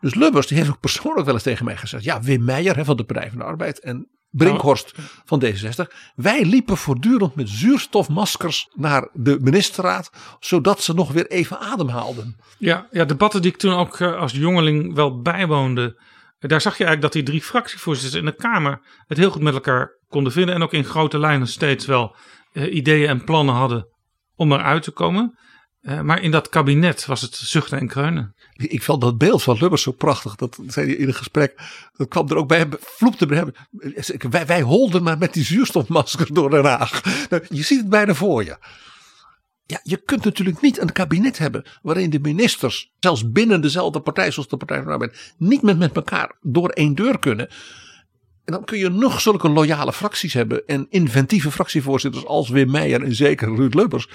Dus 0.00 0.14
Lubbers 0.14 0.46
die 0.46 0.56
heeft 0.56 0.70
ook 0.70 0.80
persoonlijk 0.80 1.24
wel 1.24 1.34
eens 1.34 1.42
tegen 1.42 1.64
mij 1.64 1.76
gezegd: 1.76 2.04
ja, 2.04 2.22
Wim 2.22 2.44
Meijer 2.44 2.76
hè, 2.76 2.84
van 2.84 2.96
de 2.96 3.04
Partij 3.04 3.28
van 3.28 3.38
de 3.38 3.44
Arbeid 3.44 3.80
en 3.80 4.08
Brinkhorst 4.30 4.92
van 5.24 5.44
D66. 5.44 5.94
Wij 6.14 6.44
liepen 6.44 6.76
voortdurend 6.76 7.34
met 7.34 7.48
zuurstofmaskers 7.48 8.68
naar 8.74 9.08
de 9.12 9.38
ministerraad, 9.40 10.10
zodat 10.40 10.82
ze 10.82 10.94
nog 10.94 11.12
weer 11.12 11.26
even 11.26 11.58
ademhaalden. 11.58 12.36
Ja, 12.58 12.86
ja, 12.90 13.04
debatten 13.04 13.42
die 13.42 13.50
ik 13.50 13.56
toen 13.56 13.74
ook 13.74 14.00
eh, 14.00 14.18
als 14.18 14.32
jongeling 14.32 14.94
wel 14.94 15.20
bijwoonde. 15.20 16.10
Daar 16.48 16.60
zag 16.60 16.78
je 16.78 16.84
eigenlijk 16.84 17.00
dat 17.00 17.12
die 17.12 17.32
drie 17.32 17.42
fractievoorzitters 17.42 18.20
in 18.20 18.24
de 18.24 18.34
Kamer 18.34 18.80
het 19.06 19.18
heel 19.18 19.30
goed 19.30 19.42
met 19.42 19.54
elkaar 19.54 19.98
konden 20.08 20.32
vinden. 20.32 20.54
En 20.54 20.62
ook 20.62 20.72
in 20.72 20.84
grote 20.84 21.18
lijnen 21.18 21.48
steeds 21.48 21.86
wel 21.86 22.16
eh, 22.52 22.74
ideeën 22.74 23.08
en 23.08 23.24
plannen 23.24 23.54
hadden 23.54 23.88
om 24.36 24.52
eruit 24.52 24.82
te 24.82 24.90
komen. 24.90 25.38
Eh, 25.80 26.00
maar 26.00 26.22
in 26.22 26.30
dat 26.30 26.48
kabinet 26.48 27.06
was 27.06 27.20
het 27.20 27.34
zuchten 27.34 27.78
en 27.78 27.86
kreunen. 27.86 28.34
Ik 28.56 28.82
vond 28.82 29.00
dat 29.00 29.18
beeld 29.18 29.42
van 29.42 29.56
Lubbers 29.60 29.82
zo 29.82 29.92
prachtig. 29.92 30.34
Dat 30.34 30.58
zei 30.66 30.86
hij 30.86 30.96
in 30.96 31.08
een 31.08 31.14
gesprek. 31.14 31.54
Dat 31.92 32.08
kwam 32.08 32.28
er 32.28 32.36
ook 32.36 32.48
bij 32.48 32.58
hem. 32.58 32.70
Vloepte. 32.80 33.52
Wij, 34.30 34.46
wij 34.46 34.60
holden 34.60 35.02
maar 35.02 35.18
met 35.18 35.32
die 35.32 35.44
zuurstofmaskers 35.44 36.30
door 36.30 36.50
Den 36.50 36.64
Haag. 36.64 37.02
Nou, 37.30 37.44
je 37.48 37.62
ziet 37.62 37.78
het 37.78 37.88
bijna 37.88 38.14
voor 38.14 38.44
je. 38.44 38.56
Ja, 39.72 39.80
je 39.82 39.96
kunt 39.96 40.24
natuurlijk 40.24 40.60
niet 40.60 40.80
een 40.80 40.92
kabinet 40.92 41.38
hebben 41.38 41.64
waarin 41.82 42.10
de 42.10 42.18
ministers, 42.20 42.92
zelfs 43.00 43.30
binnen 43.30 43.60
dezelfde 43.60 44.00
partij 44.00 44.30
zoals 44.30 44.48
de 44.48 44.56
Partij 44.56 44.76
van 44.76 44.86
de 44.86 44.92
Arbeid, 44.92 45.34
niet 45.36 45.62
met, 45.62 45.78
met 45.78 45.96
elkaar 45.96 46.36
door 46.40 46.68
één 46.68 46.94
deur 46.94 47.18
kunnen. 47.18 47.48
En 48.44 48.52
dan 48.52 48.64
kun 48.64 48.78
je 48.78 48.88
nog 48.88 49.20
zulke 49.20 49.48
loyale 49.48 49.92
fracties 49.92 50.32
hebben 50.32 50.66
en 50.66 50.86
inventieve 50.90 51.50
fractievoorzitters 51.50 52.26
als 52.26 52.48
Wim 52.48 52.70
Meijer 52.70 53.02
en 53.02 53.14
zeker 53.14 53.54
Ruud 53.56 53.74
Lubbers. 53.74 54.08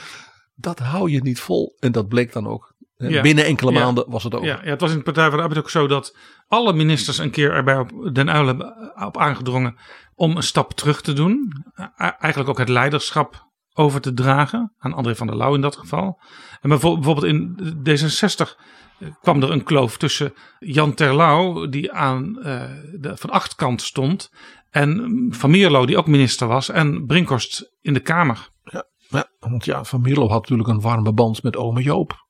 Dat 0.56 0.80
hou 0.80 1.12
je 1.12 1.22
niet 1.22 1.40
vol 1.40 1.76
en 1.80 1.92
dat 1.92 2.08
bleek 2.08 2.34
dan 2.34 2.48
ook. 2.48 2.76
Ja. 2.98 3.22
Binnen 3.22 3.46
enkele 3.46 3.72
Ja. 3.72 3.80
maanden 3.80 4.06
was 4.08 4.24
het 4.24 4.36
over. 4.36 4.48
Ja, 4.48 4.60
ja, 4.64 4.70
het 4.70 4.82
was 4.82 4.92
in 4.92 4.98
de 4.98 5.04
Partij 5.04 5.28
van 5.28 5.38
de 5.38 5.44
Arbeid 5.44 5.60
ook 5.60 5.70
zo 5.70 5.88
dat 5.88 6.16
alle 6.48 6.74
ministers 6.74 7.18
een 7.18 7.32
keer 7.32 7.52
erbij 7.52 7.78
op 7.78 8.10
Den 8.14 8.28
Uyl 8.28 8.46
hebben 8.46 8.94
op 9.06 9.18
aangedrongen 9.18 9.76
om 10.16 10.36
een 10.38 10.44
stap 10.44 10.74
terug 10.74 11.02
te 11.02 11.14
doen. 11.14 11.64
Eigenlijk 11.98 12.50
ook 12.50 12.58
het 12.58 12.70
leiderschap 12.70 13.47
over 13.78 14.02
te 14.02 14.14
dragen 14.14 14.74
aan 14.78 14.94
André 14.94 15.16
van 15.16 15.28
der 15.28 15.36
Lauw 15.38 15.56
in 15.56 15.62
dat 15.62 15.76
geval. 15.78 16.20
En 16.62 16.70
bijvo- 16.70 16.94
bijvoorbeeld 16.96 17.26
in 17.26 17.56
D66 17.84 18.56
kwam 19.22 19.44
er 19.44 19.52
een 19.52 19.64
kloof 19.64 19.98
tussen 19.98 20.34
Jan 20.60 20.94
Terlouw, 20.94 21.68
die 21.70 21.92
aan 21.92 22.40
eh, 22.44 22.64
de 22.94 23.18
Van 23.18 23.30
Acht 23.30 23.56
kant 23.56 23.82
stond, 23.82 24.32
en 24.70 25.26
Van 25.30 25.50
Mierlo, 25.50 25.86
die 25.86 25.98
ook 25.98 26.08
minister 26.08 26.48
was, 26.48 26.70
en 26.70 27.06
Brinkhorst 27.06 27.72
in 27.82 27.94
de 27.94 28.00
Kamer. 28.00 28.50
Ja, 28.64 28.86
ja, 29.10 29.30
want 29.40 29.66
ja, 29.66 29.84
Van 29.84 30.02
Mierlo 30.02 30.30
had 30.30 30.42
natuurlijk 30.42 30.70
een 30.70 30.82
warme 30.82 31.14
band 31.14 31.44
met 31.44 31.56
ome 31.56 31.82
Joop. 31.82 32.26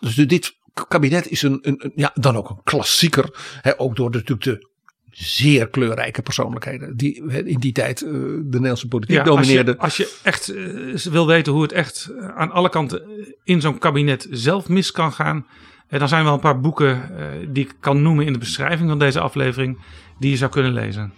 Dus 0.00 0.14
dit 0.14 0.52
kabinet 0.88 1.28
is 1.30 1.42
een, 1.42 1.58
een, 1.62 1.84
een- 1.84 1.92
ja, 1.94 2.10
dan 2.14 2.36
ook 2.36 2.50
een 2.50 2.60
klassieker. 2.62 3.38
Hè, 3.60 3.80
ook 3.80 3.96
door 3.96 4.10
de, 4.10 4.18
natuurlijk 4.18 4.44
de 4.60 4.70
zeer 5.12 5.68
kleurrijke 5.68 6.22
persoonlijkheden 6.22 6.96
die 6.96 7.24
in 7.44 7.58
die 7.58 7.72
tijd 7.72 8.02
eh, 8.02 8.10
de 8.10 8.46
Nederlandse 8.50 8.88
politiek 8.88 9.16
Ja, 9.16 9.22
als 9.22 9.30
je, 9.30 9.36
domineerden. 9.36 9.78
als 9.78 9.96
je 9.96 10.18
echt 10.22 10.48
eh, 10.48 11.12
wil 11.12 11.26
weten 11.26 11.52
hoe 11.52 11.62
het 11.62 11.72
echt 11.72 12.12
eh, 12.18 12.28
aan 12.28 12.50
alle 12.50 12.68
kanten 12.68 13.02
in 13.44 13.60
zo'n 13.60 13.78
kabinet 13.78 14.26
zelf 14.30 14.68
mis 14.68 14.92
kan 14.92 15.12
gaan. 15.12 15.46
dan 15.88 16.08
zijn 16.08 16.20
er 16.20 16.26
wel 16.26 16.34
een 16.34 16.40
paar 16.40 16.60
boeken 16.60 17.10
die 17.52 17.64
ik 17.64 17.74
kan 17.80 18.02
noemen 18.02 18.26
in 18.26 18.32
de 18.32 18.38
beschrijving 18.38 18.88
van 18.88 18.98
deze 18.98 19.20
aflevering. 19.20 19.78
Die 20.18 20.30
je 20.30 20.36
zou 20.36 20.50
kunnen 20.50 20.72
lezen. 20.72 21.12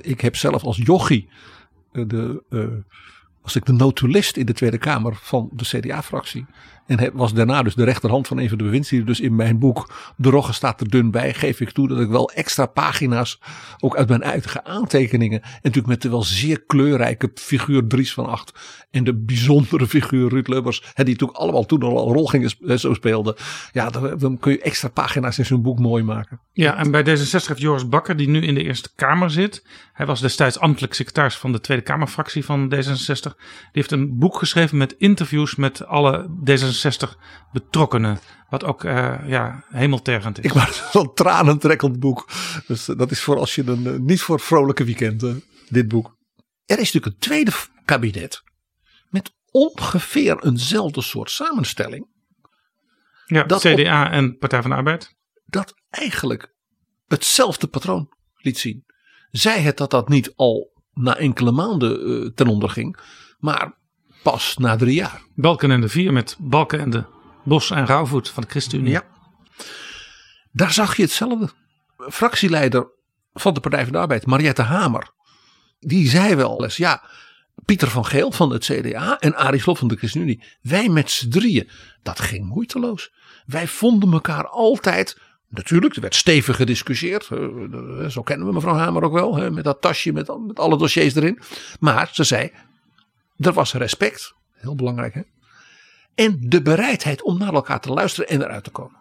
Ik 0.00 0.20
heb 0.20 0.36
zelf 0.36 0.62
als 0.64 0.76
jochie 0.76 1.28
de, 1.92 2.42
was 3.42 3.56
ik 3.56 3.64
de 3.64 3.72
notulist 3.72 4.36
in 4.36 4.46
de 4.46 4.52
Tweede 4.52 4.78
Kamer 4.78 5.14
van 5.14 5.50
de 5.52 5.64
CDA-fractie. 5.64 6.46
En 6.86 7.10
was 7.12 7.34
daarna 7.34 7.62
dus 7.62 7.74
de 7.74 7.84
rechterhand 7.84 8.26
van 8.26 8.38
een 8.38 8.48
van 8.48 8.58
de 8.58 8.64
bewindslieden. 8.64 9.08
Dus 9.08 9.20
in 9.20 9.34
mijn 9.34 9.58
boek 9.58 10.12
De 10.16 10.30
Rogge 10.30 10.52
staat 10.52 10.80
er 10.80 10.88
dun 10.88 11.10
bij. 11.10 11.34
Geef 11.34 11.60
ik 11.60 11.70
toe 11.70 11.88
dat 11.88 12.00
ik 12.00 12.08
wel 12.08 12.30
extra 12.30 12.66
pagina's, 12.66 13.40
ook 13.78 13.96
uit 13.96 14.08
mijn 14.08 14.22
eigen 14.22 14.64
aantekeningen. 14.64 15.42
En 15.42 15.50
natuurlijk 15.52 15.86
met 15.86 16.02
de 16.02 16.08
wel 16.08 16.22
zeer 16.22 16.62
kleurrijke 16.62 17.30
figuur 17.34 17.86
Dries 17.86 18.14
van 18.14 18.26
Acht. 18.26 18.52
En 18.90 19.04
de 19.04 19.14
bijzondere 19.14 19.86
figuur 19.86 20.28
Ruud 20.28 20.48
Lubbers. 20.48 20.80
Die 20.80 21.04
natuurlijk 21.04 21.38
allemaal 21.38 21.66
toen 21.66 21.82
al 21.82 22.08
een 22.08 22.14
rol 22.14 22.32
eh, 22.32 22.76
zo 22.76 22.94
speelden. 22.94 23.34
Ja, 23.72 23.90
dan, 23.90 24.18
dan 24.18 24.38
kun 24.38 24.52
je 24.52 24.60
extra 24.60 24.88
pagina's 24.88 25.38
in 25.38 25.46
zo'n 25.46 25.62
boek 25.62 25.78
mooi 25.78 26.02
maken. 26.02 26.40
Ja, 26.52 26.76
en 26.76 26.90
bij 26.90 27.02
D66 27.02 27.30
heeft 27.30 27.60
Joris 27.60 27.88
Bakker, 27.88 28.16
die 28.16 28.28
nu 28.28 28.40
in 28.40 28.54
de 28.54 28.62
Eerste 28.62 28.90
Kamer 28.94 29.30
zit. 29.30 29.66
Hij 29.92 30.06
was 30.06 30.20
destijds 30.20 30.58
ambtelijk 30.58 30.94
secretaris 30.94 31.36
van 31.36 31.52
de 31.52 31.60
Tweede 31.60 31.82
Kamerfractie 31.82 32.44
van 32.44 32.74
D66. 32.74 33.20
Die 33.22 33.34
heeft 33.72 33.90
een 33.90 34.18
boek 34.18 34.38
geschreven 34.38 34.76
met 34.78 34.94
interviews 34.98 35.54
met 35.54 35.86
alle 35.86 36.28
D66 36.50 36.71
betrokkenen. 37.52 38.18
Wat 38.48 38.64
ook 38.64 38.84
eh, 38.84 39.14
ja, 39.26 39.64
hemeltergend 39.68 40.38
is. 40.38 40.44
Ik 40.44 40.54
maak 40.54 40.68
zo'n 40.92 41.14
tranentrekkend 41.14 41.98
boek. 41.98 42.28
Dus 42.66 42.88
eh, 42.88 42.96
dat 42.96 43.10
is 43.10 43.20
voor 43.20 43.38
als 43.38 43.54
je 43.54 43.66
een, 43.66 43.86
eh, 43.86 43.98
niet 43.98 44.20
voor 44.20 44.40
vrolijke 44.40 44.84
weekend, 44.84 45.22
eh, 45.22 45.34
dit 45.68 45.88
boek. 45.88 46.16
Er 46.64 46.78
is 46.78 46.92
natuurlijk 46.92 47.06
een 47.06 47.18
tweede 47.18 47.52
kabinet. 47.84 48.42
Met 49.08 49.34
ongeveer 49.50 50.44
eenzelfde 50.44 51.02
soort 51.02 51.30
samenstelling. 51.30 52.10
Ja, 53.26 53.42
dat 53.42 53.60
CDA 53.60 54.10
en 54.10 54.38
Partij 54.38 54.60
van 54.60 54.70
de 54.70 54.76
Arbeid. 54.76 55.16
Dat 55.44 55.74
eigenlijk 55.90 56.54
hetzelfde 57.06 57.66
patroon 57.66 58.08
liet 58.36 58.58
zien. 58.58 58.84
Zij 59.30 59.60
het 59.60 59.76
dat 59.76 59.90
dat 59.90 60.08
niet 60.08 60.32
al 60.36 60.82
na 60.92 61.16
enkele 61.16 61.52
maanden 61.52 62.34
ten 62.34 62.46
onder 62.46 62.70
ging. 62.70 62.98
Maar 63.38 63.78
pas 64.22 64.56
na 64.56 64.76
drie 64.76 64.94
jaar. 64.94 65.22
Balken 65.34 65.70
en 65.70 65.80
de 65.80 65.88
Vier 65.88 66.12
met 66.12 66.36
Balken 66.38 66.80
en 66.80 66.90
de 66.90 67.04
Bos 67.44 67.70
en 67.70 67.86
Rauwvoet 67.86 68.28
van 68.28 68.42
de 68.42 68.48
ChristenUnie. 68.48 68.92
Ja. 68.92 69.02
Daar 70.52 70.72
zag 70.72 70.96
je 70.96 71.02
hetzelfde. 71.02 71.48
Fractieleider 72.10 72.86
van 73.32 73.54
de 73.54 73.60
Partij 73.60 73.82
van 73.82 73.92
de 73.92 73.98
Arbeid, 73.98 74.26
Mariette 74.26 74.62
Hamer. 74.62 75.10
Die 75.78 76.08
zei 76.08 76.34
wel 76.34 76.62
eens, 76.62 76.76
ja, 76.76 77.02
Pieter 77.64 77.88
van 77.88 78.06
Geel 78.06 78.32
van 78.32 78.52
het 78.52 78.64
CDA 78.64 79.18
en 79.18 79.34
Arie 79.36 79.60
Slob 79.60 79.78
van 79.78 79.88
de 79.88 79.96
ChristenUnie. 79.96 80.44
Wij 80.62 80.88
met 80.88 81.10
z'n 81.10 81.28
drieën, 81.28 81.70
dat 82.02 82.20
ging 82.20 82.44
moeiteloos. 82.48 83.12
Wij 83.46 83.68
vonden 83.68 84.12
elkaar 84.12 84.46
altijd, 84.46 85.18
natuurlijk, 85.48 85.94
er 85.94 86.00
werd 86.00 86.14
stevig 86.14 86.56
gediscussieerd. 86.56 87.28
eh, 87.30 88.06
Zo 88.08 88.22
kennen 88.22 88.46
we 88.46 88.52
mevrouw 88.52 88.74
Hamer 88.74 89.02
ook 89.02 89.12
wel, 89.12 89.50
met 89.50 89.64
dat 89.64 89.80
tasje 89.80 90.12
met, 90.12 90.30
met 90.46 90.58
alle 90.58 90.78
dossiers 90.78 91.14
erin. 91.14 91.40
Maar 91.80 92.10
ze 92.12 92.24
zei, 92.24 92.52
er 93.36 93.52
was 93.52 93.72
respect, 93.72 94.34
heel 94.52 94.74
belangrijk 94.74 95.14
hè. 95.14 95.22
En 96.14 96.36
de 96.40 96.62
bereidheid 96.62 97.22
om 97.22 97.38
naar 97.38 97.54
elkaar 97.54 97.80
te 97.80 97.92
luisteren 97.92 98.28
en 98.28 98.42
eruit 98.42 98.64
te 98.64 98.70
komen. 98.70 99.00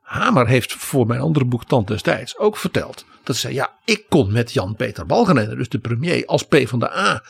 Hamer 0.00 0.46
heeft 0.46 0.72
voor 0.72 1.06
mijn 1.06 1.20
andere 1.20 1.44
boek 1.44 1.64
Tand 1.64 1.88
destijds 1.88 2.38
ook 2.38 2.56
verteld. 2.56 3.04
Dat 3.22 3.34
ze 3.34 3.40
zei, 3.40 3.54
ja, 3.54 3.78
ik 3.84 4.04
kon 4.08 4.32
met 4.32 4.52
Jan-Peter 4.52 5.06
Balkenende, 5.06 5.56
dus 5.56 5.68
de 5.68 5.78
premier, 5.78 6.26
als 6.26 6.42
P 6.42 6.56
van 6.64 6.78
de 6.78 6.96
A 6.96 7.24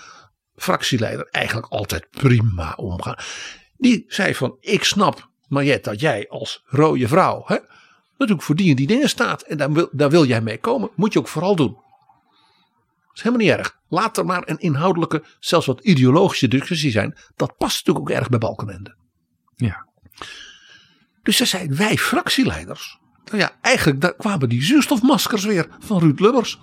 fractieleider 0.57 1.29
eigenlijk 1.31 1.67
altijd 1.67 2.07
prima 2.11 2.73
omgaan. 2.77 3.17
Die 3.77 4.05
zei 4.09 4.35
van, 4.35 4.57
ik 4.61 4.85
snap 4.85 5.29
Mariette 5.49 5.91
dat 5.91 6.01
jij 6.01 6.29
als 6.29 6.63
rode 6.67 7.09
vrouw, 7.09 7.43
hè, 7.47 7.57
natuurlijk 8.19 8.43
voor 8.43 8.55
die 8.55 8.71
en 8.71 8.77
die 8.77 8.87
dingen 8.87 9.09
staat. 9.09 9.43
En 9.43 9.57
daar 9.57 9.73
wil, 9.73 9.89
daar 9.93 10.11
wil 10.11 10.25
jij 10.25 10.41
mee 10.41 10.59
komen, 10.59 10.91
moet 10.95 11.13
je 11.13 11.19
ook 11.19 11.29
vooral 11.29 11.57
doen. 11.57 11.83
Dat 13.15 13.25
is 13.25 13.31
helemaal 13.31 13.47
niet 13.47 13.67
erg. 13.67 13.81
Laat 13.89 14.19
er 14.19 14.25
maar 14.25 14.43
een 14.49 14.59
inhoudelijke, 14.59 15.25
zelfs 15.39 15.67
wat 15.67 15.85
ideologische 15.85 16.49
discussie 16.49 16.91
zijn. 16.91 17.19
Dat 17.37 17.57
past 17.57 17.87
natuurlijk 17.87 18.11
ook 18.11 18.17
erg 18.17 18.29
bij 18.29 18.39
Balkenende. 18.39 18.97
Ja. 19.57 19.89
Dus 21.23 21.37
ze 21.37 21.45
zei, 21.45 21.69
wij 21.69 21.97
fractieleiders. 21.97 22.99
Nou 23.25 23.39
ja, 23.39 23.59
eigenlijk 23.61 24.01
daar 24.01 24.15
kwamen 24.15 24.49
die 24.49 24.63
zuurstofmaskers 24.63 25.45
weer 25.45 25.67
van 25.79 25.99
Ruud 25.99 26.21
Lubbers. 26.21 26.59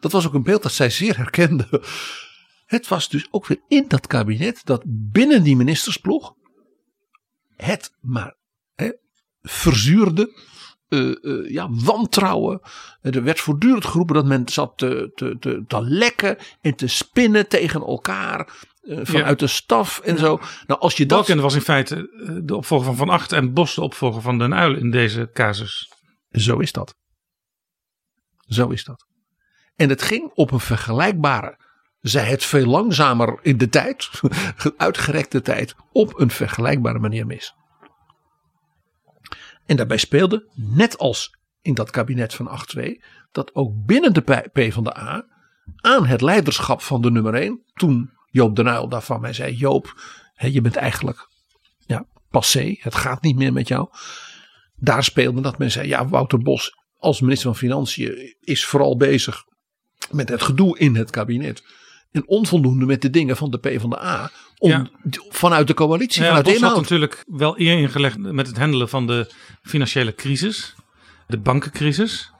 Dat 0.00 0.12
was 0.12 0.26
ook 0.26 0.34
een 0.34 0.42
beeld 0.42 0.62
dat 0.62 0.72
zij 0.72 0.90
zeer 0.90 1.16
herkende. 1.16 1.82
Het 2.64 2.88
was 2.88 3.08
dus 3.08 3.28
ook 3.30 3.46
weer 3.46 3.60
in 3.68 3.84
dat 3.88 4.06
kabinet 4.06 4.60
dat 4.64 4.82
binnen 4.86 5.42
die 5.42 5.56
ministersploeg 5.56 6.34
het 7.56 7.92
maar 8.00 8.36
hè, 8.74 8.90
verzuurde, 9.42 10.42
eh, 10.88 11.08
eh, 11.24 11.50
ja, 11.50 11.68
wantrouwen. 11.70 12.60
Er 13.00 13.22
werd 13.22 13.40
voortdurend 13.40 13.84
geroepen 13.84 14.14
dat 14.14 14.24
men 14.26 14.48
zat 14.48 14.72
te, 14.76 15.10
te, 15.14 15.36
te, 15.40 15.64
te 15.66 15.82
lekken 15.82 16.36
en 16.60 16.74
te 16.74 16.86
spinnen 16.86 17.48
tegen 17.48 17.80
elkaar. 17.80 18.66
eh, 18.82 18.98
vanuit 19.02 19.38
de 19.38 19.46
staf 19.46 19.98
en 20.00 20.18
zo. 20.18 20.40
Nou, 20.66 20.80
als 20.80 20.96
je 20.96 21.06
dat. 21.06 21.18
Balken 21.26 21.42
was 21.42 21.54
in 21.54 21.60
feite 21.60 21.96
eh, 22.26 22.34
de 22.42 22.56
opvolger 22.56 22.86
van 22.86 22.96
Van 22.96 23.08
Acht 23.08 23.32
en 23.32 23.52
Bos 23.52 23.74
de 23.74 23.80
opvolger 23.82 24.22
van 24.22 24.38
Den 24.38 24.52
Uyl 24.52 24.76
in 24.76 24.90
deze 24.90 25.30
casus. 25.32 25.92
Zo 26.30 26.58
is 26.58 26.72
dat. 26.72 26.94
Zo 28.46 28.68
is 28.68 28.84
dat. 28.84 29.06
En 29.76 29.88
het 29.88 30.02
ging 30.02 30.30
op 30.34 30.50
een 30.50 30.60
vergelijkbare 30.60 31.58
zij 32.00 32.24
het 32.24 32.44
veel 32.44 32.66
langzamer 32.66 33.38
in 33.42 33.56
de 33.58 33.68
tijd, 33.68 34.10
uitgerekte 34.76 35.42
tijd, 35.42 35.74
op 35.92 36.20
een 36.20 36.30
vergelijkbare 36.30 36.98
manier 36.98 37.26
mis. 37.26 37.54
En 39.68 39.76
daarbij 39.76 39.96
speelde, 39.96 40.48
net 40.54 40.98
als 40.98 41.38
in 41.60 41.74
dat 41.74 41.90
kabinet 41.90 42.34
van 42.34 42.60
8-2, 42.76 42.80
dat 43.32 43.54
ook 43.54 43.72
binnen 43.86 44.14
de 44.14 44.48
P 44.52 44.72
van 44.72 44.84
de 44.84 44.98
A 44.98 45.26
aan 45.76 46.06
het 46.06 46.20
leiderschap 46.20 46.82
van 46.82 47.02
de 47.02 47.10
nummer 47.10 47.34
1, 47.34 47.62
toen 47.74 48.10
Joop 48.30 48.56
de 48.56 48.62
Nuyl 48.62 48.88
daarvan 48.88 49.20
mij 49.20 49.32
zei: 49.32 49.54
Joop, 49.54 50.00
je 50.34 50.60
bent 50.60 50.76
eigenlijk 50.76 51.28
ja, 51.86 52.06
passé, 52.30 52.76
het 52.78 52.94
gaat 52.94 53.22
niet 53.22 53.36
meer 53.36 53.52
met 53.52 53.68
jou. 53.68 53.88
Daar 54.76 55.04
speelde 55.04 55.40
dat 55.40 55.58
men 55.58 55.70
zei: 55.70 55.88
ja, 55.88 56.08
Wouter 56.08 56.38
Bos 56.38 56.72
als 56.96 57.20
minister 57.20 57.48
van 57.48 57.58
Financiën 57.58 58.36
is 58.40 58.64
vooral 58.64 58.96
bezig 58.96 59.44
met 60.10 60.28
het 60.28 60.42
gedoe 60.42 60.78
in 60.78 60.96
het 60.96 61.10
kabinet. 61.10 61.62
En 62.10 62.28
onvoldoende 62.28 62.86
met 62.86 63.02
de 63.02 63.10
dingen 63.10 63.36
van 63.36 63.50
de 63.50 63.58
PvdA. 63.58 64.30
Om, 64.58 64.70
Ja. 64.70 64.86
Vanuit 65.28 65.66
de 65.66 65.74
coalitie, 65.74 66.22
Ja, 66.22 66.26
vanuit 66.28 66.44
de 66.44 66.50
Bos 66.50 66.60
had 66.60 66.70
inhoud. 66.70 66.90
natuurlijk 66.90 67.24
wel 67.26 67.60
eer 67.60 67.78
ingelegd 67.78 68.18
met 68.18 68.46
het 68.46 68.58
handelen 68.58 68.88
van 68.88 69.06
de 69.06 69.32
financiële 69.62 70.14
crisis, 70.14 70.74
de 71.26 71.38
bankencrisis. 71.38 72.32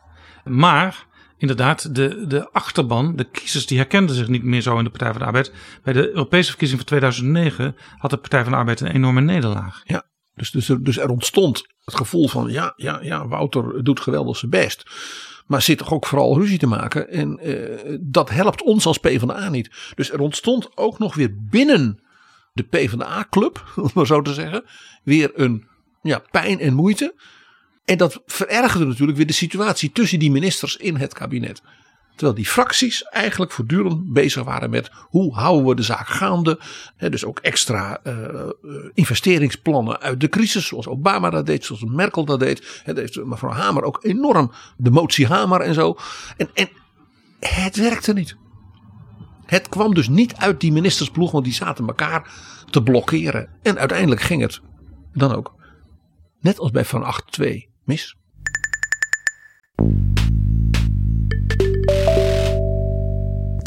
Maar 0.45 1.07
inderdaad, 1.39 1.95
de, 1.95 2.27
de 2.27 2.51
achterban, 2.53 3.17
de 3.17 3.25
kiezers, 3.25 3.67
die 3.67 3.79
herkenden 3.79 4.15
zich 4.15 4.29
niet 4.29 4.43
meer 4.43 4.61
zo 4.61 4.79
in 4.79 4.85
de 4.85 4.91
Partij 4.91 5.11
van 5.11 5.19
de 5.19 5.25
Arbeid. 5.27 5.53
Bij 5.83 5.93
de 5.93 6.09
Europese 6.09 6.49
verkiezing 6.49 6.81
van 6.81 6.89
2009 6.89 7.77
had 7.99 8.11
de 8.11 8.17
Partij 8.17 8.43
van 8.43 8.53
de 8.53 8.59
Arbeid 8.59 8.81
een 8.81 8.95
enorme 8.95 9.21
nederlaag. 9.21 9.81
Ja, 9.85 10.07
dus, 10.35 10.51
dus, 10.51 10.69
er, 10.69 10.85
dus 10.85 10.99
er 10.99 11.09
ontstond 11.09 11.67
het 11.85 11.95
gevoel 11.97 12.29
van 12.29 12.51
ja, 12.51 12.73
ja, 12.77 12.99
ja, 13.03 13.29
Wouter 13.29 13.85
doet 13.85 14.01
geweldig 14.01 14.37
zijn 14.37 14.51
best. 14.51 14.83
Maar 15.49 15.63
zit 15.63 15.79
toch 15.79 15.93
ook 15.93 16.07
vooral 16.07 16.39
ruzie 16.39 16.59
te 16.59 16.67
maken. 16.67 17.11
En 17.11 17.39
eh, 17.39 17.97
dat 18.01 18.31
helpt 18.31 18.63
ons 18.63 18.87
als 18.87 18.99
PvdA 18.99 19.49
niet. 19.49 19.71
Dus 19.95 20.11
er 20.11 20.21
ontstond 20.21 20.77
ook 20.77 20.99
nog 20.99 21.15
weer 21.15 21.35
binnen 21.51 22.01
de 22.53 22.63
PvdA-club, 22.63 23.65
om 23.77 23.91
maar 23.95 24.07
zo 24.07 24.23
te 24.23 24.35
zeggen, 24.35 24.65
weer 25.05 25.31
een 25.35 25.67
ja, 26.03 26.23
pijn 26.31 26.61
en 26.61 26.75
moeite. 26.75 27.15
En 27.85 27.99
dat 27.99 28.23
verergerde 28.27 28.87
natuurlijk 28.87 29.17
weer 29.17 29.27
de 29.27 29.33
situatie 29.33 29.93
tussen 29.93 30.19
die 30.19 30.31
ministers 30.31 30.77
in 30.77 30.97
het 30.97 31.15
kabinet. 31.15 31.63
Terwijl 32.19 32.39
die 32.39 32.47
fracties 32.47 33.03
eigenlijk 33.03 33.53
voortdurend 33.53 34.13
bezig 34.13 34.45
waren 34.45 34.71
met 34.71 34.91
hoe 34.93 35.35
houden 35.35 35.67
we 35.67 35.75
de 35.75 35.83
zaak 35.83 36.09
gaande. 36.09 36.61
Dus 36.97 37.25
ook 37.25 37.39
extra 37.39 38.01
eh, 38.03 38.25
eh, 38.25 38.49
investeringsplannen 38.95 40.01
uit 40.01 40.21
de 40.21 40.29
crisis, 40.29 40.67
zoals 40.67 40.89
Obama 40.89 41.31
dat 41.31 41.47
deed, 41.47 41.65
zoals 41.65 41.85
Merkel 41.85 42.25
dat 42.25 42.41
deed. 42.41 42.83
Hè, 42.85 42.95
dat 42.95 43.03
heeft 43.03 43.25
mevrouw 43.27 43.51
Hamer 43.51 43.83
ook 43.83 43.99
enorm, 44.03 44.53
de 44.77 44.91
motie 44.91 45.27
Hamer 45.27 45.61
en 45.61 45.75
zo. 45.75 45.97
En, 46.37 46.51
en 46.55 46.69
het 47.41 47.77
werkte 47.77 48.13
niet. 48.13 48.37
Het 49.47 49.69
kwam 49.69 49.95
dus 49.95 50.09
niet 50.09 50.37
uit 50.37 50.61
die 50.61 50.73
ministersploeg, 50.73 51.31
want 51.31 51.45
die 51.45 51.55
zaten 51.55 51.87
elkaar 51.87 52.33
te 52.71 52.83
blokkeren. 52.83 53.49
En 53.63 53.79
uiteindelijk 53.79 54.21
ging 54.21 54.43
het 54.43 54.61
dan 55.13 55.35
ook, 55.35 55.55
net 56.41 56.59
als 56.59 56.71
bij 56.71 56.85
Van 56.85 57.15
8-2, 57.41 57.47
mis. 57.85 58.17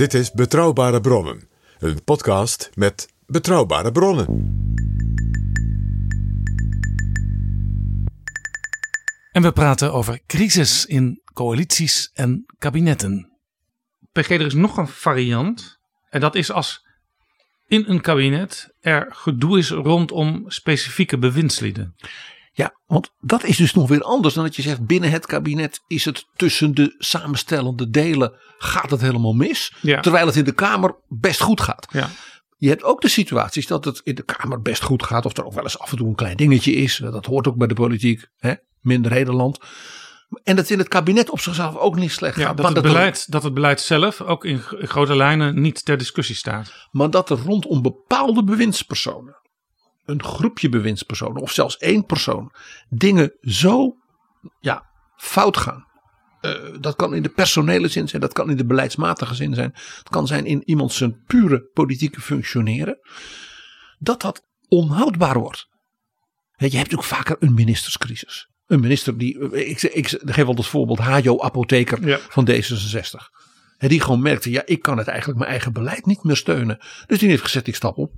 Dit 0.01 0.13
is 0.13 0.31
Betrouwbare 0.31 1.01
Bronnen, 1.01 1.49
een 1.79 2.03
podcast 2.03 2.69
met 2.73 3.13
betrouwbare 3.25 3.91
bronnen. 3.91 4.25
En 9.31 9.41
we 9.41 9.51
praten 9.51 9.93
over 9.93 10.21
crisis 10.27 10.85
in 10.85 11.21
coalities 11.33 12.09
en 12.13 12.45
kabinetten. 12.57 13.39
PG, 14.11 14.29
er 14.29 14.41
is 14.41 14.53
nog 14.53 14.77
een 14.77 14.87
variant. 14.87 15.79
En 16.09 16.19
dat 16.19 16.35
is 16.35 16.51
als 16.51 16.87
in 17.67 17.83
een 17.87 18.01
kabinet 18.01 18.73
er 18.79 19.07
gedoe 19.09 19.57
is 19.57 19.69
rondom 19.69 20.43
specifieke 20.47 21.17
bewindslieden. 21.17 21.95
Ja, 22.53 22.79
want 22.85 23.09
dat 23.19 23.43
is 23.43 23.57
dus 23.57 23.73
nog 23.73 23.87
weer 23.89 24.01
anders 24.01 24.33
dan 24.33 24.43
dat 24.43 24.55
je 24.55 24.61
zegt 24.61 24.85
binnen 24.85 25.11
het 25.11 25.25
kabinet 25.25 25.81
is 25.87 26.05
het 26.05 26.25
tussen 26.35 26.75
de 26.75 26.95
samenstellende 26.97 27.89
delen 27.89 28.33
gaat 28.57 28.89
het 28.91 29.01
helemaal 29.01 29.33
mis. 29.33 29.73
Ja. 29.81 29.99
Terwijl 30.01 30.25
het 30.25 30.35
in 30.35 30.43
de 30.43 30.53
Kamer 30.53 30.95
best 31.07 31.41
goed 31.41 31.61
gaat. 31.61 31.87
Ja. 31.91 32.09
Je 32.57 32.69
hebt 32.69 32.83
ook 32.83 33.01
de 33.01 33.07
situaties 33.07 33.67
dat 33.67 33.85
het 33.85 34.01
in 34.03 34.15
de 34.15 34.23
Kamer 34.23 34.61
best 34.61 34.83
goed 34.83 35.03
gaat. 35.03 35.25
Of 35.25 35.37
er 35.37 35.45
ook 35.45 35.53
wel 35.53 35.63
eens 35.63 35.79
af 35.79 35.91
en 35.91 35.97
toe 35.97 36.07
een 36.07 36.15
klein 36.15 36.37
dingetje 36.37 36.73
is. 36.73 36.97
Dat 36.97 37.25
hoort 37.25 37.47
ook 37.47 37.57
bij 37.57 37.67
de 37.67 37.73
politiek. 37.73 38.27
Hè? 38.37 38.53
Minderhedenland. 38.79 39.57
En 40.43 40.55
dat 40.55 40.69
in 40.69 40.77
het 40.77 40.87
kabinet 40.87 41.29
op 41.29 41.39
zichzelf 41.39 41.75
ook 41.75 41.95
niet 41.95 42.11
slecht 42.11 42.35
Ja, 42.37 42.45
gaat. 42.45 42.57
dat, 42.57 42.65
maar 42.65 42.75
het 42.75 42.83
dat 42.83 42.91
er- 42.93 42.99
beleid, 42.99 43.31
dat 43.31 43.43
het 43.43 43.53
beleid 43.53 43.81
zelf 43.81 44.21
ook 44.21 44.45
in 44.45 44.59
grote 44.81 45.15
lijnen 45.15 45.61
niet 45.61 45.85
ter 45.85 45.97
discussie 45.97 46.35
staat. 46.35 46.87
maar 46.91 47.09
dat 47.09 47.29
er 47.29 47.37
rondom 47.37 47.81
bepaalde 47.81 48.43
bewindspersonen, 48.43 49.35
een 50.05 50.23
groepje 50.23 50.69
bewindspersonen 50.69 51.41
of 51.41 51.51
zelfs 51.51 51.77
één 51.77 52.05
persoon, 52.05 52.53
dingen 52.89 53.37
zo 53.41 53.95
ja, 54.59 54.85
fout 55.15 55.57
gaan. 55.57 55.89
Eh, 56.41 56.51
dat 56.79 56.95
kan 56.95 57.13
in 57.13 57.23
de 57.23 57.29
personele 57.29 57.87
zin 57.87 58.07
zijn, 58.07 58.21
dat 58.21 58.33
kan 58.33 58.49
in 58.49 58.57
de 58.57 58.65
beleidsmatige 58.65 59.35
zin 59.35 59.53
zijn. 59.53 59.71
Het 59.73 60.09
kan 60.09 60.27
zijn 60.27 60.45
in 60.45 60.61
iemand 60.65 60.93
zijn 60.93 61.23
pure 61.25 61.69
politieke 61.73 62.21
functioneren. 62.21 62.99
Dat 63.99 64.21
dat 64.21 64.41
onhoudbaar 64.67 65.39
wordt. 65.39 65.69
Je, 66.55 66.77
hebt 66.77 66.95
ook 66.95 67.03
vaker 67.03 67.35
een 67.39 67.53
ministerscrisis. 67.53 68.49
Een 68.65 68.79
minister 68.79 69.17
die, 69.17 69.39
eh, 69.39 69.69
ik, 69.69 69.81
ik, 69.81 70.07
geef 70.07 70.45
wel 70.45 70.55
als 70.55 70.69
voorbeeld 70.69 70.99
Hajo 70.99 71.39
Apotheker 71.39 72.19
van 72.29 72.49
D66. 72.49 73.39
Hè, 73.77 73.87
die 73.87 74.01
gewoon 74.01 74.21
merkte, 74.21 74.51
ja, 74.51 74.61
ik 74.65 74.81
kan 74.81 74.97
het 74.97 75.07
eigenlijk 75.07 75.39
mijn 75.39 75.51
eigen 75.51 75.73
beleid 75.73 76.05
niet 76.05 76.23
meer 76.23 76.35
steunen. 76.35 76.77
Dus 77.05 77.19
die 77.19 77.29
heeft 77.29 77.43
gezegd, 77.43 77.67
ik 77.67 77.75
stap 77.75 77.97
op. 77.97 78.11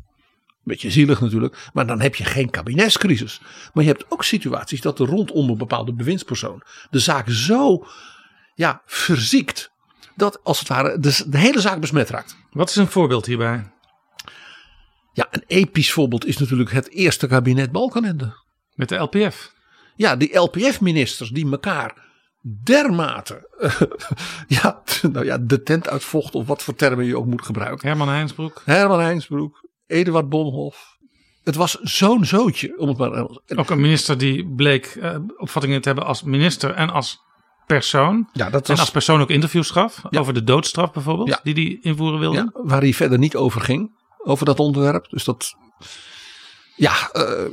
Beetje 0.63 0.91
zielig 0.91 1.21
natuurlijk, 1.21 1.69
maar 1.73 1.87
dan 1.87 2.01
heb 2.01 2.15
je 2.15 2.25
geen 2.25 2.49
kabinetscrisis. 2.49 3.41
Maar 3.73 3.83
je 3.83 3.89
hebt 3.89 4.05
ook 4.09 4.23
situaties 4.23 4.81
dat 4.81 4.99
er 4.99 5.07
rondom 5.07 5.49
een 5.49 5.57
bepaalde 5.57 5.93
bewindspersoon 5.93 6.63
de 6.89 6.99
zaak 6.99 7.29
zo 7.29 7.85
ja, 8.55 8.81
verziekt. 8.85 9.71
Dat 10.15 10.43
als 10.43 10.59
het 10.59 10.67
ware 10.67 10.99
de, 10.99 11.23
de 11.27 11.37
hele 11.37 11.61
zaak 11.61 11.79
besmet 11.79 12.09
raakt. 12.09 12.37
Wat 12.51 12.69
is 12.69 12.75
een 12.75 12.87
voorbeeld 12.87 13.25
hierbij? 13.25 13.71
Ja, 15.13 15.27
een 15.31 15.43
episch 15.47 15.91
voorbeeld 15.91 16.25
is 16.25 16.37
natuurlijk 16.37 16.71
het 16.71 16.89
eerste 16.89 17.27
kabinet 17.27 17.71
Balkenende. 17.71 18.33
Met 18.73 18.89
de 18.89 18.95
LPF. 18.95 19.53
Ja, 19.95 20.15
die 20.15 20.37
LPF-ministers 20.37 21.29
die 21.29 21.51
elkaar 21.51 22.11
dermate 22.63 23.49
ja, 24.47 24.81
nou 25.11 25.25
ja, 25.25 25.37
de 25.37 25.63
tent 25.63 25.89
uitvochten 25.89 26.39
of 26.39 26.47
wat 26.47 26.63
voor 26.63 26.75
termen 26.75 27.05
je 27.05 27.17
ook 27.17 27.25
moet 27.25 27.45
gebruiken. 27.45 27.87
Herman 27.87 28.09
Heinsbroek. 28.09 28.61
Herman 28.65 28.99
Heinsbroek, 28.99 29.67
Eduard 29.93 30.29
Bonhoff. 30.29 30.91
Het 31.43 31.55
was 31.55 31.71
zo'n 31.81 32.25
zootje. 32.25 32.77
Om 32.77 32.87
het 32.87 32.97
maar, 32.97 33.27
Ook 33.55 33.69
een 33.69 33.81
minister 33.81 34.17
die 34.17 34.53
bleek 34.55 34.85
eh, 34.85 35.15
opvattingen 35.37 35.81
te 35.81 35.87
hebben 35.87 36.05
als 36.05 36.23
minister 36.23 36.71
en 36.73 36.89
als 36.89 37.19
persoon. 37.65 38.29
Ja, 38.33 38.49
dat 38.49 38.61
En 38.61 38.67
was- 38.71 38.79
als 38.79 38.91
persoon 38.91 39.21
ook 39.21 39.29
interviews 39.29 39.69
gaf. 39.69 40.01
Over 40.09 40.33
de 40.33 40.43
doodstraf 40.43 40.91
bijvoorbeeld. 40.91 41.27
Ja. 41.29 41.39
Die 41.43 41.53
die 41.53 41.81
invoeren 41.81 42.19
wilde. 42.19 42.37
Ja, 42.37 42.49
waar 42.53 42.81
hij 42.81 42.93
verder 42.93 43.17
niet 43.19 43.35
over 43.35 43.61
ging. 43.61 44.01
Over 44.17 44.45
dat 44.45 44.59
onderwerp. 44.59 45.09
Dus 45.09 45.23
dat. 45.23 45.53
Ja. 46.75 47.09
eh, 47.11 47.45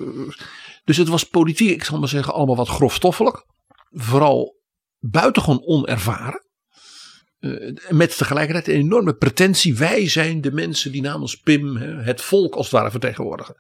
dus 0.85 0.97
het 0.97 1.09
was 1.09 1.25
politiek, 1.25 1.71
ik 1.71 1.85
zal 1.85 1.99
maar 1.99 2.09
zeggen, 2.09 2.35
allemaal 2.35 2.57
wat 2.57 2.69
grofstoffelijk. 2.69 3.45
Vooral 3.91 4.55
buitengewoon 4.99 5.63
onervaren. 5.65 6.45
Eh, 7.41 7.75
met 7.89 8.17
tegelijkertijd 8.17 8.69
een 8.69 8.75
enorme 8.75 9.15
pretentie. 9.15 9.77
Wij 9.77 10.09
zijn 10.09 10.41
de 10.41 10.53
mensen 10.53 10.93
die 10.93 11.03
namens 11.03 11.41
Pim 11.41 11.77
hè, 11.77 12.03
het 12.03 12.21
volk 12.21 12.55
als 12.55 12.71
het 12.71 12.75
ware 12.75 12.91
vertegenwoordigen. 12.91 13.57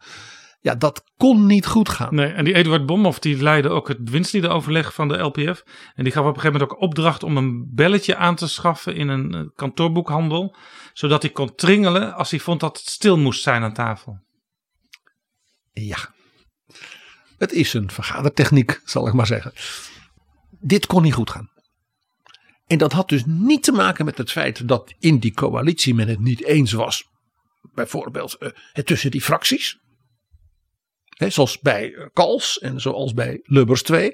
Ja, 0.60 0.74
dat 0.74 1.04
kon 1.16 1.46
niet 1.46 1.66
goed 1.66 1.88
gaan. 1.88 2.14
Nee, 2.14 2.32
en 2.32 2.44
die 2.44 2.54
Eduard 2.54 2.86
Bomhoff 2.86 3.18
die 3.18 3.42
leidde 3.42 3.68
ook 3.68 3.88
het 3.88 4.04
bewindsliedenoverleg 4.04 4.94
van 4.94 5.08
de 5.08 5.18
LPF. 5.18 5.64
En 5.94 6.04
die 6.04 6.12
gaf 6.12 6.24
op 6.24 6.34
een 6.34 6.40
gegeven 6.40 6.52
moment 6.52 6.70
ook 6.72 6.80
opdracht 6.80 7.22
om 7.22 7.36
een 7.36 7.74
belletje 7.74 8.16
aan 8.16 8.34
te 8.34 8.48
schaffen 8.48 8.96
in 8.96 9.08
een 9.08 9.34
eh, 9.34 9.40
kantoorboekhandel. 9.54 10.56
Zodat 10.92 11.22
hij 11.22 11.30
kon 11.30 11.54
tringelen 11.54 12.14
als 12.14 12.30
hij 12.30 12.40
vond 12.40 12.60
dat 12.60 12.78
het 12.78 12.88
stil 12.88 13.18
moest 13.18 13.42
zijn 13.42 13.62
aan 13.62 13.74
tafel. 13.74 14.18
Ja. 15.72 16.14
Het 17.38 17.52
is 17.52 17.74
een 17.74 17.90
vergadertechniek, 17.90 18.80
zal 18.84 19.06
ik 19.06 19.12
maar 19.12 19.26
zeggen. 19.26 19.52
Dit 20.50 20.86
kon 20.86 21.02
niet 21.02 21.14
goed 21.14 21.30
gaan. 21.30 21.50
En 22.70 22.78
dat 22.78 22.92
had 22.92 23.08
dus 23.08 23.22
niet 23.26 23.62
te 23.62 23.72
maken 23.72 24.04
met 24.04 24.18
het 24.18 24.30
feit 24.30 24.68
dat 24.68 24.94
in 24.98 25.18
die 25.18 25.34
coalitie 25.34 25.94
men 25.94 26.08
het 26.08 26.20
niet 26.20 26.44
eens 26.44 26.72
was. 26.72 27.04
Bijvoorbeeld 27.74 28.34
eh, 28.34 28.48
het 28.72 28.86
tussen 28.86 29.10
die 29.10 29.20
fracties. 29.20 29.78
Hè, 31.08 31.30
zoals 31.30 31.58
bij 31.58 31.94
eh, 31.94 32.06
Kals 32.12 32.58
en 32.58 32.80
zoals 32.80 33.14
bij 33.14 33.40
Lubbers 33.42 33.82
2. 33.82 34.12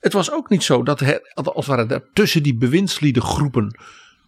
Het 0.00 0.12
was 0.12 0.30
ook 0.30 0.48
niet 0.48 0.62
zo 0.62 0.82
dat 0.82 1.00
het, 1.00 1.34
als 1.34 1.66
het 1.66 2.04
tussen 2.12 2.42
die 2.42 2.54
bewindsliedengroepen. 2.56 3.78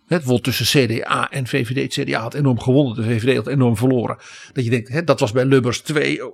Hè, 0.07 0.17
bijvoorbeeld 0.17 0.45
tussen 0.45 0.87
CDA 0.87 1.31
en 1.31 1.47
VVD. 1.47 1.93
CDA 1.93 2.21
had 2.21 2.35
enorm 2.35 2.61
gewonnen, 2.61 2.95
de 2.95 3.03
VVD 3.03 3.37
had 3.37 3.47
enorm 3.47 3.77
verloren. 3.77 4.19
Dat 4.53 4.65
je 4.65 4.71
denkt, 4.71 5.07
dat 5.07 5.21
was 5.21 5.33
bij 5.33 5.45
Lubbers 5.45 5.81
2 5.81 6.21
eh, 6.21 6.27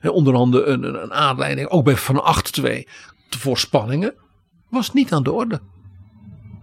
hè, 0.00 0.08
onder 0.08 0.34
andere 0.34 0.64
een, 0.64 0.82
een, 0.82 1.02
een 1.02 1.12
aanleiding. 1.12 1.68
Ook 1.68 1.84
bij 1.84 1.96
Van 1.96 2.22
8 2.22 2.52
2 2.52 2.88
voor 3.28 3.58
spanningen. 3.58 4.14
Was 4.70 4.92
niet 4.92 5.12
aan 5.12 5.22
de 5.22 5.32
orde. 5.32 5.60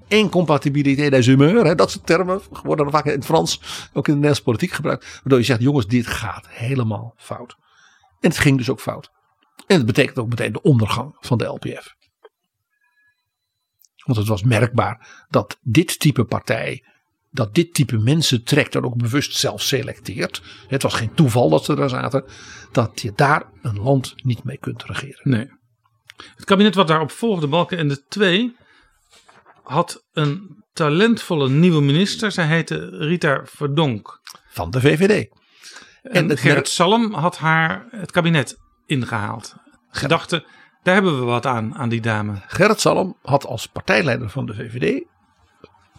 Incompatibiliteit 0.09 1.11
des 1.11 1.25
humeurs. 1.25 1.67
Hè, 1.67 1.75
dat 1.75 1.91
soort 1.91 2.05
termen 2.05 2.41
worden 2.63 2.91
vaak 2.91 3.05
in 3.05 3.11
het 3.11 3.25
Frans 3.25 3.61
ook 3.93 4.07
in 4.07 4.13
de 4.13 4.19
Nederlandse 4.19 4.43
politiek 4.43 4.71
gebruikt. 4.71 5.13
Waardoor 5.13 5.39
je 5.39 5.45
zegt, 5.45 5.61
jongens, 5.61 5.87
dit 5.87 6.07
gaat 6.07 6.47
helemaal 6.49 7.13
fout. 7.17 7.55
En 8.19 8.29
het 8.29 8.37
ging 8.37 8.57
dus 8.57 8.69
ook 8.69 8.79
fout. 8.79 9.11
En 9.67 9.77
het 9.77 9.85
betekent 9.85 10.17
ook 10.17 10.29
meteen 10.29 10.51
de 10.51 10.61
ondergang 10.61 11.15
van 11.19 11.37
de 11.37 11.45
LPF. 11.45 11.95
Want 14.05 14.17
het 14.17 14.27
was 14.27 14.43
merkbaar 14.43 15.25
dat 15.29 15.57
dit 15.61 15.99
type 15.99 16.23
partij, 16.23 16.83
dat 17.31 17.55
dit 17.55 17.73
type 17.73 17.97
mensen 17.97 18.43
trekt 18.43 18.75
en 18.75 18.83
ook 18.83 18.97
bewust 18.97 19.35
zelf 19.35 19.61
selecteert. 19.61 20.41
Het 20.67 20.83
was 20.83 20.93
geen 20.93 21.13
toeval 21.13 21.49
dat 21.49 21.65
ze 21.65 21.75
daar 21.75 21.89
zaten. 21.89 22.25
Dat 22.71 23.01
je 23.01 23.11
daar 23.15 23.45
een 23.61 23.79
land 23.81 24.13
niet 24.23 24.43
mee 24.43 24.57
kunt 24.57 24.83
regeren. 24.83 25.29
Nee. 25.29 25.49
Het 26.35 26.45
kabinet 26.45 26.75
wat 26.75 26.87
daarop 26.87 27.11
volgde, 27.11 27.47
Balkenende 27.47 28.03
2, 28.07 28.55
had 29.69 30.05
een 30.11 30.63
talentvolle 30.73 31.49
nieuwe 31.49 31.81
minister. 31.81 32.31
Zij 32.31 32.45
heette 32.45 32.89
Rita 32.89 33.41
Verdonk. 33.45 34.19
Van 34.49 34.71
de 34.71 34.81
VVD. 34.81 35.29
En, 36.01 36.11
En 36.11 36.37
Gerrit 36.37 36.43
merk- 36.53 36.65
Salm 36.65 37.13
had 37.13 37.37
haar 37.37 37.87
het 37.91 38.11
kabinet 38.11 38.57
ingehaald. 38.85 39.55
Ze 39.91 40.07
dachten, 40.07 40.43
daar 40.83 40.93
hebben 40.93 41.19
we 41.19 41.25
wat 41.25 41.45
aan, 41.45 41.75
aan 41.75 41.89
die 41.89 42.01
dame. 42.01 42.41
Gerrit 42.47 42.79
Salm 42.79 43.17
had 43.21 43.45
als 43.45 43.67
partijleider 43.67 44.29
van 44.29 44.45
de 44.45 44.53
VVD 44.53 45.03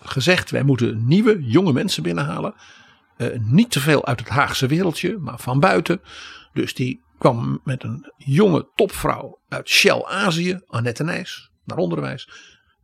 gezegd: 0.00 0.50
wij 0.50 0.62
moeten 0.62 1.06
nieuwe, 1.06 1.42
jonge 1.42 1.72
mensen 1.72 2.02
binnenhalen. 2.02 2.54
Eh, 3.16 3.28
niet 3.38 3.70
te 3.70 3.80
veel 3.80 4.06
uit 4.06 4.20
het 4.20 4.28
Haagse 4.28 4.66
wereldje, 4.66 5.18
maar 5.18 5.38
van 5.38 5.60
buiten. 5.60 6.00
Dus 6.52 6.74
die 6.74 7.02
kwam 7.18 7.60
met 7.64 7.82
een 7.84 8.12
jonge 8.16 8.68
topvrouw 8.74 9.40
uit 9.48 9.68
Shell 9.68 10.02
Azië, 10.04 10.60
Annette 10.66 11.04
Nijs, 11.04 11.50
naar 11.64 11.78
onderwijs. 11.78 12.28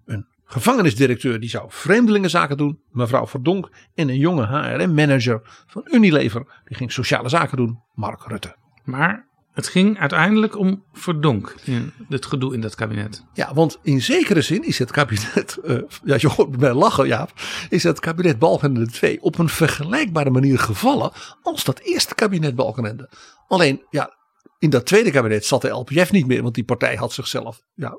Een 0.05 0.27
gevangenisdirecteur 0.47 1.41
die 1.41 1.49
zou 1.49 1.65
vreemdelingenzaken 1.69 2.57
doen, 2.57 2.81
mevrouw 2.91 3.27
Verdonk. 3.27 3.71
En 3.95 4.09
een 4.09 4.19
jonge 4.19 4.47
HRM-manager 4.47 5.41
van 5.67 5.83
Unilever, 5.91 6.63
die 6.65 6.77
ging 6.77 6.93
sociale 6.93 7.29
zaken 7.29 7.57
doen, 7.57 7.83
Mark 7.95 8.27
Rutte. 8.27 8.57
Maar 8.85 9.27
het 9.53 9.69
ging 9.69 9.99
uiteindelijk 9.99 10.59
om 10.59 10.85
Verdonk 10.93 11.55
in 11.65 11.93
het 12.09 12.27
gedoe 12.27 12.55
in 12.55 12.61
dat 12.61 12.75
kabinet. 12.75 13.25
Ja, 13.33 13.55
want 13.55 13.79
in 13.83 14.03
zekere 14.03 14.41
zin 14.41 14.63
is 14.63 14.79
het 14.79 14.91
kabinet, 14.91 15.57
eh, 15.65 15.79
ja, 16.05 16.17
je 16.19 16.29
hoort 16.29 16.61
mij 16.61 16.75
lachen 16.75 17.07
Jaap, 17.07 17.33
is 17.69 17.83
het 17.83 18.01
kabinet 18.01 18.39
Balkenende 18.39 18.91
2 18.91 19.23
op 19.23 19.39
een 19.39 19.49
vergelijkbare 19.49 20.31
manier 20.31 20.59
gevallen 20.59 21.13
als 21.43 21.65
dat 21.65 21.79
eerste 21.79 22.15
kabinet 22.15 22.55
Balkenende. 22.55 23.11
Alleen, 23.49 23.83
ja, 23.91 24.17
in 24.59 24.71
dat 24.71 24.87
tweede 24.87 25.11
kabinet 25.11 25.45
zat 25.45 25.63
de 25.63 25.69
LPF 25.69 26.13
niet 26.13 26.27
meer, 26.27 26.43
want 26.43 26.55
die 26.55 26.65
partij 26.65 26.97
had 26.97 27.13
zichzelf 27.13 27.61
ja, 27.75 27.99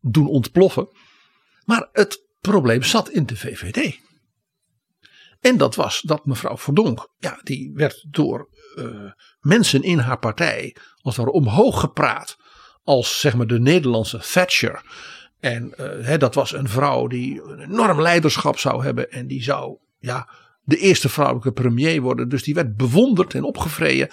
doen 0.00 0.26
ontploffen. 0.26 0.88
Maar 1.70 1.88
het 1.92 2.26
probleem 2.40 2.82
zat 2.82 3.10
in 3.10 3.26
de 3.26 3.36
VVD. 3.36 3.98
En 5.40 5.56
dat 5.56 5.74
was 5.74 6.00
dat 6.00 6.26
mevrouw 6.26 6.56
Verdonk, 6.56 7.08
ja, 7.18 7.40
die 7.42 7.72
werd 7.74 8.06
door 8.08 8.48
eh, 8.76 8.84
mensen 9.40 9.82
in 9.82 9.98
haar 9.98 10.18
partij 10.18 10.76
als 11.02 11.16
ware 11.16 11.30
omhoog 11.30 11.80
gepraat 11.80 12.36
als 12.84 13.20
zeg 13.20 13.34
maar 13.34 13.46
de 13.46 13.60
Nederlandse 13.60 14.18
Thatcher. 14.32 14.82
En 15.40 15.74
eh, 15.76 16.06
hè, 16.06 16.18
dat 16.18 16.34
was 16.34 16.52
een 16.52 16.68
vrouw 16.68 17.06
die 17.06 17.42
een 17.42 17.60
enorm 17.60 18.00
leiderschap 18.00 18.58
zou 18.58 18.84
hebben 18.84 19.10
en 19.10 19.26
die 19.26 19.42
zou 19.42 19.76
ja, 19.98 20.28
de 20.62 20.76
eerste 20.76 21.08
vrouwelijke 21.08 21.52
premier 21.52 22.00
worden. 22.00 22.28
Dus 22.28 22.42
die 22.42 22.54
werd 22.54 22.76
bewonderd 22.76 23.34
en 23.34 23.44
opgevreden. 23.44 24.08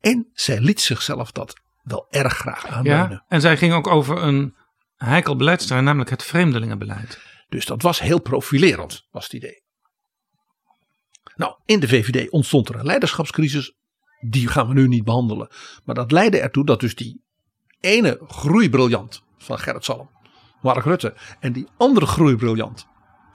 En 0.00 0.28
zij 0.32 0.60
liet 0.60 0.80
zichzelf 0.80 1.32
dat 1.32 1.60
wel 1.82 2.06
erg 2.10 2.36
graag 2.36 2.66
aanbeunen. 2.66 3.10
Ja, 3.10 3.24
en 3.28 3.40
zij 3.40 3.56
ging 3.56 3.72
ook 3.72 3.86
over 3.86 4.22
een 4.22 4.54
heikel 5.04 5.36
beleidsterrein, 5.36 5.84
namelijk 5.84 6.10
het 6.10 6.22
vreemdelingenbeleid. 6.22 7.20
Dus 7.48 7.66
dat 7.66 7.82
was 7.82 8.00
heel 8.00 8.20
profilerend, 8.20 9.06
was 9.10 9.24
het 9.24 9.32
idee. 9.32 9.62
Nou, 11.36 11.54
in 11.64 11.80
de 11.80 11.88
VVD 11.88 12.30
ontstond 12.30 12.68
er 12.68 12.74
een 12.74 12.86
leiderschapscrisis. 12.86 13.74
Die 14.20 14.48
gaan 14.48 14.68
we 14.68 14.74
nu 14.74 14.88
niet 14.88 15.04
behandelen. 15.04 15.48
Maar 15.84 15.94
dat 15.94 16.12
leidde 16.12 16.40
ertoe 16.40 16.64
dat 16.64 16.80
dus 16.80 16.94
die 16.94 17.22
ene 17.80 18.20
groeibriljant 18.26 19.22
van 19.38 19.58
Gerrit 19.58 19.84
Salm, 19.84 20.10
Mark 20.62 20.84
Rutte, 20.84 21.14
en 21.40 21.52
die 21.52 21.68
andere 21.76 22.06
groeibriljant, 22.06 22.86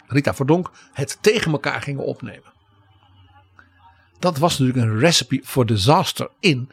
Rita 0.07 0.33
Verdonk, 0.33 0.71
het 0.91 1.17
tegen 1.21 1.51
elkaar 1.51 1.81
gingen 1.81 2.05
opnemen. 2.05 2.53
Dat 4.19 4.37
was 4.37 4.59
natuurlijk 4.59 4.87
een 4.87 4.99
recipe 4.99 5.39
voor 5.43 5.65
disaster 5.65 6.29
in 6.39 6.71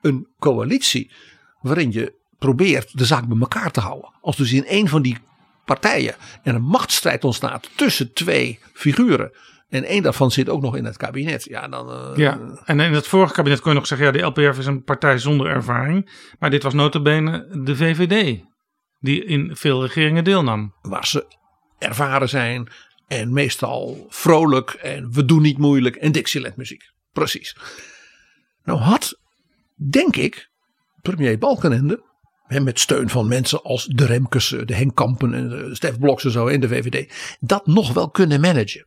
een 0.00 0.28
coalitie 0.38 1.12
waarin 1.60 1.92
je 1.92 2.22
probeert 2.38 2.98
de 2.98 3.04
zaak 3.04 3.26
bij 3.26 3.38
elkaar 3.40 3.70
te 3.70 3.80
houden. 3.80 4.12
Als 4.20 4.36
dus 4.36 4.52
in 4.52 4.64
een 4.66 4.88
van 4.88 5.02
die 5.02 5.18
partijen 5.64 6.14
er 6.42 6.54
een 6.54 6.62
machtsstrijd 6.62 7.24
ontstaat 7.24 7.70
tussen 7.76 8.12
twee 8.12 8.58
figuren 8.72 9.32
en 9.68 9.84
één 9.84 10.02
daarvan 10.02 10.30
zit 10.30 10.48
ook 10.48 10.62
nog 10.62 10.76
in 10.76 10.84
het 10.84 10.96
kabinet, 10.96 11.44
ja 11.44 11.68
dan... 11.68 11.90
eh, 11.90 12.16
Ja, 12.16 12.40
en 12.64 12.80
in 12.80 12.92
het 12.92 13.06
vorige 13.06 13.32
kabinet 13.34 13.60
kon 13.60 13.72
je 13.72 13.78
nog 13.78 13.86
zeggen, 13.86 14.06
ja, 14.06 14.12
de 14.12 14.20
LPF 14.42 14.58
is 14.58 14.66
een 14.66 14.82
partij 14.82 15.18
zonder 15.18 15.46
ervaring. 15.46 16.10
Maar 16.38 16.50
dit 16.50 16.62
was 16.62 16.74
notabene 16.74 17.60
de 17.62 17.76
VVD, 17.76 18.40
die 19.00 19.24
in 19.24 19.56
veel 19.56 19.82
regeringen 19.86 20.24
deelnam. 20.24 20.74
Waar 20.82 21.06
ze 21.06 21.36
ervaren 21.78 22.28
zijn 22.28 22.68
en 23.08 23.32
meestal 23.32 24.06
vrolijk 24.08 24.70
en 24.70 25.12
we 25.12 25.24
doen 25.24 25.42
niet 25.42 25.58
moeilijk 25.58 25.96
en 25.96 26.12
Dixieland 26.12 26.56
muziek. 26.56 26.82
Precies. 27.12 27.56
Nou 28.64 28.78
had, 28.78 29.20
denk 29.90 30.16
ik, 30.16 30.50
premier 31.02 31.38
Balkenende, 31.38 32.02
met 32.48 32.80
steun 32.80 33.08
van 33.08 33.28
mensen 33.28 33.62
als 33.62 33.86
de 33.86 34.06
Remkes, 34.06 34.48
de 34.64 34.74
Henk 34.74 34.94
Kampen 34.94 35.34
en 35.34 35.76
Stef 35.76 35.98
Bloks 35.98 36.24
en 36.24 36.30
zo 36.30 36.46
in 36.46 36.60
de 36.60 36.68
VVD, 36.68 37.12
dat 37.40 37.66
nog 37.66 37.92
wel 37.92 38.10
kunnen 38.10 38.40
managen. 38.40 38.86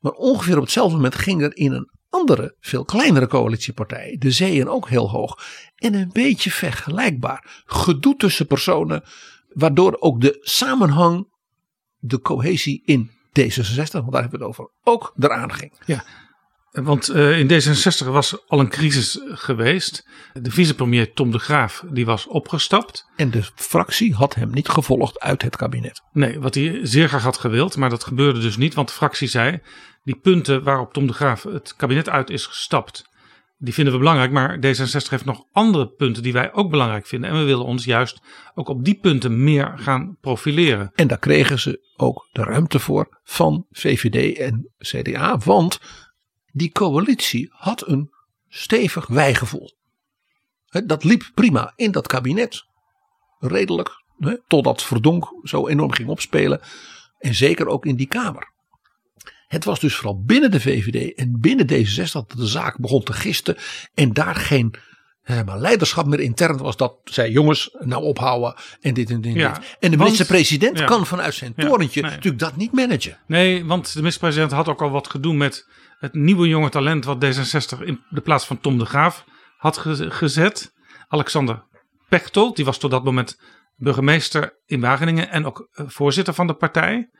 Maar 0.00 0.12
ongeveer 0.12 0.56
op 0.56 0.62
hetzelfde 0.62 0.94
moment 0.94 1.14
ging 1.14 1.42
er 1.42 1.56
in 1.56 1.72
een 1.72 1.90
andere, 2.08 2.56
veel 2.60 2.84
kleinere 2.84 3.26
coalitiepartij, 3.26 4.16
de 4.18 4.30
zeeën 4.30 4.68
ook 4.68 4.88
heel 4.88 5.10
hoog. 5.10 5.38
En 5.76 5.94
een 5.94 6.10
beetje 6.12 6.50
vergelijkbaar. 6.50 7.62
Gedoe 7.64 8.16
tussen 8.16 8.46
personen, 8.46 9.02
waardoor 9.48 9.96
ook 10.00 10.20
de 10.20 10.38
samenhang, 10.40 11.28
de 11.98 12.20
cohesie 12.20 12.82
in 12.84 13.10
D66, 13.10 13.90
want 13.92 14.12
daar 14.12 14.20
hebben 14.20 14.38
we 14.38 14.46
het 14.46 14.58
over, 14.58 14.70
ook 14.82 15.14
eraan 15.18 15.52
ging. 15.52 15.72
Ja, 15.86 16.04
want 16.70 17.08
eh, 17.08 17.38
in 17.38 17.48
D66 17.48 18.06
was 18.06 18.48
al 18.48 18.60
een 18.60 18.68
crisis 18.68 19.20
geweest. 19.24 20.08
De 20.32 20.50
vicepremier 20.50 21.12
Tom 21.12 21.30
de 21.30 21.38
Graaf 21.38 21.84
die 21.90 22.04
was 22.04 22.26
opgestapt. 22.26 23.08
En 23.16 23.30
de 23.30 23.42
fractie 23.54 24.14
had 24.14 24.34
hem 24.34 24.50
niet 24.50 24.68
gevolgd 24.68 25.20
uit 25.20 25.42
het 25.42 25.56
kabinet. 25.56 26.02
Nee, 26.12 26.40
wat 26.40 26.54
hij 26.54 26.78
zeer 26.82 27.08
graag 27.08 27.22
had 27.22 27.38
gewild, 27.38 27.76
maar 27.76 27.90
dat 27.90 28.04
gebeurde 28.04 28.40
dus 28.40 28.56
niet. 28.56 28.74
Want 28.74 28.88
de 28.88 28.94
fractie 28.94 29.28
zei, 29.28 29.60
die 30.04 30.16
punten 30.16 30.62
waarop 30.62 30.92
Tom 30.92 31.06
de 31.06 31.12
Graaf 31.12 31.42
het 31.42 31.76
kabinet 31.76 32.08
uit 32.08 32.30
is 32.30 32.46
gestapt, 32.46 33.10
die 33.58 33.74
vinden 33.74 33.92
we 33.92 33.98
belangrijk. 33.98 34.30
Maar 34.30 34.56
D66 34.56 35.08
heeft 35.10 35.24
nog 35.24 35.44
andere 35.52 35.88
punten 35.88 36.22
die 36.22 36.32
wij 36.32 36.52
ook 36.52 36.70
belangrijk 36.70 37.06
vinden. 37.06 37.30
En 37.30 37.38
we 37.38 37.44
willen 37.44 37.64
ons 37.64 37.84
juist 37.84 38.20
ook 38.54 38.68
op 38.68 38.84
die 38.84 38.98
punten 39.00 39.44
meer 39.44 39.72
gaan 39.76 40.16
profileren. 40.20 40.90
En 40.94 41.06
daar 41.06 41.18
kregen 41.18 41.58
ze 41.58 41.88
ook 41.96 42.28
de 42.32 42.42
ruimte 42.42 42.78
voor 42.78 43.18
van 43.24 43.66
VVD 43.70 44.38
en 44.38 44.70
CDA. 44.78 45.38
Want 45.38 45.78
die 46.52 46.72
coalitie 46.72 47.48
had 47.52 47.88
een 47.88 48.10
stevig 48.48 49.06
wijgevoel. 49.06 49.78
Dat 50.84 51.04
liep 51.04 51.30
prima 51.34 51.72
in 51.76 51.90
dat 51.90 52.06
kabinet. 52.06 52.64
Redelijk. 53.38 54.02
Totdat 54.46 54.82
Verdonk 54.82 55.32
zo 55.42 55.68
enorm 55.68 55.92
ging 55.92 56.08
opspelen. 56.08 56.60
En 57.18 57.34
zeker 57.34 57.66
ook 57.66 57.86
in 57.86 57.96
die 57.96 58.06
Kamer. 58.06 58.52
Het 59.46 59.64
was 59.64 59.80
dus 59.80 59.94
vooral 59.94 60.22
binnen 60.22 60.50
de 60.50 60.60
VVD 60.60 61.14
en 61.14 61.40
binnen 61.40 61.66
D66 61.66 62.12
dat 62.12 62.32
de 62.36 62.46
zaak 62.46 62.78
begon 62.78 63.02
te 63.02 63.12
gisten. 63.12 63.56
En 63.94 64.12
daar 64.12 64.34
geen 64.34 64.74
maar 65.44 65.58
leiderschap 65.58 66.06
meer 66.06 66.20
intern 66.20 66.56
was. 66.56 66.76
Dat 66.76 66.96
zei 67.04 67.32
jongens, 67.32 67.76
nou 67.78 68.02
ophouden 68.02 68.54
en 68.80 68.94
dit 68.94 69.10
en 69.10 69.20
dit. 69.20 69.34
en 69.34 69.38
Ja, 69.38 69.52
dit. 69.52 69.76
En 69.80 69.90
de 69.90 69.96
minister-president 69.96 70.78
ja. 70.78 70.84
kan 70.84 71.06
vanuit 71.06 71.34
zijn 71.34 71.52
Ja, 71.56 71.66
torentje 71.66 72.02
nee. 72.02 72.10
natuurlijk 72.10 72.42
dat 72.42 72.56
niet 72.56 72.72
managen. 72.72 73.18
Nee, 73.26 73.64
want 73.64 73.92
de 73.92 73.98
minister-president 73.98 74.50
had 74.50 74.68
ook 74.68 74.82
al 74.82 74.90
wat 74.90 75.08
gedoe 75.10 75.34
met 75.34 75.68
het 76.00 76.14
nieuwe 76.14 76.48
jonge 76.48 76.68
talent 76.68 77.04
wat 77.04 77.24
D66 77.24 77.78
in 77.84 78.00
de 78.08 78.20
plaats 78.20 78.44
van 78.46 78.60
Tom 78.60 78.78
de 78.78 78.84
Graaf 78.84 79.24
had 79.56 79.78
ge- 79.78 80.10
gezet. 80.10 80.72
Alexander 81.08 81.64
Pechtold, 82.08 82.56
die 82.56 82.64
was 82.64 82.78
tot 82.78 82.90
dat 82.90 83.04
moment 83.04 83.40
burgemeester 83.76 84.58
in 84.66 84.80
Wageningen 84.80 85.30
en 85.30 85.46
ook 85.46 85.68
eh, 85.72 85.84
voorzitter 85.88 86.34
van 86.34 86.46
de 86.46 86.54
partij. 86.54 87.10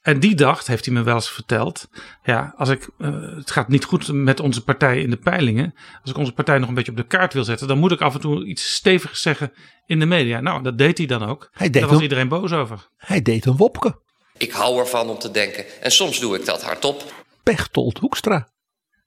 En 0.00 0.20
die 0.20 0.34
dacht, 0.34 0.66
heeft 0.66 0.84
hij 0.84 0.94
me 0.94 1.02
wel 1.02 1.14
eens 1.14 1.30
verteld, 1.30 1.88
ja, 2.22 2.54
als 2.56 2.68
ik, 2.68 2.88
eh, 2.98 3.10
het 3.36 3.50
gaat 3.50 3.68
niet 3.68 3.84
goed 3.84 4.12
met 4.12 4.40
onze 4.40 4.64
partij 4.64 5.00
in 5.00 5.10
de 5.10 5.16
peilingen. 5.16 5.74
Als 6.02 6.10
ik 6.10 6.16
onze 6.16 6.32
partij 6.32 6.58
nog 6.58 6.68
een 6.68 6.74
beetje 6.74 6.90
op 6.90 6.96
de 6.96 7.06
kaart 7.06 7.32
wil 7.34 7.44
zetten, 7.44 7.68
dan 7.68 7.78
moet 7.78 7.92
ik 7.92 8.00
af 8.00 8.14
en 8.14 8.20
toe 8.20 8.46
iets 8.46 8.74
stevigs 8.74 9.22
zeggen 9.22 9.52
in 9.86 9.98
de 9.98 10.06
media. 10.06 10.40
Nou, 10.40 10.62
dat 10.62 10.78
deed 10.78 10.98
hij 10.98 11.06
dan 11.06 11.22
ook. 11.22 11.48
Hij 11.52 11.70
deed 11.70 11.82
Daar 11.82 11.90
was 11.90 12.00
iedereen 12.00 12.28
boos 12.28 12.52
over. 12.52 12.88
Hij 12.96 13.22
deed 13.22 13.44
een 13.46 13.56
wopke. 13.56 14.00
Ik 14.36 14.52
hou 14.52 14.78
ervan 14.78 15.08
om 15.08 15.18
te 15.18 15.30
denken. 15.30 15.64
En 15.82 15.90
soms 15.90 16.20
doe 16.20 16.36
ik 16.36 16.44
dat 16.44 16.62
hardop. 16.62 17.21
Pechtold 17.42 17.98
Hoekstra. 17.98 18.48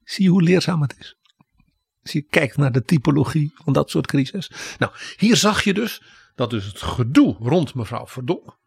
Zie 0.04 0.24
je 0.24 0.30
hoe 0.30 0.44
leerzaam 0.44 0.82
het 0.82 0.96
is. 1.00 1.18
Als 2.04 2.12
je 2.12 2.22
kijkt 2.22 2.58
naar 2.58 2.72
de 2.72 2.84
typologie 2.84 3.54
van 3.56 3.74
dat 3.74 3.90
soort 3.90 4.08
crisis. 4.08 4.52
Nou, 4.78 4.92
hier 5.18 5.36
zag 5.36 5.64
je 5.64 5.74
dus 5.74 6.02
dat 6.36 6.50
dus 6.50 6.66
het 6.66 6.82
gedoe 6.82 7.36
rond 7.40 7.74
mevrouw 7.74 8.08
Verdonk. 8.08 8.58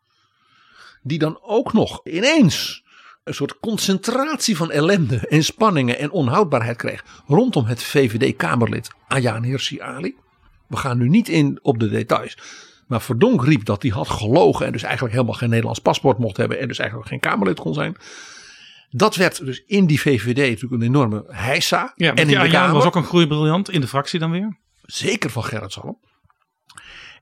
die 1.02 1.18
dan 1.18 1.38
ook 1.42 1.72
nog 1.72 2.06
ineens 2.06 2.82
een 3.24 3.34
soort 3.34 3.58
concentratie 3.58 4.56
van 4.56 4.70
ellende 4.70 5.16
en 5.28 5.44
spanningen 5.44 5.98
en 5.98 6.10
onhoudbaarheid 6.10 6.76
kreeg 6.76 7.04
rondom 7.26 7.64
het 7.64 7.82
VVD-Kamerlid 7.82 8.90
Ayaan 9.08 9.42
Hirsi 9.42 9.80
Ali. 9.80 10.16
We 10.66 10.76
gaan 10.76 10.98
nu 10.98 11.08
niet 11.08 11.28
in 11.28 11.58
op 11.62 11.78
de 11.78 11.88
details. 11.88 12.38
Maar 12.86 13.00
Verdonk 13.00 13.44
riep 13.44 13.64
dat 13.64 13.82
hij 13.82 13.90
had 13.90 14.08
gelogen 14.08 14.66
en 14.66 14.72
dus 14.72 14.82
eigenlijk 14.82 15.14
helemaal 15.14 15.34
geen 15.34 15.48
Nederlands 15.48 15.78
paspoort 15.80 16.18
mocht 16.18 16.36
hebben 16.36 16.58
en 16.58 16.68
dus 16.68 16.78
eigenlijk 16.78 17.08
geen 17.08 17.20
Kamerlid 17.20 17.60
kon 17.60 17.74
zijn. 17.74 17.96
Dat 18.90 19.16
werd 19.16 19.44
dus 19.44 19.62
in 19.66 19.86
die 19.86 20.00
VVD 20.00 20.36
natuurlijk 20.36 20.82
een 20.82 20.88
enorme 20.88 21.24
heisa. 21.26 21.92
Ja, 21.94 22.14
en 22.14 22.30
in 22.30 22.40
de 22.40 22.48
Kamer. 22.48 22.74
was 22.74 22.84
ook 22.84 22.96
een 22.96 23.04
groeibriljant 23.04 23.70
in 23.70 23.80
de 23.80 23.88
fractie 23.88 24.18
dan 24.18 24.30
weer. 24.30 24.58
Zeker 24.82 25.30
van 25.30 25.44
Gerrit 25.44 25.72
Salm. 25.72 25.98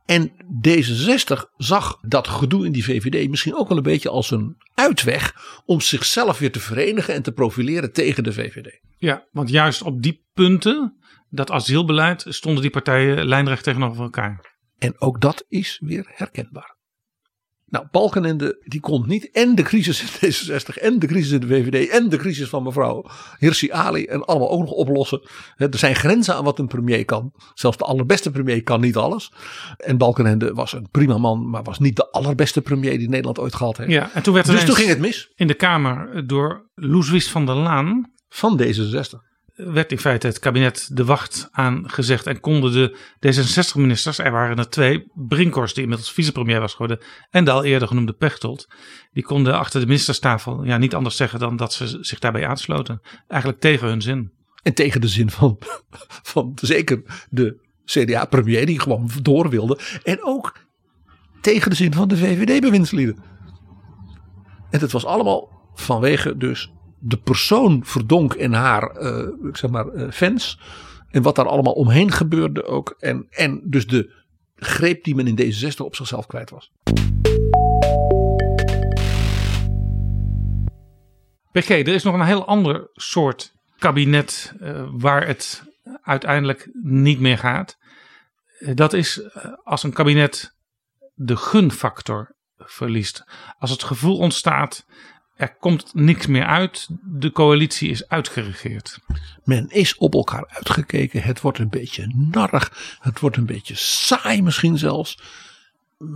En 0.07 0.33
D66 0.69 1.51
zag 1.57 1.99
dat 2.01 2.29
gedoe 2.29 2.67
in 2.67 2.73
die 2.73 2.85
VVD 2.85 3.29
misschien 3.29 3.55
ook 3.55 3.69
wel 3.69 3.77
een 3.77 3.83
beetje 3.83 4.09
als 4.09 4.31
een 4.31 4.57
uitweg 4.75 5.35
om 5.65 5.81
zichzelf 5.81 6.39
weer 6.39 6.53
te 6.53 6.61
verenigen 6.61 7.15
en 7.15 7.23
te 7.23 7.33
profileren 7.33 7.93
tegen 7.93 8.25
de 8.25 8.33
VVD. 8.33 8.81
Ja, 8.99 9.27
want 9.31 9.51
juist 9.51 9.83
op 9.83 10.03
die 10.03 10.27
punten, 10.35 10.97
dat 11.31 11.51
asielbeleid, 11.51 12.25
stonden 12.29 12.63
die 12.63 12.71
partijen 12.71 13.27
lijnrecht 13.27 13.65
tegenover 13.65 14.03
elkaar. 14.03 14.55
En 14.79 15.01
ook 15.01 15.21
dat 15.21 15.45
is 15.49 15.81
weer 15.85 16.07
herkenbaar. 16.15 16.76
Nou, 17.69 17.87
Balkenende 17.91 18.63
die 18.65 18.81
kon 18.81 19.05
niet 19.07 19.31
en 19.31 19.55
de 19.55 19.63
crisis 19.63 20.03
in 20.03 20.33
D66 20.33 20.83
en 20.83 20.99
de 20.99 21.07
crisis 21.07 21.31
in 21.31 21.41
de 21.41 21.47
VVD 21.47 21.89
en 21.89 22.09
de 22.09 22.17
crisis 22.17 22.49
van 22.49 22.63
mevrouw 22.63 23.05
Hirsi 23.39 23.71
Ali 23.71 24.05
en 24.05 24.25
allemaal 24.25 24.51
ook 24.51 24.61
nog 24.61 24.71
oplossen. 24.71 25.23
Er 25.57 25.79
zijn 25.79 25.95
grenzen 25.95 26.35
aan 26.35 26.45
wat 26.45 26.59
een 26.59 26.67
premier 26.67 27.05
kan. 27.05 27.33
Zelfs 27.55 27.77
de 27.77 27.85
allerbeste 27.85 28.31
premier 28.31 28.63
kan 28.63 28.81
niet 28.81 28.97
alles. 28.97 29.33
En 29.77 29.99
Balkenende 29.99 30.55
was 30.55 30.73
een 30.73 30.89
prima 30.91 31.19
man, 31.19 31.51
maar 31.51 31.63
was 31.63 31.79
niet 31.79 31.97
de 31.97 32.11
allerbeste 32.11 32.63
premier 32.63 32.99
die 32.99 33.09
Nederland 33.09 33.39
ooit 33.39 33.55
gehad 33.55 33.77
heeft. 33.77 33.91
Ja, 33.91 34.11
en 34.15 34.23
toen 34.23 34.35
werd 34.35 34.47
er 34.47 34.55
dus 34.55 34.65
toen 34.65 34.75
ging 34.75 34.89
het 34.89 34.99
mis. 34.99 35.31
In 35.35 35.47
de 35.47 35.55
Kamer 35.55 36.27
door 36.27 36.71
Loeswies 36.75 37.31
van 37.31 37.47
der 37.47 37.55
Laan. 37.55 38.15
Van 38.29 38.63
D66. 38.63 39.27
Werd 39.57 39.93
in 39.93 39.99
feite 39.99 40.27
het 40.27 40.39
kabinet 40.39 40.89
de 40.93 41.05
wacht 41.05 41.49
aangezegd. 41.53 42.27
En 42.27 42.41
konden 42.41 42.73
de 42.73 42.99
D66-ministers, 43.27 44.19
er 44.19 44.31
waren 44.31 44.59
er 44.59 44.69
twee, 44.69 45.07
Brinkhorst 45.15 45.75
die 45.75 45.83
inmiddels 45.83 46.13
vicepremier 46.13 46.61
was 46.61 46.73
geworden. 46.73 46.99
En 47.31 47.45
de 47.45 47.51
al 47.51 47.65
eerder 47.65 47.89
genoemde 47.89 48.13
Pechtold. 48.13 48.69
Die 49.13 49.23
konden 49.23 49.59
achter 49.59 49.81
de 49.81 49.87
ministerstafel 49.87 50.65
ja, 50.65 50.77
niet 50.77 50.95
anders 50.95 51.17
zeggen 51.17 51.39
dan 51.39 51.57
dat 51.57 51.73
ze 51.73 51.99
zich 52.01 52.19
daarbij 52.19 52.47
aansloten. 52.47 53.01
Eigenlijk 53.29 53.61
tegen 53.61 53.89
hun 53.89 54.03
zin. 54.03 54.33
En 54.63 54.75
tegen 54.75 55.01
de 55.01 55.09
zin 55.09 55.31
van, 55.31 55.57
van 56.33 56.53
zeker 56.61 57.03
de 57.31 57.65
CDA-premier 57.85 58.67
die 58.67 58.81
gewoon 58.81 59.11
door 59.23 59.51
wilde. 59.51 59.79
En 60.03 60.25
ook 60.25 60.57
tegen 61.41 61.71
de 61.71 61.77
zin 61.77 61.95
van 61.95 62.09
de 62.09 62.17
VVD-bewindslieden. 62.17 63.17
En 64.71 64.81
het 64.81 64.93
was 64.93 65.05
allemaal 65.05 65.71
vanwege 65.75 66.37
dus 66.37 66.73
de 67.07 67.17
persoon 67.17 67.85
Verdonk 67.85 68.35
en 68.35 68.53
haar 68.53 68.91
eh, 68.91 69.49
ik 69.49 69.57
zeg 69.57 69.71
maar, 69.71 69.89
eh, 69.89 70.11
fans. 70.11 70.61
En 71.11 71.23
wat 71.23 71.37
daar 71.37 71.49
allemaal 71.49 71.73
omheen 71.73 72.13
gebeurde 72.13 72.65
ook. 72.65 72.97
En, 72.99 73.27
en 73.31 73.61
dus 73.65 73.87
de 73.87 74.15
greep 74.57 75.05
die 75.05 75.15
men 75.15 75.27
in 75.27 75.53
D66 75.53 75.77
op 75.77 75.97
zichzelf 75.97 76.27
kwijt 76.27 76.51
was. 76.51 76.73
PG, 81.53 81.69
er 81.69 81.89
is 81.89 82.03
nog 82.03 82.15
een 82.15 82.27
heel 82.27 82.47
ander 82.47 82.91
soort 82.93 83.55
kabinet 83.79 84.55
eh, 84.61 84.89
waar 84.91 85.27
het 85.27 85.63
uiteindelijk 86.03 86.71
niet 86.83 87.21
meer 87.21 87.39
gaat. 87.39 87.79
Dat 88.75 88.93
is 88.93 89.23
als 89.65 89.83
een 89.83 89.93
kabinet 89.93 90.55
de 91.15 91.37
gunfactor 91.37 92.35
verliest. 92.59 93.25
Als 93.59 93.71
het 93.71 93.83
gevoel 93.83 94.19
ontstaat, 94.19 94.87
er 95.37 95.57
komt 95.57 95.95
niks 95.95 96.27
meer 96.27 96.45
uit, 96.45 96.89
de 97.03 97.33
coalitie 97.33 97.91
is 97.91 98.09
uitgeregeerd. 98.09 98.99
Men 99.45 99.69
is 99.71 99.97
op 99.97 100.15
elkaar 100.15 100.47
uitgekeken. 100.49 101.23
Het 101.23 101.41
wordt 101.41 101.59
een 101.59 101.69
beetje 101.69 102.15
narrig. 102.31 102.97
Het 103.01 103.21
wordt 103.21 103.37
een 103.37 103.47
beetje 103.47 103.75
saai 103.77 104.43
misschien 104.43 104.79
zelfs. 104.79 105.19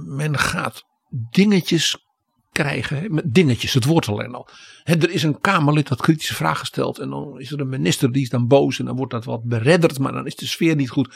Men 0.07 0.39
gaat 0.39 0.85
dingetjes 1.11 2.07
krijgen. 2.53 3.23
Dingetjes, 3.25 3.75
het 3.75 3.85
woord 3.85 4.09
alleen 4.09 4.35
al. 4.35 4.49
Er 4.85 5.11
is 5.11 5.23
een 5.23 5.41
Kamerlid 5.41 5.89
dat 5.89 6.01
kritische 6.01 6.35
vragen 6.35 6.67
stelt. 6.67 6.99
En 6.99 7.11
dan 7.11 7.41
is 7.41 7.53
er 7.53 7.61
een 7.61 7.69
minister 7.69 8.13
die 8.13 8.23
is 8.23 8.29
dan 8.29 8.47
boos. 8.47 8.79
En 8.79 8.85
dan 8.85 8.97
wordt 8.97 9.13
dat 9.13 9.25
wat 9.25 9.45
beredderd. 9.45 9.99
Maar 9.99 10.13
dan 10.13 10.27
is 10.27 10.37
de 10.37 10.47
sfeer 10.47 10.77
niet 10.77 10.91
goed 10.91 11.15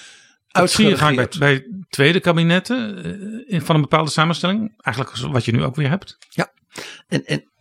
Dat 0.48 0.70
zie 0.70 0.88
je 0.88 0.96
vaak 0.96 1.14
bij, 1.14 1.28
bij 1.38 1.66
tweede 1.88 2.20
kabinetten 2.20 3.04
eh, 3.48 3.60
van 3.60 3.74
een 3.74 3.80
bepaalde 3.80 4.10
samenstelling. 4.10 4.74
Eigenlijk 4.78 5.16
wat 5.16 5.44
je 5.44 5.52
nu 5.52 5.64
ook 5.64 5.76
weer 5.76 5.88
hebt. 5.88 6.18
Ja, 6.28 6.52
en, 7.08 7.24
en 7.24 7.52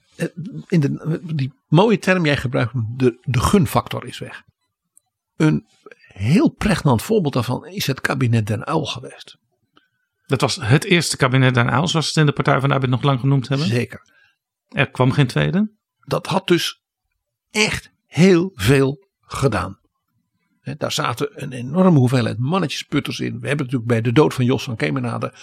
in 0.68 0.80
de, 0.80 1.20
die 1.36 1.54
mooie 1.68 2.00
term 2.00 2.26
jij 2.26 2.38
gebruikt, 2.38 2.72
de, 2.74 3.18
de 3.22 3.40
gunfactor 3.40 4.06
is 4.06 4.20
weg. 4.20 4.44
Een 5.36 5.66
heel 6.08 6.50
pregnant 6.50 7.02
voorbeeld 7.02 7.34
daarvan 7.34 7.66
is 7.66 7.88
het 7.88 8.02
kabinet 8.02 8.48
Den 8.48 8.70
Uyl 8.70 8.86
geweest. 8.86 9.38
Dat 10.26 10.42
was 10.42 10.56
het 10.56 10.84
eerste 10.84 11.18
kabinet 11.18 11.54
Den 11.54 11.74
Uyl, 11.74 11.88
zoals 11.88 12.06
ze 12.06 12.12
het 12.12 12.20
in 12.20 12.26
de 12.26 12.44
Partij 12.44 12.60
van 12.60 12.70
de 12.70 12.76
Arbeid 12.76 12.92
nog 12.92 13.04
lang 13.04 13.20
genoemd 13.20 13.48
hebben. 13.48 13.68
Zeker. 13.68 14.02
Er 14.70 14.92
kwam 14.92 15.12
geen 15.12 15.28
tweede. 15.28 15.72
Dat 16.00 16.28
had 16.28 16.48
dus 16.48 16.84
echt 17.52 17.92
heel 18.06 18.52
veel 18.54 19.08
gedaan. 19.22 19.80
Daar 20.78 20.92
zaten 20.92 21.44
een 21.44 21.52
enorme 21.52 22.00
hoeveelheid 22.00 22.38
mannetjesputters 22.38 23.20
in. 23.20 23.40
We 23.40 23.48
hebben 23.48 23.66
natuurlijk 23.66 23.92
bij 23.92 24.02
de 24.02 24.12
dood 24.12 24.34
van 24.34 24.46
Jos 24.46 24.64
van 24.64 24.76
Kemenade 24.76 25.34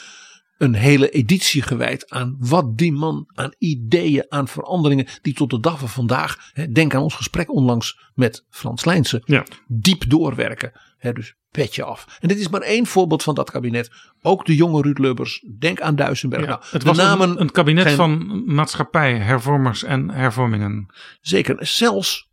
een 0.60 0.74
hele 0.74 1.10
editie 1.10 1.62
gewijd 1.62 2.10
aan 2.10 2.36
wat 2.38 2.78
die 2.78 2.92
man 2.92 3.30
aan 3.34 3.54
ideeën, 3.58 4.24
aan 4.28 4.48
veranderingen 4.48 5.06
die 5.22 5.34
tot 5.34 5.50
de 5.50 5.60
dag 5.60 5.78
van 5.78 5.88
vandaag, 5.88 6.50
hè, 6.52 6.72
denk 6.72 6.94
aan 6.94 7.02
ons 7.02 7.14
gesprek 7.14 7.52
onlangs 7.52 7.98
met 8.14 8.44
Frans 8.50 8.84
Lijnsen, 8.84 9.22
Ja. 9.24 9.44
diep 9.66 10.10
doorwerken. 10.10 10.72
Hè, 10.98 11.12
dus 11.12 11.34
petje 11.50 11.82
af. 11.84 12.18
En 12.20 12.28
dit 12.28 12.38
is 12.38 12.48
maar 12.48 12.60
één 12.60 12.86
voorbeeld 12.86 13.22
van 13.22 13.34
dat 13.34 13.50
kabinet. 13.50 13.90
Ook 14.22 14.44
de 14.46 14.54
jonge 14.54 14.82
Ruud 14.82 14.98
Lubbers, 14.98 15.44
denk 15.58 15.80
aan 15.80 15.96
Duisenberg. 15.96 16.46
nou, 16.46 16.60
het 16.70 16.82
was 16.82 16.96
namen 16.96 17.30
een, 17.30 17.40
een 17.40 17.50
kabinet 17.50 17.86
geen- 17.86 17.96
van 17.96 18.42
maatschappij, 18.54 19.18
hervormers 19.18 19.84
en 19.84 20.10
hervormingen. 20.10 20.86
Zeker, 21.20 21.66
zelfs 21.66 22.28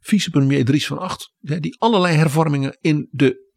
vicepremier 0.00 0.64
Dries 0.64 0.86
van 0.86 0.98
Acht, 0.98 1.32
hè, 1.40 1.60
die 1.60 1.76
allerlei 1.78 2.16
hervormingen 2.16 2.76
in 2.80 3.08
de 3.10 3.48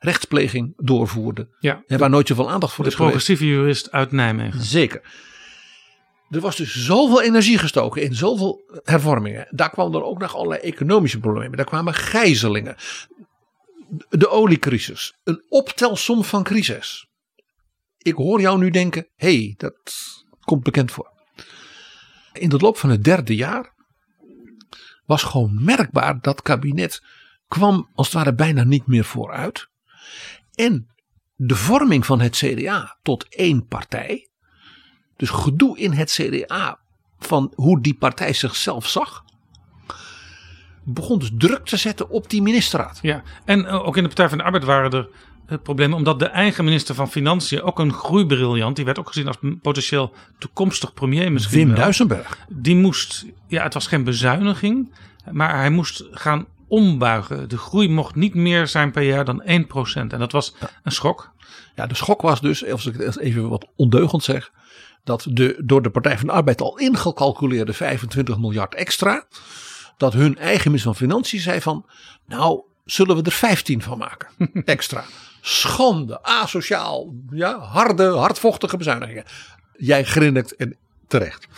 rechtspleging 0.00 0.72
doorvoerde. 0.76 1.48
Ja, 1.60 1.82
Hè, 1.86 1.98
waar 1.98 2.10
nooit 2.10 2.28
zoveel 2.28 2.50
aandacht 2.50 2.72
voor 2.72 2.84
de 2.84 2.90
is 2.90 2.96
geweest. 2.96 3.14
progressieve 3.14 3.54
jurist 3.54 3.90
uit 3.90 4.12
Nijmegen. 4.12 4.62
Zeker. 4.62 5.02
Er 6.30 6.40
was 6.40 6.56
dus 6.56 6.84
zoveel 6.84 7.22
energie 7.22 7.58
gestoken 7.58 8.02
in 8.02 8.14
zoveel 8.14 8.80
hervormingen. 8.84 9.46
Daar 9.50 9.70
kwam 9.70 9.92
dan 9.92 10.02
ook 10.02 10.18
nog 10.18 10.34
allerlei 10.34 10.60
economische 10.60 11.18
problemen. 11.20 11.56
Daar 11.56 11.66
kwamen 11.66 11.94
gijzelingen. 11.94 12.76
De 14.08 14.28
oliecrisis. 14.28 15.14
Een 15.24 15.44
optelsom 15.48 16.24
van 16.24 16.42
crisis. 16.42 17.08
Ik 17.98 18.14
hoor 18.14 18.40
jou 18.40 18.58
nu 18.58 18.70
denken, 18.70 19.08
hé, 19.16 19.36
hey, 19.36 19.54
dat 19.56 19.74
komt 20.40 20.62
bekend 20.62 20.92
voor. 20.92 21.10
In 22.32 22.48
de 22.48 22.58
loop 22.58 22.76
van 22.76 22.90
het 22.90 23.04
derde 23.04 23.34
jaar 23.34 23.74
was 25.06 25.22
gewoon 25.22 25.64
merkbaar 25.64 26.20
dat 26.20 26.42
kabinet 26.42 27.02
kwam 27.48 27.90
als 27.94 28.06
het 28.06 28.16
ware 28.16 28.34
bijna 28.34 28.64
niet 28.64 28.86
meer 28.86 29.04
vooruit. 29.04 29.68
En 30.54 30.88
de 31.36 31.56
vorming 31.56 32.06
van 32.06 32.20
het 32.20 32.36
CDA 32.36 32.96
tot 33.02 33.26
één 33.28 33.66
partij. 33.66 34.28
Dus 35.16 35.30
gedoe 35.30 35.78
in 35.78 35.92
het 35.92 36.10
CDA 36.10 36.78
van 37.18 37.52
hoe 37.54 37.80
die 37.80 37.94
partij 37.94 38.32
zichzelf 38.32 38.86
zag. 38.86 39.24
Begon 40.84 41.18
dus 41.18 41.30
druk 41.38 41.66
te 41.66 41.76
zetten 41.76 42.10
op 42.10 42.30
die 42.30 42.42
ministerraad. 42.42 42.98
Ja, 43.02 43.22
en 43.44 43.66
eh, 43.66 43.86
ook 43.86 43.96
in 43.96 44.02
de 44.02 44.08
Partij 44.08 44.28
van 44.28 44.38
de 44.38 44.44
Arbeid 44.44 44.64
waren 44.64 44.90
er 44.90 45.08
eh, 45.46 45.58
problemen. 45.62 45.96
Omdat 45.96 46.18
de 46.18 46.26
eigen 46.26 46.64
minister 46.64 46.94
van 46.94 47.10
Financiën, 47.10 47.62
ook 47.62 47.78
een 47.78 47.92
groeibriljant, 47.92 48.76
die 48.76 48.84
werd 48.84 48.98
ook 48.98 49.06
gezien 49.06 49.26
als 49.26 49.36
potentieel 49.62 50.14
toekomstig 50.38 50.94
premier 50.94 51.32
misschien. 51.32 51.66
Wim. 51.66 51.76
Duisenberg. 51.76 52.38
Die 52.48 52.76
moest, 52.76 53.26
ja, 53.46 53.62
het 53.62 53.74
was 53.74 53.86
geen 53.86 54.04
bezuiniging, 54.04 54.94
maar 55.30 55.56
hij 55.56 55.70
moest 55.70 56.04
gaan 56.10 56.46
ombuigen. 56.68 57.48
De 57.48 57.58
groei 57.58 57.88
mocht 57.88 58.14
niet 58.14 58.34
meer 58.34 58.66
zijn 58.66 58.90
per 58.90 59.02
jaar 59.02 59.24
dan 59.24 59.42
1%. 59.42 59.46
En 59.92 60.08
dat 60.08 60.32
was 60.32 60.54
een 60.82 60.92
schok. 60.92 61.32
Ja, 61.74 61.86
de 61.86 61.94
schok 61.94 62.22
was 62.22 62.40
dus, 62.40 62.66
als 62.66 62.86
ik 62.86 62.96
het 62.96 63.18
even 63.18 63.48
wat 63.48 63.66
ondeugend 63.76 64.22
zeg. 64.22 64.52
Dat 65.04 65.26
de 65.30 65.60
door 65.64 65.82
de 65.82 65.90
Partij 65.90 66.18
van 66.18 66.26
de 66.26 66.32
Arbeid 66.32 66.60
al 66.60 66.78
ingecalculeerde 66.78 67.72
25 67.72 68.38
miljard 68.38 68.74
extra. 68.74 69.24
Dat 69.96 70.12
hun 70.12 70.38
eigen 70.38 70.64
minister 70.64 70.94
van 70.94 71.08
Financiën 71.08 71.40
zei 71.40 71.60
van. 71.60 71.86
Nou, 72.26 72.60
zullen 72.84 73.16
we 73.16 73.22
er 73.22 73.32
15 73.32 73.82
van 73.82 73.98
maken? 73.98 74.28
Extra. 74.64 75.04
Schande, 75.40 76.22
asociaal, 76.22 77.14
ja, 77.30 77.58
harde, 77.58 78.08
hardvochtige 78.08 78.76
bezuinigingen. 78.76 79.24
Jij 79.76 80.04
grinnikt 80.04 80.56
en 80.56 80.76
terecht. 81.06 81.48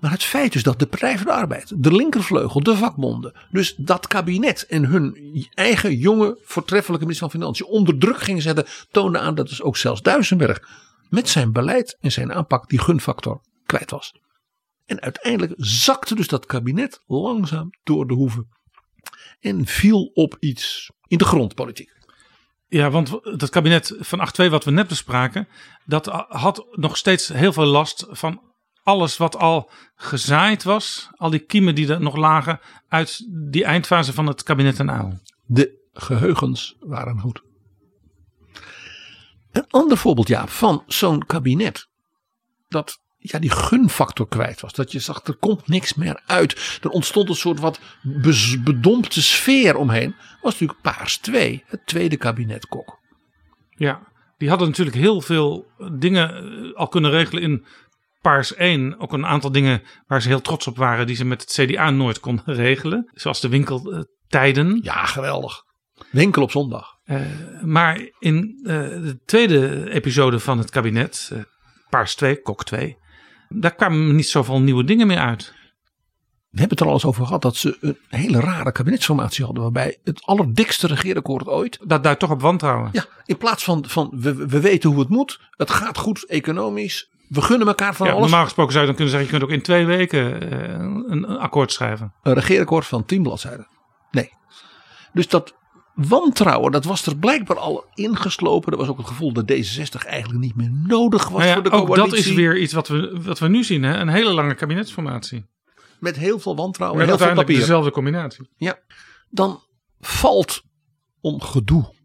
Maar 0.00 0.10
het 0.10 0.22
feit 0.22 0.54
is 0.54 0.62
dat 0.62 0.78
de 0.78 0.86
Partij 0.86 1.16
van 1.16 1.26
de 1.26 1.32
Arbeid, 1.32 1.72
de 1.82 1.92
linkervleugel, 1.92 2.62
de 2.62 2.76
vakbonden, 2.76 3.32
dus 3.50 3.74
dat 3.76 4.06
kabinet 4.06 4.66
en 4.66 4.84
hun 4.84 5.16
eigen 5.54 5.96
jonge 5.96 6.38
voortreffelijke 6.42 7.04
minister 7.04 7.30
van 7.30 7.40
Financiën 7.40 7.66
onder 7.66 7.98
druk 7.98 8.20
gingen 8.20 8.42
zetten, 8.42 8.66
toonde 8.90 9.18
aan 9.18 9.34
dat 9.34 9.48
dus 9.48 9.62
ook 9.62 9.76
zelfs 9.76 10.02
Duisenberg 10.02 10.68
met 11.08 11.28
zijn 11.28 11.52
beleid 11.52 11.96
en 12.00 12.12
zijn 12.12 12.32
aanpak 12.32 12.68
die 12.68 12.80
gunfactor 12.80 13.40
kwijt 13.66 13.90
was. 13.90 14.14
En 14.86 15.00
uiteindelijk 15.00 15.52
zakte 15.56 16.14
dus 16.14 16.28
dat 16.28 16.46
kabinet 16.46 17.02
langzaam 17.06 17.70
door 17.82 18.06
de 18.06 18.14
hoeven. 18.14 18.48
En 19.40 19.66
viel 19.66 20.10
op 20.14 20.36
iets 20.40 20.90
in 21.06 21.18
de 21.18 21.24
grondpolitiek. 21.24 21.96
Ja, 22.68 22.90
want 22.90 23.08
dat 23.38 23.48
kabinet 23.48 23.94
van 23.98 24.30
8-2 24.42 24.50
wat 24.50 24.64
we 24.64 24.70
net 24.70 24.88
bespraken, 24.88 25.48
dat 25.84 26.06
had 26.28 26.66
nog 26.70 26.96
steeds 26.96 27.28
heel 27.28 27.52
veel 27.52 27.64
last 27.64 28.06
van 28.08 28.47
alles 28.88 29.16
wat 29.16 29.36
al 29.36 29.70
gezaaid 29.94 30.62
was. 30.62 31.08
Al 31.16 31.30
die 31.30 31.40
kiemen 31.40 31.74
die 31.74 31.92
er 31.92 32.00
nog 32.00 32.16
lagen 32.16 32.60
uit 32.88 33.26
die 33.28 33.64
eindfase 33.64 34.12
van 34.12 34.26
het 34.26 34.42
kabinet 34.42 34.78
en 34.78 34.90
aan. 34.90 35.20
De 35.46 35.88
geheugens 35.92 36.76
waren 36.80 37.20
goed. 37.20 37.42
Een 39.52 39.66
ander 39.68 39.96
voorbeeld 39.96 40.28
ja, 40.28 40.46
van 40.46 40.82
zo'n 40.86 41.26
kabinet 41.26 41.88
dat 42.68 43.00
ja, 43.18 43.38
die 43.38 43.50
gunfactor 43.50 44.28
kwijt 44.28 44.60
was. 44.60 44.72
Dat 44.72 44.92
je 44.92 44.98
zag, 44.98 45.24
er 45.24 45.36
komt 45.36 45.68
niks 45.68 45.94
meer 45.94 46.22
uit. 46.26 46.78
Er 46.82 46.90
ontstond 46.90 47.28
een 47.28 47.34
soort 47.34 47.60
wat 47.60 47.80
bedompte 48.64 49.22
sfeer 49.22 49.76
omheen. 49.76 50.14
Was 50.42 50.52
natuurlijk 50.52 50.80
Paars 50.80 51.16
2, 51.16 51.64
het 51.66 51.86
tweede 51.86 52.16
kabinet 52.16 52.66
Kok. 52.66 52.98
Ja, 53.70 54.00
die 54.38 54.48
hadden 54.48 54.68
natuurlijk 54.68 54.96
heel 54.96 55.20
veel 55.20 55.66
dingen 55.92 56.34
eh, 56.36 56.74
al 56.74 56.88
kunnen 56.88 57.10
regelen 57.10 57.42
in 57.42 57.64
Paars 58.20 58.54
1. 58.54 59.00
Ook 59.00 59.12
een 59.12 59.26
aantal 59.26 59.52
dingen 59.52 59.82
waar 60.06 60.22
ze 60.22 60.28
heel 60.28 60.40
trots 60.40 60.66
op 60.66 60.76
waren, 60.76 61.06
die 61.06 61.16
ze 61.16 61.24
met 61.24 61.40
het 61.40 61.52
CDA 61.52 61.90
nooit 61.90 62.20
konden 62.20 62.54
regelen. 62.64 63.10
Zoals 63.14 63.40
de 63.40 63.48
winkeltijden. 63.48 64.80
Ja, 64.82 65.04
geweldig. 65.04 65.62
Winkel 66.10 66.42
op 66.42 66.50
zondag. 66.50 66.96
Uh, 67.04 67.20
maar 67.62 68.10
in 68.18 68.60
uh, 68.62 68.72
de 68.72 69.20
tweede 69.24 69.90
episode 69.90 70.40
van 70.40 70.58
het 70.58 70.70
kabinet, 70.70 71.30
uh, 71.32 71.38
Paars 71.88 72.14
2, 72.14 72.42
Kok 72.42 72.64
2, 72.64 72.96
daar 73.48 73.74
kwamen 73.74 74.16
niet 74.16 74.28
zoveel 74.28 74.60
nieuwe 74.60 74.84
dingen 74.84 75.06
meer 75.06 75.18
uit. 75.18 75.56
We 76.50 76.58
hebben 76.58 76.78
het 76.78 76.80
er 76.80 76.86
al 76.86 76.92
eens 76.92 77.04
over 77.04 77.26
gehad 77.26 77.42
dat 77.42 77.56
ze 77.56 77.76
een 77.80 77.98
hele 78.08 78.40
rare 78.40 78.72
kabinetsformatie 78.72 79.44
hadden. 79.44 79.62
Waarbij 79.62 79.98
het 80.04 80.22
allerdikste 80.24 80.86
regeerakkoord 80.86 81.46
ooit. 81.46 81.78
Dat 81.86 82.02
duidt 82.02 82.20
toch 82.20 82.30
op 82.30 82.40
wantrouwen. 82.40 82.88
Ja, 82.92 83.04
in 83.24 83.36
plaats 83.36 83.64
van, 83.64 83.84
van 83.88 84.10
we, 84.16 84.34
we 84.34 84.60
weten 84.60 84.90
hoe 84.90 84.98
het 84.98 85.08
moet. 85.08 85.40
Het 85.50 85.70
gaat 85.70 85.98
goed 85.98 86.26
economisch. 86.26 87.10
We 87.28 87.42
gunnen 87.42 87.66
elkaar 87.66 87.94
van 87.94 88.06
ja, 88.06 88.12
alles. 88.12 88.24
Normaal 88.24 88.44
gesproken 88.44 88.72
zou 88.72 88.86
je 88.86 88.90
dan 88.90 89.00
kunnen 89.00 89.14
zeggen. 89.18 89.32
Je 89.32 89.38
kunt 89.38 89.50
ook 89.50 89.58
in 89.58 89.64
twee 89.64 89.86
weken 89.86 90.52
uh, 90.52 90.68
een, 90.68 91.12
een, 91.12 91.38
akkoord 91.38 91.72
schrijven. 91.72 92.12
Een 92.22 92.34
regeerakkoord 92.34 92.86
van 92.86 93.04
tien 93.04 93.22
bladzijden. 93.22 93.66
Nee. 94.10 94.32
Dus 95.12 95.28
dat 95.28 95.54
wantrouwen, 95.94 96.72
dat 96.72 96.84
was 96.84 97.06
er 97.06 97.16
blijkbaar 97.16 97.58
al 97.58 97.84
ingeslopen. 97.94 98.72
Er 98.72 98.78
was 98.78 98.88
ook 98.88 98.98
het 98.98 99.06
gevoel 99.06 99.32
dat 99.32 99.52
D66 99.52 100.06
eigenlijk 100.06 100.40
niet 100.40 100.56
meer 100.56 100.70
nodig 100.86 101.28
was 101.28 101.38
nou 101.38 101.46
ja, 101.46 101.54
voor 101.54 101.62
de 101.62 101.70
ook 101.70 101.86
coalitie. 101.86 102.10
dat 102.10 102.18
is 102.18 102.32
weer 102.32 102.58
iets 102.58 102.72
wat 102.72 102.88
we, 102.88 103.20
wat 103.22 103.38
we 103.38 103.48
nu 103.48 103.64
zien. 103.64 103.82
Hè? 103.82 103.96
Een 103.98 104.08
hele 104.08 104.32
lange 104.32 104.54
kabinetsformatie. 104.54 105.46
Met 106.00 106.16
heel 106.16 106.38
veel 106.38 106.56
wantrouwen 106.56 107.00
en 107.00 107.06
heel 107.06 107.18
veel 107.18 107.34
papier. 107.34 107.58
dezelfde 107.58 107.90
combinatie. 107.90 108.48
Ja, 108.56 108.78
dan 109.30 109.62
valt 110.00 110.62
om 111.20 111.40
gedoe 111.40 111.96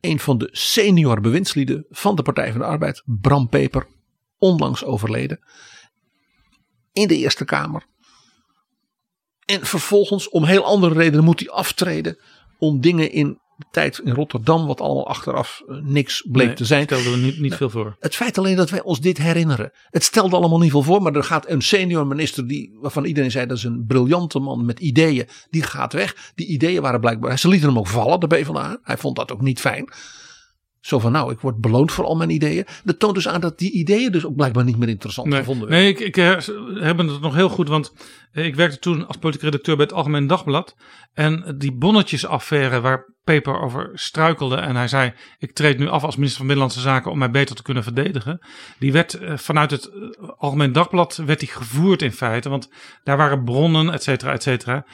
een 0.00 0.18
van 0.18 0.38
de 0.38 0.48
senior 0.52 1.20
bewindslieden 1.20 1.86
van 1.90 2.14
de 2.16 2.22
Partij 2.22 2.50
van 2.50 2.60
de 2.60 2.66
Arbeid, 2.66 3.02
Bram 3.04 3.48
Peper, 3.48 3.86
onlangs 4.38 4.84
overleden, 4.84 5.38
in 6.92 7.08
de 7.08 7.16
Eerste 7.16 7.44
Kamer. 7.44 7.86
En 9.44 9.66
vervolgens, 9.66 10.28
om 10.28 10.44
heel 10.44 10.64
andere 10.64 10.94
redenen, 10.94 11.24
moet 11.24 11.40
hij 11.40 11.50
aftreden 11.50 12.18
om 12.58 12.80
dingen 12.80 13.12
in 13.12 13.38
de 13.56 13.66
tijd 13.70 13.98
in 13.98 14.12
Rotterdam, 14.12 14.66
wat 14.66 14.80
allemaal 14.80 15.08
achteraf 15.08 15.62
uh, 15.68 15.76
niks 15.82 16.28
bleek 16.30 16.46
Nee, 16.46 16.56
te 16.56 16.64
zijn. 16.64 16.82
Stelden 16.82 17.12
we 17.12 17.18
niet, 17.18 17.40
niet 17.40 17.40
Nou, 17.40 17.56
veel 17.56 17.70
voor. 17.70 17.96
Het 18.00 18.14
feit 18.14 18.38
alleen 18.38 18.56
dat 18.56 18.70
wij 18.70 18.82
ons 18.82 19.00
dit 19.00 19.18
herinneren. 19.18 19.72
Het 19.90 20.04
stelde 20.04 20.36
allemaal 20.36 20.58
niet 20.58 20.70
veel 20.70 20.82
voor, 20.82 21.02
maar 21.02 21.14
er 21.14 21.24
gaat 21.24 21.48
een 21.48 21.62
senior 21.62 22.06
minister 22.06 22.46
die, 22.46 22.76
waarvan 22.80 23.04
iedereen 23.04 23.30
zei 23.30 23.46
dat 23.46 23.56
is 23.56 23.64
een 23.64 23.84
briljante 23.86 24.38
man 24.38 24.64
met 24.64 24.80
ideeën, 24.80 25.28
die 25.50 25.62
gaat 25.62 25.92
weg. 25.92 26.32
Die 26.34 26.46
ideeën 26.46 26.82
waren 26.82 27.00
blijkbaar, 27.00 27.38
ze 27.38 27.48
lieten 27.48 27.68
hem 27.68 27.78
ook 27.78 27.86
vallen, 27.86 28.20
de 28.20 28.26
PvdA. 28.26 28.78
Hij 28.82 28.96
vond 28.96 29.16
dat 29.16 29.32
ook 29.32 29.40
niet 29.40 29.60
fijn. 29.60 29.92
Zo 30.86 30.98
van 30.98 31.12
nou, 31.12 31.32
ik 31.32 31.40
word 31.40 31.60
beloond 31.60 31.92
voor 31.92 32.04
al 32.04 32.16
mijn 32.16 32.30
ideeën. 32.30 32.66
Dat 32.84 32.98
toont 32.98 33.14
dus 33.14 33.28
aan 33.28 33.40
dat 33.40 33.58
die 33.58 33.72
ideeën 33.72 34.12
dus 34.12 34.26
ook 34.26 34.36
blijkbaar 34.36 34.64
niet 34.64 34.76
meer 34.76 34.88
interessant 34.88 35.28
Nee, 35.28 35.38
gevonden 35.38 35.68
werden. 35.68 35.84
nee 35.84 35.94
ik, 35.94 36.00
ik 36.00 36.16
eh, 36.16 36.30
heb 36.82 36.98
het 36.98 37.20
nog 37.20 37.34
heel 37.34 37.48
goed, 37.48 37.68
want 37.68 37.92
eh, 38.32 38.44
ik 38.44 38.54
werkte 38.54 38.78
toen 38.78 39.06
als 39.06 39.16
politiek 39.16 39.42
redacteur 39.42 39.76
bij 39.76 39.84
het 39.84 39.94
Algemeen 39.94 40.26
Dagblad. 40.26 40.76
En 41.14 41.54
die 41.58 41.72
bonnetjesaffaire 41.72 42.80
waar 42.80 43.14
Peper 43.24 43.60
over 43.60 43.90
struikelde 43.94 44.56
en 44.56 44.76
hij 44.76 44.88
zei: 44.88 45.12
Ik 45.38 45.52
treed 45.52 45.78
nu 45.78 45.88
af 45.88 46.04
als 46.04 46.14
minister 46.16 46.38
van 46.38 46.46
Binnenlandse 46.46 46.80
Zaken 46.88 47.10
om 47.10 47.18
mij 47.18 47.30
beter 47.30 47.56
te 47.56 47.62
kunnen 47.62 47.82
verdedigen. 47.82 48.46
Die 48.78 48.92
werd 48.92 49.14
eh, 49.14 49.36
vanuit 49.36 49.70
het 49.70 49.90
Algemeen 50.36 50.72
Dagblad 50.72 51.16
werd 51.16 51.40
die 51.40 51.48
gevoerd 51.48 52.02
in 52.02 52.12
feite, 52.12 52.48
want 52.48 52.70
daar 53.04 53.16
waren 53.16 53.44
bronnen, 53.44 53.90
et 53.92 54.02
cetera, 54.02 54.32
et 54.32 54.42
cetera. 54.42 54.86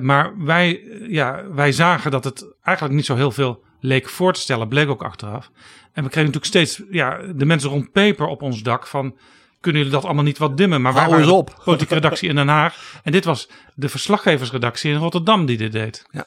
Maar 0.00 0.44
wij, 0.44 0.80
ja, 1.08 1.44
wij 1.52 1.72
zagen 1.72 2.10
dat 2.10 2.24
het 2.24 2.56
eigenlijk 2.62 2.96
niet 2.96 3.06
zo 3.06 3.14
heel 3.14 3.30
veel 3.30 3.64
leek 3.84 4.08
voor 4.08 4.32
te 4.32 4.40
stellen, 4.40 4.68
bleek 4.68 4.88
ook 4.88 5.02
achteraf. 5.02 5.50
En 5.92 6.04
we 6.04 6.10
kregen 6.10 6.32
natuurlijk 6.32 6.44
steeds 6.44 6.82
ja, 6.90 7.18
de 7.34 7.44
mensen 7.44 7.70
rond 7.70 7.92
Peper 7.92 8.26
op 8.26 8.42
ons 8.42 8.62
dak 8.62 8.86
van 8.86 9.16
kunnen 9.60 9.82
jullie 9.82 9.96
dat 9.96 10.04
allemaal 10.04 10.24
niet 10.24 10.38
wat 10.38 10.56
dimmen? 10.56 10.82
Maar 10.82 11.12
eens 11.12 11.26
de 11.26 11.32
op. 11.32 11.60
politieke 11.64 11.94
redactie 11.94 12.28
in 12.28 12.34
Den 12.34 12.48
Haag. 12.48 13.00
En 13.02 13.12
dit 13.12 13.24
was 13.24 13.48
de 13.74 13.88
verslaggeversredactie 13.88 14.92
in 14.92 14.98
Rotterdam 14.98 15.46
die 15.46 15.56
dit 15.56 15.72
deed. 15.72 16.06
Ja. 16.10 16.26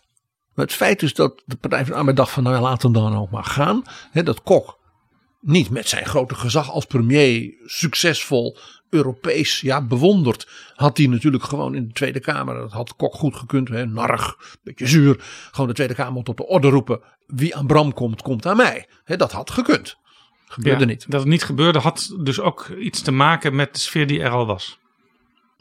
Maar 0.53 0.65
het 0.65 0.73
feit 0.73 0.99
dus 0.99 1.13
dat 1.13 1.41
de 1.45 1.55
Partij 1.55 1.79
van 1.79 1.91
de 1.91 1.97
Arbeid 1.99 2.15
dacht 2.15 2.31
van 2.31 2.43
nou 2.43 2.55
ja, 2.55 2.61
laat 2.61 2.81
hem 2.81 2.93
dan 2.93 3.17
ook 3.17 3.29
maar 3.29 3.43
gaan. 3.43 3.83
Dat 4.13 4.43
Kok 4.43 4.77
niet 5.41 5.69
met 5.69 5.87
zijn 5.87 6.05
grote 6.05 6.35
gezag 6.35 6.71
als 6.71 6.85
premier 6.85 7.53
succesvol 7.65 8.57
Europees 8.89 9.61
ja, 9.61 9.81
bewonderd. 9.81 10.47
Had 10.75 10.97
hij 10.97 11.07
natuurlijk 11.07 11.43
gewoon 11.43 11.75
in 11.75 11.87
de 11.87 11.93
Tweede 11.93 12.19
Kamer, 12.19 12.55
dat 12.55 12.71
had 12.71 12.95
Kok 12.95 13.13
goed 13.13 13.35
gekund, 13.35 13.67
hè, 13.67 13.85
narrig, 13.85 14.35
beetje 14.63 14.87
zuur. 14.87 15.23
Gewoon 15.51 15.67
de 15.67 15.73
Tweede 15.73 15.93
Kamer 15.93 16.23
tot 16.23 16.37
de 16.37 16.47
orde 16.47 16.69
roepen. 16.69 16.99
Wie 17.27 17.55
aan 17.55 17.67
Bram 17.67 17.93
komt, 17.93 18.21
komt 18.21 18.45
aan 18.45 18.57
mij. 18.57 18.87
Hè, 19.03 19.15
dat 19.15 19.31
had 19.31 19.51
gekund. 19.51 19.97
Gebeurde 20.45 20.79
Ja, 20.79 20.85
niet. 20.85 21.05
Dat 21.11 21.19
het 21.19 21.29
niet 21.29 21.43
gebeurde 21.43 21.79
had 21.79 22.15
dus 22.19 22.39
ook 22.39 22.67
iets 22.69 23.01
te 23.01 23.11
maken 23.11 23.55
met 23.55 23.73
de 23.73 23.79
sfeer 23.79 24.07
die 24.07 24.21
er 24.21 24.29
al 24.29 24.45
was. 24.45 24.79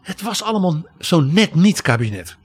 Het 0.02 0.22
was 0.22 0.42
allemaal 0.42 0.86
zo 0.98 1.20
net 1.20 1.54
niet 1.54 1.82
kabinet. 1.82 2.36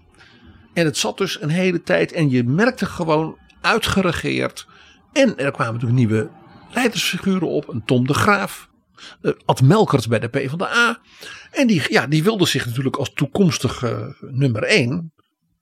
En 0.74 0.86
het 0.86 0.98
zat 0.98 1.18
dus 1.18 1.42
een 1.42 1.50
hele 1.50 1.84
tijd 1.84 2.12
en 2.12 2.30
je 2.30 2.44
merkte 2.44 2.86
gewoon 2.86 3.38
uitgeregeerd. 3.62 4.68
En 5.14 5.38
er 5.38 5.52
kwamen 5.52 5.74
natuurlijk 5.74 6.00
nieuwe 6.00 6.30
leidersfiguren 6.74 7.48
op. 7.48 7.68
Een 7.68 7.86
Tom 7.86 8.08
de 8.08 8.14
Graaf. 8.14 8.70
Eh, 9.22 9.32
Ad 9.46 9.62
Melkert 9.62 10.08
bij 10.08 10.20
de 10.20 10.28
PvdA. 10.28 11.02
En 11.52 11.68
die, 11.68 11.84
ja, 11.88 12.08
die 12.08 12.24
wilde 12.24 12.46
zich 12.46 12.66
natuurlijk 12.66 12.96
als 12.96 13.14
toekomstige 13.14 14.16
nummer 14.20 14.64
één 14.64 15.14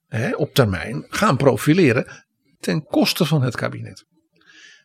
hè, 0.07 0.35
op 0.35 0.53
termijn 0.53 1.05
gaan 1.09 1.37
profileren 1.37 2.25
ten 2.59 2.83
koste 2.83 3.25
van 3.25 3.41
het 3.41 3.55
kabinet. 3.55 4.05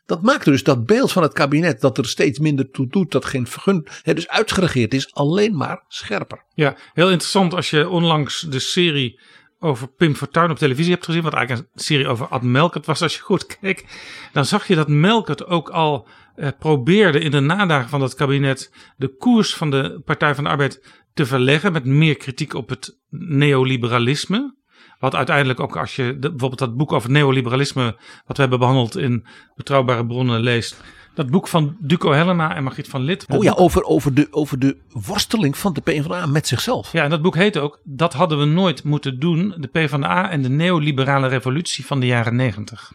Dat 0.06 0.22
maakte 0.22 0.50
dus 0.50 0.62
dat 0.62 0.86
beeld 0.86 1.12
van 1.12 1.22
het 1.22 1.32
kabinet 1.32 1.80
dat 1.80 1.98
er 1.98 2.06
steeds 2.06 2.38
minder 2.38 2.70
toe 2.70 2.86
doet, 2.86 3.12
dat 3.12 3.24
geen 3.24 3.46
vergun, 3.46 3.86
hè, 4.02 4.14
dus 4.14 4.28
uitgeregeerd 4.28 4.94
is, 4.94 5.14
alleen 5.14 5.56
maar 5.56 5.84
scherper. 5.88 6.44
Ja, 6.54 6.76
heel 6.92 7.10
interessant 7.10 7.54
als 7.54 7.70
je 7.70 7.88
onlangs 7.88 8.40
de 8.40 8.58
serie 8.58 9.20
over 9.64 9.88
Pim 9.88 10.14
Fortuyn 10.14 10.50
op 10.50 10.58
televisie 10.58 10.92
hebt 10.92 11.04
gezien. 11.04 11.22
Wat 11.22 11.32
eigenlijk 11.32 11.68
een 11.74 11.80
serie 11.80 12.08
over 12.08 12.26
Ad 12.26 12.42
Melkert 12.42 12.86
was. 12.86 13.02
Als 13.02 13.14
je 13.14 13.20
goed 13.20 13.46
keek, 13.46 13.84
dan 14.32 14.44
zag 14.44 14.66
je 14.66 14.74
dat 14.74 14.88
Melkert 14.88 15.46
ook 15.46 15.68
al 15.70 16.08
eh, 16.34 16.48
probeerde 16.58 17.18
in 17.18 17.30
de 17.30 17.40
nadagen 17.40 17.88
van 17.88 18.00
dat 18.00 18.14
kabinet 18.14 18.72
de 18.96 19.16
koers 19.16 19.54
van 19.54 19.70
de 19.70 20.00
Partij 20.04 20.34
van 20.34 20.44
de 20.44 20.50
Arbeid 20.50 21.02
te 21.14 21.26
verleggen. 21.26 21.72
Met 21.72 21.84
meer 21.84 22.16
kritiek 22.16 22.54
op 22.54 22.68
het 22.68 22.98
neoliberalisme. 23.10 24.54
Wat 24.98 25.14
uiteindelijk 25.14 25.60
ook 25.60 25.76
als 25.76 25.96
je 25.96 26.02
de- 26.18 26.30
bijvoorbeeld 26.30 26.58
dat 26.58 26.76
boek 26.76 26.92
over 26.92 27.10
neoliberalisme. 27.10 27.82
wat 28.26 28.36
we 28.36 28.42
hebben 28.42 28.58
behandeld 28.58 28.96
in 28.96 29.26
Betrouwbare 29.56 30.06
Bronnen 30.06 30.40
leest. 30.40 30.82
Dat 31.14 31.30
boek 31.30 31.48
van 31.48 31.76
Duco 31.80 32.10
Helena 32.12 32.54
en 32.54 32.62
Margriet 32.62 32.88
van 32.88 33.02
Lid. 33.02 33.26
Oh 33.28 33.42
ja, 33.42 33.52
over, 33.52 33.82
over, 33.82 34.14
de, 34.14 34.26
over 34.30 34.58
de 34.58 34.76
worsteling 34.88 35.56
van 35.56 35.72
de 35.72 35.80
PvdA 35.80 36.26
met 36.26 36.46
zichzelf. 36.48 36.92
Ja, 36.92 37.04
en 37.04 37.10
dat 37.10 37.22
boek 37.22 37.34
heet 37.34 37.58
ook 37.58 37.80
Dat 37.84 38.12
hadden 38.12 38.38
we 38.38 38.44
nooit 38.44 38.84
moeten 38.84 39.20
doen. 39.20 39.54
De 39.58 39.68
PvdA 39.68 40.30
en 40.30 40.42
de 40.42 40.48
neoliberale 40.48 41.26
revolutie 41.28 41.86
van 41.86 42.00
de 42.00 42.06
jaren 42.06 42.36
negentig. 42.36 42.92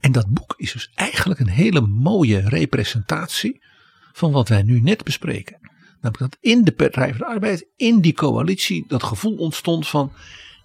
En 0.00 0.12
dat 0.12 0.28
boek 0.28 0.54
is 0.56 0.72
dus 0.72 0.90
eigenlijk 0.94 1.40
een 1.40 1.48
hele 1.48 1.80
mooie 1.80 2.40
representatie 2.48 3.62
van 4.12 4.32
wat 4.32 4.48
wij 4.48 4.62
nu 4.62 4.80
net 4.80 5.04
bespreken. 5.04 5.58
Namelijk 6.00 6.30
dat 6.30 6.36
in 6.40 6.64
de 6.64 6.72
Partij 6.72 7.08
van 7.08 7.18
de 7.18 7.26
Arbeid, 7.26 7.66
in 7.76 8.00
die 8.00 8.12
coalitie, 8.12 8.84
dat 8.88 9.02
gevoel 9.02 9.36
ontstond 9.36 9.88
van 9.88 10.12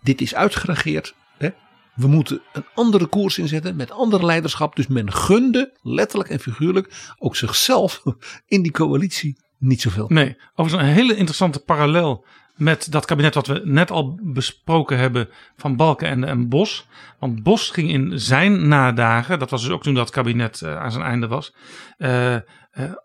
dit 0.01 0.21
is 0.21 0.35
uitgeregeerd. 0.35 1.15
Hè? 1.37 1.49
We 1.95 2.07
moeten 2.07 2.41
een 2.53 2.65
andere 2.73 3.05
koers 3.05 3.37
inzetten 3.37 3.75
met 3.75 3.91
andere 3.91 4.25
leiderschap. 4.25 4.75
Dus 4.75 4.87
men 4.87 5.13
gunde, 5.13 5.77
letterlijk 5.81 6.29
en 6.29 6.39
figuurlijk, 6.39 7.13
ook 7.17 7.35
zichzelf 7.35 8.03
in 8.45 8.61
die 8.61 8.71
coalitie 8.71 9.43
niet 9.57 9.81
zoveel. 9.81 10.07
Nee, 10.07 10.37
overigens 10.55 10.89
een 10.89 10.95
hele 10.95 11.15
interessante 11.15 11.59
parallel 11.59 12.25
met 12.55 12.91
dat 12.91 13.05
kabinet 13.05 13.33
wat 13.35 13.47
we 13.47 13.61
net 13.63 13.91
al 13.91 14.19
besproken 14.21 14.97
hebben 14.97 15.29
van 15.55 15.75
Balkenende 15.75 16.27
en 16.27 16.49
Bos. 16.49 16.87
Want 17.19 17.43
Bos 17.43 17.69
ging 17.69 17.89
in 17.89 18.19
zijn 18.19 18.67
nadagen, 18.67 19.39
dat 19.39 19.49
was 19.49 19.61
dus 19.61 19.71
ook 19.71 19.83
toen 19.83 19.93
dat 19.93 20.09
kabinet 20.09 20.61
eh, 20.61 20.77
aan 20.77 20.91
zijn 20.91 21.03
einde 21.03 21.27
was, 21.27 21.55
eh, 21.97 22.35
eh, 22.35 22.41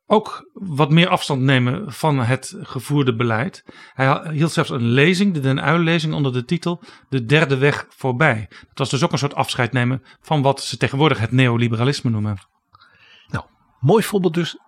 ook 0.07 0.51
wat 0.53 0.91
meer 0.91 1.09
afstand 1.09 1.41
nemen 1.41 1.93
van 1.93 2.19
het 2.19 2.57
gevoerde 2.61 3.17
beleid. 3.17 3.65
Hij 3.93 4.31
hield 4.33 4.53
zelfs 4.53 4.71
een 4.71 4.89
lezing, 4.89 5.35
de 5.35 5.41
Den 5.41 5.69
Uyl-lezing, 5.69 6.15
onder 6.15 6.33
de 6.33 6.45
titel 6.45 6.83
De 7.09 7.25
Derde 7.25 7.57
Weg 7.57 7.87
Voorbij. 7.89 8.47
Dat 8.49 8.79
was 8.79 8.91
dus 8.91 9.05
ook 9.05 9.13
een 9.13 9.19
soort 9.19 9.35
afscheid 9.35 9.73
nemen 9.73 10.03
van 10.21 10.43
wat 10.43 10.63
ze 10.63 10.77
tegenwoordig 10.77 11.19
het 11.19 11.33
neoliberalisme 11.33 12.11
noemen. 12.11 12.39
Nou, 13.29 13.45
mooi 13.81 14.03
voorbeeld 14.03 14.35
dus. 14.35 14.59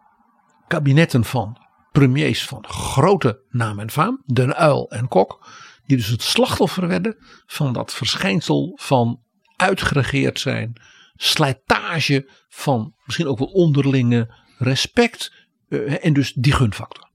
Kabinetten 0.66 1.24
van 1.24 1.61
premiers 1.92 2.46
van 2.46 2.66
grote 2.68 3.44
naam 3.48 3.78
en 3.78 3.90
faam, 3.90 4.22
Den 4.32 4.62
Uyl 4.62 4.90
en 4.90 5.08
Kok, 5.08 5.46
die 5.86 5.96
dus 5.96 6.06
het 6.06 6.22
slachtoffer 6.22 6.88
werden 6.88 7.16
van 7.46 7.72
dat 7.72 7.94
verschijnsel 7.94 8.78
van 8.80 9.20
uitgeregeerd 9.56 10.40
zijn, 10.40 10.72
slijtage 11.14 12.30
van 12.48 12.94
misschien 13.04 13.26
ook 13.26 13.38
wel 13.38 13.48
onderlinge 13.48 14.34
respect 14.58 15.32
uh, 15.68 16.04
en 16.04 16.12
dus 16.12 16.32
die 16.32 16.52
gunfactor. 16.52 17.10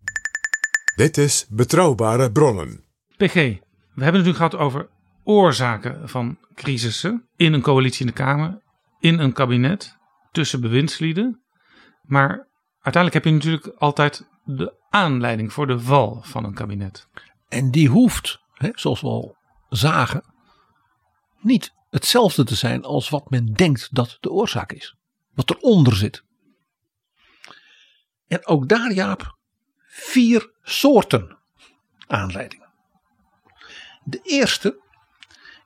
Dit 0.95 1.17
is 1.17 1.45
Betrouwbare 1.49 2.31
Bronnen. 2.31 2.85
PG, 3.17 3.33
we 3.33 4.03
hebben 4.03 4.21
het 4.21 4.25
nu 4.25 4.33
gehad 4.33 4.55
over 4.55 4.89
oorzaken 5.23 6.09
van 6.09 6.37
crisissen 6.53 7.29
in 7.35 7.53
een 7.53 7.61
coalitie 7.61 7.99
in 7.99 8.07
de 8.07 8.13
Kamer, 8.13 8.61
in 8.99 9.19
een 9.19 9.33
kabinet, 9.33 9.97
tussen 10.31 10.61
bewindslieden. 10.61 11.43
Maar 12.01 12.47
uiteindelijk 12.81 13.13
heb 13.13 13.23
je 13.23 13.31
natuurlijk 13.31 13.77
altijd 13.77 14.27
de 14.47 14.75
aanleiding 14.89 15.53
voor 15.53 15.67
de 15.67 15.79
val 15.79 16.21
van 16.23 16.43
een 16.43 16.53
kabinet. 16.53 17.07
En 17.47 17.71
die 17.71 17.89
hoeft, 17.89 18.39
hè, 18.53 18.69
zoals 18.73 19.01
we 19.01 19.07
al 19.07 19.35
zagen, 19.69 20.23
niet 21.39 21.73
hetzelfde 21.89 22.43
te 22.43 22.55
zijn 22.55 22.83
als 22.83 23.09
wat 23.09 23.29
men 23.29 23.53
denkt 23.53 23.95
dat 23.95 24.17
de 24.19 24.31
oorzaak 24.31 24.71
is. 24.71 24.95
Wat 25.33 25.49
eronder 25.49 25.95
zit. 25.95 26.23
En 28.27 28.45
ook 28.47 28.67
daar, 28.67 28.93
Jaap, 28.93 29.37
vier 29.87 30.51
soorten 30.61 31.37
aanleidingen. 32.07 32.73
De 34.03 34.19
eerste 34.23 34.81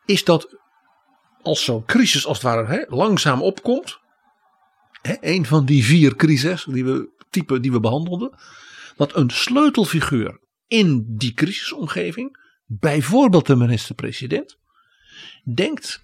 is 0.06 0.24
dat 0.24 0.58
als 1.42 1.64
zo'n 1.64 1.86
crisis 1.86 2.26
als 2.26 2.38
het 2.38 2.46
ware 2.46 2.66
hè, 2.66 2.84
langzaam 2.88 3.42
opkomt. 3.42 4.00
Hè, 5.02 5.16
een 5.20 5.46
van 5.46 5.66
die 5.66 5.86
vier 5.86 6.16
crises 6.16 6.64
die 6.64 6.86
we, 6.86 7.10
typen 7.30 7.62
die 7.62 7.72
we 7.72 7.80
behandelden. 7.80 8.40
Dat 9.02 9.16
een 9.16 9.30
sleutelfiguur 9.30 10.40
in 10.68 11.06
die 11.08 11.34
crisisomgeving, 11.34 12.38
bijvoorbeeld 12.66 13.48
de 13.48 13.56
minister-president, 13.56 14.58
denkt: 15.44 16.04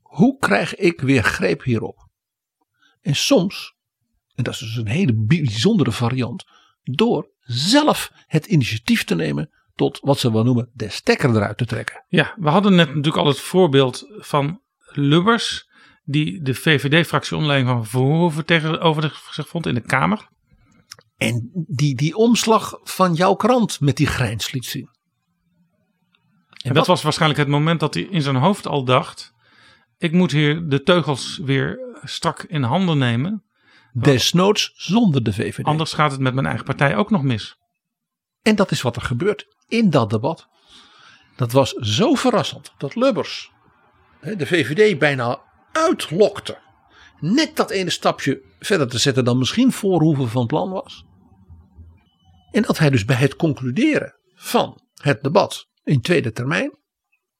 hoe 0.00 0.38
krijg 0.38 0.74
ik 0.74 1.00
weer 1.00 1.22
greep 1.22 1.62
hierop? 1.62 2.08
En 3.00 3.16
soms 3.16 3.74
en 4.34 4.44
dat 4.44 4.54
is 4.54 4.60
dus 4.60 4.76
een 4.76 4.86
hele 4.86 5.14
bijzondere 5.14 5.92
variant, 5.92 6.46
door 6.82 7.30
zelf 7.40 8.12
het 8.26 8.46
initiatief 8.46 9.04
te 9.04 9.14
nemen 9.14 9.50
tot 9.74 9.98
wat 10.02 10.18
ze 10.18 10.32
wel 10.32 10.44
noemen 10.44 10.70
de 10.72 10.88
stekker 10.88 11.30
eruit 11.30 11.58
te 11.58 11.66
trekken. 11.66 12.04
Ja, 12.08 12.34
we 12.38 12.48
hadden 12.48 12.74
net 12.74 12.88
natuurlijk 12.88 13.16
al 13.16 13.26
het 13.26 13.40
voorbeeld 13.40 14.06
van 14.18 14.60
Lubbers, 14.86 15.68
die 16.04 16.42
de 16.42 16.54
VVD-fractie 16.54 17.36
online 17.36 17.66
van 17.66 17.86
Verhoeven 17.86 18.44
tegenover 18.44 19.20
zich 19.30 19.48
vond 19.48 19.66
in 19.66 19.74
de 19.74 19.80
Kamer. 19.80 20.28
En 21.20 21.50
die 21.52 21.94
die 21.94 22.16
omslag 22.16 22.78
van 22.82 23.14
jouw 23.14 23.34
krant 23.34 23.80
met 23.80 23.96
die 23.96 24.06
grijns 24.06 24.52
liet 24.52 24.64
zien. 24.64 24.88
En, 26.62 26.74
dat 26.74 26.86
was 26.86 27.02
waarschijnlijk 27.02 27.40
het 27.40 27.48
moment 27.48 27.80
dat 27.80 27.94
hij 27.94 28.02
in 28.02 28.22
zijn 28.22 28.36
hoofd 28.36 28.66
al 28.66 28.84
dacht: 28.84 29.32
ik 29.98 30.12
moet 30.12 30.30
hier 30.32 30.68
de 30.68 30.82
teugels 30.82 31.40
weer 31.44 31.78
strak 32.02 32.42
in 32.42 32.62
handen 32.62 32.98
nemen. 32.98 33.44
Desnoods 33.92 34.72
zonder 34.74 35.22
de 35.22 35.32
VVD. 35.32 35.64
Anders 35.64 35.92
gaat 35.92 36.10
het 36.10 36.20
met 36.20 36.34
mijn 36.34 36.46
eigen 36.46 36.64
partij 36.64 36.96
ook 36.96 37.10
nog 37.10 37.22
mis. 37.22 37.56
En 38.42 38.56
dat 38.56 38.70
is 38.70 38.82
wat 38.82 38.96
er 38.96 39.02
gebeurt 39.02 39.46
in 39.68 39.90
dat 39.90 40.10
debat. 40.10 40.48
Dat 41.36 41.52
was 41.52 41.70
zo 41.70 42.14
verrassend 42.14 42.72
dat 42.78 42.94
Lubbers 42.94 43.50
de 44.20 44.46
VVD 44.46 44.98
bijna 44.98 45.42
uitlokte. 45.72 46.58
Net 47.18 47.56
dat 47.56 47.70
ene 47.70 47.90
stapje 47.90 48.42
verder 48.58 48.88
te 48.88 48.98
zetten 48.98 49.24
dan 49.24 49.38
misschien 49.38 49.72
Voorhoeven 49.72 50.28
van 50.28 50.46
plan 50.46 50.70
was. 50.70 51.04
En 52.52 52.62
dat 52.62 52.78
hij 52.78 52.90
dus 52.90 53.04
bij 53.04 53.16
het 53.16 53.36
concluderen 53.36 54.14
van 54.34 54.80
het 54.94 55.22
debat 55.22 55.66
in 55.84 56.00
tweede 56.00 56.32
termijn 56.32 56.78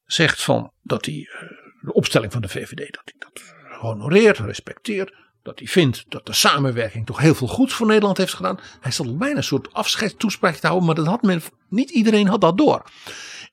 zegt 0.05 0.43
van 0.43 0.73
dat 0.83 1.05
hij 1.05 1.29
eh, 1.33 1.49
de 1.81 1.93
opstelling 1.93 2.33
van 2.33 2.43
de 2.43 2.49
VVD 2.49 2.93
dat 2.93 3.03
hij 3.05 3.15
dat 3.19 3.55
honoreert, 3.81 4.39
respecteert 4.39 5.15
dat 5.43 5.59
hij 5.59 5.69
vindt 5.69 6.05
dat 6.09 6.27
de 6.27 6.33
samenwerking 6.33 7.07
toch 7.07 7.19
heel 7.19 7.35
veel 7.35 7.47
goeds 7.47 7.75
voor 7.75 7.87
Nederland 7.87 8.17
heeft 8.17 8.35
gedaan. 8.35 8.59
Hij 8.81 8.93
zat 8.93 9.19
bijna 9.19 9.37
een 9.37 9.45
soort 9.45 9.73
afscheidstoespraak 9.73 10.55
te 10.55 10.67
houden, 10.67 10.87
maar 10.87 10.97
dat 10.97 11.07
had 11.07 11.23
men, 11.23 11.43
niet 11.69 11.91
iedereen 11.91 12.27
had 12.27 12.41
dat 12.41 12.59
door. 12.59 12.85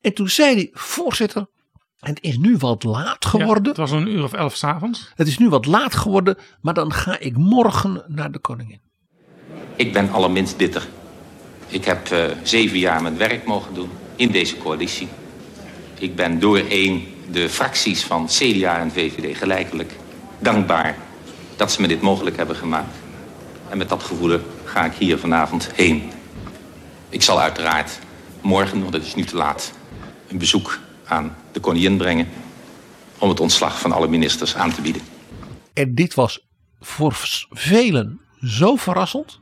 En 0.01 0.13
toen 0.13 0.29
zei 0.29 0.55
hij, 0.55 0.69
voorzitter, 0.73 1.47
het 1.99 2.21
is 2.21 2.37
nu 2.37 2.57
wat 2.57 2.83
laat 2.83 3.25
geworden. 3.25 3.67
het 3.67 3.77
was 3.77 3.91
een 3.91 4.07
uur 4.07 4.23
of 4.23 4.33
elf 4.33 4.55
s'avonds. 4.55 5.11
Het 5.15 5.27
is 5.27 5.37
nu 5.37 5.49
wat 5.49 5.65
laat 5.65 5.95
geworden, 5.95 6.37
maar 6.61 6.73
dan 6.73 6.93
ga 6.93 7.19
ik 7.19 7.37
morgen 7.37 8.03
naar 8.07 8.31
de 8.31 8.39
koningin. 8.39 8.81
Ik 9.75 9.93
ben 9.93 10.11
allerminst 10.11 10.57
bitter. 10.57 10.87
Ik 11.67 11.85
heb 11.85 12.11
uh, 12.11 12.25
zeven 12.43 12.79
jaar 12.79 13.01
mijn 13.01 13.17
werk 13.17 13.45
mogen 13.45 13.73
doen 13.73 13.89
in 14.15 14.31
deze 14.31 14.57
coalitie. 14.57 15.07
Ik 15.99 16.15
ben 16.15 16.39
door 16.39 16.57
één 16.57 17.03
de 17.31 17.49
fracties 17.49 18.03
van 18.03 18.27
CDA 18.27 18.79
en 18.79 18.91
VVD 18.91 19.37
gelijkelijk 19.37 19.91
dankbaar 20.39 20.97
dat 21.55 21.71
ze 21.71 21.81
me 21.81 21.87
dit 21.87 22.01
mogelijk 22.01 22.37
hebben 22.37 22.55
gemaakt. 22.55 22.95
En 23.69 23.77
met 23.77 23.89
dat 23.89 24.03
gevoel 24.03 24.39
ga 24.63 24.85
ik 24.85 24.93
hier 24.93 25.17
vanavond 25.17 25.69
heen. 25.73 26.11
Ik 27.09 27.21
zal 27.21 27.39
uiteraard 27.39 27.99
morgen, 28.41 28.81
want 28.81 28.93
het 28.93 29.05
is 29.05 29.15
nu 29.15 29.23
te 29.23 29.35
laat, 29.35 29.71
een 30.27 30.37
bezoek 30.37 30.79
aan 31.05 31.35
de 31.51 31.59
koningin 31.59 31.97
brengen 31.97 32.27
om 33.17 33.29
het 33.29 33.39
ontslag 33.39 33.79
van 33.79 33.91
alle 33.91 34.07
ministers 34.07 34.55
aan 34.55 34.73
te 34.73 34.81
bieden. 34.81 35.01
En 35.73 35.95
dit 35.95 36.13
was 36.13 36.45
voor 36.79 37.15
velen 37.49 38.21
zo 38.41 38.75
verrassend 38.75 39.39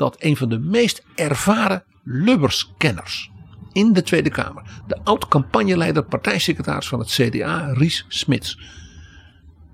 dat 0.00 0.16
een 0.18 0.36
van 0.36 0.48
de 0.48 0.58
meest 0.58 1.04
ervaren 1.14 1.84
Lubbers-kenners 2.04 3.30
in 3.72 3.92
de 3.92 4.02
Tweede 4.02 4.30
Kamer, 4.30 4.82
de 4.86 5.00
oud-campagneleider, 5.04 6.04
partijsecretaris 6.04 6.88
van 6.88 6.98
het 6.98 7.08
CDA, 7.08 7.72
Ries 7.72 8.04
Smits, 8.08 8.58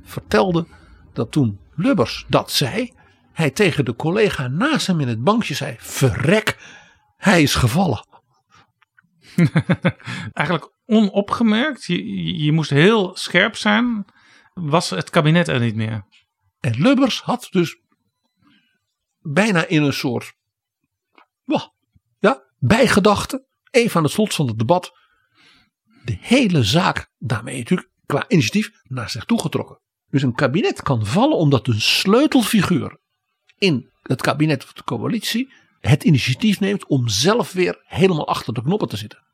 vertelde 0.02 0.66
dat 1.12 1.32
toen 1.32 1.60
Lubbers 1.74 2.24
dat 2.28 2.50
zei, 2.50 2.92
hij 3.32 3.50
tegen 3.50 3.84
de 3.84 3.96
collega 3.96 4.48
naast 4.48 4.86
hem 4.86 5.00
in 5.00 5.08
het 5.08 5.24
bankje 5.24 5.54
zei: 5.54 5.76
Verrek, 5.78 6.58
hij 7.16 7.42
is 7.42 7.54
gevallen. 7.54 8.06
Eigenlijk 10.32 10.72
onopgemerkt, 10.86 11.84
je, 11.84 12.42
je 12.44 12.52
moest 12.52 12.70
heel 12.70 13.16
scherp 13.16 13.56
zijn, 13.56 14.04
was 14.54 14.90
het 14.90 15.10
kabinet 15.10 15.48
er 15.48 15.60
niet 15.60 15.76
meer. 15.76 16.04
En 16.60 16.80
Lubbers 16.80 17.20
had 17.20 17.48
dus 17.50 17.78
bijna 19.32 19.66
in 19.66 19.82
een 19.82 19.92
soort 19.92 20.34
ja, 22.18 22.42
bijgedachte, 22.58 23.46
even 23.70 23.96
aan 23.96 24.02
het 24.02 24.12
slot 24.12 24.34
van 24.34 24.46
het 24.46 24.58
debat, 24.58 24.92
de 26.04 26.16
hele 26.20 26.64
zaak 26.64 27.10
daarmee 27.18 27.58
natuurlijk 27.58 27.90
qua 28.06 28.24
initiatief 28.28 28.70
naar 28.82 29.10
zich 29.10 29.24
toegetrokken. 29.24 29.80
Dus 30.10 30.22
een 30.22 30.34
kabinet 30.34 30.82
kan 30.82 31.06
vallen 31.06 31.36
omdat 31.36 31.66
een 31.66 31.80
sleutelfiguur 31.80 32.98
in 33.58 33.90
het 34.02 34.22
kabinet 34.22 34.64
of 34.64 34.72
de 34.72 34.84
coalitie 34.84 35.52
het 35.80 36.04
initiatief 36.04 36.60
neemt 36.60 36.86
om 36.86 37.08
zelf 37.08 37.52
weer 37.52 37.82
helemaal 37.84 38.28
achter 38.28 38.54
de 38.54 38.62
knoppen 38.62 38.88
te 38.88 38.96
zitten. 38.96 39.24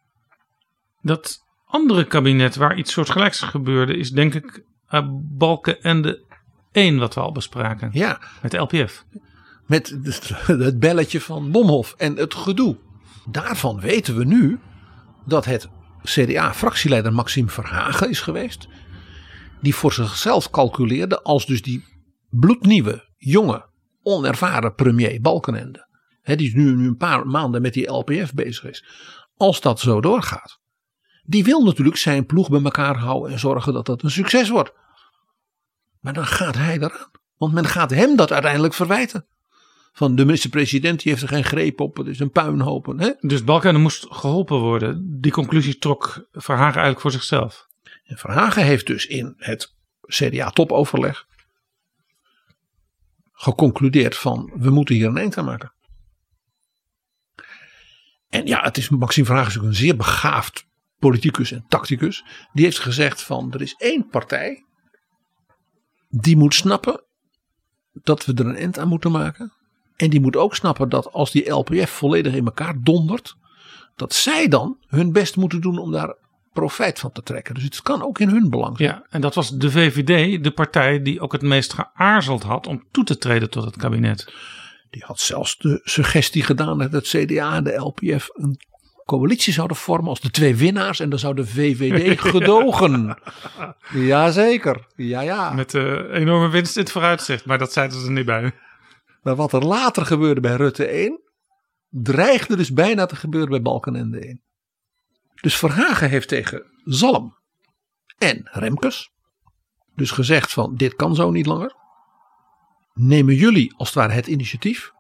Dat 1.01 1.39
andere 1.65 2.07
kabinet 2.07 2.57
waar 2.57 2.79
iets 2.79 2.93
soortgelijks 2.93 3.41
gebeurde 3.41 3.97
is 3.97 4.11
denk 4.11 4.35
ik 4.35 4.65
uh, 4.91 5.09
Balken 5.13 5.83
en 5.83 6.03
de 6.03 6.25
1 6.73 6.99
wat 6.99 7.15
we 7.15 7.21
al 7.21 7.33
bespraken. 7.33 7.91
Ja. 7.93 8.21
Met 8.43 8.51
de 8.51 8.59
LPF. 8.59 9.05
Met 9.73 9.99
het 10.47 10.79
belletje 10.79 11.21
van 11.21 11.51
Bomhof 11.51 11.95
en 11.97 12.17
het 12.17 12.35
gedoe. 12.35 12.77
Daarvan 13.31 13.81
weten 13.81 14.17
we 14.17 14.25
nu 14.25 14.61
dat 15.27 15.45
het 15.45 15.69
CDA-fractieleider 16.03 17.13
Maxime 17.13 17.49
Verhagen 17.49 18.11
is 18.11 18.21
geweest 18.21 18.69
die 19.61 19.75
voor 19.75 19.93
zichzelf 19.93 20.51
calculeerde 20.51 21.23
als 21.23 21.47
dus 21.47 21.63
die 21.63 21.85
bloednieuwe, 22.31 23.09
jonge, 23.17 23.69
onervaren 24.03 24.75
premier 24.75 25.21
Balkenende. 25.21 25.89
Die 26.23 26.57
nu, 26.57 26.77
nu 26.77 26.87
een 26.87 26.97
paar 26.97 27.27
maanden 27.27 27.63
met 27.63 27.73
die 27.73 27.91
LPF 27.91 28.35
bezig 28.35 28.65
is. 28.65 28.85
Als 29.37 29.61
dat 29.61 29.81
zo 29.81 30.01
doorgaat. 30.01 30.61
Die 31.23 31.45
wil 31.45 31.65
natuurlijk 31.65 31.97
zijn 31.97 32.27
ploeg 32.27 32.51
bij 32.51 32.63
elkaar 32.63 32.97
houden 32.97 33.33
en 33.33 33.39
zorgen 33.39 33.73
dat 33.73 33.87
dat 33.87 34.03
een 34.03 34.11
succes 34.11 34.49
wordt. 34.49 34.73
Maar 36.01 36.13
dan 36.13 36.27
gaat 36.27 36.55
hij 36.55 36.75
eraan. 36.75 37.11
Want 37.37 37.53
men 37.53 37.67
gaat 37.67 37.91
hem 37.91 38.17
dat 38.17 38.33
uiteindelijk 38.33 38.75
verwijten. 38.75 39.27
Van 39.93 40.17
de 40.17 40.25
minister-president 40.25 41.03
die 41.03 41.13
heeft 41.13 41.23
er 41.23 41.29
geen 41.29 41.45
greep 41.45 41.81
op. 41.81 41.97
Het 41.97 42.07
is 42.07 42.21
een 42.21 42.31
puinhoop. 42.31 42.87
Hè? 42.87 43.11
Dus 43.21 43.45
Balkenende 43.45 43.81
moest 43.81 44.07
geholpen 44.09 44.59
worden. 44.59 45.21
Die 45.21 45.33
conclusie 45.33 45.79
trok 45.79 46.29
Verhagen 46.33 46.75
eigenlijk 46.75 47.01
voor 47.01 47.11
zichzelf. 47.11 47.67
En 48.05 48.19
Verhagen 48.19 48.65
heeft 48.65 48.87
dus 48.87 49.07
in 49.07 49.35
het 49.37 49.75
CDA-topoverleg 50.07 51.27
geconcludeerd 53.33 54.17
van 54.17 54.53
we 54.55 54.71
moeten 54.71 54.95
hier 54.95 55.07
een 55.07 55.17
eind 55.17 55.37
aan 55.37 55.45
maken. 55.45 55.73
En 58.29 58.47
ja, 58.47 58.63
het 58.63 58.77
is 58.77 58.89
Maxime 58.89 59.27
Verhagen 59.27 59.51
is 59.51 59.59
ook 59.59 59.65
een 59.65 59.75
zeer 59.75 59.97
begaafd 59.97 60.67
politicus 60.99 61.53
en 61.53 61.65
tacticus. 61.69 62.25
Die 62.53 62.65
heeft 62.65 62.79
gezegd 62.79 63.23
van 63.23 63.53
er 63.53 63.63
is 63.63 63.75
één 63.79 64.09
partij 64.09 64.65
die 66.09 66.37
moet 66.37 66.55
snappen 66.55 67.05
dat 67.93 68.25
we 68.25 68.35
er 68.35 68.47
een 68.47 68.57
eind 68.57 68.79
aan 68.79 68.89
moeten 68.89 69.11
maken. 69.11 69.53
En 69.97 70.11
die 70.11 70.21
moet 70.21 70.37
ook 70.37 70.55
snappen 70.55 70.89
dat 70.89 71.13
als 71.13 71.31
die 71.31 71.51
LPF 71.51 71.91
volledig 71.91 72.35
in 72.35 72.45
elkaar 72.45 72.75
dondert, 72.83 73.37
dat 73.97 74.15
zij 74.15 74.49
dan 74.49 74.77
hun 74.87 75.13
best 75.13 75.37
moeten 75.37 75.61
doen 75.61 75.79
om 75.79 75.93
daar 75.93 76.15
profijt 76.53 76.99
van 76.99 77.13
te 77.13 77.23
trekken. 77.23 77.55
Dus 77.55 77.65
het 77.65 77.83
kan 77.83 78.03
ook 78.03 78.19
in 78.19 78.29
hun 78.29 78.51
belang 78.51 78.77
zijn. 78.77 78.89
Ja, 78.89 79.07
en 79.11 79.21
dat 79.21 79.35
was 79.35 79.51
de 79.51 79.71
VVD, 79.71 80.45
de 80.45 80.51
partij 80.51 81.03
die 81.03 81.21
ook 81.21 81.33
het 81.33 81.43
meest 81.43 81.73
geaarzeld 81.73 82.43
had 82.43 82.67
om 82.67 82.85
toe 82.91 83.05
te 83.05 83.19
treden 83.19 83.51
tot 83.51 83.65
het 83.65 83.77
kabinet. 83.77 84.33
Die 84.91 85.03
had 85.07 85.21
zelfs 85.21 85.59
de 85.59 85.81
suggestie 85.85 86.43
gedaan 86.43 86.79
dat 86.79 86.93
het 86.93 87.09
CDA 87.09 87.55
en 87.55 87.65
de 87.65 87.77
LPF 87.77 88.29
een 88.33 88.61
coalitie 89.05 89.53
zouden 89.53 89.77
vormen 89.77 90.09
als 90.09 90.21
de 90.21 90.31
twee 90.31 90.57
winnaars. 90.57 91.01
En 91.01 91.11
dan 91.11 91.19
zou 91.19 91.35
de 91.35 91.47
VVD 91.47 92.21
gedogen. 92.31 93.19
Jazeker, 93.93 94.87
ja 94.97 95.21
ja. 95.21 95.53
Met 95.53 95.75
uh, 95.75 96.13
enorme 96.13 96.49
winst 96.49 96.77
in 96.77 96.83
het 96.83 96.93
vooruitzicht, 96.93 97.45
maar 97.45 97.59
dat 97.59 97.73
zeiden 97.73 98.01
ze 98.01 98.07
er 98.07 98.13
niet 98.13 98.25
bij. 98.25 98.53
Maar 99.23 99.37
wat 99.37 99.53
er 99.53 99.65
later 99.65 100.07
gebeurde 100.07 100.41
bij 100.41 100.57
Rutte 100.57 100.87
1, 100.87 101.21
dreigde 101.89 102.57
dus 102.57 102.73
bijna 102.73 103.07
te 103.07 103.17
gebeuren 103.17 103.51
bij 103.51 103.63
Balkenende 103.63 104.19
1. 104.19 104.43
Dus 105.41 105.57
Verhagen 105.57 106.09
heeft 106.09 106.29
tegen 106.29 106.63
Zalm 106.85 107.39
en 108.19 108.49
Remkes 108.53 109.13
dus 109.95 110.11
gezegd 110.11 110.53
van 110.53 110.77
dit 110.77 110.95
kan 110.95 111.15
zo 111.15 111.31
niet 111.31 111.47
langer. 111.47 111.75
Nemen 112.95 113.35
jullie 113.35 113.75
als 113.77 113.89
het 113.89 113.97
ware 113.99 114.13
het 114.13 114.27
initiatief. 114.27 114.93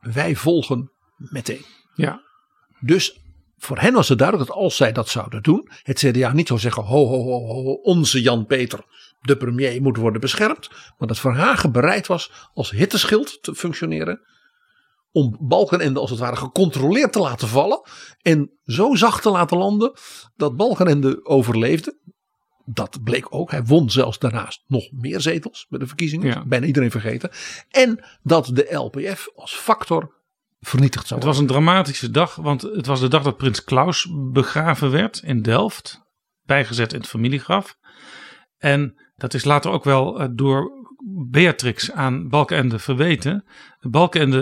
Wij 0.00 0.36
volgen 0.36 0.92
meteen. 1.16 1.64
Ja. 1.94 2.22
Dus 2.80 3.20
voor 3.56 3.78
hen 3.78 3.94
was 3.94 4.08
het 4.08 4.18
duidelijk 4.18 4.48
dat 4.48 4.58
als 4.58 4.76
zij 4.76 4.92
dat 4.92 5.08
zouden 5.08 5.42
doen, 5.42 5.68
het 5.82 5.98
CDA 5.98 6.32
niet 6.32 6.48
zou 6.48 6.60
zeggen: 6.60 6.82
ho, 6.82 7.06
ho, 7.06 7.22
ho, 7.22 7.62
ho 7.62 7.72
onze 7.72 8.20
Jan-Peter, 8.20 8.84
de 9.20 9.36
premier, 9.36 9.82
moet 9.82 9.96
worden 9.96 10.20
beschermd. 10.20 10.70
Maar 10.98 11.08
dat 11.08 11.18
Verhagen 11.18 11.72
bereid 11.72 12.06
was 12.06 12.32
als 12.54 12.70
hitteschild 12.70 13.42
te 13.42 13.54
functioneren. 13.54 14.20
Om 15.12 15.36
Balkenende 15.40 16.00
als 16.00 16.10
het 16.10 16.18
ware 16.18 16.36
gecontroleerd 16.36 17.12
te 17.12 17.18
laten 17.18 17.48
vallen. 17.48 17.80
En 18.22 18.50
zo 18.64 18.94
zacht 18.94 19.22
te 19.22 19.30
laten 19.30 19.56
landen 19.56 19.92
dat 20.36 20.56
Balkenende 20.56 21.24
overleefde. 21.24 21.98
Dat 22.64 23.02
bleek 23.02 23.26
ook. 23.34 23.50
Hij 23.50 23.64
won 23.64 23.90
zelfs 23.90 24.18
daarnaast 24.18 24.64
nog 24.66 24.92
meer 24.92 25.20
zetels 25.20 25.66
bij 25.68 25.78
de 25.78 25.86
verkiezingen. 25.86 26.26
Ja. 26.26 26.44
Bijna 26.46 26.66
iedereen 26.66 26.90
vergeten. 26.90 27.30
En 27.70 28.04
dat 28.22 28.50
de 28.52 28.74
LPF 28.74 29.28
als 29.34 29.54
factor 29.54 30.16
vernietigd 30.60 31.06
zou 31.06 31.20
Het 31.20 31.28
was 31.28 31.38
een 31.38 31.46
dramatische 31.46 32.10
dag, 32.10 32.34
want 32.34 32.62
het 32.62 32.86
was 32.86 33.00
de 33.00 33.08
dag 33.08 33.22
dat 33.22 33.36
prins 33.36 33.64
Klaus 33.64 34.08
begraven 34.32 34.90
werd 34.90 35.20
in 35.24 35.42
Delft. 35.42 36.06
Bijgezet 36.42 36.92
in 36.92 37.00
het 37.00 37.08
familiegraf. 37.08 37.76
En 38.58 39.07
dat 39.18 39.34
is 39.34 39.44
later 39.44 39.70
ook 39.70 39.84
wel 39.84 40.20
eh, 40.20 40.28
door 40.30 40.70
Beatrix 41.30 41.92
aan 41.92 42.28
Balkenende 42.28 42.78
verweten. 42.78 43.44
Balkenende 43.80 44.40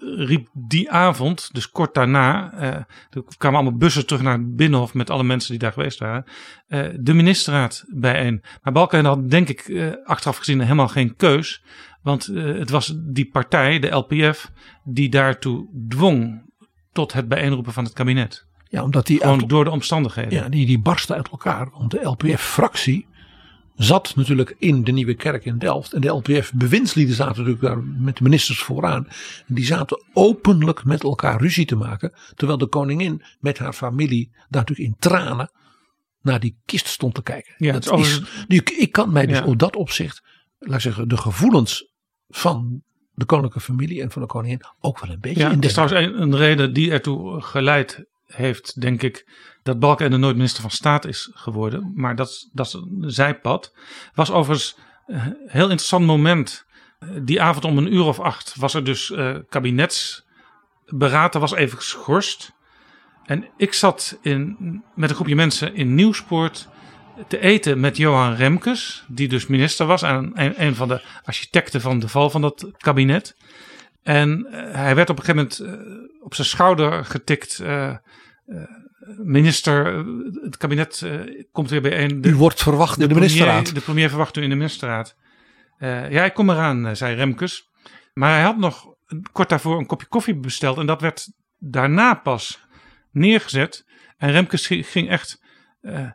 eh, 0.00 0.26
riep 0.26 0.48
die 0.52 0.90
avond, 0.90 1.48
dus 1.52 1.70
kort 1.70 1.94
daarna, 1.94 2.52
eh, 2.52 2.68
er 3.10 3.24
kwamen 3.38 3.60
allemaal 3.60 3.78
bussen 3.78 4.06
terug 4.06 4.22
naar 4.22 4.38
het 4.38 4.56
Binnenhof 4.56 4.94
met 4.94 5.10
alle 5.10 5.22
mensen 5.24 5.50
die 5.50 5.58
daar 5.58 5.72
geweest 5.72 5.98
waren, 5.98 6.24
eh, 6.66 6.84
de 7.00 7.12
ministerraad 7.14 7.84
bijeen. 7.88 8.42
Maar 8.62 8.72
Balkenende 8.72 9.08
had 9.10 9.30
denk 9.30 9.48
ik 9.48 9.60
eh, 9.60 9.90
achteraf 10.04 10.36
gezien 10.36 10.60
helemaal 10.60 10.88
geen 10.88 11.16
keus, 11.16 11.62
want 12.02 12.26
het 12.34 12.70
was 12.70 12.94
die 12.98 13.28
partij, 13.30 13.78
de 13.78 13.88
LPF, 13.88 14.50
die 14.84 15.08
daartoe 15.08 15.66
dwong 15.88 16.50
tot 16.92 17.12
het 17.12 17.28
bijeenroepen 17.28 17.72
van 17.72 17.84
het 17.84 17.92
kabinet. 17.92 18.46
Ja, 18.68 18.82
omdat 18.82 19.06
die 19.06 19.20
Gewoon 19.20 19.40
uit- 19.40 19.48
door 19.48 19.64
de 19.64 19.70
omstandigheden. 19.70 20.32
Ja, 20.32 20.48
die, 20.48 20.66
die 20.66 20.78
barsten 20.80 21.16
uit 21.16 21.28
elkaar. 21.28 21.68
Want 21.70 21.90
de 21.90 22.00
LPF-fractie 22.04 23.06
zat 23.76 24.12
natuurlijk 24.16 24.54
in 24.58 24.84
de 24.84 24.92
Nieuwe 24.92 25.14
Kerk 25.14 25.44
in 25.44 25.58
Delft. 25.58 25.92
En 25.92 26.00
de 26.00 26.08
LPF-bewindslieden 26.08 27.14
zaten 27.14 27.36
natuurlijk 27.36 27.62
daar 27.62 27.82
met 27.82 28.16
de 28.16 28.22
ministers 28.22 28.58
vooraan. 28.62 29.06
En 29.46 29.54
die 29.54 29.64
zaten 29.64 30.04
openlijk 30.12 30.84
met 30.84 31.02
elkaar 31.02 31.40
ruzie 31.40 31.66
te 31.66 31.76
maken. 31.76 32.12
Terwijl 32.34 32.58
de 32.58 32.66
koningin 32.66 33.22
met 33.40 33.58
haar 33.58 33.72
familie 33.72 34.30
daar 34.32 34.60
natuurlijk 34.60 34.88
in 34.88 34.96
tranen 34.98 35.50
naar 36.22 36.40
die 36.40 36.58
kist 36.64 36.86
stond 36.86 37.14
te 37.14 37.22
kijken. 37.22 37.54
Ja, 37.56 37.72
dat 37.72 37.98
is 37.98 38.20
ik 38.78 38.92
kan 38.92 39.12
mij 39.12 39.26
dus 39.26 39.38
Ja. 39.38 39.44
op 39.44 39.58
dat 39.58 39.76
opzicht, 39.76 40.22
laat 40.58 40.74
ik 40.74 40.80
zeggen, 40.80 41.08
de 41.08 41.16
gevoelens 41.16 41.92
van 42.28 42.82
de 43.14 43.24
koninklijke 43.24 43.60
familie 43.72 44.02
en 44.02 44.10
van 44.10 44.22
de 44.22 44.28
koningin 44.28 44.60
ook 44.80 45.00
wel 45.00 45.10
een 45.10 45.20
beetje 45.20 45.40
Ja, 45.40 45.48
in 45.48 45.54
het 45.54 45.64
is 45.64 45.72
trouwens 45.72 46.00
een, 46.06 46.22
een 46.22 46.36
reden 46.36 46.72
die 46.72 46.90
ertoe 46.90 47.40
geleid 47.40 48.04
heeft, 48.32 48.80
denk 48.80 49.02
ik, 49.02 49.26
dat 49.62 49.78
Balkenende 49.78 50.16
nooit 50.16 50.36
minister 50.36 50.62
van 50.62 50.70
Staat 50.70 51.04
is 51.04 51.30
geworden. 51.34 51.92
Maar 51.94 52.16
dat, 52.16 52.48
dat 52.52 52.66
is 52.66 52.72
een 52.72 53.02
zijpad. 53.06 53.74
Was 54.14 54.30
overigens 54.30 54.76
een 55.06 55.36
heel 55.46 55.62
interessant 55.62 56.06
moment. 56.06 56.64
Eh, 56.98 57.08
Die 57.22 57.42
avond 57.42 57.64
om 57.64 57.78
een 57.78 57.94
uur 57.94 58.04
of 58.04 58.20
acht 58.20 58.56
was 58.56 58.74
er 58.74 58.84
dus 58.84 59.10
eh. 59.10 59.36
Dat 60.86 61.40
was 61.40 61.54
even 61.54 61.78
geschorst. 61.78 62.52
En 63.24 63.48
ik 63.56 63.72
zat 63.72 64.18
in, 64.22 64.56
met 64.94 65.10
een 65.10 65.14
groepje 65.14 65.34
mensen 65.34 65.74
in 65.74 65.94
Nieuwspoort 65.94 66.68
te 67.28 67.38
eten 67.38 67.80
met 67.80 67.96
Johan 67.96 68.34
Remkes, 68.34 69.04
die 69.08 69.28
dus 69.28 69.46
minister 69.46 69.86
was 69.86 70.02
en 70.02 70.32
een 70.34 70.74
van 70.74 70.88
de 70.88 71.02
architecten 71.24 71.80
van 71.80 71.98
de 71.98 72.08
val 72.08 72.30
van 72.30 72.40
dat 72.40 72.70
kabinet. 72.76 73.36
En 74.02 74.46
eh, 74.50 74.74
hij 74.74 74.94
werd 74.94 75.10
op 75.10 75.18
een 75.18 75.24
gegeven 75.24 75.48
moment 75.66 75.80
eh, 75.80 76.24
op 76.24 76.34
zijn 76.34 76.46
schouder 76.46 77.04
getikt. 77.04 77.58
eh, 77.58 77.96
minister, 79.22 80.04
het 80.42 80.56
kabinet 80.56 81.06
komt 81.52 81.70
weer 81.70 81.80
bijeen. 81.82 82.20
U 82.26 82.34
wordt 82.34 82.62
verwacht 82.62 82.94
in 82.94 83.00
de 83.00 83.06
premier- 83.14 83.30
ministerraad. 83.30 83.74
De 83.74 83.80
premier 83.80 84.08
verwacht 84.08 84.36
u 84.36 84.42
in 84.42 84.48
de 84.48 84.54
ministerraad. 84.54 85.16
Ja, 86.10 86.24
ik 86.24 86.34
kom 86.34 86.50
eraan, 86.50 86.96
zei 86.96 87.14
Remkes. 87.14 87.70
Maar 88.14 88.30
hij 88.34 88.42
had 88.42 88.56
nog 88.58 88.86
kort 89.32 89.48
daarvoor 89.48 89.78
een 89.78 89.86
kopje 89.86 90.06
koffie 90.06 90.34
besteld. 90.36 90.78
En 90.78 90.86
dat 90.86 91.00
werd 91.00 91.28
daarna 91.58 92.14
pas 92.14 92.60
neergezet. 93.10 93.86
En 94.18 94.30
Remkes 94.30 94.66
gi- 94.66 94.82
ging 94.82 95.08
echt 95.08 95.42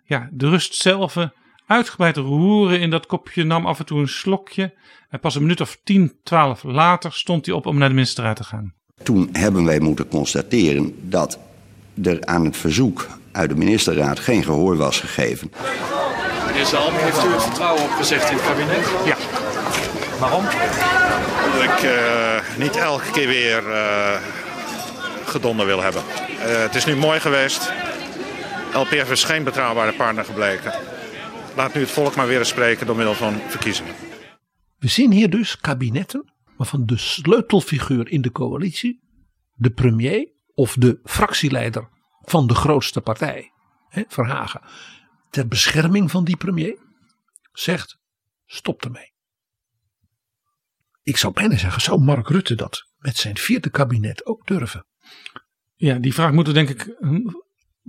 ja, 0.03 0.29
de 0.31 0.49
rust 0.49 0.75
zelf 0.75 1.15
uitgebreid 1.67 2.17
roeren 2.17 2.79
in 2.79 2.89
dat 2.89 3.05
kopje. 3.05 3.43
Nam 3.43 3.65
af 3.65 3.79
en 3.79 3.85
toe 3.85 3.99
een 3.99 4.07
slokje. 4.07 4.73
En 5.09 5.19
pas 5.19 5.35
een 5.35 5.41
minuut 5.41 5.61
of 5.61 5.77
10, 5.83 6.13
12 6.23 6.63
later 6.63 7.13
stond 7.13 7.45
hij 7.45 7.55
op 7.55 7.65
om 7.65 7.77
naar 7.77 7.89
de 7.89 7.95
ministerraad 7.95 8.35
te 8.35 8.43
gaan. 8.43 8.73
Toen 9.03 9.29
hebben 9.31 9.65
wij 9.65 9.79
moeten 9.79 10.07
constateren 10.07 11.09
dat 11.09 11.39
er 12.03 12.25
aan 12.25 12.45
het 12.45 12.57
verzoek 12.57 13.07
uit 13.31 13.49
de 13.49 13.55
ministerraad 13.55 14.19
geen 14.19 14.43
gehoor 14.43 14.77
was 14.77 14.99
gegeven. 14.99 15.51
Meneer 16.45 16.65
Zalm, 16.65 16.93
heeft 16.93 17.23
u 17.23 17.27
het 17.27 17.43
vertrouwen 17.43 17.83
opgezegd 17.83 18.29
in 18.29 18.37
het 18.37 18.45
kabinet? 18.45 19.05
Ja. 19.05 19.15
Waarom? 20.19 20.43
Dat 21.53 21.63
ik 21.63 21.89
eh, 21.89 22.57
niet 22.57 22.75
elke 22.75 23.11
keer 23.11 23.27
weer 23.27 23.71
eh 23.71 24.19
gedonder 25.27 25.65
wil 25.65 25.81
hebben. 25.81 26.01
Eh, 26.41 26.61
het 26.61 26.75
is 26.75 26.85
nu 26.85 26.95
mooi 26.95 27.19
geweest. 27.19 27.71
LPF 28.73 29.11
is 29.11 29.23
geen 29.23 29.43
betrouwbare 29.43 29.93
partner 29.93 30.25
gebleken. 30.25 30.73
Laat 31.57 31.73
nu 31.73 31.81
het 31.81 31.91
volk 31.91 32.15
maar 32.15 32.27
weer 32.27 32.39
eens 32.39 32.49
spreken 32.49 32.85
door 32.85 32.95
middel 32.95 33.13
van 33.13 33.33
verkiezingen. 33.33 33.95
We 34.77 34.87
zien 34.87 35.11
hier 35.11 35.29
dus 35.29 35.57
kabinetten 35.57 36.33
waarvan 36.57 36.85
de 36.85 36.97
sleutelfiguur 36.97 38.07
in 38.07 38.21
de 38.21 38.31
coalitie, 38.31 39.01
de 39.53 39.69
premier 39.69 40.31
of 40.53 40.73
de 40.73 40.99
fractieleider 41.03 41.89
van 42.21 42.47
de 42.47 42.55
grootste 42.55 43.01
partij, 43.01 43.51
hè, 43.89 44.03
Verhagen, 44.07 44.61
ter 45.29 45.47
bescherming 45.47 46.11
van 46.11 46.23
die 46.23 46.37
premier, 46.37 46.77
zegt 47.51 47.99
stop 48.45 48.83
ermee. 48.83 49.13
Ik 51.03 51.17
zou 51.17 51.33
bijna 51.33 51.57
zeggen, 51.57 51.81
zou 51.81 52.01
Mark 52.01 52.27
Rutte 52.27 52.55
dat 52.55 52.91
met 52.97 53.17
zijn 53.17 53.37
vierde 53.37 53.69
kabinet 53.69 54.25
ook 54.25 54.47
durven? 54.47 54.85
Ja, 55.75 55.97
die 55.97 56.13
vraag 56.13 56.31
moeten 56.31 56.53
we 56.53 56.65
denk 56.65 56.69
ik 56.79 56.95
hm, 56.99 57.29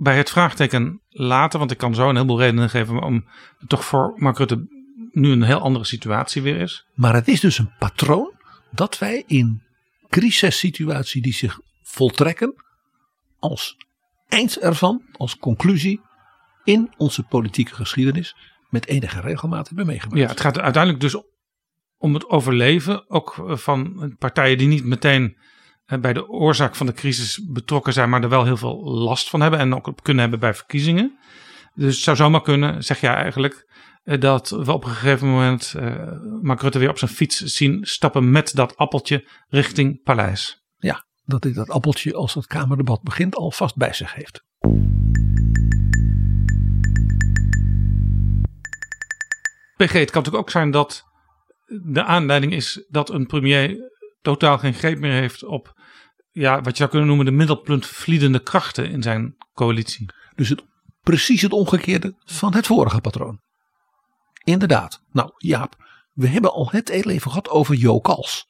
bij 0.01 0.17
het 0.17 0.29
vraagteken 0.29 1.01
laten. 1.09 1.59
Want 1.59 1.71
ik 1.71 1.77
kan 1.77 1.95
zo 1.95 2.09
een 2.09 2.15
heleboel 2.15 2.39
redenen 2.39 2.69
geven 2.69 3.01
om 3.01 3.25
toch 3.67 3.85
voor 3.85 4.13
Mark 4.15 4.37
Rutte 4.37 4.67
nu 5.11 5.31
een 5.31 5.43
heel 5.43 5.59
andere 5.59 5.85
situatie 5.85 6.41
weer 6.41 6.57
is. 6.57 6.85
Maar 6.93 7.13
het 7.13 7.27
is 7.27 7.39
dus 7.39 7.57
een 7.57 7.73
patroon 7.79 8.33
dat 8.71 8.97
wij 8.97 9.23
in 9.27 9.63
crisissituaties 10.09 11.21
die 11.21 11.33
zich 11.33 11.59
voltrekken 11.81 12.63
als 13.39 13.77
eind 14.27 14.59
ervan, 14.59 15.01
als 15.11 15.37
conclusie 15.37 16.01
in 16.63 16.93
onze 16.97 17.23
politieke 17.23 17.75
geschiedenis 17.75 18.35
met 18.69 18.87
enige 18.87 19.21
regelmaat 19.21 19.67
hebben 19.67 19.85
meegemaakt. 19.85 20.19
Ja, 20.19 20.27
het 20.27 20.39
gaat 20.39 20.59
uiteindelijk 20.59 21.03
dus 21.03 21.23
om 21.97 22.13
het 22.13 22.29
overleven. 22.29 23.09
Ook 23.09 23.43
van 23.47 24.15
partijen 24.19 24.57
die 24.57 24.67
niet 24.67 24.83
meteen 24.85 25.37
bij 25.97 26.13
de 26.13 26.29
oorzaak 26.29 26.75
van 26.75 26.85
de 26.85 26.93
crisis 26.93 27.41
betrokken 27.47 27.93
zijn, 27.93 28.09
maar 28.09 28.23
er 28.23 28.29
wel 28.29 28.45
heel 28.45 28.57
veel 28.57 28.83
last 28.83 29.29
van 29.29 29.41
hebben 29.41 29.59
en 29.59 29.75
ook 29.75 29.87
op 29.87 30.03
kunnen 30.03 30.21
hebben 30.21 30.39
bij 30.39 30.53
verkiezingen. 30.53 31.17
Dus 31.73 31.95
het 31.95 32.03
zou 32.03 32.17
zomaar 32.17 32.41
kunnen, 32.41 32.83
zeg 32.83 33.01
jij 33.01 33.13
eigenlijk, 33.13 33.67
eh, 34.03 34.19
dat 34.19 34.49
we 34.49 34.71
op 34.71 34.83
een 34.83 34.89
gegeven 34.89 35.27
moment 35.27 35.73
uh, 35.77 35.95
Mark 36.41 36.61
Rutte 36.61 36.79
weer 36.79 36.89
op 36.89 36.97
zijn 36.97 37.11
fiets 37.11 37.37
zien 37.37 37.85
stappen 37.85 38.31
met 38.31 38.55
dat 38.55 38.77
appeltje 38.77 39.27
richting 39.47 40.03
Paleis. 40.03 40.63
Ja, 40.77 41.05
dat 41.23 41.43
hij 41.43 41.53
dat 41.53 41.69
appeltje 41.69 42.13
als 42.13 42.33
het 42.33 42.47
Kamerdebat 42.47 43.01
begint 43.01 43.35
alvast 43.35 43.75
bij 43.75 43.93
zich 43.93 44.13
heeft. 44.13 44.47
PG, 49.75 49.91
het 49.93 50.11
kan 50.11 50.21
natuurlijk 50.23 50.35
ook 50.35 50.49
zijn 50.49 50.71
dat 50.71 51.03
de 51.83 52.03
aanleiding 52.03 52.53
is 52.53 52.85
dat 52.89 53.09
een 53.09 53.25
premier 53.25 53.77
totaal 54.21 54.57
geen 54.57 54.73
greep 54.73 54.99
meer 54.99 55.11
heeft 55.11 55.43
op 55.43 55.78
ja, 56.31 56.55
wat 56.55 56.71
je 56.71 56.77
zou 56.77 56.89
kunnen 56.89 57.07
noemen 57.07 57.25
de 57.25 57.31
middelpuntvliedende 57.31 58.43
krachten 58.43 58.89
in 58.89 59.01
zijn 59.01 59.35
coalitie. 59.53 60.05
Dus 60.35 60.49
het, 60.49 60.63
precies 61.01 61.41
het 61.41 61.53
omgekeerde 61.53 62.15
van 62.25 62.53
het 62.53 62.65
vorige 62.65 63.01
patroon. 63.01 63.41
Inderdaad. 64.43 65.03
Nou 65.11 65.31
Jaap, 65.37 65.75
we 66.13 66.27
hebben 66.27 66.51
al 66.51 66.69
het 66.71 66.89
heel 66.89 67.09
even 67.09 67.31
gehad 67.31 67.49
over 67.49 67.75
Jo 67.75 67.99
Kals. 67.99 68.47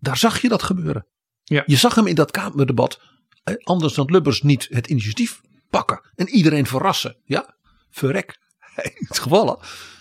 Daar 0.00 0.16
zag 0.16 0.40
je 0.40 0.48
dat 0.48 0.62
gebeuren. 0.62 1.06
Ja. 1.42 1.62
Je 1.66 1.76
zag 1.76 1.94
hem 1.94 2.06
in 2.06 2.14
dat 2.14 2.30
Kamerdebat, 2.30 3.00
eh, 3.42 3.54
anders 3.62 3.94
dan 3.94 4.10
Lubbers, 4.10 4.42
niet 4.42 4.66
het 4.70 4.86
initiatief 4.86 5.40
pakken. 5.70 6.10
En 6.14 6.28
iedereen 6.28 6.66
verrassen. 6.66 7.16
Ja, 7.24 7.56
verrek. 7.90 8.38
Hij 8.58 8.92
is 9.08 9.18
gevallen. 9.18 9.58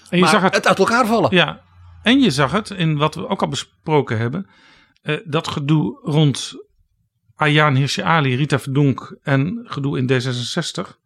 En 0.10 0.18
je 0.18 0.24
maar 0.24 0.32
zag 0.32 0.42
het, 0.42 0.56
het 0.56 0.68
uit 0.68 0.80
elkaar 0.80 1.06
vallen. 1.06 1.36
Ja, 1.36 1.62
en 2.02 2.20
je 2.20 2.32
zag 2.32 2.52
het 2.52 2.70
in 2.70 2.98
wat 2.98 3.16
we 3.16 3.28
ook 3.28 3.42
al 3.42 3.48
besproken 3.48 4.18
hebben. 4.18 4.50
Eh, 5.02 5.18
dat 5.26 5.48
gedoe 5.48 6.00
rond 6.04 6.54
Ayaan 7.40 7.76
Hirsi 7.76 8.02
Ali, 8.02 8.36
Rita 8.36 8.60
Verdonk 8.60 9.18
en 9.24 9.60
gedoe 9.64 9.98
in 9.98 10.12
D66. 10.12 10.98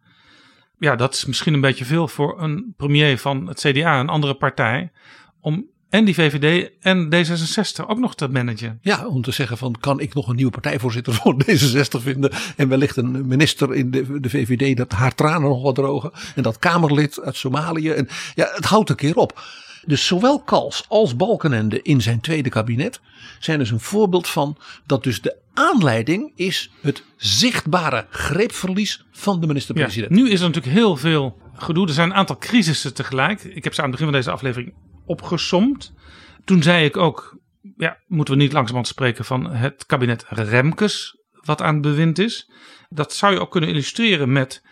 Ja, 0.78 0.96
dat 0.96 1.14
is 1.14 1.24
misschien 1.24 1.54
een 1.54 1.60
beetje 1.60 1.84
veel 1.84 2.08
voor 2.08 2.42
een 2.42 2.74
premier 2.76 3.18
van 3.18 3.46
het 3.48 3.60
CDA, 3.60 4.00
een 4.00 4.08
andere 4.08 4.34
partij, 4.34 4.92
om 5.40 5.66
en 5.94 6.04
die 6.04 6.14
VVD 6.14 6.70
en 6.80 7.14
D66 7.14 7.86
ook 7.86 7.98
nog 7.98 8.14
te 8.14 8.28
managen. 8.28 8.78
Ja, 8.82 9.06
om 9.06 9.22
te 9.22 9.30
zeggen 9.30 9.58
van 9.58 9.76
kan 9.80 10.00
ik 10.00 10.14
nog 10.14 10.28
een 10.28 10.36
nieuwe 10.36 10.50
partijvoorzitter 10.50 11.12
voor 11.14 11.36
D66 11.44 12.02
vinden 12.02 12.30
en 12.56 12.68
wellicht 12.68 12.96
een 12.96 13.26
minister 13.26 13.74
in 13.74 13.90
de, 13.90 14.20
de 14.20 14.30
VVD 14.30 14.76
dat 14.76 14.92
haar 14.92 15.14
tranen 15.14 15.48
nog 15.48 15.62
wat 15.62 15.74
drogen 15.74 16.10
en 16.34 16.42
dat 16.42 16.58
Kamerlid 16.58 17.20
uit 17.20 17.36
Somalië. 17.36 17.90
En 17.90 18.08
ja, 18.34 18.50
het 18.54 18.64
houdt 18.64 18.90
een 18.90 18.96
keer 18.96 19.16
op. 19.16 19.42
Dus 19.86 20.06
zowel 20.06 20.42
Kals 20.42 20.84
als 20.88 21.16
Balkenende 21.16 21.82
in 21.82 22.00
zijn 22.00 22.20
tweede 22.20 22.48
kabinet 22.48 23.00
zijn 23.38 23.58
dus 23.58 23.70
een 23.70 23.80
voorbeeld 23.80 24.28
van 24.28 24.56
dat 24.86 25.02
dus 25.02 25.20
de 25.20 25.42
aanleiding 25.54 26.32
is 26.34 26.70
het 26.80 27.04
zichtbare 27.16 28.06
greepverlies 28.10 29.04
van 29.12 29.40
de 29.40 29.46
minister-president. 29.46 30.12
Nu 30.12 30.30
is 30.30 30.40
er 30.40 30.46
natuurlijk 30.46 30.74
heel 30.74 30.96
veel 30.96 31.38
gedoe. 31.54 31.86
Er 31.86 31.92
zijn 31.92 32.10
een 32.10 32.16
aantal 32.16 32.38
crisissen 32.38 32.94
tegelijk. 32.94 33.44
Ik 33.44 33.64
heb 33.64 33.74
ze 33.74 33.82
aan 33.82 33.90
het 33.90 33.98
begin 33.98 34.12
van 34.12 34.20
deze 34.20 34.30
aflevering 34.30 34.74
opgesomd. 35.06 35.92
Toen 36.44 36.62
zei 36.62 36.84
ik 36.84 36.96
ook, 36.96 37.38
ja, 37.76 37.98
moeten 38.06 38.34
we 38.34 38.40
niet 38.40 38.52
langzamerhand 38.52 38.88
spreken 38.88 39.24
van 39.24 39.50
het 39.50 39.86
kabinet 39.86 40.24
Remkes, 40.28 41.18
wat 41.44 41.62
aan 41.62 41.72
het 41.74 41.82
bewind 41.82 42.18
is. 42.18 42.50
Dat 42.88 43.12
zou 43.12 43.32
je 43.32 43.40
ook 43.40 43.50
kunnen 43.50 43.70
illustreren 43.70 44.32
met 44.32 44.62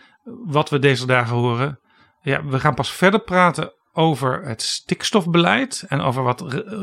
wat 0.45 0.69
we 0.69 0.79
deze 0.79 1.05
dagen 1.05 1.35
horen. 1.35 1.79
Ja, 2.21 2.45
we 2.45 2.59
gaan 2.59 2.73
pas 2.73 2.91
verder 2.91 3.19
praten 3.19 3.73
over 3.93 4.45
het 4.45 4.61
stikstofbeleid 4.61 5.83
en 5.87 6.01
over 6.01 6.23
wat 6.23 6.39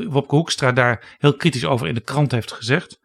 Wopke 0.08 0.34
Hoekstra 0.34 0.72
daar 0.72 1.16
heel 1.18 1.36
kritisch 1.36 1.64
over 1.64 1.88
in 1.88 1.94
de 1.94 2.00
krant 2.00 2.32
heeft 2.32 2.52
gezegd. 2.52 3.00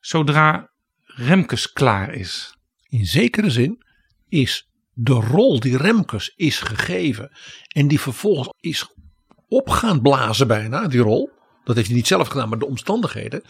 Zodra 0.00 0.70
Remkes 1.04 1.72
klaar 1.72 2.14
is. 2.14 2.56
In 2.88 3.06
zekere 3.06 3.50
zin 3.50 3.84
is 4.28 4.68
de 4.92 5.12
rol 5.12 5.60
die 5.60 5.76
Remkes 5.76 6.32
is 6.36 6.60
gegeven 6.60 7.30
en 7.68 7.88
die 7.88 8.00
vervolgens 8.00 8.48
is 8.60 8.94
op 9.48 9.68
gaan 9.68 10.00
blazen 10.02 10.46
bijna, 10.46 10.88
die 10.88 11.00
rol. 11.00 11.30
Dat 11.64 11.76
heeft 11.76 11.88
hij 11.88 11.96
niet 11.96 12.06
zelf 12.06 12.28
gedaan, 12.28 12.48
maar 12.48 12.58
de 12.58 12.66
omstandigheden. 12.66 13.42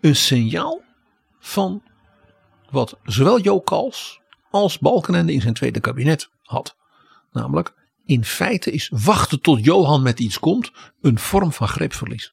Een 0.00 0.16
signaal 0.16 0.82
van 1.38 1.82
wat 2.70 2.98
zowel 3.02 3.40
Jo 3.40 3.60
Kals 3.60 4.20
als 4.50 4.78
Balkenende 4.78 5.32
in 5.32 5.40
zijn 5.40 5.54
tweede 5.54 5.80
kabinet 5.80 6.30
had. 6.42 6.76
Namelijk, 7.32 7.74
in 8.08 8.24
feite 8.24 8.70
is 8.70 8.88
wachten 8.94 9.40
tot 9.40 9.64
Johan 9.64 10.02
met 10.02 10.20
iets 10.20 10.38
komt 10.38 10.70
een 11.00 11.18
vorm 11.18 11.52
van 11.52 11.68
greepverlies. 11.68 12.32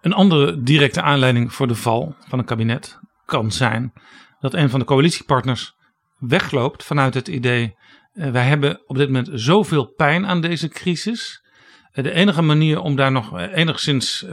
Een 0.00 0.12
andere 0.12 0.62
directe 0.62 1.02
aanleiding 1.02 1.52
voor 1.52 1.66
de 1.66 1.74
val 1.74 2.14
van 2.28 2.38
een 2.38 2.44
kabinet 2.44 2.98
kan 3.24 3.52
zijn 3.52 3.92
dat 4.40 4.54
een 4.54 4.70
van 4.70 4.80
de 4.80 4.86
coalitiepartners 4.86 5.74
wegloopt 6.18 6.84
vanuit 6.84 7.14
het 7.14 7.28
idee: 7.28 7.74
uh, 8.12 8.30
wij 8.30 8.46
hebben 8.46 8.82
op 8.86 8.96
dit 8.96 9.06
moment 9.06 9.28
zoveel 9.32 9.86
pijn 9.86 10.26
aan 10.26 10.40
deze 10.40 10.68
crisis. 10.68 11.42
Uh, 11.92 12.04
de 12.04 12.12
enige 12.12 12.42
manier 12.42 12.80
om 12.80 12.96
daar 12.96 13.12
nog 13.12 13.36
uh, 13.36 13.56
enigszins 13.56 14.26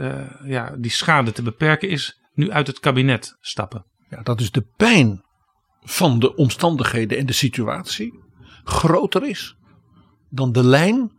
ja, 0.44 0.76
die 0.78 0.90
schade 0.90 1.32
te 1.32 1.42
beperken 1.42 1.88
is 1.88 2.20
nu 2.32 2.50
uit 2.50 2.66
het 2.66 2.80
kabinet 2.80 3.36
stappen. 3.40 3.84
Ja, 4.08 4.22
dat 4.22 4.40
is 4.40 4.50
de 4.50 4.66
pijn 4.76 5.24
van 5.80 6.18
de 6.18 6.34
omstandigheden 6.34 7.18
en 7.18 7.26
de 7.26 7.32
situatie 7.32 8.20
groter 8.64 9.28
is 9.28 9.56
dan 10.32 10.52
de 10.52 10.64
lijn 10.64 11.12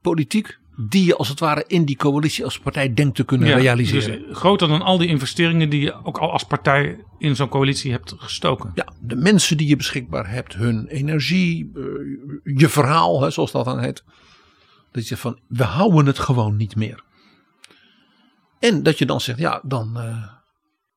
politiek 0.00 0.58
die 0.88 1.04
je 1.04 1.16
als 1.16 1.28
het 1.28 1.40
ware 1.40 1.64
in 1.66 1.84
die 1.84 1.96
coalitie 1.96 2.44
als 2.44 2.58
partij 2.58 2.94
denkt 2.94 3.16
te 3.16 3.24
kunnen 3.24 3.48
ja, 3.48 3.56
realiseren. 3.56 4.22
Dus 4.22 4.36
groter 4.36 4.68
dan 4.68 4.82
al 4.82 4.98
die 4.98 5.08
investeringen 5.08 5.70
die 5.70 5.80
je 5.80 6.04
ook 6.04 6.18
al 6.18 6.32
als 6.32 6.44
partij 6.44 7.04
in 7.18 7.36
zo'n 7.36 7.48
coalitie 7.48 7.90
hebt 7.90 8.14
gestoken. 8.16 8.70
Ja, 8.74 8.92
de 9.00 9.16
mensen 9.16 9.56
die 9.56 9.68
je 9.68 9.76
beschikbaar 9.76 10.30
hebt, 10.30 10.54
hun 10.54 10.86
energie, 10.86 11.70
je 12.44 12.68
verhaal, 12.68 13.22
hè, 13.22 13.30
zoals 13.30 13.52
dat 13.52 13.64
dan 13.64 13.80
heet. 13.80 14.04
Dat 14.92 15.08
je 15.08 15.16
van, 15.16 15.40
we 15.48 15.64
houden 15.64 16.06
het 16.06 16.18
gewoon 16.18 16.56
niet 16.56 16.76
meer. 16.76 17.04
En 18.58 18.82
dat 18.82 18.98
je 18.98 19.06
dan 19.06 19.20
zegt, 19.20 19.38
ja, 19.38 19.60
dan, 19.64 19.92
uh, 19.96 20.26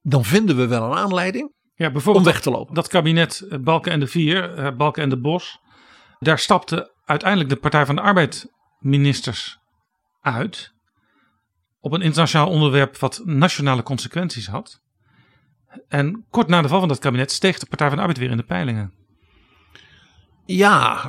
dan 0.02 0.26
vinden 0.26 0.56
we 0.56 0.68
wel 0.68 0.84
een 0.84 0.98
aanleiding 0.98 1.54
ja, 1.76 1.92
bijvoorbeeld 1.92 2.26
om 2.26 2.32
weg 2.32 2.42
te 2.42 2.52
lopen. 2.52 2.76
Dat 2.76 2.88
kabinet 2.88 3.48
Balken 3.62 3.92
en 3.92 4.00
de 4.00 4.08
Vier, 4.08 4.58
uh, 4.58 4.72
Balken 4.78 5.04
en 5.04 5.10
de 5.10 5.20
Bos, 5.20 5.60
daar 6.20 6.40
stapte 6.40 6.93
uiteindelijk 7.06 7.50
de 7.50 7.56
Partij 7.56 7.86
van 7.86 7.96
de 7.96 8.02
Arbeid 8.02 8.52
ministers 8.80 9.60
uit 10.22 10.74
op 11.80 11.92
een 11.92 12.02
internationaal 12.02 12.50
onderwerp 12.50 12.98
wat 12.98 13.22
nationale 13.26 13.84
consequenties 13.84 14.48
had. 14.48 14.82
En 15.88 16.26
kort 16.30 16.48
na 16.48 16.62
de 16.62 16.68
val 16.68 16.80
van 16.80 16.88
dat 16.88 17.00
kabinet 17.00 17.32
steeg 17.32 17.60
de 17.60 17.66
Partij 17.66 17.88
van 17.88 17.96
de 17.96 18.02
Arbeid 18.02 18.20
weer 18.20 18.32
in 18.32 18.38
de 18.38 18.44
peilingen. 18.44 18.94
Ja, 20.46 21.06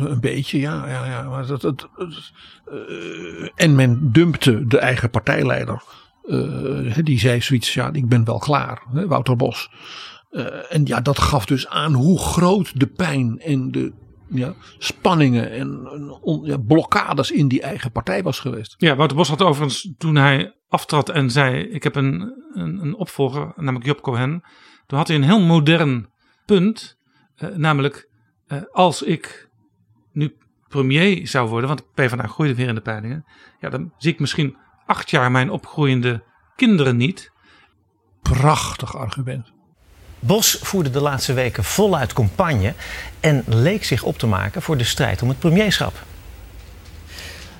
een 0.00 0.20
beetje, 0.20 0.58
ja. 0.58 0.88
ja, 0.88 1.06
ja. 1.06 1.42
Dat, 1.42 1.88
uh, 2.66 3.48
en 3.54 3.74
men 3.74 4.12
dumpte 4.12 4.66
de 4.66 4.78
eigen 4.78 5.10
partijleider. 5.10 5.82
Uh, 6.24 6.96
die 7.02 7.18
zei 7.18 7.40
zoiets, 7.40 7.74
ja, 7.74 7.92
ik 7.92 8.08
ben 8.08 8.24
wel 8.24 8.38
klaar, 8.38 8.82
Wouter 8.92 9.36
Bos. 9.36 9.70
Uh, 10.30 10.72
en 10.72 10.84
ja, 10.84 11.00
dat 11.00 11.18
gaf 11.18 11.46
dus 11.46 11.68
aan 11.68 11.92
hoe 11.92 12.18
groot 12.18 12.80
de 12.80 12.86
pijn 12.86 13.38
en 13.38 13.70
de 13.70 13.92
ja, 14.30 14.54
spanningen 14.78 15.50
en 15.50 15.88
on, 16.20 16.44
ja, 16.44 16.56
blokkades 16.56 17.30
in 17.30 17.48
die 17.48 17.62
eigen 17.62 17.92
partij 17.92 18.22
was 18.22 18.40
geweest. 18.40 18.74
Ja, 18.78 18.96
Wouter 18.96 19.16
Bos 19.16 19.28
had 19.28 19.42
overigens 19.42 19.92
toen 19.98 20.16
hij 20.16 20.54
aftrad 20.68 21.08
en 21.08 21.30
zei: 21.30 21.62
Ik 21.62 21.82
heb 21.82 21.94
een, 21.94 22.34
een, 22.52 22.78
een 22.82 22.94
opvolger, 22.94 23.52
namelijk 23.56 23.86
Job 23.86 24.00
Cohen. 24.00 24.42
Toen 24.86 24.98
had 24.98 25.08
hij 25.08 25.16
een 25.16 25.22
heel 25.22 25.40
modern 25.40 26.10
punt. 26.46 26.96
Uh, 27.38 27.56
namelijk, 27.56 28.08
uh, 28.48 28.62
als 28.72 29.02
ik 29.02 29.48
nu 30.12 30.36
premier 30.68 31.28
zou 31.28 31.48
worden, 31.48 31.68
want 31.68 31.92
PvdA 31.94 32.26
groeide 32.26 32.54
weer 32.54 32.68
in 32.68 32.74
de 32.74 32.80
peilingen. 32.80 33.24
Ja, 33.60 33.68
dan 33.68 33.92
zie 33.98 34.12
ik 34.12 34.20
misschien 34.20 34.56
acht 34.86 35.10
jaar 35.10 35.30
mijn 35.30 35.50
opgroeiende 35.50 36.24
kinderen 36.56 36.96
niet. 36.96 37.32
Prachtig 38.22 38.96
argument. 38.96 39.52
Bos 40.20 40.58
voerde 40.62 40.90
de 40.90 41.00
laatste 41.00 41.32
weken 41.32 41.64
voluit 41.64 42.12
campagne 42.12 42.74
en 43.20 43.44
leek 43.46 43.84
zich 43.84 44.02
op 44.02 44.18
te 44.18 44.26
maken 44.26 44.62
voor 44.62 44.76
de 44.76 44.84
strijd 44.84 45.22
om 45.22 45.28
het 45.28 45.38
premierschap. 45.38 45.94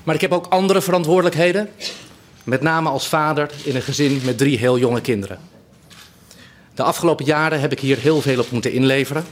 Maar 0.03 0.15
ik 0.15 0.21
heb 0.21 0.31
ook 0.31 0.45
andere 0.45 0.81
verantwoordelijkheden, 0.81 1.69
met 2.43 2.61
name 2.61 2.89
als 2.89 3.07
vader 3.07 3.49
in 3.63 3.75
een 3.75 3.81
gezin 3.81 4.21
met 4.23 4.37
drie 4.37 4.57
heel 4.57 4.77
jonge 4.77 5.01
kinderen. 5.01 5.39
De 6.73 6.83
afgelopen 6.83 7.25
jaren 7.25 7.59
heb 7.59 7.71
ik 7.71 7.79
hier 7.79 7.97
heel 7.97 8.21
veel 8.21 8.39
op 8.39 8.51
moeten 8.51 8.71
inleveren 8.71 9.25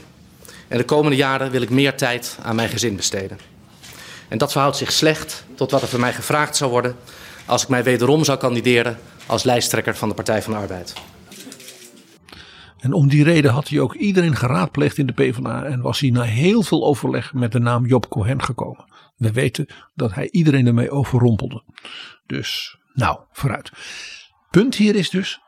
en 0.68 0.78
de 0.78 0.84
komende 0.84 1.16
jaren 1.16 1.50
wil 1.50 1.62
ik 1.62 1.70
meer 1.70 1.96
tijd 1.96 2.36
aan 2.42 2.56
mijn 2.56 2.68
gezin 2.68 2.96
besteden. 2.96 3.38
En 4.28 4.38
dat 4.38 4.52
verhoudt 4.52 4.76
zich 4.76 4.92
slecht 4.92 5.44
tot 5.54 5.70
wat 5.70 5.82
er 5.82 5.88
van 5.88 6.00
mij 6.00 6.12
gevraagd 6.12 6.56
zou 6.56 6.70
worden 6.70 6.96
als 7.46 7.62
ik 7.62 7.68
mij 7.68 7.82
wederom 7.82 8.24
zou 8.24 8.38
kandideren 8.38 8.98
als 9.26 9.42
lijsttrekker 9.42 9.96
van 9.96 10.08
de 10.08 10.14
Partij 10.14 10.42
van 10.42 10.52
de 10.52 10.58
Arbeid. 10.58 10.92
En 12.78 12.92
om 12.92 13.08
die 13.08 13.24
reden 13.24 13.52
had 13.52 13.68
hij 13.68 13.80
ook 13.80 13.94
iedereen 13.94 14.36
geraadpleegd 14.36 14.98
in 14.98 15.06
de 15.06 15.12
PvdA 15.12 15.64
en 15.64 15.80
was 15.80 16.00
hij 16.00 16.10
na 16.10 16.22
heel 16.22 16.62
veel 16.62 16.84
overleg 16.84 17.32
met 17.32 17.52
de 17.52 17.58
naam 17.58 17.86
Job 17.86 18.08
Cohen 18.08 18.42
gekomen. 18.42 18.84
We 19.16 19.32
weten 19.32 19.66
dat 19.94 20.14
hij 20.14 20.30
iedereen 20.30 20.66
ermee 20.66 20.90
overrompelde. 20.90 21.62
Dus, 22.26 22.78
nou, 22.94 23.20
vooruit. 23.32 23.70
Punt 24.50 24.74
hier 24.74 24.94
is 24.94 25.10
dus, 25.10 25.40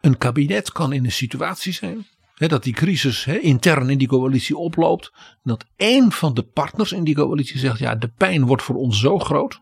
een 0.00 0.18
kabinet 0.18 0.72
kan 0.72 0.92
in 0.92 1.04
een 1.04 1.12
situatie 1.12 1.72
zijn 1.72 2.06
dat 2.36 2.62
die 2.62 2.72
crisis 2.72 3.26
intern 3.26 3.90
in 3.90 3.98
die 3.98 4.08
coalitie 4.08 4.56
oploopt. 4.56 5.12
Dat 5.42 5.64
één 5.76 6.12
van 6.12 6.34
de 6.34 6.42
partners 6.42 6.92
in 6.92 7.04
die 7.04 7.14
coalitie 7.14 7.58
zegt: 7.58 7.78
ja, 7.78 7.94
de 7.94 8.08
pijn 8.08 8.46
wordt 8.46 8.62
voor 8.62 8.74
ons 8.74 9.00
zo 9.00 9.18
groot. 9.18 9.60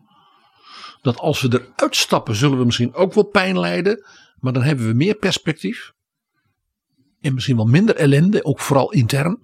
Dat 1.01 1.19
als 1.19 1.41
we 1.41 1.61
eruit 1.75 1.95
stappen, 1.95 2.35
zullen 2.35 2.57
we 2.57 2.65
misschien 2.65 2.93
ook 2.93 3.13
wel 3.13 3.23
pijn 3.23 3.59
lijden. 3.59 4.05
Maar 4.39 4.53
dan 4.53 4.63
hebben 4.63 4.87
we 4.87 4.93
meer 4.93 5.15
perspectief. 5.15 5.93
En 7.25 7.33
misschien 7.33 7.55
wel 7.55 7.65
minder 7.65 7.95
ellende, 7.95 8.43
ook 8.43 8.59
vooral 8.59 8.91
intern, 8.91 9.39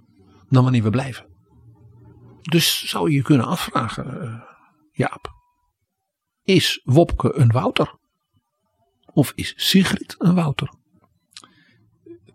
dan 0.50 0.64
wanneer 0.64 0.84
we 0.84 0.90
blijven. 0.90 1.26
Dus 2.42 2.90
zou 2.90 3.10
je 3.10 3.16
je 3.16 3.22
kunnen 3.22 3.46
afvragen, 3.46 4.22
eh, 4.22 4.42
Jaap. 4.92 5.32
Is 6.44 6.82
Wopke 6.84 7.36
een 7.36 7.52
Wouter? 7.52 7.96
Of 9.14 9.32
is 9.36 9.54
Sigrid 9.56 10.16
een 10.18 10.36
Wouter? 10.36 10.74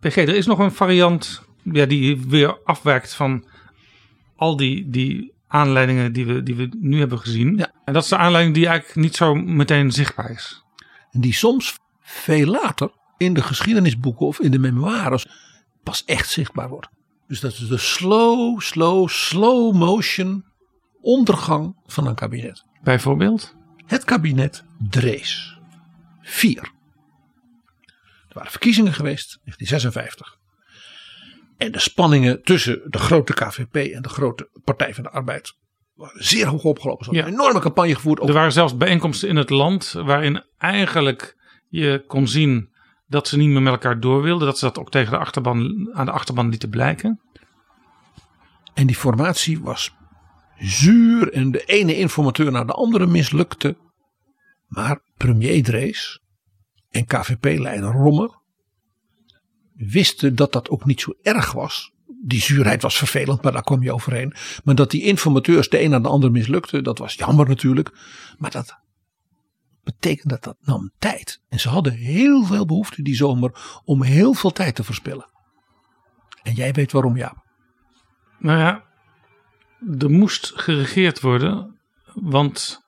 PG, 0.00 0.16
er 0.16 0.34
is 0.36 0.46
nog 0.46 0.58
een 0.58 0.72
variant 0.72 1.42
ja, 1.62 1.86
die 1.86 2.26
weer 2.26 2.62
afwerkt 2.64 3.14
van 3.14 3.48
al 4.36 4.56
die, 4.56 4.90
die 4.90 5.34
aanleidingen 5.46 6.12
die 6.12 6.26
we, 6.26 6.42
die 6.42 6.54
we 6.54 6.76
nu 6.80 6.98
hebben 6.98 7.18
gezien. 7.18 7.66
En 7.84 7.92
dat 7.92 8.02
is 8.02 8.08
de 8.08 8.16
aanleiding 8.16 8.54
die 8.54 8.66
eigenlijk 8.66 8.98
niet 8.98 9.16
zo 9.16 9.34
meteen 9.34 9.92
zichtbaar 9.92 10.30
is. 10.30 10.64
En 11.10 11.20
die 11.20 11.34
soms 11.34 11.78
veel 12.00 12.46
later 12.46 12.90
in 13.16 13.34
de 13.34 13.42
geschiedenisboeken 13.42 14.26
of 14.26 14.40
in 14.40 14.50
de 14.50 14.58
memoires 14.58 15.26
pas 15.82 16.04
echt 16.04 16.30
zichtbaar 16.30 16.68
wordt. 16.68 16.88
Dus 17.26 17.40
dat 17.40 17.52
is 17.52 17.68
de 17.68 17.78
slow, 17.78 18.60
slow, 18.60 19.08
slow 19.08 19.74
motion 19.74 20.44
ondergang 21.00 21.76
van 21.86 22.06
een 22.06 22.14
kabinet. 22.14 22.64
Bijvoorbeeld? 22.82 23.54
Het 23.86 24.04
kabinet 24.04 24.64
Drees. 24.90 25.58
4. 26.22 26.56
Er 28.28 28.34
waren 28.34 28.50
verkiezingen 28.50 28.92
geweest, 28.92 29.38
1956. 29.44 30.38
En 31.56 31.72
de 31.72 31.78
spanningen 31.78 32.42
tussen 32.42 32.80
de 32.90 32.98
grote 32.98 33.32
KVP 33.32 33.76
en 33.76 34.02
de 34.02 34.08
grote 34.08 34.50
Partij 34.64 34.94
van 34.94 35.02
de 35.02 35.10
Arbeid 35.10 35.54
waren 35.94 36.24
zeer 36.24 36.46
hoog 36.46 36.64
opgelopen. 36.64 37.04
Ze 37.04 37.10
hadden 37.10 37.32
een 37.32 37.38
enorme 37.38 37.60
campagne 37.60 37.94
gevoerd. 37.94 38.20
Er 38.20 38.32
waren 38.32 38.52
zelfs 38.52 38.76
bijeenkomsten 38.76 39.28
in 39.28 39.36
het 39.36 39.50
land 39.50 39.92
waarin 39.92 40.44
eigenlijk 40.58 41.36
je 41.68 42.04
kon 42.06 42.28
zien 42.28 42.74
dat 43.06 43.28
ze 43.28 43.36
niet 43.36 43.48
meer 43.48 43.62
met 43.62 43.72
elkaar 43.72 44.00
door 44.00 44.22
wilden. 44.22 44.46
Dat 44.46 44.58
ze 44.58 44.64
dat 44.64 44.78
ook 44.78 44.90
tegen 44.90 45.10
de 45.10 45.18
achterban, 45.18 45.90
aan 45.92 46.06
de 46.06 46.12
achterban 46.12 46.48
lieten 46.48 46.68
blijken. 46.68 47.20
En 48.74 48.86
die 48.86 48.96
formatie 48.96 49.60
was 49.60 49.94
zuur 50.58 51.32
en 51.32 51.50
de 51.50 51.64
ene 51.64 51.96
informateur 51.96 52.52
naar 52.52 52.66
de 52.66 52.72
andere 52.72 53.06
mislukte. 53.06 53.76
Maar 54.66 55.00
premier 55.16 55.62
Drees 55.62 56.20
en 56.90 57.04
KVP-leider 57.04 57.92
Romme 57.92 58.34
wisten 59.74 60.34
dat 60.34 60.52
dat 60.52 60.68
ook 60.68 60.84
niet 60.84 61.00
zo 61.00 61.14
erg 61.22 61.52
was. 61.52 61.92
Die 62.22 62.40
zuurheid 62.40 62.82
was 62.82 62.98
vervelend, 62.98 63.42
maar 63.42 63.52
daar 63.52 63.62
kom 63.62 63.82
je 63.82 63.92
overheen. 63.92 64.34
Maar 64.64 64.74
dat 64.74 64.90
die 64.90 65.02
informateurs 65.02 65.68
de 65.68 65.82
een 65.82 65.90
naar 65.90 66.02
de 66.02 66.08
ander 66.08 66.30
mislukte, 66.30 66.82
dat 66.82 66.98
was 66.98 67.14
jammer 67.14 67.48
natuurlijk. 67.48 67.90
Maar 68.38 68.50
dat 68.50 68.78
betekent 69.86 70.28
dat 70.28 70.42
dat 70.42 70.56
nam 70.60 70.92
tijd. 70.98 71.40
En 71.48 71.60
ze 71.60 71.68
hadden 71.68 71.92
heel 71.92 72.44
veel 72.44 72.66
behoefte 72.66 73.02
die 73.02 73.14
zomer 73.14 73.80
om 73.84 74.02
heel 74.02 74.32
veel 74.32 74.52
tijd 74.52 74.74
te 74.74 74.84
verspillen. 74.84 75.30
En 76.42 76.52
jij 76.52 76.72
weet 76.72 76.92
waarom, 76.92 77.16
ja. 77.16 77.42
Nou 78.38 78.58
ja, 78.58 78.84
er 79.98 80.10
moest 80.10 80.52
geregeerd 80.54 81.20
worden, 81.20 81.78
want 82.14 82.82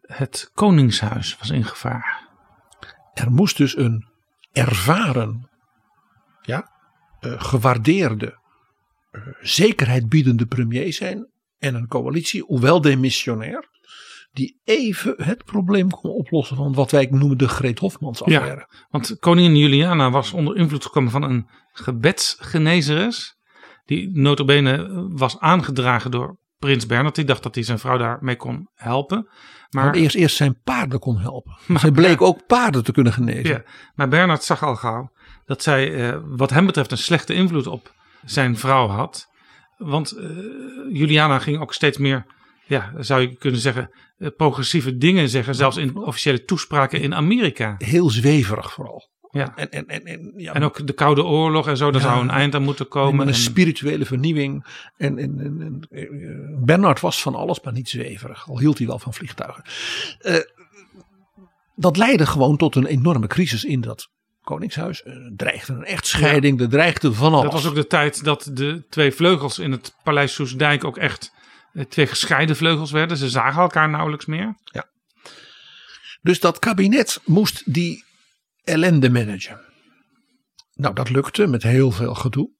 het 0.00 0.50
Koningshuis 0.54 1.36
was 1.38 1.50
in 1.50 1.64
gevaar. 1.64 2.28
Er 3.14 3.30
moest 3.30 3.56
dus 3.56 3.76
een 3.76 4.06
ervaren, 4.52 5.48
ja, 6.42 6.70
uh, 7.20 7.40
gewaardeerde, 7.40 8.38
uh, 9.12 9.22
zekerheid 9.40 10.08
biedende 10.08 10.46
premier 10.46 10.92
zijn. 10.92 11.28
En 11.58 11.74
een 11.74 11.88
coalitie, 11.88 12.42
hoewel 12.42 12.80
demissionair, 12.80 13.68
die 14.34 14.60
even 14.64 15.14
het 15.16 15.44
probleem 15.44 15.90
kon 15.90 16.10
oplossen 16.10 16.56
van 16.56 16.74
wat 16.74 16.90
wij 16.90 17.08
noemen 17.10 17.38
de 17.38 17.48
Greet 17.48 17.78
Hofmans 17.78 18.22
affaire. 18.22 18.66
Ja, 18.68 18.86
want 18.90 19.18
koningin 19.18 19.56
Juliana 19.56 20.10
was 20.10 20.32
onder 20.32 20.56
invloed 20.56 20.84
gekomen 20.84 21.10
van 21.10 21.22
een 21.22 21.48
gebedsgenezeres. 21.72 23.36
Die 23.84 24.10
notabene 24.12 25.06
was 25.12 25.38
aangedragen 25.38 26.10
door 26.10 26.38
prins 26.58 26.86
Bernhard. 26.86 27.14
Die 27.14 27.24
dacht 27.24 27.42
dat 27.42 27.54
hij 27.54 27.64
zijn 27.64 27.78
vrouw 27.78 27.98
daarmee 27.98 28.36
kon 28.36 28.68
helpen. 28.74 29.28
Maar 29.70 29.94
eerst, 29.94 30.16
eerst 30.16 30.36
zijn 30.36 30.60
paarden 30.64 30.98
kon 30.98 31.18
helpen. 31.18 31.56
Maar 31.66 31.80
zij 31.80 31.90
bleek 31.90 32.22
ook 32.22 32.46
paarden 32.46 32.84
te 32.84 32.92
kunnen 32.92 33.12
genezen. 33.12 33.54
Ja, 33.54 33.62
maar 33.94 34.08
Bernhard 34.08 34.44
zag 34.44 34.62
al 34.62 34.76
gauw 34.76 35.12
dat 35.46 35.62
zij 35.62 36.10
eh, 36.10 36.18
wat 36.24 36.50
hem 36.50 36.66
betreft 36.66 36.90
een 36.90 36.98
slechte 36.98 37.34
invloed 37.34 37.66
op 37.66 37.94
zijn 38.24 38.56
vrouw 38.56 38.88
had. 38.88 39.32
Want 39.76 40.16
uh, 40.16 40.28
Juliana 40.92 41.38
ging 41.38 41.60
ook 41.60 41.74
steeds 41.74 41.98
meer, 41.98 42.26
ja, 42.66 42.92
zou 42.98 43.20
je 43.20 43.36
kunnen 43.36 43.60
zeggen, 43.60 43.90
progressieve 44.36 44.96
dingen 44.96 45.28
zeggen. 45.28 45.54
Zelfs 45.54 45.76
in 45.76 45.96
officiële 45.96 46.44
toespraken 46.44 47.00
in 47.00 47.14
Amerika. 47.14 47.74
Heel 47.78 48.10
zweverig 48.10 48.72
vooral. 48.72 49.12
Ja. 49.30 49.52
En, 49.56 49.70
en, 49.70 49.86
en, 49.86 50.04
en, 50.04 50.32
ja, 50.36 50.52
en 50.54 50.62
ook 50.62 50.86
de 50.86 50.92
Koude 50.92 51.24
Oorlog 51.24 51.68
en 51.68 51.76
zo, 51.76 51.90
daar 51.90 52.00
Ja. 52.02 52.08
zou 52.08 52.22
een 52.22 52.30
eind 52.30 52.54
aan 52.54 52.62
moeten 52.62 52.88
komen. 52.88 53.20
een 53.20 53.32
En- 53.34 53.38
spirituele 53.38 54.04
vernieuwing. 54.04 54.64
En, 54.96 55.18
en, 55.18 55.40
en, 55.40 55.86
eh, 55.90 56.08
Bernard 56.64 57.00
was 57.00 57.22
van 57.22 57.34
alles, 57.34 57.60
maar 57.60 57.72
niet 57.72 57.88
zweverig. 57.88 58.48
Al 58.48 58.58
hield 58.58 58.78
hij 58.78 58.86
wel 58.86 58.98
van 58.98 59.14
vliegtuigen. 59.14 59.64
Eh, 60.18 60.36
dat 61.76 61.96
leidde 61.96 62.26
gewoon 62.26 62.56
tot 62.56 62.76
een 62.76 62.86
enorme 62.86 63.26
crisis 63.26 63.64
in 63.64 63.80
dat 63.80 64.08
Koningshuis. 64.42 65.04
Er 65.04 65.32
dreigde 65.36 65.72
een 65.72 65.84
echtscheiding, 65.84 66.60
er 66.60 66.68
dreigde 66.68 67.12
van 67.12 67.32
alles. 67.32 67.42
Dat 67.44 67.52
was 67.52 67.66
ook 67.66 67.74
de 67.74 67.86
tijd 67.86 68.24
dat 68.24 68.50
de 68.52 68.84
twee 68.88 69.12
vleugels 69.12 69.58
in 69.58 69.72
het 69.72 69.96
paleis 70.02 70.34
Soesdijk 70.34 70.84
ook 70.84 70.96
echt 70.98 71.32
eh, 71.34 71.43
twee 71.88 72.06
gescheiden 72.06 72.56
vleugels 72.56 72.90
werden. 72.90 73.16
Ze 73.16 73.28
zagen 73.28 73.62
elkaar 73.62 73.88
nauwelijks 73.88 74.26
meer. 74.26 74.56
Ja. 74.64 74.84
Dus 76.22 76.40
dat 76.40 76.58
kabinet 76.58 77.20
moest 77.24 77.72
die 77.72 78.04
ellende 78.64 79.10
managen. 79.10 79.60
Nou, 80.74 80.94
dat 80.94 81.10
lukte 81.10 81.46
met 81.46 81.62
heel 81.62 81.90
veel 81.90 82.14
gedoe. 82.14 82.50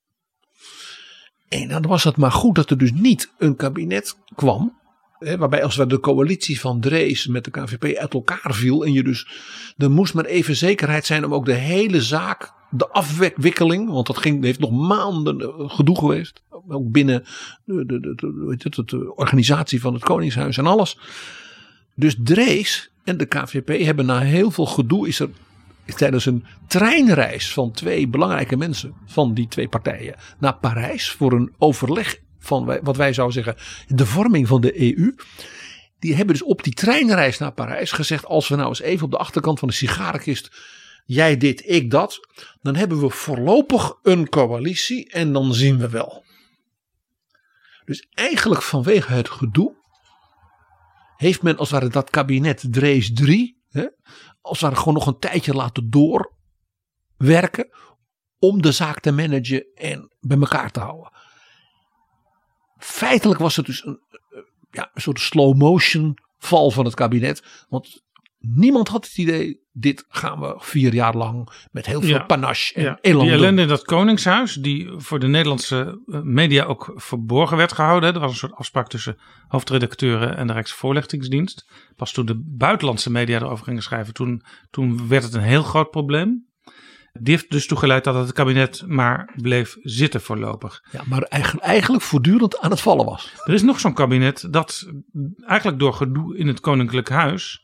En 1.48 1.68
dan 1.68 1.82
was 1.82 2.04
het 2.04 2.16
maar 2.16 2.32
goed 2.32 2.54
dat 2.54 2.70
er 2.70 2.78
dus 2.78 2.92
niet 2.92 3.32
een 3.38 3.56
kabinet 3.56 4.16
kwam. 4.34 4.78
Hè, 5.18 5.38
waarbij 5.38 5.64
als 5.64 5.76
we 5.76 5.86
de 5.86 6.00
coalitie 6.00 6.60
van 6.60 6.80
Drees 6.80 7.26
met 7.26 7.44
de 7.44 7.50
KVP 7.50 7.96
uit 7.96 8.14
elkaar 8.14 8.54
viel. 8.54 8.84
En 8.84 8.92
je 8.92 9.02
dus, 9.02 9.28
er 9.76 9.90
moest 9.90 10.14
maar 10.14 10.24
even 10.24 10.56
zekerheid 10.56 11.06
zijn 11.06 11.24
om 11.24 11.34
ook 11.34 11.44
de 11.44 11.52
hele 11.52 12.02
zaak, 12.02 12.52
de 12.70 12.88
afwikkeling. 12.88 13.90
Want 13.90 14.06
dat 14.06 14.18
ging, 14.18 14.44
heeft 14.44 14.60
nog 14.60 14.70
maanden 14.70 15.40
eh, 15.40 15.48
gedoe 15.70 15.98
geweest. 15.98 16.42
Ook 16.68 16.90
binnen 16.90 17.24
de, 17.64 17.86
de, 18.84 19.12
organisatie 19.16 19.80
van 19.80 19.94
het 19.94 20.02
Koningshuis 20.02 20.58
en 20.58 20.66
alles. 20.66 20.98
Dus 21.94 22.16
Drees 22.18 22.90
en 23.04 23.16
de 23.16 23.26
KVP 23.26 23.84
hebben 23.84 24.06
na 24.06 24.20
heel 24.20 24.50
veel 24.50 24.66
gedoe 24.66 25.08
is 25.08 25.20
er 25.20 25.30
tijdens 25.96 26.26
een 26.26 26.44
treinreis 26.66 27.52
van 27.52 27.72
twee 27.72 28.08
belangrijke 28.08 28.56
mensen 28.56 28.94
van 29.06 29.34
die 29.34 29.48
twee 29.48 29.68
partijen 29.68 30.14
naar 30.38 30.56
Parijs 30.56 31.10
voor 31.10 31.32
een 31.32 31.52
overleg 31.58 32.20
van 32.38 32.80
wat 32.82 32.96
wij 32.96 33.12
zouden 33.12 33.44
zeggen 33.44 33.64
de 33.96 34.06
vorming 34.06 34.48
van 34.48 34.60
de 34.60 34.80
EU. 34.80 35.14
Die 35.98 36.14
hebben 36.14 36.34
dus 36.34 36.44
op 36.44 36.62
die 36.62 36.74
treinreis 36.74 37.38
naar 37.38 37.52
Parijs 37.52 37.92
gezegd 37.92 38.26
als 38.26 38.48
we 38.48 38.56
nou 38.56 38.68
eens 38.68 38.80
even 38.80 39.04
op 39.04 39.10
de 39.10 39.18
achterkant 39.18 39.58
van 39.58 39.68
de 39.68 39.74
sigarenkist 39.74 40.50
jij 41.06 41.36
dit, 41.36 41.62
ik 41.66 41.90
dat, 41.90 42.28
dan 42.62 42.76
hebben 42.76 43.00
we 43.00 43.10
voorlopig 43.10 43.98
een 44.02 44.28
coalitie 44.28 45.10
en 45.10 45.32
dan 45.32 45.54
zien 45.54 45.78
we 45.78 45.88
wel. 45.88 46.23
Dus 47.84 48.06
eigenlijk 48.10 48.62
vanwege 48.62 49.12
het 49.12 49.28
gedoe 49.28 49.82
heeft 51.16 51.42
men 51.42 51.56
als 51.56 51.70
het 51.70 51.80
ware 51.80 51.92
dat 51.92 52.10
kabinet 52.10 52.72
Drees 52.72 53.12
3, 53.12 53.62
hè, 53.70 53.86
als 54.40 54.60
het 54.60 54.68
ware 54.68 54.76
gewoon 54.76 54.94
nog 54.94 55.06
een 55.06 55.18
tijdje 55.18 55.54
laten 55.54 55.90
doorwerken 55.90 57.68
om 58.38 58.62
de 58.62 58.72
zaak 58.72 59.00
te 59.00 59.12
managen 59.12 59.66
en 59.74 60.14
bij 60.20 60.38
elkaar 60.38 60.70
te 60.70 60.80
houden. 60.80 61.12
Feitelijk 62.78 63.40
was 63.40 63.56
het 63.56 63.66
dus 63.66 63.84
een, 63.84 64.00
eh, 64.10 64.38
ja, 64.70 64.90
een 64.94 65.02
soort 65.02 65.20
slow 65.20 65.56
motion 65.56 66.18
val 66.38 66.70
van 66.70 66.84
het 66.84 66.94
kabinet. 66.94 67.66
Want 67.68 68.03
niemand 68.46 68.88
had 68.88 69.04
het 69.04 69.18
idee, 69.18 69.62
dit 69.72 70.04
gaan 70.08 70.40
we 70.40 70.54
vier 70.58 70.94
jaar 70.94 71.16
lang 71.16 71.48
met 71.72 71.86
heel 71.86 72.00
veel 72.00 72.08
Ja. 72.10 72.22
panache 72.24 72.74
en 72.74 72.82
Ja, 72.82 72.98
elan 73.00 73.24
die 73.24 73.34
ellende 73.34 73.62
in 73.62 73.68
dat 73.68 73.82
Koningshuis, 73.84 74.54
die 74.54 74.90
voor 74.96 75.18
de 75.18 75.26
Nederlandse 75.26 76.00
eh, 76.06 76.20
media 76.22 76.64
ook 76.64 76.92
verborgen 76.96 77.56
werd 77.56 77.72
gehouden. 77.72 78.14
Er 78.14 78.20
was 78.20 78.30
een 78.30 78.36
soort 78.36 78.54
afspraak 78.54 78.88
tussen 78.88 79.16
hoofdredacteuren 79.48 80.36
en 80.36 80.46
de 80.46 80.52
Rijksvoorlichtingsdienst. 80.52 81.66
Pas 81.96 82.12
toen 82.12 82.26
de 82.26 82.42
buitenlandse 82.44 83.10
media 83.10 83.36
erover 83.40 83.64
gingen 83.64 83.82
schrijven, 83.82 84.14
toen, 84.14 84.42
toen 84.70 85.08
werd 85.08 85.22
het 85.22 85.34
een 85.34 85.40
heel 85.40 85.62
groot 85.62 85.90
probleem. 85.90 86.46
Die 87.20 87.34
heeft 87.34 87.50
dus 87.50 87.66
toegeleid 87.66 88.04
dat 88.04 88.14
het 88.14 88.32
kabinet 88.32 88.84
maar 88.86 89.32
bleef 89.36 89.76
zitten 89.80 90.20
voorlopig. 90.20 90.84
Ja, 90.92 91.02
maar 91.06 91.22
eigenlijk, 91.22 91.64
eigenlijk 91.66 92.02
voortdurend 92.02 92.58
aan 92.58 92.70
het 92.70 92.80
vallen 92.80 93.04
was. 93.04 93.32
Er 93.44 93.54
is 93.54 93.62
nog 93.62 93.80
zo'n 93.80 93.94
kabinet 93.94 94.46
dat 94.50 94.90
eigenlijk 95.46 95.78
door 95.78 95.94
gedoe 95.94 96.36
in 96.36 96.46
het 96.46 96.60
Koninklijk 96.60 97.08
Huis 97.08 97.63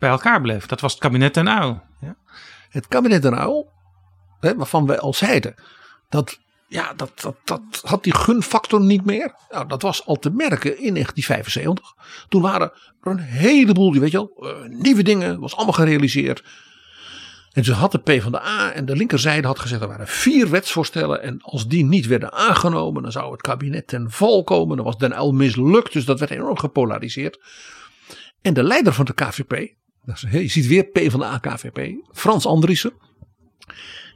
bij 0.00 0.10
elkaar 0.10 0.40
bleef. 0.40 0.66
Dat 0.66 0.80
was 0.80 0.92
het 0.92 1.00
kabinet 1.00 1.32
ten 1.32 1.48
uil. 1.48 1.82
Het 2.70 2.88
kabinet 2.88 3.22
Den 3.22 3.38
Uyl, 3.38 3.72
hè, 4.40 4.56
waarvan 4.56 4.86
wij 4.86 4.98
al 4.98 5.14
zeiden 5.14 5.54
dat 6.08 6.38
ja, 6.68 6.94
dat, 6.94 7.12
dat, 7.20 7.36
dat 7.44 7.80
had 7.82 8.04
die 8.04 8.14
gunfactor 8.14 8.80
niet 8.80 9.04
meer. 9.04 9.34
Nou, 9.50 9.68
dat 9.68 9.82
was 9.82 10.06
al 10.06 10.18
te 10.18 10.30
merken 10.30 10.78
in 10.78 10.94
1975. 10.94 11.94
Toen 12.28 12.42
waren 12.42 12.72
er 13.02 13.10
een 13.10 13.18
heleboel, 13.18 13.92
weet 13.92 14.10
je 14.10 14.16
wel, 14.16 14.32
uh, 14.40 14.78
nieuwe 14.78 15.02
dingen, 15.02 15.40
was 15.40 15.56
allemaal 15.56 15.74
gerealiseerd. 15.74 16.42
En 17.52 17.64
ze 17.64 17.72
had 17.72 17.92
de 17.92 17.98
PvdA 17.98 18.72
en 18.72 18.84
de 18.84 18.96
linkerzijde 18.96 19.46
had 19.46 19.58
gezegd 19.58 19.82
er 19.82 19.88
waren 19.88 20.08
vier 20.08 20.50
wetsvoorstellen. 20.50 21.22
En 21.22 21.40
als 21.42 21.66
die 21.66 21.84
niet 21.84 22.06
werden 22.06 22.32
aangenomen, 22.32 23.02
dan 23.02 23.12
zou 23.12 23.32
het 23.32 23.40
kabinet 23.40 23.86
ten 23.86 24.10
val 24.10 24.44
komen. 24.44 24.76
Dan 24.76 24.84
was 24.84 24.98
Den 24.98 25.18
L 25.18 25.32
mislukt, 25.32 25.92
dus 25.92 26.04
dat 26.04 26.18
werd 26.18 26.30
enorm 26.30 26.58
gepolariseerd. 26.58 27.40
En 28.42 28.54
de 28.54 28.62
leider 28.62 28.92
van 28.92 29.04
de 29.04 29.14
KVP, 29.14 29.74
je 30.30 30.48
ziet 30.48 30.66
weer 30.66 30.84
PvdA 30.84 31.38
KVP, 31.38 31.94
Frans 32.12 32.46
Andriessen. 32.46 32.92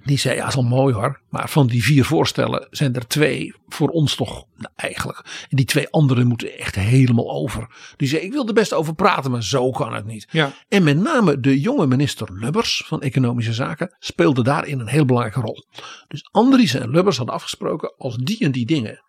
Die 0.04 0.18
zei, 0.18 0.36
ja, 0.36 0.46
is 0.46 0.56
al 0.56 0.62
mooi 0.62 0.94
hoor. 0.94 1.20
Maar 1.30 1.48
van 1.48 1.66
die 1.66 1.84
vier 1.84 2.04
voorstellen 2.04 2.66
zijn 2.70 2.94
er 2.94 3.06
twee 3.06 3.54
voor 3.68 3.88
ons 3.88 4.14
toch 4.14 4.46
nou, 4.56 4.72
eigenlijk. 4.76 5.46
En 5.48 5.56
die 5.56 5.64
twee 5.64 5.88
andere 5.88 6.24
moeten 6.24 6.58
echt 6.58 6.74
helemaal 6.74 7.30
over. 7.30 7.66
Die 7.96 8.08
zei, 8.08 8.22
ik 8.22 8.32
wil 8.32 8.46
er 8.46 8.54
best 8.54 8.72
over 8.72 8.94
praten, 8.94 9.30
maar 9.30 9.42
zo 9.42 9.70
kan 9.70 9.94
het 9.94 10.04
niet. 10.04 10.28
Ja. 10.30 10.52
En 10.68 10.82
met 10.82 10.98
name 10.98 11.40
de 11.40 11.60
jonge 11.60 11.86
minister 11.86 12.32
Lubbers 12.32 12.84
van 12.86 13.00
Economische 13.00 13.52
Zaken 13.52 13.96
speelde 13.98 14.42
daarin 14.42 14.80
een 14.80 14.88
heel 14.88 15.04
belangrijke 15.04 15.40
rol. 15.40 15.64
Dus 16.08 16.28
Andries 16.30 16.74
en 16.74 16.90
Lubbers 16.90 17.16
hadden 17.16 17.34
afgesproken, 17.34 17.94
als 17.96 18.16
die 18.16 18.38
en 18.38 18.52
die 18.52 18.66
dingen 18.66 19.02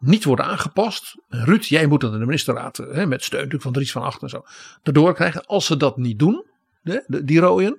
niet 0.00 0.24
worden 0.24 0.44
aangepast. 0.44 1.16
Ruud, 1.28 1.64
jij 1.64 1.86
moet 1.86 2.00
dat 2.00 2.12
in 2.12 2.18
de 2.18 2.24
ministerraad, 2.24 2.76
hè, 2.76 3.06
met 3.06 3.24
steun 3.24 3.38
natuurlijk 3.38 3.62
van 3.62 3.72
Dries 3.72 3.92
van 3.92 4.02
Acht 4.02 4.22
en 4.22 4.28
zo, 4.28 4.44
erdoor 4.82 5.14
krijgen. 5.14 5.46
Als 5.46 5.66
ze 5.66 5.76
dat 5.76 5.96
niet 5.96 6.18
doen, 6.18 6.44
hè, 6.82 6.98
die 7.06 7.40
rooien, 7.40 7.76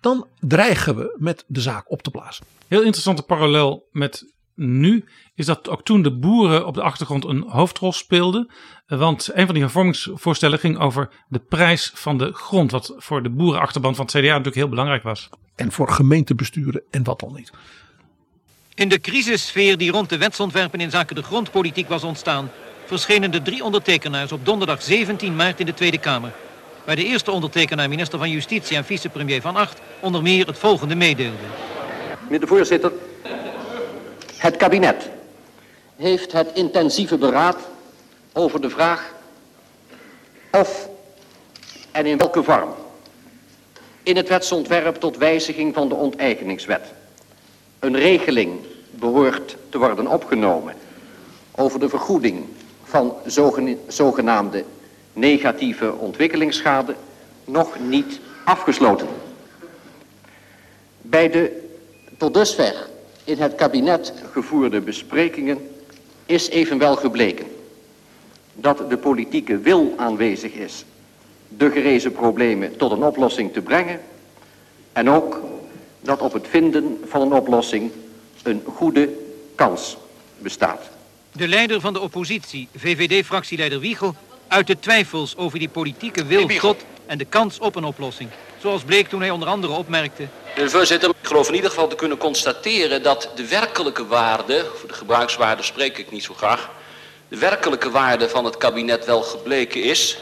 dan 0.00 0.26
dreigen 0.40 0.96
we 0.96 1.16
met 1.18 1.44
de 1.46 1.60
zaak 1.60 1.90
op 1.90 2.02
te 2.02 2.10
blazen. 2.10 2.46
Heel 2.68 2.82
interessante 2.82 3.22
parallel 3.22 3.88
met 3.92 4.32
nu 4.54 5.04
is 5.34 5.46
dat 5.46 5.68
ook 5.68 5.84
toen 5.84 6.02
de 6.02 6.18
boeren 6.18 6.66
op 6.66 6.74
de 6.74 6.82
achtergrond 6.82 7.24
een 7.24 7.44
hoofdrol 7.48 7.92
speelden. 7.92 8.50
Want 8.86 9.30
een 9.32 9.44
van 9.44 9.54
die 9.54 9.62
hervormingsvoorstellen 9.62 10.58
ging 10.58 10.78
over 10.78 11.08
de 11.28 11.38
prijs 11.38 11.90
van 11.94 12.18
de 12.18 12.32
grond. 12.32 12.70
Wat 12.70 12.94
voor 12.96 13.22
de 13.22 13.30
boerenachterban 13.30 13.94
van 13.94 14.04
het 14.04 14.14
CDA 14.14 14.28
natuurlijk 14.28 14.56
heel 14.56 14.68
belangrijk 14.68 15.02
was. 15.02 15.28
En 15.54 15.72
voor 15.72 15.88
gemeentebesturen 15.88 16.82
en 16.90 17.04
wat 17.04 17.20
dan 17.20 17.34
niet. 17.34 17.52
In 18.74 18.88
de 18.88 19.00
crisissfeer 19.00 19.78
die 19.78 19.90
rond 19.90 20.08
de 20.08 20.18
wetsontwerpen 20.18 20.80
in 20.80 20.90
zaken 20.90 21.16
de 21.16 21.22
grondpolitiek 21.22 21.88
was 21.88 22.02
ontstaan... 22.02 22.50
verschenen 22.84 23.30
de 23.30 23.42
drie 23.42 23.64
ondertekenaars 23.64 24.32
op 24.32 24.46
donderdag 24.46 24.82
17 24.82 25.36
maart 25.36 25.60
in 25.60 25.66
de 25.66 25.74
Tweede 25.74 25.98
Kamer 25.98 26.32
waar 26.84 26.96
de 26.96 27.04
eerste 27.04 27.30
ondertekenaar, 27.30 27.88
minister 27.88 28.18
van 28.18 28.30
Justitie 28.30 28.76
en 28.76 28.84
vicepremier 28.84 29.40
Van 29.40 29.56
Acht, 29.56 29.80
onder 30.00 30.22
meer 30.22 30.46
het 30.46 30.58
volgende 30.58 30.94
meedeelde. 30.94 31.36
Meneer 32.22 32.40
de 32.40 32.46
voorzitter, 32.46 32.92
het 34.36 34.56
kabinet 34.56 35.10
heeft 35.96 36.32
het 36.32 36.50
intensieve 36.54 37.18
beraad 37.18 37.58
over 38.32 38.60
de 38.60 38.70
vraag 38.70 39.12
of 40.50 40.88
en 41.90 42.06
in 42.06 42.18
welke 42.18 42.42
vorm 42.42 42.74
in 44.02 44.16
het 44.16 44.28
wetsontwerp 44.28 44.96
tot 44.96 45.16
wijziging 45.16 45.74
van 45.74 45.88
de 45.88 45.94
onteigeningswet 45.94 46.82
een 47.82 47.96
regeling 47.96 48.60
behoort 48.90 49.56
te 49.68 49.78
worden 49.78 50.06
opgenomen 50.06 50.74
over 51.50 51.80
de 51.80 51.88
vergoeding 51.88 52.44
van 52.82 53.14
zogenaamde 53.86 54.64
negatieve 55.12 55.92
ontwikkelingsschade 55.92 56.94
nog 57.44 57.78
niet 57.88 58.20
afgesloten. 58.44 59.06
Bij 61.00 61.30
de 61.30 61.68
tot 62.18 62.34
dusver 62.34 62.88
in 63.24 63.38
het 63.38 63.54
kabinet 63.54 64.12
gevoerde 64.32 64.80
besprekingen 64.80 65.70
is 66.26 66.48
evenwel 66.48 66.96
gebleken 66.96 67.46
dat 68.54 68.90
de 68.90 68.96
politieke 68.96 69.58
wil 69.58 69.94
aanwezig 69.96 70.52
is 70.52 70.84
de 71.48 71.70
gerezen 71.70 72.12
problemen 72.12 72.76
tot 72.76 72.90
een 72.90 73.04
oplossing 73.04 73.52
te 73.52 73.60
brengen 73.60 74.00
en 74.92 75.10
ook 75.10 75.40
dat 76.02 76.20
op 76.20 76.32
het 76.32 76.46
vinden 76.48 77.00
van 77.08 77.20
een 77.20 77.32
oplossing 77.32 77.92
een 78.42 78.62
goede 78.76 79.08
kans 79.54 79.96
bestaat. 80.38 80.90
De 81.32 81.48
leider 81.48 81.80
van 81.80 81.92
de 81.92 82.00
oppositie, 82.00 82.68
VVD-fractieleider 82.76 83.80
Wiegel, 83.80 84.14
uit 84.48 84.66
de 84.66 84.78
twijfels 84.78 85.36
over 85.36 85.58
die 85.58 85.68
politieke 85.68 86.24
wil 86.24 86.46
tot 86.46 86.76
en 87.06 87.18
de 87.18 87.24
kans 87.24 87.58
op 87.58 87.76
een 87.76 87.84
oplossing. 87.84 88.30
Zoals 88.58 88.82
bleek 88.82 89.08
toen 89.08 89.20
hij 89.20 89.30
onder 89.30 89.48
andere 89.48 89.72
opmerkte. 89.72 90.26
De 90.54 90.70
voorzitter, 90.70 91.08
ik 91.08 91.16
geloof 91.22 91.48
in 91.48 91.54
ieder 91.54 91.70
geval 91.70 91.88
te 91.88 91.96
kunnen 91.96 92.18
constateren 92.18 93.02
dat 93.02 93.30
de 93.34 93.48
werkelijke 93.48 94.06
waarde, 94.06 94.66
voor 94.74 94.88
de 94.88 94.94
gebruikswaarde 94.94 95.62
spreek 95.62 95.98
ik 95.98 96.10
niet 96.10 96.24
zo 96.24 96.34
graag, 96.34 96.70
de 97.28 97.38
werkelijke 97.38 97.90
waarde 97.90 98.28
van 98.28 98.44
het 98.44 98.56
kabinet 98.56 99.04
wel 99.04 99.22
gebleken 99.22 99.82
is. 99.82 100.18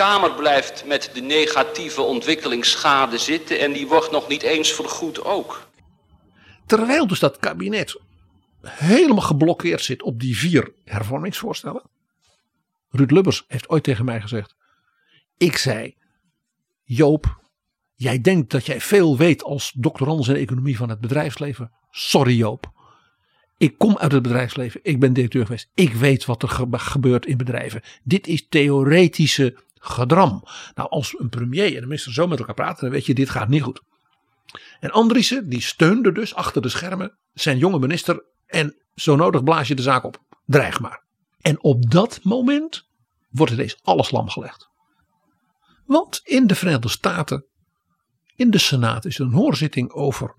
Kamer 0.00 0.34
blijft 0.34 0.84
met 0.86 1.10
de 1.14 1.20
negatieve 1.20 2.02
ontwikkelingsschade 2.02 3.18
zitten 3.18 3.60
en 3.60 3.72
die 3.72 3.86
wordt 3.86 4.10
nog 4.10 4.28
niet 4.28 4.42
eens 4.42 4.72
vergoed 4.72 5.24
ook. 5.24 5.68
Terwijl 6.66 7.06
dus 7.06 7.18
dat 7.18 7.38
kabinet 7.38 8.00
helemaal 8.62 9.22
geblokkeerd 9.22 9.82
zit 9.82 10.02
op 10.02 10.20
die 10.20 10.38
vier 10.38 10.72
hervormingsvoorstellen. 10.84 11.82
Ruud 12.90 13.10
Lubbers 13.10 13.44
heeft 13.48 13.68
ooit 13.68 13.82
tegen 13.82 14.04
mij 14.04 14.20
gezegd. 14.20 14.54
Ik 15.36 15.56
zei, 15.56 15.96
Joop, 16.84 17.40
jij 17.94 18.20
denkt 18.20 18.50
dat 18.50 18.66
jij 18.66 18.80
veel 18.80 19.16
weet 19.16 19.42
als 19.42 19.72
doctorandus 19.76 20.28
in 20.28 20.36
economie 20.36 20.76
van 20.76 20.88
het 20.88 21.00
bedrijfsleven. 21.00 21.72
Sorry 21.90 22.36
Joop. 22.36 22.72
Ik 23.58 23.78
kom 23.78 23.98
uit 23.98 24.12
het 24.12 24.22
bedrijfsleven. 24.22 24.80
Ik 24.82 25.00
ben 25.00 25.12
directeur 25.12 25.46
geweest. 25.46 25.70
Ik 25.74 25.92
weet 25.92 26.24
wat 26.24 26.42
er 26.42 26.78
gebeurt 26.78 27.26
in 27.26 27.36
bedrijven. 27.36 27.82
Dit 28.02 28.26
is 28.26 28.48
theoretische 28.48 29.68
gedram. 29.80 30.42
Nou, 30.74 30.88
als 30.88 31.14
een 31.18 31.28
premier 31.28 31.76
en 31.76 31.82
een 31.82 31.88
minister 31.88 32.12
zo 32.12 32.26
met 32.26 32.38
elkaar 32.38 32.54
praten, 32.54 32.80
dan 32.80 32.90
weet 32.90 33.06
je, 33.06 33.14
dit 33.14 33.30
gaat 33.30 33.48
niet 33.48 33.62
goed. 33.62 33.82
En 34.80 34.90
Andriessen, 34.90 35.48
die 35.48 35.62
steunde 35.62 36.12
dus 36.12 36.34
achter 36.34 36.62
de 36.62 36.68
schermen 36.68 37.18
zijn 37.32 37.58
jonge 37.58 37.78
minister. 37.78 38.24
En 38.46 38.76
zo 38.94 39.16
nodig 39.16 39.42
blaas 39.42 39.68
je 39.68 39.74
de 39.74 39.82
zaak 39.82 40.04
op. 40.04 40.18
Dreig 40.44 40.80
maar. 40.80 41.04
En 41.40 41.62
op 41.62 41.90
dat 41.90 42.20
moment 42.22 42.88
wordt 43.28 43.52
ineens 43.52 43.78
alles 43.82 44.10
lam 44.10 44.28
gelegd. 44.28 44.68
Want 45.84 46.20
in 46.24 46.46
de 46.46 46.54
Verenigde 46.54 46.88
Staten, 46.88 47.46
in 48.34 48.50
de 48.50 48.58
Senaat, 48.58 49.04
is 49.04 49.18
er 49.18 49.24
een 49.24 49.32
hoorzitting 49.32 49.90
over 49.92 50.34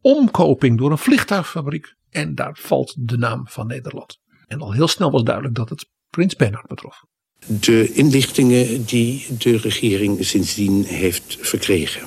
omkoping 0.00 0.78
door 0.78 0.90
een 0.90 0.98
vliegtuigfabriek. 0.98 1.94
En 2.10 2.34
daar 2.34 2.56
valt 2.60 3.08
de 3.08 3.18
naam 3.18 3.48
van 3.48 3.66
Nederland. 3.66 4.20
En 4.46 4.60
al 4.60 4.72
heel 4.72 4.88
snel 4.88 5.10
was 5.10 5.22
duidelijk 5.22 5.54
dat 5.54 5.68
het 5.68 5.90
Prins 6.08 6.36
Bernhard 6.36 6.66
betrof. 6.66 7.04
De 7.46 7.92
inlichtingen 7.92 8.84
die 8.84 9.26
de 9.38 9.56
regering 9.56 10.24
sindsdien 10.24 10.84
heeft 10.84 11.38
verkregen. 11.40 12.02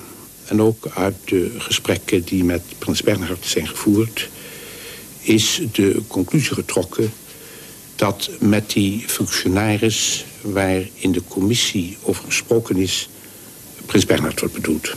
En 0.48 0.60
ook 0.60 0.88
uit 0.94 1.16
de 1.24 1.54
gesprekken 1.58 2.24
die 2.24 2.44
met 2.44 2.62
Prins 2.78 3.02
Bernhard 3.02 3.44
zijn 3.44 3.68
gevoerd. 3.68 4.28
Is 5.20 5.60
de 5.72 6.02
conclusie 6.06 6.54
getrokken 6.54 7.12
dat 7.96 8.30
met 8.40 8.70
die 8.70 9.04
functionaris 9.06 10.24
waar 10.40 10.82
in 10.94 11.12
de 11.12 11.22
commissie 11.28 11.96
over 12.02 12.24
gesproken 12.24 12.76
is, 12.76 13.08
Prins 13.86 14.06
Bernhard 14.06 14.40
wordt 14.40 14.54
bedoeld. 14.54 14.94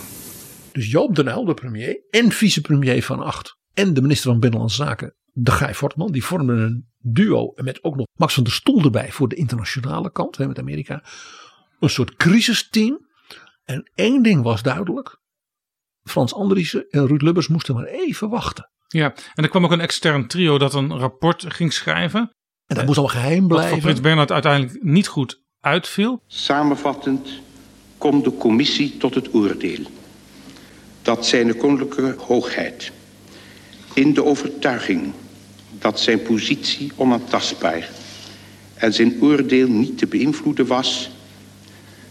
Dus 0.71 0.91
Joop 0.91 1.15
den 1.15 1.27
Uyl, 1.27 1.45
de 1.45 1.53
premier 1.53 2.01
en 2.09 2.31
vicepremier 2.31 3.03
van 3.03 3.19
Acht 3.19 3.57
en 3.73 3.93
de 3.93 4.01
minister 4.01 4.31
van 4.31 4.39
Binnenlandse 4.39 4.83
Zaken, 4.83 5.13
de 5.39 5.51
Guy 5.51 5.73
Fortman, 5.73 6.11
die 6.11 6.23
vormden 6.23 6.57
een 6.59 6.87
duo 6.99 7.51
met 7.55 7.83
ook 7.83 7.95
nog 7.95 8.05
Max 8.13 8.33
van 8.33 8.43
der 8.43 8.53
Stoel 8.53 8.83
erbij 8.83 9.11
voor 9.11 9.27
de 9.27 9.35
internationale 9.35 10.11
kant 10.11 10.37
hè, 10.37 10.47
met 10.47 10.59
Amerika. 10.59 11.03
Een 11.79 11.89
soort 11.89 12.15
crisisteam. 12.15 13.05
En 13.63 13.91
één 13.95 14.23
ding 14.23 14.43
was 14.43 14.61
duidelijk. 14.61 15.19
Frans 16.03 16.33
Andriessen 16.33 16.89
en 16.89 17.07
Ruud 17.07 17.21
Lubbers 17.21 17.47
moesten 17.47 17.75
maar 17.75 17.85
even 17.85 18.29
wachten. 18.29 18.69
Ja, 18.87 19.13
en 19.35 19.43
er 19.43 19.49
kwam 19.49 19.63
ook 19.65 19.71
een 19.71 19.79
extern 19.79 20.27
trio 20.27 20.57
dat 20.57 20.73
een 20.73 20.97
rapport 20.97 21.45
ging 21.47 21.73
schrijven. 21.73 22.19
En 22.65 22.75
dat 22.75 22.85
moest 22.85 22.97
allemaal 22.97 23.21
geheim 23.21 23.47
blijven. 23.47 23.69
Wat 23.69 23.79
voor 23.79 23.87
Prins 23.87 24.01
Bernhard 24.01 24.31
uiteindelijk 24.31 24.83
niet 24.83 25.07
goed 25.07 25.43
uitviel. 25.59 26.23
Samenvattend 26.27 27.29
komt 27.97 28.23
de 28.23 28.37
commissie 28.37 28.97
tot 28.97 29.15
het 29.15 29.33
oordeel 29.33 29.85
dat 31.01 31.25
zijn 31.25 31.57
koninklijke 31.57 32.23
hoogheid 32.23 32.91
in 33.93 34.13
de 34.13 34.23
overtuiging 34.23 35.13
dat 35.79 35.99
zijn 35.99 36.21
positie 36.21 36.91
onaantastbaar 36.95 37.89
en 38.73 38.93
zijn 38.93 39.21
oordeel 39.21 39.67
niet 39.67 39.97
te 39.97 40.07
beïnvloeden 40.07 40.67
was, 40.67 41.09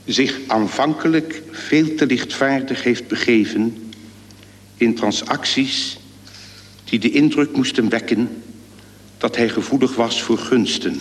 zich 0.04 0.38
aanvankelijk 0.46 1.42
veel 1.50 1.94
te 1.94 2.06
lichtvaardig 2.06 2.82
heeft 2.82 3.08
begeven 3.08 3.90
in 4.76 4.94
transacties 4.94 5.98
die 6.84 6.98
de 6.98 7.10
indruk 7.10 7.56
moesten 7.56 7.88
wekken 7.88 8.42
dat 9.18 9.36
hij 9.36 9.48
gevoelig 9.48 9.94
was 9.94 10.22
voor 10.22 10.38
gunsten. 10.38 11.00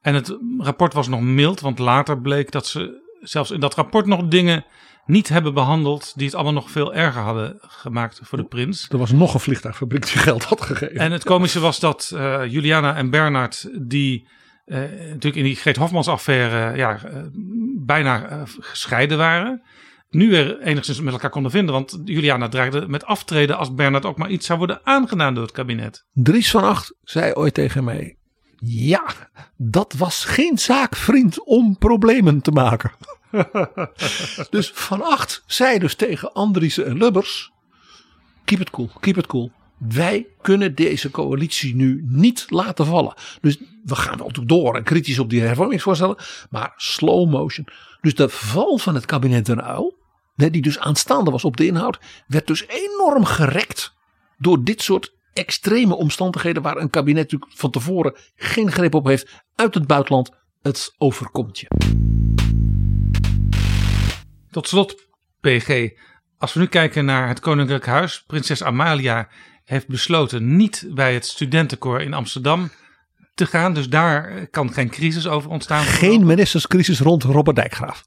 En 0.00 0.14
het 0.14 0.38
rapport 0.58 0.92
was 0.92 1.08
nog 1.08 1.20
mild, 1.20 1.60
want 1.60 1.78
later 1.78 2.20
bleek 2.20 2.50
dat 2.50 2.66
ze 2.66 3.06
zelfs 3.20 3.50
in 3.50 3.60
dat 3.60 3.74
rapport 3.74 4.06
nog 4.06 4.28
dingen 4.28 4.64
niet 5.08 5.28
hebben 5.28 5.54
behandeld 5.54 6.12
die 6.16 6.26
het 6.26 6.34
allemaal 6.34 6.52
nog 6.52 6.70
veel 6.70 6.94
erger 6.94 7.22
hadden 7.22 7.56
gemaakt 7.60 8.20
voor 8.22 8.38
de 8.38 8.44
prins. 8.44 8.88
Er 8.88 8.98
was 8.98 9.12
nog 9.12 9.34
een 9.34 9.40
vliegtuigfabriek 9.40 10.06
die 10.06 10.18
geld 10.18 10.44
had 10.44 10.60
gegeven. 10.60 10.96
En 10.96 11.12
het 11.12 11.24
komische 11.24 11.60
was 11.60 11.80
dat 11.80 12.12
uh, 12.14 12.46
Juliana 12.46 12.96
en 12.96 13.10
Bernard, 13.10 13.70
die 13.88 14.28
uh, 14.66 14.78
natuurlijk 14.78 15.36
in 15.36 15.44
die 15.44 15.56
Greet 15.56 15.76
Hofmans 15.76 16.08
affaire 16.08 16.76
ja, 16.76 17.00
uh, 17.04 17.22
bijna 17.84 18.44
gescheiden 18.60 19.18
waren, 19.18 19.62
nu 20.10 20.30
weer 20.30 20.60
enigszins 20.60 21.00
met 21.00 21.12
elkaar 21.12 21.30
konden 21.30 21.50
vinden. 21.50 21.74
Want 21.74 22.00
Juliana 22.04 22.48
dreigde 22.48 22.88
met 22.88 23.04
aftreden 23.04 23.58
als 23.58 23.74
Bernard 23.74 24.04
ook 24.04 24.18
maar 24.18 24.30
iets 24.30 24.46
zou 24.46 24.58
worden 24.58 24.80
aangedaan 24.82 25.34
door 25.34 25.42
het 25.42 25.52
kabinet. 25.52 26.04
Dries 26.12 26.50
van 26.50 26.62
Acht 26.62 26.94
zei 27.02 27.32
ooit 27.32 27.54
tegen 27.54 27.84
mij, 27.84 28.16
ja, 28.60 29.04
dat 29.56 29.94
was 29.98 30.24
geen 30.24 30.58
zaak, 30.58 30.96
vriend, 30.96 31.44
om 31.44 31.78
problemen 31.78 32.40
te 32.40 32.50
maken. 32.50 32.90
dus 34.50 34.70
Van 34.74 35.02
Acht 35.02 35.42
zei 35.46 35.78
dus 35.78 35.94
tegen 35.94 36.32
Andriessen 36.32 36.86
en 36.86 36.96
Lubbers: 36.96 37.50
keep 38.44 38.60
it 38.60 38.70
cool, 38.70 38.90
keep 39.00 39.16
it 39.16 39.26
cool. 39.26 39.50
Wij 39.78 40.26
kunnen 40.40 40.74
deze 40.74 41.10
coalitie 41.10 41.74
nu 41.74 42.04
niet 42.08 42.46
laten 42.48 42.86
vallen. 42.86 43.14
Dus 43.40 43.58
we 43.84 43.94
gaan 43.94 44.18
wel 44.18 44.32
door 44.46 44.76
en 44.76 44.82
kritisch 44.82 45.18
op 45.18 45.30
die 45.30 45.40
hervormingsvoorstellen, 45.40 46.16
maar 46.50 46.72
slow 46.76 47.30
motion. 47.30 47.66
Dus 48.00 48.14
de 48.14 48.28
val 48.28 48.78
van 48.78 48.94
het 48.94 49.06
kabinet 49.06 49.46
Den 49.46 49.62
Uil, 49.62 49.96
die 50.34 50.62
dus 50.62 50.78
aanstaande 50.78 51.30
was 51.30 51.44
op 51.44 51.56
de 51.56 51.66
inhoud, 51.66 51.98
werd 52.26 52.46
dus 52.46 52.66
enorm 52.66 53.24
gerekt 53.24 53.94
door 54.38 54.64
dit 54.64 54.82
soort 54.82 55.12
extreme 55.32 55.96
omstandigheden 55.96 56.62
waar 56.62 56.76
een 56.76 56.90
kabinet 56.90 57.22
natuurlijk 57.22 57.52
van 57.54 57.70
tevoren 57.70 58.16
geen 58.36 58.72
greep 58.72 58.94
op 58.94 59.06
heeft 59.06 59.42
uit 59.54 59.74
het 59.74 59.86
buitenland. 59.86 60.30
Het 60.62 60.94
overkomt 60.98 61.58
je. 61.58 62.07
Tot 64.58 64.68
slot, 64.68 65.08
PG. 65.40 65.90
Als 66.38 66.52
we 66.52 66.60
nu 66.60 66.66
kijken 66.66 67.04
naar 67.04 67.28
het 67.28 67.40
Koninklijk 67.40 67.86
Huis, 67.86 68.22
prinses 68.26 68.62
Amalia 68.62 69.28
heeft 69.64 69.88
besloten 69.88 70.56
niet 70.56 70.88
bij 70.90 71.14
het 71.14 71.26
studentenkoor 71.26 72.00
in 72.00 72.14
Amsterdam 72.14 72.70
te 73.34 73.46
gaan. 73.46 73.74
Dus 73.74 73.88
daar 73.88 74.46
kan 74.46 74.72
geen 74.72 74.88
crisis 74.88 75.26
over 75.26 75.50
ontstaan. 75.50 75.84
Geen 75.84 76.26
ministerscrisis 76.26 77.00
rond 77.00 77.22
Robert 77.22 77.56
Dijkgraaf. 77.56 78.04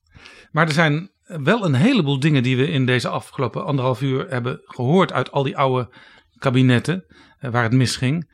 Maar 0.52 0.68
er 0.68 0.74
zijn 0.74 1.12
wel 1.24 1.66
een 1.66 1.74
heleboel 1.74 2.20
dingen 2.20 2.44
die 2.44 2.58
we 2.58 2.68
in 2.68 2.86
deze 2.86 3.08
afgelopen 3.08 3.66
anderhalf 3.66 4.02
uur 4.02 4.30
hebben 4.30 4.62
gehoord 4.66 5.14
uit 5.14 5.32
al 5.32 5.44
die 5.44 5.58
oude 5.58 5.90
kabinetten 6.38 7.06
waar 7.40 7.64
het 7.64 7.74
misging. 7.74 8.30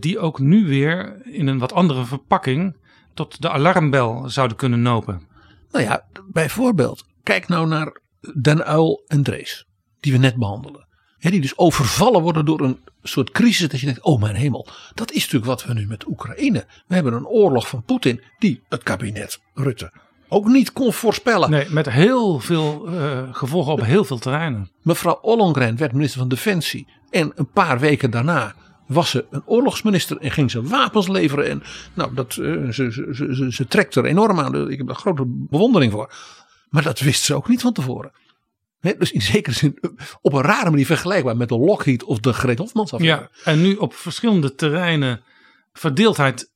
Die 0.00 0.18
ook 0.18 0.38
nu 0.38 0.66
weer 0.66 1.26
in 1.26 1.46
een 1.46 1.58
wat 1.58 1.72
andere 1.72 2.04
verpakking 2.04 2.76
tot 3.14 3.42
de 3.42 3.50
alarmbel 3.50 4.28
zouden 4.28 4.56
kunnen 4.56 4.82
nopen. 4.82 5.26
Nou 5.70 5.84
ja, 5.84 6.04
bijvoorbeeld 6.26 7.07
Kijk 7.28 7.48
nou 7.48 7.66
naar 7.66 8.00
Den 8.42 8.64
Uil 8.64 9.02
en 9.06 9.22
Drees, 9.22 9.66
die 10.00 10.12
we 10.12 10.18
net 10.18 10.36
behandelen. 10.36 10.86
die 11.18 11.40
dus 11.40 11.58
overvallen 11.58 12.22
worden 12.22 12.44
door 12.44 12.60
een 12.60 12.78
soort 13.02 13.30
crisis 13.30 13.68
dat 13.68 13.80
je 13.80 13.86
denkt, 13.86 14.02
oh 14.02 14.20
mijn 14.20 14.34
hemel. 14.34 14.68
Dat 14.94 15.10
is 15.10 15.20
natuurlijk 15.20 15.44
wat 15.44 15.64
we 15.64 15.74
nu 15.74 15.86
met 15.86 16.06
Oekraïne. 16.06 16.66
We 16.86 16.94
hebben 16.94 17.12
een 17.12 17.26
oorlog 17.26 17.68
van 17.68 17.82
Poetin 17.82 18.22
die 18.38 18.62
het 18.68 18.82
kabinet 18.82 19.40
Rutte 19.54 19.92
ook 20.28 20.46
niet 20.46 20.72
kon 20.72 20.92
voorspellen. 20.92 21.50
Nee, 21.50 21.70
met 21.70 21.90
heel 21.90 22.40
veel 22.40 22.88
uh, 22.88 23.22
gevolgen 23.32 23.72
op 23.72 23.82
heel 23.82 24.04
veel 24.04 24.18
terreinen. 24.18 24.70
Mevrouw 24.82 25.18
Ollongren 25.22 25.76
werd 25.76 25.92
minister 25.92 26.18
van 26.18 26.28
Defensie. 26.28 26.86
En 27.10 27.32
een 27.34 27.50
paar 27.50 27.78
weken 27.78 28.10
daarna 28.10 28.54
was 28.86 29.10
ze 29.10 29.26
een 29.30 29.42
oorlogsminister 29.44 30.16
en 30.16 30.30
ging 30.30 30.50
ze 30.50 30.62
wapens 30.62 31.08
leveren. 31.08 31.48
En 31.48 31.62
nou, 31.94 32.14
dat, 32.14 32.36
uh, 32.36 32.68
ze, 32.70 32.92
ze, 32.92 33.34
ze, 33.34 33.52
ze, 33.52 33.66
trekt 33.66 33.94
er 33.94 34.04
enorm 34.04 34.40
aan. 34.40 34.70
Ik 34.70 34.78
heb 34.78 34.86
daar 34.86 34.96
grote 34.96 35.24
bewondering 35.26 35.92
voor. 35.92 36.12
Maar 36.68 36.82
dat 36.82 36.98
wist 36.98 37.22
ze 37.22 37.34
ook 37.34 37.48
niet 37.48 37.60
van 37.60 37.72
tevoren. 37.72 38.12
dus 38.80 39.12
in 39.12 39.22
zekere 39.22 39.54
zin 39.54 39.78
op 40.20 40.32
een 40.32 40.42
rare 40.42 40.70
manier 40.70 40.86
vergelijkbaar 40.86 41.36
met 41.36 41.48
de 41.48 41.58
Lockheed 41.58 42.04
of 42.04 42.18
de 42.18 42.32
Greet 42.32 42.58
Hofmans 42.58 42.92
Ja, 42.96 43.30
en 43.44 43.62
nu 43.62 43.74
op 43.74 43.94
verschillende 43.94 44.54
terreinen 44.54 45.22
verdeeldheid 45.72 46.52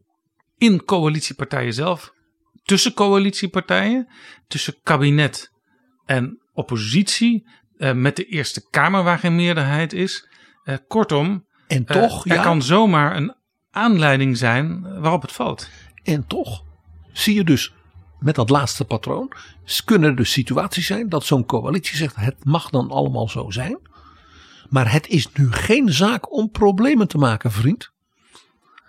in 0.57 0.85
coalitiepartijen 0.85 1.75
zelf. 1.75 2.13
Tussen 2.63 2.95
coalitiepartijen, 2.95 4.09
tussen 4.49 4.75
kabinet 4.83 5.51
en 6.05 6.43
oppositie. 6.53 7.49
Eh, 7.77 7.93
met 7.93 8.17
de 8.17 8.25
Eerste 8.25 8.69
Kamer 8.71 9.03
waar 9.03 9.19
geen 9.19 9.37
meerderheid 9.37 9.93
is. 9.93 10.29
Eh, 10.65 10.77
kortom, 10.87 11.47
en 11.67 11.85
toch, 11.85 12.27
eh, 12.27 12.37
er 12.37 12.43
kan 12.43 12.63
zomaar 12.63 13.17
een 13.17 13.35
aanleiding 13.71 14.37
zijn 14.37 14.83
waarop 15.01 15.23
het 15.23 15.33
valt. 15.33 15.69
En 16.03 16.27
toch 16.27 16.65
zie 17.13 17.35
je 17.35 17.45
dus 17.45 17.75
met 18.23 18.35
dat 18.35 18.51
laatste 18.51 18.85
patroon 18.85 19.33
kunnen 19.85 20.11
er 20.11 20.17
dus 20.17 20.33
situaties 20.33 20.87
zijn 20.87 21.09
dat 21.09 21.25
zo'n 21.25 21.47
coalitie 21.47 21.97
zegt 21.97 22.17
het 22.17 22.45
mag 22.45 22.71
dan 22.71 22.91
allemaal 22.91 23.29
zo 23.29 23.51
zijn. 23.51 23.79
Maar 24.69 24.93
het 24.93 25.09
is 25.09 25.33
nu 25.33 25.53
geen 25.53 25.93
zaak 25.93 26.33
om 26.33 26.51
problemen 26.51 27.09
te 27.09 27.19
maken, 27.19 27.53
vriend. 27.53 27.91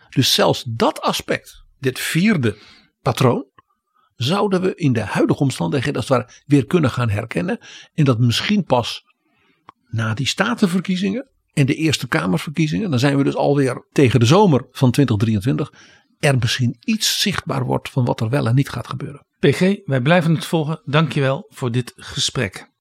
Dus 0.09 0.33
zelfs 0.33 0.63
dat 0.67 1.01
aspect, 1.01 1.63
dit 1.79 1.99
vierde 1.99 2.57
patroon, 3.01 3.45
zouden 4.15 4.61
we 4.61 4.75
in 4.75 4.93
de 4.93 5.01
huidige 5.01 5.39
omstandigheden 5.39 5.95
als 5.95 6.09
het 6.09 6.17
ware 6.17 6.41
weer 6.45 6.65
kunnen 6.65 6.89
gaan 6.89 7.09
herkennen. 7.09 7.59
En 7.93 8.05
dat 8.05 8.19
misschien 8.19 8.63
pas 8.63 9.03
na 9.89 10.13
die 10.13 10.27
statenverkiezingen 10.27 11.27
en 11.53 11.65
de 11.65 11.75
Eerste 11.75 12.07
Kamerverkiezingen, 12.07 12.89
dan 12.89 12.99
zijn 12.99 13.17
we 13.17 13.23
dus 13.23 13.35
alweer 13.35 13.85
tegen 13.91 14.19
de 14.19 14.25
zomer 14.25 14.67
van 14.71 14.91
2023, 14.91 15.73
er 16.23 16.37
misschien 16.39 16.77
iets 16.79 17.21
zichtbaar 17.21 17.65
wordt 17.65 17.89
van 17.89 18.05
wat 18.05 18.21
er 18.21 18.29
wel 18.29 18.47
en 18.47 18.55
niet 18.55 18.69
gaat 18.69 18.87
gebeuren. 18.87 19.25
PG, 19.39 19.59
wij 19.85 20.01
blijven 20.01 20.35
het 20.35 20.45
volgen. 20.45 20.81
Dankjewel 20.85 21.45
voor 21.49 21.71
dit 21.71 21.93
gesprek. 21.95 22.71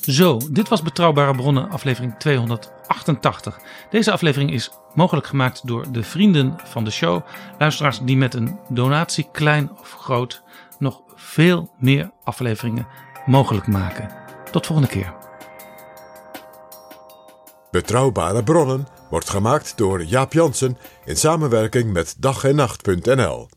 Zo, 0.00 0.40
dit 0.50 0.68
was 0.68 0.82
Betrouwbare 0.82 1.34
Bronnen, 1.34 1.70
aflevering 1.70 2.14
288. 2.18 3.58
Deze 3.90 4.12
aflevering 4.12 4.52
is 4.52 4.70
mogelijk 4.94 5.26
gemaakt 5.26 5.66
door 5.66 5.92
de 5.92 6.02
vrienden 6.02 6.56
van 6.64 6.84
de 6.84 6.90
show. 6.90 7.26
Luisteraars 7.58 7.98
die 7.98 8.16
met 8.16 8.34
een 8.34 8.58
donatie, 8.68 9.28
klein 9.32 9.70
of 9.78 9.92
groot, 9.92 10.42
nog 10.78 11.02
veel 11.24 11.70
meer 11.78 12.10
afleveringen 12.24 12.86
mogelijk 13.26 13.66
maken. 13.66 14.10
Tot 14.50 14.66
volgende 14.66 14.90
keer. 14.90 15.14
Betrouwbare 17.70 18.42
bronnen 18.42 18.86
wordt 19.10 19.30
gemaakt 19.30 19.76
door 19.76 20.04
Jaap 20.04 20.32
Jansen 20.32 20.78
in 21.04 21.16
samenwerking 21.16 21.92
met 21.92 22.14
dag 22.18 22.44
en 22.44 22.54
nacht.nl. 22.54 23.48